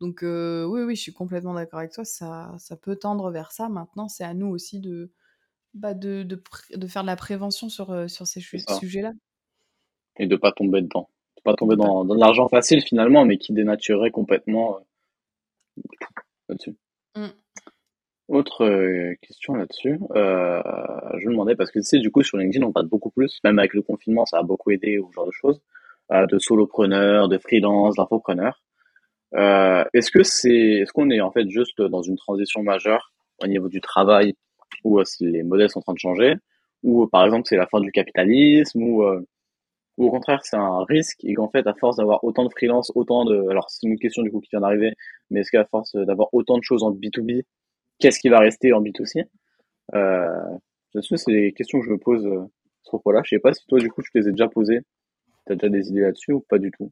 Donc, 0.00 0.20
oui, 0.22 0.82
oui, 0.82 0.96
je 0.96 1.00
suis 1.02 1.12
complètement 1.12 1.54
d'accord 1.54 1.78
avec 1.80 1.92
toi. 1.92 2.04
Ça, 2.04 2.54
ça 2.58 2.76
peut 2.76 2.96
tendre 2.96 3.30
vers 3.30 3.52
ça. 3.52 3.68
Maintenant, 3.68 4.08
c'est 4.08 4.24
à 4.24 4.34
nous 4.34 4.48
aussi 4.48 4.80
de, 4.80 5.12
bah, 5.74 5.94
de, 5.94 6.22
de, 6.24 6.36
pré- 6.36 6.76
de 6.76 6.86
faire 6.88 7.02
de 7.02 7.08
la 7.08 7.16
prévention 7.16 7.68
sur, 7.70 8.10
sur 8.10 8.26
ces 8.26 8.40
sujets-là. 8.68 9.12
Et 10.18 10.26
de 10.26 10.36
pas 10.36 10.52
tomber 10.52 10.82
dedans. 10.82 11.08
De 11.36 11.42
pas 11.42 11.54
tomber 11.54 11.76
dans, 11.76 12.04
dans 12.04 12.14
de 12.14 12.20
l'argent 12.20 12.48
facile 12.48 12.82
finalement, 12.82 13.24
mais 13.24 13.38
qui 13.38 13.52
dénaturerait 13.52 14.10
complètement 14.10 14.76
euh, 14.76 15.82
là-dessus. 16.48 16.76
Mm. 17.16 17.28
Autre 18.28 18.64
euh, 18.64 19.14
question 19.20 19.54
là-dessus, 19.54 20.00
euh, 20.16 20.62
je 21.18 21.26
me 21.26 21.32
demandais 21.32 21.56
parce 21.56 21.70
que 21.70 21.78
tu 21.78 21.84
sais 21.84 21.98
du 21.98 22.10
coup 22.10 22.22
sur 22.22 22.38
LinkedIn 22.38 22.64
on 22.64 22.72
parle 22.72 22.88
beaucoup 22.88 23.10
plus, 23.10 23.38
même 23.44 23.58
avec 23.58 23.74
le 23.74 23.82
confinement 23.82 24.24
ça 24.24 24.38
a 24.38 24.42
beaucoup 24.42 24.70
aidé 24.70 24.98
ou 24.98 25.10
ce 25.10 25.14
genre 25.14 25.26
de 25.26 25.32
choses, 25.32 25.60
euh, 26.10 26.24
de 26.26 26.38
solopreneurs, 26.38 27.28
de 27.28 27.36
freelance, 27.36 27.96
d'infopreneurs. 27.96 28.62
Est-ce 29.34 30.10
que 30.10 30.22
c'est, 30.22 30.48
est-ce 30.50 30.92
qu'on 30.92 31.10
est 31.10 31.20
en 31.20 31.32
fait 31.32 31.50
juste 31.50 31.82
dans 31.82 32.00
une 32.00 32.16
transition 32.16 32.62
majeure 32.62 33.12
au 33.42 33.46
niveau 33.46 33.68
du 33.68 33.80
travail 33.80 34.34
où 34.84 35.02
si 35.04 35.26
les 35.26 35.42
modèles 35.42 35.68
sont 35.68 35.80
en 35.80 35.82
train 35.82 35.92
de 35.92 35.98
changer, 35.98 36.34
ou 36.82 37.06
par 37.08 37.24
exemple 37.24 37.42
c'est 37.46 37.56
la 37.56 37.66
fin 37.66 37.80
du 37.80 37.92
capitalisme, 37.92 38.82
ou 38.82 39.02
ou 39.96 40.06
au 40.06 40.10
contraire 40.10 40.40
c'est 40.44 40.56
un 40.56 40.84
risque 40.84 41.24
et 41.24 41.34
qu'en 41.34 41.48
fait 41.48 41.66
à 41.66 41.74
force 41.74 41.96
d'avoir 41.96 42.24
autant 42.24 42.44
de 42.44 42.50
freelance, 42.50 42.92
autant 42.94 43.24
de 43.24 43.48
alors 43.50 43.70
c'est 43.70 43.86
une 43.86 43.98
question 43.98 44.22
du 44.22 44.30
coup 44.30 44.40
qui 44.40 44.50
vient 44.50 44.60
d'arriver, 44.60 44.92
mais 45.30 45.40
est-ce 45.40 45.50
qu'à 45.50 45.64
force 45.64 45.94
d'avoir 45.96 46.28
autant 46.32 46.58
de 46.58 46.62
choses 46.62 46.82
en 46.82 46.92
B2B, 46.92 47.42
qu'est-ce 47.98 48.18
qui 48.20 48.28
va 48.28 48.38
rester 48.40 48.72
en 48.72 48.82
B2C 48.82 49.24
euh, 49.94 50.28
là-dessus, 50.94 51.16
c'est 51.18 51.32
des 51.32 51.52
questions 51.52 51.80
que 51.80 51.86
je 51.86 51.90
me 51.90 51.98
pose 51.98 52.24
euh, 52.26 52.40
à 52.40 52.48
ce 52.84 52.88
propos-là. 52.90 53.20
Je 53.24 53.30
sais 53.30 53.38
pas 53.38 53.52
si 53.52 53.66
toi 53.66 53.78
du 53.78 53.90
coup 53.90 54.02
tu 54.02 54.10
les 54.14 54.28
as 54.28 54.30
déjà 54.30 54.48
posées, 54.48 54.80
t'as 55.46 55.54
déjà 55.54 55.68
des 55.68 55.88
idées 55.90 56.00
là-dessus 56.00 56.32
ou 56.32 56.40
pas 56.40 56.58
du 56.58 56.70
tout? 56.70 56.90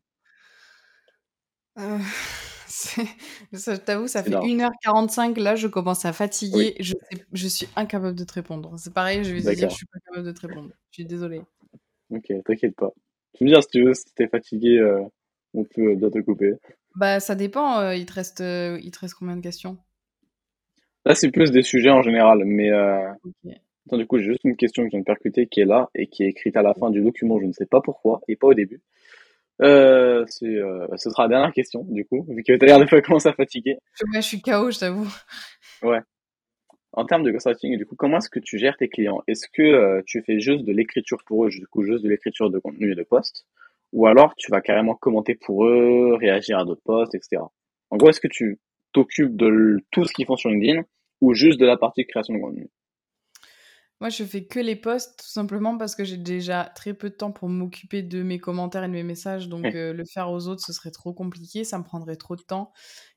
Euh, 1.79 1.99
je 3.53 3.77
t'avoue, 3.77 4.09
ça 4.09 4.23
fait 4.23 4.31
large. 4.31 4.47
1h45. 4.47 5.39
Là, 5.39 5.57
je 5.57 5.69
commence 5.69 6.05
à 6.05 6.11
Oui, 6.11 6.15
fatiguer. 6.15 6.77
Je, 6.81 6.95
je 7.33 7.49
suis 7.49 7.69
incapable 7.77 8.15
de 8.15 8.25
te 8.25 8.33
répondre. 8.35 8.75
C'est 8.79 8.93
pareil, 8.93 9.25
je 9.25 9.33
vais 9.33 9.43
te 9.43 9.51
dire, 9.55 9.71
je 9.71 9.77
suis 9.77 9.87
pas 9.87 9.99
capable 10.01 10.27
de 10.27 10.33
te 10.33 10.47
répondre. 10.47 10.71
Je 10.91 10.95
suis 10.95 11.05
désolée. 11.05 11.43
Ok, 12.13 12.33
t'inquiète 12.45 12.77
pas. 12.77 12.93
Tu 13.35 13.45
me 13.45 13.49
dire 13.49 13.63
si 13.63 13.69
tu 13.71 13.85
veux, 13.85 13.95
si 13.95 14.05
t'es 14.15 14.29
fatigué, 14.29 14.79
euh, 14.79 15.01
on 15.55 15.65
peut 15.65 15.95
bien 15.95 16.11
te 16.11 16.19
couper. 16.21 16.53
Bah, 16.95 17.21
ça 17.21 17.35
dépend. 17.35 17.79
euh, 17.81 17.95
il 17.95 18.07
te 18.07 18.13
reste, 18.13 18.41
euh, 18.41 18.79
il 18.83 18.91
te 18.91 18.99
reste 19.01 19.15
combien 19.15 19.37
de 19.37 19.41
questions? 19.43 19.79
Là, 21.05 21.15
c'est 21.15 21.31
plus 21.31 21.51
des 21.51 21.63
sujets 21.63 21.91
en 21.91 22.03
général, 22.03 22.45
mais 22.45 22.71
euh, 22.71 23.11
Ok. 23.25 23.53
attends, 23.87 23.97
du 23.97 24.07
coup, 24.07 24.19
j'ai 24.19 24.25
juste 24.25 24.45
une 24.45 24.57
question 24.57 24.83
que 24.83 24.89
je 24.89 24.91
viens 24.93 25.01
de 25.01 25.05
percuter 25.05 25.47
qui 25.47 25.61
est 25.61 25.65
là 25.65 25.89
et 25.95 26.07
qui 26.07 26.23
est 26.23 26.29
écrite 26.29 26.57
à 26.57 26.63
la 26.63 26.75
fin 26.75 26.91
du 26.91 27.01
document, 27.03 27.41
je 27.41 27.47
ne 27.47 27.53
sais 27.53 27.67
pas 27.67 27.81
pourquoi, 27.81 28.21
et 28.29 28.37
pas 28.37 28.49
au 28.49 28.55
début. 28.55 28.81
Euh, 29.63 30.25
c'est, 30.29 30.47
euh, 30.47 30.87
ce 30.97 31.11
sera 31.11 31.25
la 31.25 31.29
dernière 31.31 31.53
question, 31.53 31.85
du 31.89 32.05
coup, 32.05 32.25
vu 32.29 32.43
que 32.43 32.53
t'as 32.57 32.67
l'air 32.67 32.79
des 32.79 32.87
fois 32.87 33.01
commencer 33.03 33.29
à 33.29 33.33
fatiguer. 33.33 33.79
Ouais, 34.13 34.21
je 34.23 34.27
suis 34.27 34.41
KO, 34.43 34.71
je 34.71 34.79
t'avoue. 34.79 35.09
Ouais. 35.83 36.01
En 36.95 37.07
termes 37.07 37.23
de 37.23 37.31
ghostwriting, 37.31 37.79
du 37.79 37.87
coup, 37.87 37.97
comment 37.97 38.19
est-ce 38.19 38.29
que 38.29 38.39
tu 38.39 38.59
gères 38.59 38.77
tes 38.77 38.89
clients? 38.89 39.23
Est-ce 39.27 39.47
que 39.51 39.63
euh, 39.63 40.03
tu 40.07 40.23
fais 40.23 40.41
juste 40.41 40.65
de 40.65 40.73
l'écriture 40.73 41.19
pour 41.27 41.47
eux, 41.47 41.49
du 41.49 41.67
coup, 41.67 41.85
juste 41.85 42.05
de 42.05 42.09
l'écriture 42.09 42.51
de 42.51 42.59
contenu 42.59 42.93
et 42.93 42.95
de 42.95 43.03
posts, 43.03 43.47
ou 43.93 44.07
alors 44.07 44.35
tu 44.37 44.51
vas 44.51 44.61
carrément 44.61 44.95
commenter 44.95 45.35
pour 45.35 45.67
eux, 45.67 46.15
réagir 46.15 46.59
à 46.59 46.65
d'autres 46.65 46.83
posts, 46.85 47.15
etc. 47.15 47.43
En 47.91 47.97
gros, 47.97 48.11
est-ce 48.11 48.21
que 48.21 48.29
tu 48.29 48.59
t'occupes 48.93 49.37
de 49.37 49.79
tout 49.91 50.05
ce 50.05 50.13
qu'ils 50.13 50.27
font 50.27 50.37
sur 50.37 50.51
LinkedIn 50.51 50.83
ou 51.23 51.33
juste 51.35 51.59
de 51.59 51.67
la 51.67 51.79
partie 51.79 52.07
création 52.07 52.35
de 52.35 52.41
contenu? 52.41 52.69
Moi, 54.03 54.09
je 54.09 54.25
fais 54.25 54.43
que 54.43 54.59
les 54.59 54.75
posts, 54.75 55.21
tout 55.21 55.29
simplement 55.29 55.79
parce 55.79 55.95
que 55.95 56.03
j'ai 56.03 56.17
déjà 56.17 56.65
très 56.75 56.93
peu 56.93 57.09
de 57.09 57.15
temps 57.15 57.31
pour 57.31 57.49
m'occuper 57.49 58.03
de 58.03 58.25
mes 58.25 58.41
commentaires 58.41 58.83
et 58.83 58.89
de 58.89 58.93
mes 58.93 59.05
messages. 59.05 59.49
Donc, 59.49 59.65
euh, 59.65 59.93
le 59.93 60.05
faire 60.05 60.33
aux 60.33 60.49
autres, 60.49 60.61
ce 60.61 60.73
serait 60.73 60.91
trop 60.91 61.13
compliqué, 61.13 61.63
ça 61.63 61.79
me 61.79 61.85
prendrait 61.85 62.17
trop 62.17 62.35
de 62.35 62.43
temps. 62.43 62.73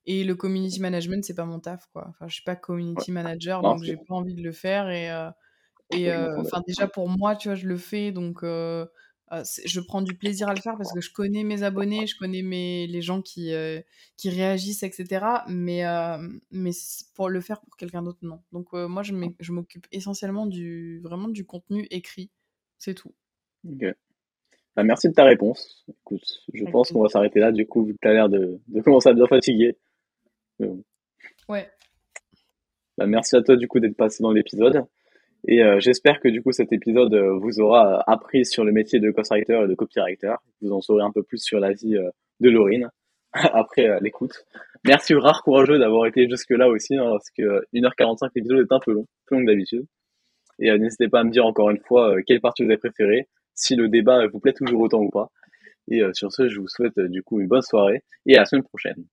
Et 0.06 0.24
le 0.24 0.36
community 0.36 0.80
management, 0.80 1.24
c'est 1.24 1.34
pas 1.34 1.46
mon 1.46 1.60
taf, 1.60 1.88
quoi. 1.92 2.06
Enfin, 2.10 2.28
je 2.28 2.36
suis 2.36 2.44
pas 2.44 2.56
community 2.56 3.12
manager, 3.12 3.64
donc 3.64 3.82
j'ai 3.82 3.98
pas 3.98 4.14
envie 4.14 4.36
de 4.36 4.44
le 4.44 4.52
faire. 4.52 4.92
Et, 4.92 5.10
euh, 5.10 5.32
et 5.90 6.12
euh, 6.12 6.40
enfin, 6.40 6.62
déjà 6.68 6.88
pour 6.88 7.10
moi, 7.10 7.36
tu 7.36 7.48
vois, 7.48 7.56
je 7.56 7.66
le 7.66 7.78
fais, 7.78 8.12
donc 8.12 8.44
euh, 9.32 9.44
je 9.66 9.80
prends 9.80 10.02
du 10.02 10.14
plaisir 10.14 10.48
à 10.50 10.54
le 10.54 10.62
faire 10.62 10.78
parce 10.78 10.94
que 10.94 11.02
je 11.02 11.12
connais 11.12 11.44
mes 11.44 11.64
abonnés, 11.64 12.06
je 12.06 12.16
connais 12.16 12.44
mes, 12.44 12.86
les 12.86 13.02
gens 13.02 13.22
qui, 13.22 13.54
euh, 13.54 13.82
qui 14.18 14.30
réagissent, 14.30 14.84
etc. 14.84 15.26
Mais, 15.48 15.86
euh, 15.86 16.18
mais 16.52 16.72
pour 17.16 17.30
le 17.30 17.42
faire 17.42 17.62
pour 17.62 17.76
quelqu'un 17.76 18.04
d'autre, 18.04 18.20
non. 18.22 18.42
Donc 18.52 18.74
moi, 18.74 19.02
je 19.04 19.52
m'occupe 19.52 19.88
essentiellement 19.92 20.46
du, 20.46 21.00
vraiment 21.04 21.28
du 21.28 21.46
contenu 21.46 21.88
écrit. 21.90 22.30
C'est 22.78 22.94
tout. 22.94 23.14
Bah, 23.64 24.84
merci 24.84 25.10
de 25.10 25.14
ta 25.14 25.24
réponse. 25.24 25.86
Écoute, 25.90 26.44
je 26.54 26.66
pense 26.66 26.92
qu'on 26.92 27.02
va 27.02 27.10
s'arrêter 27.10 27.40
là. 27.40 27.52
Du 27.52 27.66
coup, 27.66 27.86
vu 27.86 27.94
que 27.94 28.00
tu 28.02 28.08
as 28.08 28.14
l'air 28.14 28.30
de, 28.30 28.60
de, 28.68 28.82
commencer 28.84 29.10
à 29.10 29.14
bien 29.14 29.26
fatiguer. 29.26 29.78
Ouais. 31.50 31.70
Bah, 32.98 33.08
merci 33.08 33.36
à 33.36 33.42
toi, 33.42 33.56
du 33.56 33.68
coup, 33.68 33.80
d'être 33.80 33.98
passé 33.98 34.22
dans 34.22 34.32
l'épisode. 34.32 34.86
Et 35.48 35.64
euh, 35.64 35.80
j'espère 35.80 36.20
que 36.20 36.28
du 36.28 36.42
coup 36.42 36.52
cet 36.52 36.74
épisode 36.74 37.14
euh, 37.14 37.38
vous 37.38 37.60
aura 37.60 38.04
appris 38.08 38.46
sur 38.46 38.64
le 38.64 38.72
métier 38.72 39.00
de 39.00 39.12
ghostwriter 39.12 39.62
et 39.64 39.68
de 39.68 39.76
copywriter. 39.76 40.36
Vous 40.62 40.72
en 40.72 40.82
saurez 40.82 41.04
un 41.04 41.12
peu 41.12 41.22
plus 41.22 41.38
sur 41.38 41.60
la 41.60 41.72
vie 41.72 41.96
euh, 41.96 42.10
de 42.40 42.50
Laurine 42.50 42.90
après 43.34 44.00
l'écoute. 44.02 44.46
Merci 44.86 45.14
rare 45.14 45.44
courageux 45.44 45.78
d'avoir 45.78 46.08
été 46.08 46.28
jusque 46.28 46.52
là 46.52 46.68
aussi, 46.68 46.96
hein, 46.96 47.10
parce 47.12 47.30
que 47.30 47.64
1h45 47.74 48.30
l'épisode 48.36 48.66
est 48.66 48.74
un 48.74 48.80
peu 48.80 48.92
long, 48.92 49.06
plus 49.26 49.38
long 49.38 49.44
que 49.44 49.48
d'habitude. 49.48 49.86
Et 50.58 50.72
n'hésitez 50.78 51.10
pas 51.10 51.20
à 51.20 51.24
me 51.24 51.32
dire 51.32 51.46
encore 51.46 51.70
une 51.70 51.80
fois 51.80 52.16
quelle 52.26 52.40
partie 52.40 52.64
vous 52.64 52.70
avez 52.70 52.78
préférée, 52.78 53.28
si 53.54 53.76
le 53.76 53.90
débat 53.90 54.26
vous 54.28 54.40
plaît 54.40 54.54
toujours 54.54 54.80
autant 54.80 55.02
ou 55.02 55.10
pas. 55.10 55.30
Et 55.90 56.02
sur 56.14 56.32
ce, 56.32 56.48
je 56.48 56.60
vous 56.60 56.70
souhaite 56.70 56.98
du 56.98 57.24
coup 57.24 57.42
une 57.42 57.48
bonne 57.48 57.62
soirée 57.62 58.04
et 58.26 58.38
à 58.38 58.40
la 58.40 58.46
semaine 58.46 58.64
prochaine. 58.64 59.06